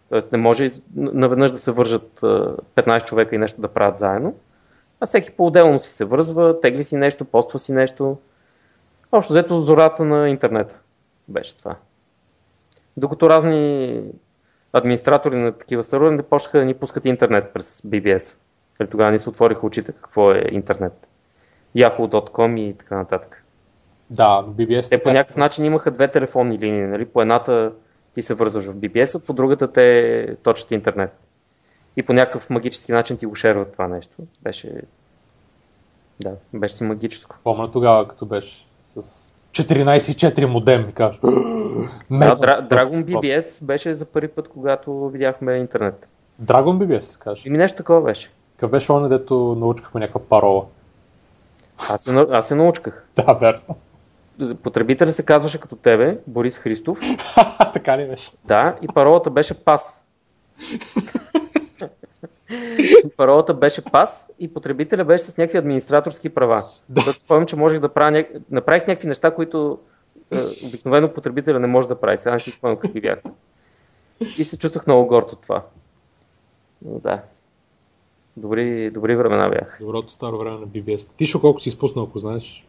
Тоест 0.08 0.32
не 0.32 0.38
може 0.38 0.66
наведнъж 0.96 1.50
да 1.50 1.56
се 1.56 1.72
вържат 1.72 2.20
15 2.20 3.04
човека 3.04 3.34
и 3.34 3.38
нещо 3.38 3.60
да 3.60 3.68
правят 3.68 3.96
заедно, 3.98 4.34
а 5.00 5.06
всеки 5.06 5.30
по-отделно 5.30 5.78
си 5.78 5.92
се 5.92 6.04
връзва, 6.04 6.60
тегли 6.60 6.84
си 6.84 6.96
нещо, 6.96 7.24
поства 7.24 7.58
си 7.58 7.72
нещо, 7.72 8.16
Общо 9.12 9.32
взето 9.32 9.58
зората 9.58 10.04
на 10.04 10.28
интернет 10.28 10.80
беше 11.28 11.56
това. 11.56 11.76
Докато 12.96 13.30
разни 13.30 14.02
администратори 14.72 15.42
на 15.42 15.52
такива 15.52 15.82
сървъри 15.82 16.14
не 16.14 16.22
почнаха 16.22 16.58
да 16.58 16.64
ни 16.64 16.74
пускат 16.74 17.06
интернет 17.06 17.52
през 17.54 17.80
BBS. 17.80 18.36
Нали, 18.80 18.90
тогава 18.90 19.10
ни 19.10 19.18
се 19.18 19.28
отвориха 19.28 19.66
очите 19.66 19.92
какво 19.92 20.32
е 20.32 20.44
интернет. 20.50 21.06
Yahoo.com 21.76 22.60
и 22.60 22.74
така 22.78 22.96
нататък. 22.96 23.44
Да, 24.10 24.44
BBS. 24.48 24.88
Те 24.88 25.02
по 25.02 25.10
някакъв 25.10 25.36
начин 25.36 25.64
имаха 25.64 25.90
две 25.90 26.08
телефонни 26.08 26.58
линии. 26.58 26.82
Нали? 26.82 27.04
По 27.04 27.22
едната 27.22 27.72
ти 28.14 28.22
се 28.22 28.34
вързваш 28.34 28.64
в 28.64 28.76
BBS, 28.76 29.18
а 29.18 29.26
по 29.26 29.32
другата 29.32 29.72
те 29.72 30.36
точат 30.42 30.70
интернет. 30.70 31.18
И 31.96 32.02
по 32.02 32.12
някакъв 32.12 32.50
магически 32.50 32.92
начин 32.92 33.16
ти 33.16 33.26
го 33.26 33.34
шерват 33.34 33.72
това 33.72 33.88
нещо. 33.88 34.16
Беше. 34.42 34.82
Да, 36.20 36.32
беше 36.54 36.74
си 36.74 36.84
магическо. 36.84 37.36
Помня 37.44 37.70
тогава, 37.70 38.08
като 38.08 38.26
беше 38.26 38.66
с 39.00 39.32
14.4 39.52 40.44
модем, 40.44 40.86
ми 40.86 40.92
кажа. 40.92 41.18
Да, 42.10 42.36
Dragon 42.36 43.04
BBS 43.04 43.64
беше 43.64 43.92
за 43.92 44.04
първи 44.04 44.28
път, 44.28 44.48
когато 44.48 45.08
видяхме 45.08 45.52
интернет. 45.52 46.08
Dragon 46.42 46.76
BBS, 46.76 47.22
кажеш? 47.22 47.46
Ими 47.46 47.58
нещо 47.58 47.76
такова 47.76 48.00
беше. 48.00 48.30
Какъв 48.56 48.70
беше 48.70 48.92
он, 48.92 49.08
дето 49.08 49.56
научихме 49.58 50.00
някаква 50.00 50.20
парола? 50.20 50.64
Аз 51.90 52.02
се, 52.02 52.26
аз 52.30 52.48
се 52.48 52.54
научках. 52.54 53.08
да, 53.16 53.32
верно. 53.32 53.76
Потребителя 54.62 55.12
се 55.12 55.24
казваше 55.24 55.60
като 55.60 55.76
тебе, 55.76 56.18
Борис 56.26 56.58
Христов. 56.58 56.98
така 57.72 57.98
ли 57.98 58.08
беше? 58.08 58.30
Да, 58.44 58.76
и 58.82 58.86
паролата 58.86 59.30
беше 59.30 59.64
пас. 59.64 60.06
Паролата 63.16 63.54
беше 63.54 63.84
пас 63.84 64.30
и 64.38 64.54
потребителя 64.54 65.04
беше 65.04 65.24
с 65.24 65.38
някакви 65.38 65.58
администраторски 65.58 66.28
права. 66.28 66.62
Да. 66.88 67.04
Да 67.04 67.12
спомням, 67.12 67.46
че 67.46 67.56
можех 67.56 67.80
да 67.80 67.88
правя 67.88 68.10
няк... 68.10 68.30
направих 68.50 68.86
някакви 68.86 69.08
неща, 69.08 69.34
които 69.34 69.78
е, 70.30 70.38
обикновено 70.66 71.12
потребителя 71.12 71.60
не 71.60 71.66
може 71.66 71.88
да 71.88 72.00
прави. 72.00 72.18
Сега 72.18 72.32
не 72.32 72.38
си 72.38 72.50
спомням 72.50 72.78
какви 72.78 73.00
бяха. 73.00 73.30
И 74.20 74.44
се 74.44 74.58
чувствах 74.58 74.86
много 74.86 75.06
горд 75.06 75.32
от 75.32 75.42
това. 75.42 75.62
Но 76.84 76.98
да. 76.98 77.22
Добри, 78.36 78.90
добри 78.90 79.16
времена 79.16 79.48
бях. 79.48 79.78
Доброто 79.80 80.12
старо 80.12 80.38
време 80.38 80.56
на 80.56 80.66
BBS. 80.66 81.16
Ти 81.16 81.26
шо 81.26 81.40
колко 81.40 81.60
си 81.60 81.68
изпуснал, 81.68 82.04
ако 82.04 82.18
знаеш? 82.18 82.66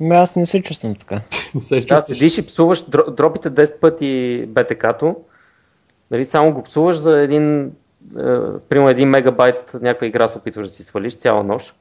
Ме, 0.00 0.14
аз 0.14 0.36
не 0.36 0.46
се 0.46 0.62
чувствам 0.62 0.94
така. 0.94 1.20
не 1.54 1.60
се 1.60 1.80
да, 1.80 2.00
седиш 2.00 2.38
и 2.38 2.46
псуваш, 2.46 2.84
дропите 2.88 3.50
10 3.50 3.78
пъти 3.78 4.44
БТК-то, 4.48 5.16
нали, 6.10 6.24
само 6.24 6.54
го 6.54 6.62
псуваш 6.62 6.96
за 6.96 7.20
един 7.20 7.72
примерно 8.68 8.88
един 8.88 9.08
мегабайт 9.08 9.74
някаква 9.74 10.06
игра 10.06 10.28
се 10.28 10.38
опитваш 10.38 10.66
да 10.66 10.72
си 10.72 10.82
свалиш 10.82 11.16
цяла 11.16 11.42
нощ. 11.42 11.74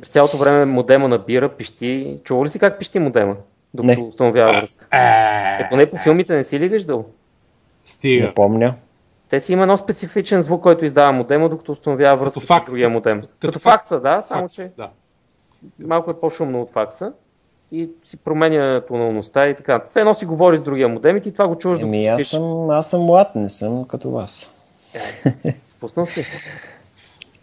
През 0.00 0.08
цялото 0.08 0.36
време 0.36 0.64
модема 0.64 1.08
набира, 1.08 1.48
пищи. 1.48 2.20
Чува 2.24 2.44
ли 2.44 2.48
си 2.48 2.58
как 2.58 2.78
пищи 2.78 2.98
модема? 2.98 3.36
Докато 3.74 4.00
не. 4.00 4.06
установява 4.06 4.52
връзка. 4.52 4.86
Е, 5.60 5.68
поне 5.70 5.90
по 5.90 5.96
филмите 5.96 6.36
не 6.36 6.44
си 6.44 6.60
ли 6.60 6.68
виждал? 6.68 7.04
Стига. 7.84 8.26
Не 8.26 8.34
помня. 8.34 8.74
Те 9.28 9.40
си 9.40 9.52
има 9.52 9.62
едно 9.62 9.76
специфичен 9.76 10.42
звук, 10.42 10.62
който 10.62 10.84
издава 10.84 11.12
модема, 11.12 11.48
докато 11.48 11.72
установява 11.72 12.16
връзка 12.16 12.40
с 12.40 12.64
другия 12.66 12.90
модем. 12.90 13.20
Като, 13.20 13.32
като 13.40 13.58
факса, 13.58 14.00
да, 14.00 14.22
само 14.22 14.42
факс, 14.42 14.54
че 14.54 14.62
да. 14.76 14.88
малко 15.86 16.10
е 16.10 16.18
по-шумно 16.18 16.62
от 16.62 16.70
факса 16.70 17.12
и 17.72 17.90
си 18.02 18.16
променя 18.16 18.80
тоналността 18.88 19.48
и 19.48 19.56
така. 19.56 19.80
Все 19.86 20.00
едно 20.00 20.14
си 20.14 20.26
говори 20.26 20.58
с 20.58 20.62
другия 20.62 20.88
модем 20.88 21.16
и 21.16 21.20
ти 21.20 21.32
това 21.32 21.48
го 21.48 21.54
чуваш 21.54 21.78
Еми, 21.78 22.06
аз 22.06 22.22
съм, 22.22 22.70
аз 22.70 22.90
съм 22.90 23.02
млад, 23.02 23.34
не 23.34 23.48
съм 23.48 23.84
като 23.84 24.10
вас. 24.10 24.50
Спуснал 25.66 26.06
си. 26.06 26.24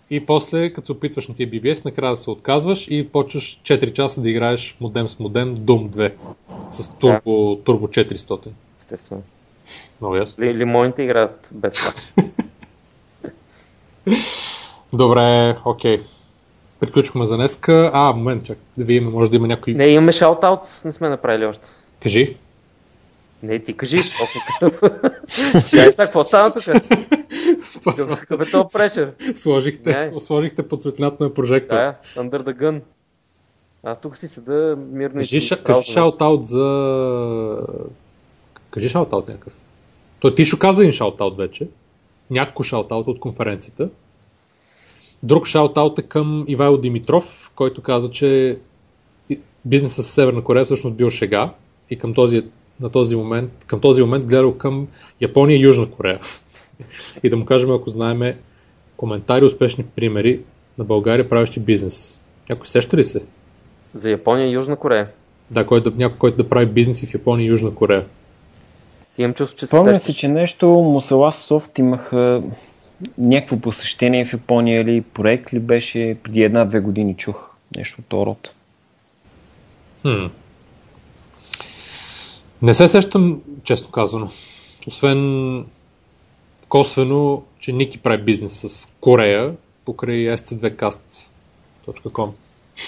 И 0.10 0.26
после, 0.26 0.74
като 0.74 0.86
се 0.86 0.92
опитваш 0.92 1.28
на 1.28 1.36
тия 1.36 1.50
BBS, 1.50 1.86
накрая 1.86 2.12
да 2.12 2.16
се 2.16 2.30
отказваш 2.30 2.88
и 2.90 3.10
почваш 3.12 3.62
4 3.64 3.94
часа 3.94 4.22
да 4.22 4.30
играеш 4.30 4.78
модем 4.82 5.10
с 5.10 5.20
модем 5.20 5.58
Doom 5.58 5.90
2 5.90 6.12
с 6.70 6.98
турбо, 6.98 7.56
да. 7.56 7.64
турбо 7.64 7.88
400. 7.88 8.50
Естествено. 8.80 9.22
Много 10.02 10.16
ясно. 10.16 10.44
Ли, 10.44 10.56
лимоните 10.56 11.04
играят 11.04 11.50
без 11.52 11.76
това. 11.76 11.94
Добре, 14.94 15.58
окей. 15.66 16.02
Приключваме 16.80 17.26
за 17.26 17.38
днеска. 17.38 17.92
А, 17.94 18.14
момент, 18.14 18.46
чак 18.46 18.58
да 18.78 18.84
видим, 18.84 19.12
може 19.12 19.32
да 19.32 19.36
има 19.36 19.48
някой... 19.48 19.74
Не, 19.74 19.88
имаме 19.88 20.12
шаутаут, 20.12 20.60
не 20.86 20.92
сме 20.92 21.10
направили 21.10 21.46
още. 21.46 21.68
Кажи. 22.04 22.38
Не, 23.44 23.60
ти 23.60 23.74
кажи. 23.74 23.98
Сега 25.60 25.92
какво 25.98 26.24
стана 26.24 26.54
тук? 26.54 26.64
Какъв 27.96 28.42
е 28.42 28.52
прешер? 28.74 29.14
Сложихте, 29.36 30.00
сложихте 30.20 30.68
под 30.68 30.82
светлината 30.82 31.24
на 31.24 31.34
прожектора. 31.34 31.96
Да, 32.16 32.22
under 32.22 32.42
the 32.42 32.56
gun. 32.56 32.82
Аз 33.84 34.02
тук 34.02 34.18
си 34.18 34.28
седа 34.28 34.76
мирно 34.92 35.16
кажи, 35.16 35.38
и 35.38 35.42
си 35.42 35.56
Кажи 35.64 35.94
шаут-аут 35.94 36.42
за... 36.44 37.68
Кажи 38.72 38.90
шаут-аут 38.90 39.30
някакъв. 39.30 39.54
Той 40.20 40.36
ти 40.36 40.46
ще 40.46 40.60
каза 40.60 40.82
един 40.82 40.94
шаут-аут 40.94 41.38
вече. 41.38 41.68
Няколко 42.30 42.64
шаут-аут 42.64 43.08
от 43.08 43.20
конференцията. 43.20 43.90
Друг 45.24 45.46
шаут-аут 45.46 46.00
е 46.00 46.02
към 46.02 46.46
Ивайло 46.48 46.78
Димитров, 46.78 47.52
който 47.56 47.82
каза, 47.82 48.12
че 48.12 48.60
бизнесът 49.66 50.06
с 50.06 50.10
Северна 50.10 50.44
Корея 50.44 50.66
всъщност 50.66 50.96
бил 50.96 51.10
шега 51.10 51.54
и 51.90 51.98
към 51.98 52.14
този, 52.14 52.44
на 52.82 52.90
този 52.90 53.16
момент, 53.16 53.52
към 53.68 53.80
този 53.80 54.02
момент 54.02 54.26
гледал 54.26 54.58
към 54.58 54.88
Япония 55.22 55.58
и 55.58 55.62
Южна 55.62 55.92
Корея. 55.92 56.20
и 57.24 57.30
да 57.30 57.38
му 57.38 57.46
кажем, 57.46 57.72
ако 57.72 57.90
знаеме 57.90 58.38
коментари, 58.98 59.46
успешни 59.46 59.84
примери 59.84 60.40
на 60.78 60.84
България, 60.84 61.30
правещи 61.30 61.60
бизнес. 61.60 62.24
Някой 62.50 62.68
сеща 62.68 62.98
ли 62.98 63.04
се? 63.04 63.24
За 63.94 64.10
Япония 64.10 64.48
и 64.48 64.54
Южна 64.54 64.76
Корея? 64.76 65.08
Да, 65.52 65.66
който, 65.66 65.94
някой, 65.96 66.18
който 66.18 66.38
да 66.38 66.50
прави 66.50 66.66
бизнес 66.66 67.06
в 67.06 67.14
Япония 67.14 67.46
и 67.46 67.48
Южна 67.48 67.76
Корея. 67.76 68.06
Ти 69.16 69.22
имам 69.22 69.34
чувство, 69.34 69.58
че 69.58 69.68
Спомням 69.68 69.96
си, 69.96 70.14
че 70.14 70.28
нещо 70.28 70.68
Мусала 70.68 71.32
Софт 71.32 71.80
имаха 71.80 72.44
някакво 73.18 73.58
посещение 73.58 74.26
в 74.26 74.34
Япония 74.34 74.82
или 74.82 75.02
проект 75.02 75.54
ли 75.54 75.60
беше 75.60 76.18
преди 76.24 76.42
една-две 76.42 76.80
години 76.80 77.16
чух 77.18 77.56
нещо 77.78 78.02
от 78.02 78.26
род. 78.26 78.54
Хм. 80.02 80.26
Не 82.62 82.74
се 82.74 82.88
сещам, 82.88 83.42
честно 83.64 83.92
казано. 83.92 84.30
Освен 84.88 85.66
косвено, 86.70 87.44
че 87.60 87.74
Ники 87.74 87.98
прави 87.98 88.24
бизнес 88.24 88.60
с 88.60 88.96
Корея 89.02 89.56
покрай 89.86 90.18
sc2cast.com. 90.18 92.30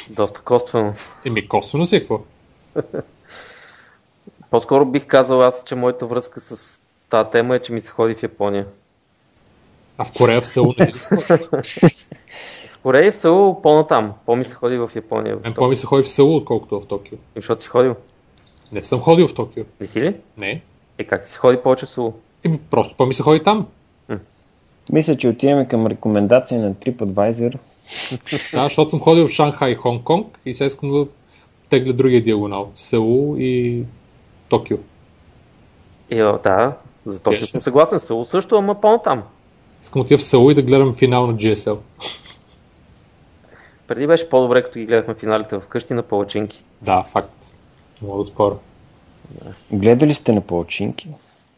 Доста 0.09 0.41
косвено. 0.41 0.93
Еми, 1.25 1.47
косвено 1.47 1.85
си 1.85 1.95
е 1.95 1.99
какво? 1.99 2.21
По-скоро 4.51 4.85
бих 4.85 5.05
казал 5.05 5.43
аз, 5.43 5.63
че 5.65 5.75
моята 5.75 6.05
връзка 6.05 6.39
с 6.39 6.81
тази 7.09 7.29
тема 7.29 7.55
е, 7.55 7.59
че 7.59 7.73
ми 7.73 7.81
се 7.81 7.91
ходи 7.91 8.15
в 8.15 8.23
Япония. 8.23 8.67
А 9.97 10.05
в 10.05 10.13
Корея 10.13 10.41
в 10.41 10.47
Сеул 10.47 10.73
не 10.79 10.87
ли 10.87 10.93
В 12.69 12.77
Корея 12.83 13.07
и 13.07 13.11
в 13.11 13.15
Сеул 13.15 13.61
по-натам. 13.61 14.13
По-ми 14.25 14.45
се 14.45 14.55
ходи 14.55 14.77
в 14.77 14.91
Япония. 14.95 15.37
Мен 15.43 15.53
по-ми 15.53 15.75
се 15.75 15.85
ходи 15.85 16.03
в 16.03 16.09
Сеул, 16.09 16.35
отколкото 16.35 16.81
в 16.81 16.87
Токио. 16.87 17.17
И 17.17 17.21
защото 17.35 17.61
си 17.61 17.67
ходил? 17.67 17.95
Не 18.71 18.83
съм 18.83 18.99
ходил 18.99 19.27
в 19.27 19.33
Токио. 19.33 19.63
Не 19.79 19.85
си 19.85 20.01
ли? 20.01 20.15
Не. 20.37 20.61
Е, 20.97 21.03
как 21.03 21.23
ти 21.23 21.31
се 21.31 21.37
ходи 21.37 21.57
повече 21.63 21.85
в 21.85 21.89
Сеул? 21.89 22.13
Еми, 22.43 22.59
просто 22.69 22.95
по-ми 22.95 23.13
се 23.13 23.23
ходи 23.23 23.43
там. 23.43 23.67
Мисля, 24.91 25.17
че 25.17 25.27
отиваме 25.27 25.67
към 25.67 25.87
рекомендации 25.87 26.57
на 26.57 26.73
TripAdvisor. 26.73 27.53
да, 28.53 28.63
защото 28.63 28.89
съм 28.89 28.99
ходил 28.99 29.27
в 29.27 29.31
Шанхай 29.31 29.71
и 29.71 29.77
Хонг-Конг 29.77 30.25
и 30.45 30.53
сега 30.53 30.65
искам 30.65 30.91
да 30.91 31.07
тегля 31.69 31.93
другия 31.93 32.23
диагонал. 32.23 32.71
Сеул 32.75 33.35
и 33.37 33.83
Токио. 34.49 34.77
Е, 36.09 36.23
да, 36.23 36.77
за 37.05 37.23
Токио 37.23 37.47
съм 37.47 37.61
съгласен. 37.61 37.99
Сеул 37.99 38.25
също, 38.25 38.55
ама 38.55 38.81
по-там. 38.81 39.23
Искам 39.83 40.01
отива 40.01 40.17
в 40.17 40.23
Сеул 40.23 40.51
и 40.51 40.55
да 40.55 40.61
гледам 40.61 40.95
финал 40.95 41.27
на 41.27 41.33
GSL. 41.33 41.77
Преди 43.87 44.07
беше 44.07 44.29
по-добре, 44.29 44.63
като 44.63 44.79
ги 44.79 44.85
гледахме 44.85 45.13
финалите 45.13 45.59
вкъщи 45.59 45.93
на 45.93 46.03
палачинки. 46.03 46.63
Да, 46.81 47.03
факт. 47.03 47.48
Мога 48.01 48.17
да 48.17 48.25
споря. 48.25 48.55
Да. 49.29 49.77
Гледали 49.77 50.13
сте 50.13 50.31
на 50.33 50.41
палачинки? 50.41 51.07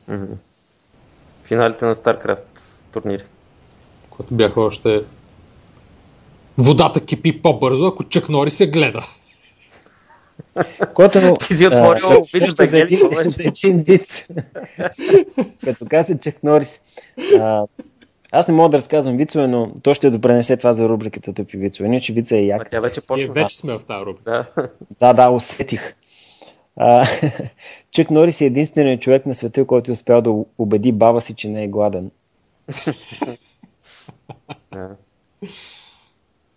Mm-hmm. 0.09 0.35
Финалите 1.43 1.85
на 1.85 1.95
StarCraft 1.95 2.59
турнири. 2.91 3.23
Когато 4.09 4.35
бяха 4.35 4.61
още... 4.61 5.03
Водата 6.57 7.05
кипи 7.05 7.41
по-бързо, 7.41 7.87
ако 7.87 8.03
Чък 8.03 8.29
Нори 8.29 8.51
се 8.51 8.67
гледа. 8.67 9.01
Който, 10.93 11.33
Ти 11.47 11.57
си 11.57 11.67
отворил 11.67 12.23
видео 12.33 12.65
за, 12.67 12.79
един, 12.79 12.99
за 13.23 13.43
един 13.43 13.83
вид. 13.83 14.27
Като 15.63 15.85
каза 15.89 16.19
Чък 16.19 16.43
Норис. 16.43 16.81
А, 17.39 17.65
аз 18.31 18.47
не 18.47 18.53
мога 18.53 18.69
да 18.69 18.77
разказвам 18.77 19.17
вицове, 19.17 19.47
но 19.47 19.71
то 19.83 19.93
ще 19.93 20.09
допренесе 20.09 20.57
това 20.57 20.73
за 20.73 20.89
рубриката 20.89 21.33
Тъпи 21.33 21.57
вицове. 21.57 21.89
Не, 21.89 22.01
че 22.01 22.13
вица 22.13 22.37
е 22.37 22.45
як. 22.45 22.61
А 22.61 22.65
тя 22.65 22.79
вече 22.79 23.01
почва. 23.01 23.25
Ние 23.25 23.43
вече 23.43 23.57
сме 23.57 23.73
в 23.73 23.81
тази 23.87 24.05
рубрика. 24.05 24.45
Да, 24.55 24.67
да, 24.99 25.13
да 25.13 25.29
усетих. 25.29 25.95
А, 26.75 27.07
Чък 27.91 28.11
Норис 28.11 28.41
е 28.41 28.45
единственият 28.45 29.01
човек 29.01 29.25
на 29.25 29.35
света, 29.35 29.67
който 29.67 29.91
е 29.91 29.93
успял 29.93 30.21
да 30.21 30.31
убеди 30.57 30.91
баба 30.91 31.21
си, 31.21 31.33
че 31.33 31.49
не 31.49 31.63
е 31.63 31.67
гладен. 31.67 32.11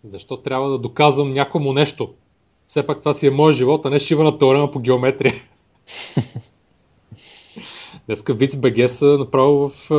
Защо 0.05 0.37
трябва 0.37 0.69
да 0.69 0.79
доказвам 0.79 1.33
някому 1.33 1.73
нещо? 1.73 2.13
Все 2.67 2.87
пак 2.87 2.99
това 2.99 3.13
си 3.13 3.27
е 3.27 3.31
моят 3.31 3.55
живот, 3.55 3.85
а 3.85 3.89
не 3.89 3.99
шивана 3.99 4.37
теорема 4.37 4.71
по 4.71 4.79
геометрия. 4.79 5.33
Днеска 8.05 8.33
Виц 8.33 8.55
БГ 8.55 8.89
са 8.89 9.05
направо 9.05 9.69
в... 9.69 9.89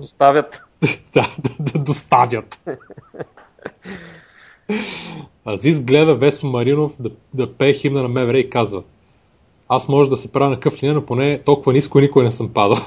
Доставят. 0.00 0.62
да, 1.14 1.28
да, 1.38 1.50
да 1.72 1.78
доставят. 1.78 2.60
Азиз 5.44 5.84
гледа 5.84 6.14
Весо 6.14 6.46
Маринов 6.46 7.02
да, 7.02 7.10
да 7.34 7.52
пее 7.52 7.72
химна 7.72 8.02
на 8.02 8.08
МВР 8.08 8.38
и 8.38 8.50
казва 8.50 8.82
аз 9.68 9.88
може 9.88 10.10
да 10.10 10.16
се 10.16 10.32
правя 10.32 10.50
на 10.50 10.60
къв 10.60 10.82
линия, 10.82 10.94
но 10.94 11.06
поне 11.06 11.42
толкова 11.44 11.72
ниско 11.72 12.00
никой 12.00 12.24
не 12.24 12.32
съм 12.32 12.52
падал. 12.54 12.78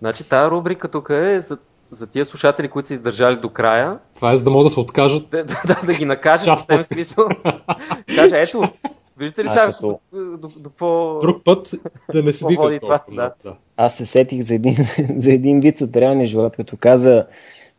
Значи 0.00 0.24
тази 0.24 0.50
рубрика 0.50 0.88
тук 0.88 1.10
е 1.10 1.40
за, 1.40 1.58
за 1.90 2.06
тия 2.06 2.24
слушатели, 2.24 2.68
които 2.68 2.88
са 2.88 2.94
издържали 2.94 3.36
до 3.36 3.48
края. 3.48 3.98
Това 4.14 4.32
е 4.32 4.36
за 4.36 4.44
да 4.44 4.50
могат 4.50 4.66
да 4.66 4.70
се 4.70 4.80
откажат. 4.80 5.28
Да, 5.30 5.44
да, 5.44 5.62
да, 5.66 5.80
да 5.86 5.94
ги 5.94 6.04
накажа 6.04 6.56
съвсем 6.56 6.78
смисъл. 6.78 7.28
Кажа, 8.16 8.38
ето, 8.38 8.62
виждате 9.16 9.44
ли 9.44 9.48
сега 9.48 9.72
до, 9.80 9.98
до, 10.12 10.48
до, 10.60 10.70
по... 10.70 11.18
Друг 11.20 11.44
път 11.44 11.70
да 12.12 12.22
не 12.22 12.32
се 12.32 12.46
вика 12.48 12.78
това. 12.80 13.00
Да. 13.12 13.32
да. 13.44 13.54
Аз 13.76 13.96
се 13.96 14.06
сетих 14.06 14.40
за 14.40 14.54
един, 14.54 14.76
за 15.16 15.32
един 15.32 15.60
вид 15.60 15.80
от 15.80 15.96
реалния 15.96 16.26
живот, 16.26 16.56
като 16.56 16.76
каза 16.76 17.26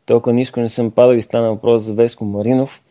толкова 0.05 0.33
ниско 0.33 0.59
не 0.59 0.69
съм 0.69 0.91
падал 0.91 1.15
и 1.15 1.21
стана 1.21 1.49
въпрос 1.49 1.81
за 1.81 1.93
Веско 1.93 2.25
Маринов. 2.25 2.81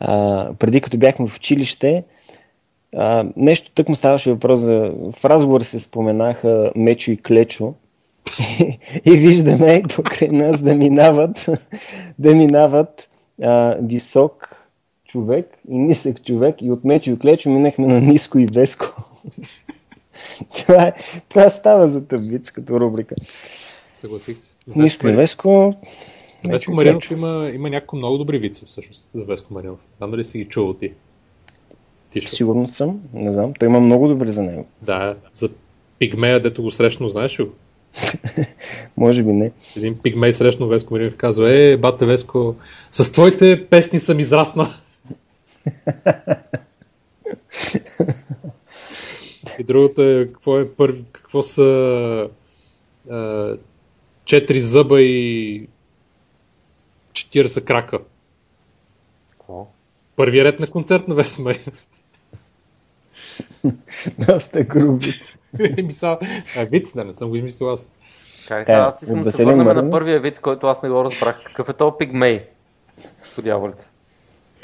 А, 0.00 0.52
преди 0.58 0.80
като 0.80 0.98
бяхме 0.98 1.28
в 1.28 1.36
училище, 1.36 2.04
а, 2.96 3.26
нещо 3.36 3.70
тък 3.74 3.88
му 3.88 3.96
ставаше 3.96 4.30
въпрос 4.30 4.60
за... 4.60 4.92
В 5.12 5.24
разговора 5.24 5.64
се 5.64 5.78
споменаха 5.78 6.72
Мечо 6.76 7.10
и 7.10 7.16
Клечо. 7.16 7.74
и 9.04 9.10
виждаме 9.10 9.82
покрай 9.94 10.28
нас 10.28 10.62
да 10.62 10.74
минават, 10.74 11.46
да 12.18 12.34
минават 12.34 13.10
а, 13.42 13.76
висок 13.82 14.56
човек 15.08 15.58
и 15.68 15.78
нисък 15.78 16.24
човек 16.24 16.56
и 16.62 16.70
от 16.70 16.84
Мечо 16.84 17.10
и 17.10 17.18
Клечо 17.18 17.50
минахме 17.50 17.86
на 17.86 18.00
ниско 18.00 18.38
и 18.38 18.46
веско. 18.46 18.86
това, 20.56 20.82
е, 20.82 20.92
това 21.28 21.50
става 21.50 21.88
за 21.88 22.06
тъбиц 22.06 22.50
като 22.50 22.80
рубрика. 22.80 23.14
Съгласих 23.96 24.38
се. 24.38 24.54
Ниско 24.76 25.08
и 25.08 25.12
веско. 25.12 25.74
Веско 26.44 26.72
Маринов 26.72 27.10
има, 27.10 27.50
има 27.54 27.70
някакво 27.70 27.96
много 27.96 28.18
добри 28.18 28.38
вици 28.38 28.66
всъщност 28.66 29.10
за 29.14 29.24
Веско 29.24 29.54
Маринов. 29.54 29.78
Знам 29.98 30.10
дали 30.10 30.24
си 30.24 30.38
ги 30.38 30.44
чувал 30.44 30.74
ти. 30.74 30.92
Ти 32.10 32.20
Сигурно 32.20 32.68
съм, 32.68 33.00
не 33.14 33.32
знам. 33.32 33.52
Той 33.58 33.68
има 33.68 33.80
много 33.80 34.08
добри 34.08 34.30
за 34.30 34.42
него. 34.42 34.66
Да, 34.82 35.16
за 35.32 35.48
пигмея, 35.98 36.42
дето 36.42 36.62
го 36.62 36.70
срещно, 36.70 37.08
знаеш 37.08 37.40
ли? 37.40 37.48
Може 38.96 39.22
би 39.22 39.32
не. 39.32 39.52
Един 39.76 39.98
пигмей 40.02 40.32
срещна 40.32 40.66
Веско 40.66 40.94
Маринов 40.94 41.14
и 41.14 41.16
казва, 41.16 41.52
е, 41.52 41.76
бате 41.76 42.06
Веско, 42.06 42.56
с 42.92 43.12
твоите 43.12 43.66
песни 43.70 43.98
съм 43.98 44.20
израснал. 44.20 44.66
и 49.58 49.64
другото 49.64 50.02
е, 50.02 50.26
какво 50.26 50.58
е 50.58 50.72
първи, 50.72 51.04
какво 51.12 51.42
са 51.42 52.28
а, 53.10 53.56
четири 54.24 54.60
зъба 54.60 55.00
и 55.02 55.68
40 57.12 57.64
крака. 57.64 57.98
Какво? 59.30 59.66
Първият 60.16 60.44
ред 60.44 60.60
на 60.60 60.66
концерт 60.66 61.08
на 61.08 61.14
Веско 61.14 61.42
Доста 64.28 64.64
груб 64.64 65.02
вид. 65.02 65.92
Са, 65.92 66.18
виц, 66.70 66.92
да 66.94 67.04
не 67.04 67.14
съм 67.14 67.28
го 67.28 67.36
измислил 67.36 67.70
аз. 67.70 67.90
Как 68.48 68.66
сега, 68.66 68.78
аз 68.78 69.02
искам 69.02 69.22
да 69.22 69.32
се 69.32 69.44
върнем 69.44 69.66
на 69.66 69.90
първия 69.90 70.20
вид, 70.20 70.40
който 70.40 70.66
аз 70.66 70.82
не 70.82 70.88
го 70.88 71.04
разбрах. 71.04 71.44
Какъв 71.44 71.68
е 71.68 71.72
то 71.72 71.98
пигмей? 71.98 72.44
По 73.34 73.42
дяволите. 73.42 73.84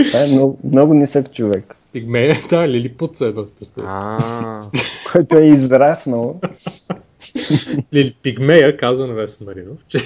Това 0.06 0.24
е 0.24 0.26
много, 0.26 0.58
много 0.64 0.94
нисък 0.94 1.32
човек. 1.32 1.76
Пигмей, 1.92 2.32
да, 2.50 2.68
Лилипут 2.68 3.16
се 3.16 3.26
едно 3.26 3.46
Който 5.12 5.38
е 5.38 5.44
израснал. 5.44 6.40
Лили, 7.94 8.16
пигмея, 8.22 8.76
казва 8.76 9.06
на 9.06 9.14
Весо 9.14 9.44
Маринов, 9.44 9.78
че 9.88 9.98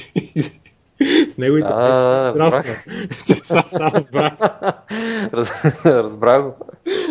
С 1.31 1.39
неговите 1.39 1.69
А, 1.70 2.32
песни. 2.51 2.74
Сега 3.43 3.65
разбрах. 3.94 4.39
Раз- 5.32 5.85
Разбрах 5.85 6.43
го. 6.43 6.55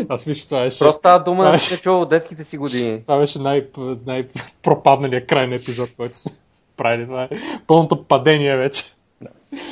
Аз 0.09 0.25
мисля, 0.25 0.47
това 0.47 0.63
беше... 0.63 0.79
Просто 0.79 1.01
тази 1.01 1.23
дума 1.23 1.51
не 1.51 1.59
се 1.59 1.77
чува 1.81 1.99
от 1.99 2.09
детските 2.09 2.43
си 2.43 2.57
години. 2.57 3.01
това 3.01 3.17
беше 3.17 3.39
най- 3.39 3.67
най-пропадналия 4.05 5.25
край 5.27 5.47
на 5.47 5.55
епизод, 5.55 5.89
който 5.97 6.17
сме 6.17 6.31
правили. 6.77 7.05
Това 7.05 7.23
е 7.23 7.29
пълното 7.67 8.03
падение 8.03 8.57
вече. 8.57 8.83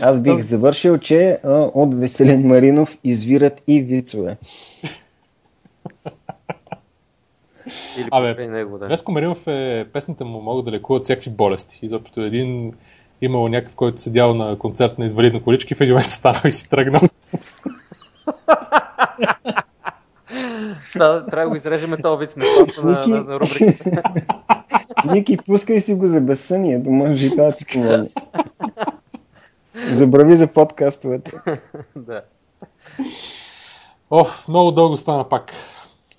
Аз 0.02 0.24
бих 0.24 0.40
завършил, 0.40 0.98
че 0.98 1.40
от 1.74 1.94
Веселин 1.94 2.48
Маринов 2.48 2.98
извират 3.04 3.64
и 3.68 3.82
вицове. 3.82 4.38
Или 7.98 8.08
Абе, 8.12 8.48
него, 8.48 8.78
да. 8.78 8.98
Маринов 9.10 9.48
е, 9.48 9.86
песните 9.94 10.24
му 10.24 10.42
могат 10.42 10.66
да 10.66 10.72
лекуват 10.72 11.04
всякакви 11.04 11.32
болести. 11.32 11.80
Изобщо 11.86 12.22
един 12.22 12.74
имал 13.22 13.48
някакъв, 13.48 13.76
който 13.76 14.02
седял 14.02 14.34
на 14.34 14.60
концерт 14.60 14.98
на 14.98 15.06
инвалидна 15.06 15.44
колички, 15.44 15.76
в 15.76 15.82
един 15.82 15.94
момент 15.94 16.12
станал 16.12 16.42
и 16.46 16.52
си 16.52 16.70
тръгнал. 16.70 17.02
Да, 20.98 21.26
трябва 21.26 21.44
да 21.44 21.50
го 21.50 21.56
изрежеме 21.56 21.98
този 21.98 22.28
вид 22.28 22.38
на 22.38 22.46
Ники. 22.84 23.10
на, 23.10 23.24
на 23.24 23.40
рубриката. 23.40 24.02
Ники, 25.06 25.38
пускай 25.38 25.80
си 25.80 25.94
го 25.94 26.08
за 26.08 26.22
безсънието, 26.22 26.90
може 26.90 27.26
и 27.26 27.30
това 27.30 27.52
ти 27.52 27.66
помогне. 27.66 28.10
Забрави 29.92 30.36
за 30.36 30.48
подкастовете. 30.48 31.32
да. 31.96 32.22
Оф, 34.12 34.48
много 34.48 34.72
дълго 34.72 34.98
стана 34.98 35.30
пак. 35.30 35.54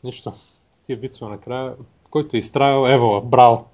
Нищо. 0.05 0.33
С 0.73 0.81
тия 0.81 0.99
вицове 0.99 1.31
накрая. 1.31 1.73
Който 2.11 2.37
е 2.37 2.39
изтравил, 2.39 2.89
евола, 2.89 3.21
браво. 3.21 3.67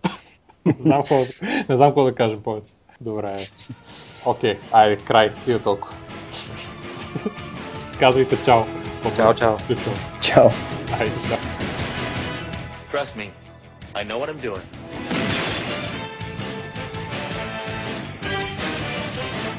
не 0.66 1.76
знам 1.76 1.90
какво 1.90 2.04
да 2.04 2.14
кажем 2.14 2.42
повече. 2.42 2.72
Добре. 3.00 3.36
Окей, 4.24 4.58
айде, 4.72 4.96
край, 4.96 5.32
стига 5.42 5.58
толкова. 5.58 5.94
Казвайте 7.98 8.38
чао. 8.44 8.64
Чао, 9.16 9.34
чао. 9.34 9.58
Чао. 10.20 10.50
Айде, 11.00 11.16
чао. 11.28 11.38
Trust 12.92 13.16
me, 13.16 13.30
I 13.94 14.04
know 14.04 14.18
what 14.18 14.28
I'm 14.28 14.40
doing. 14.40 14.62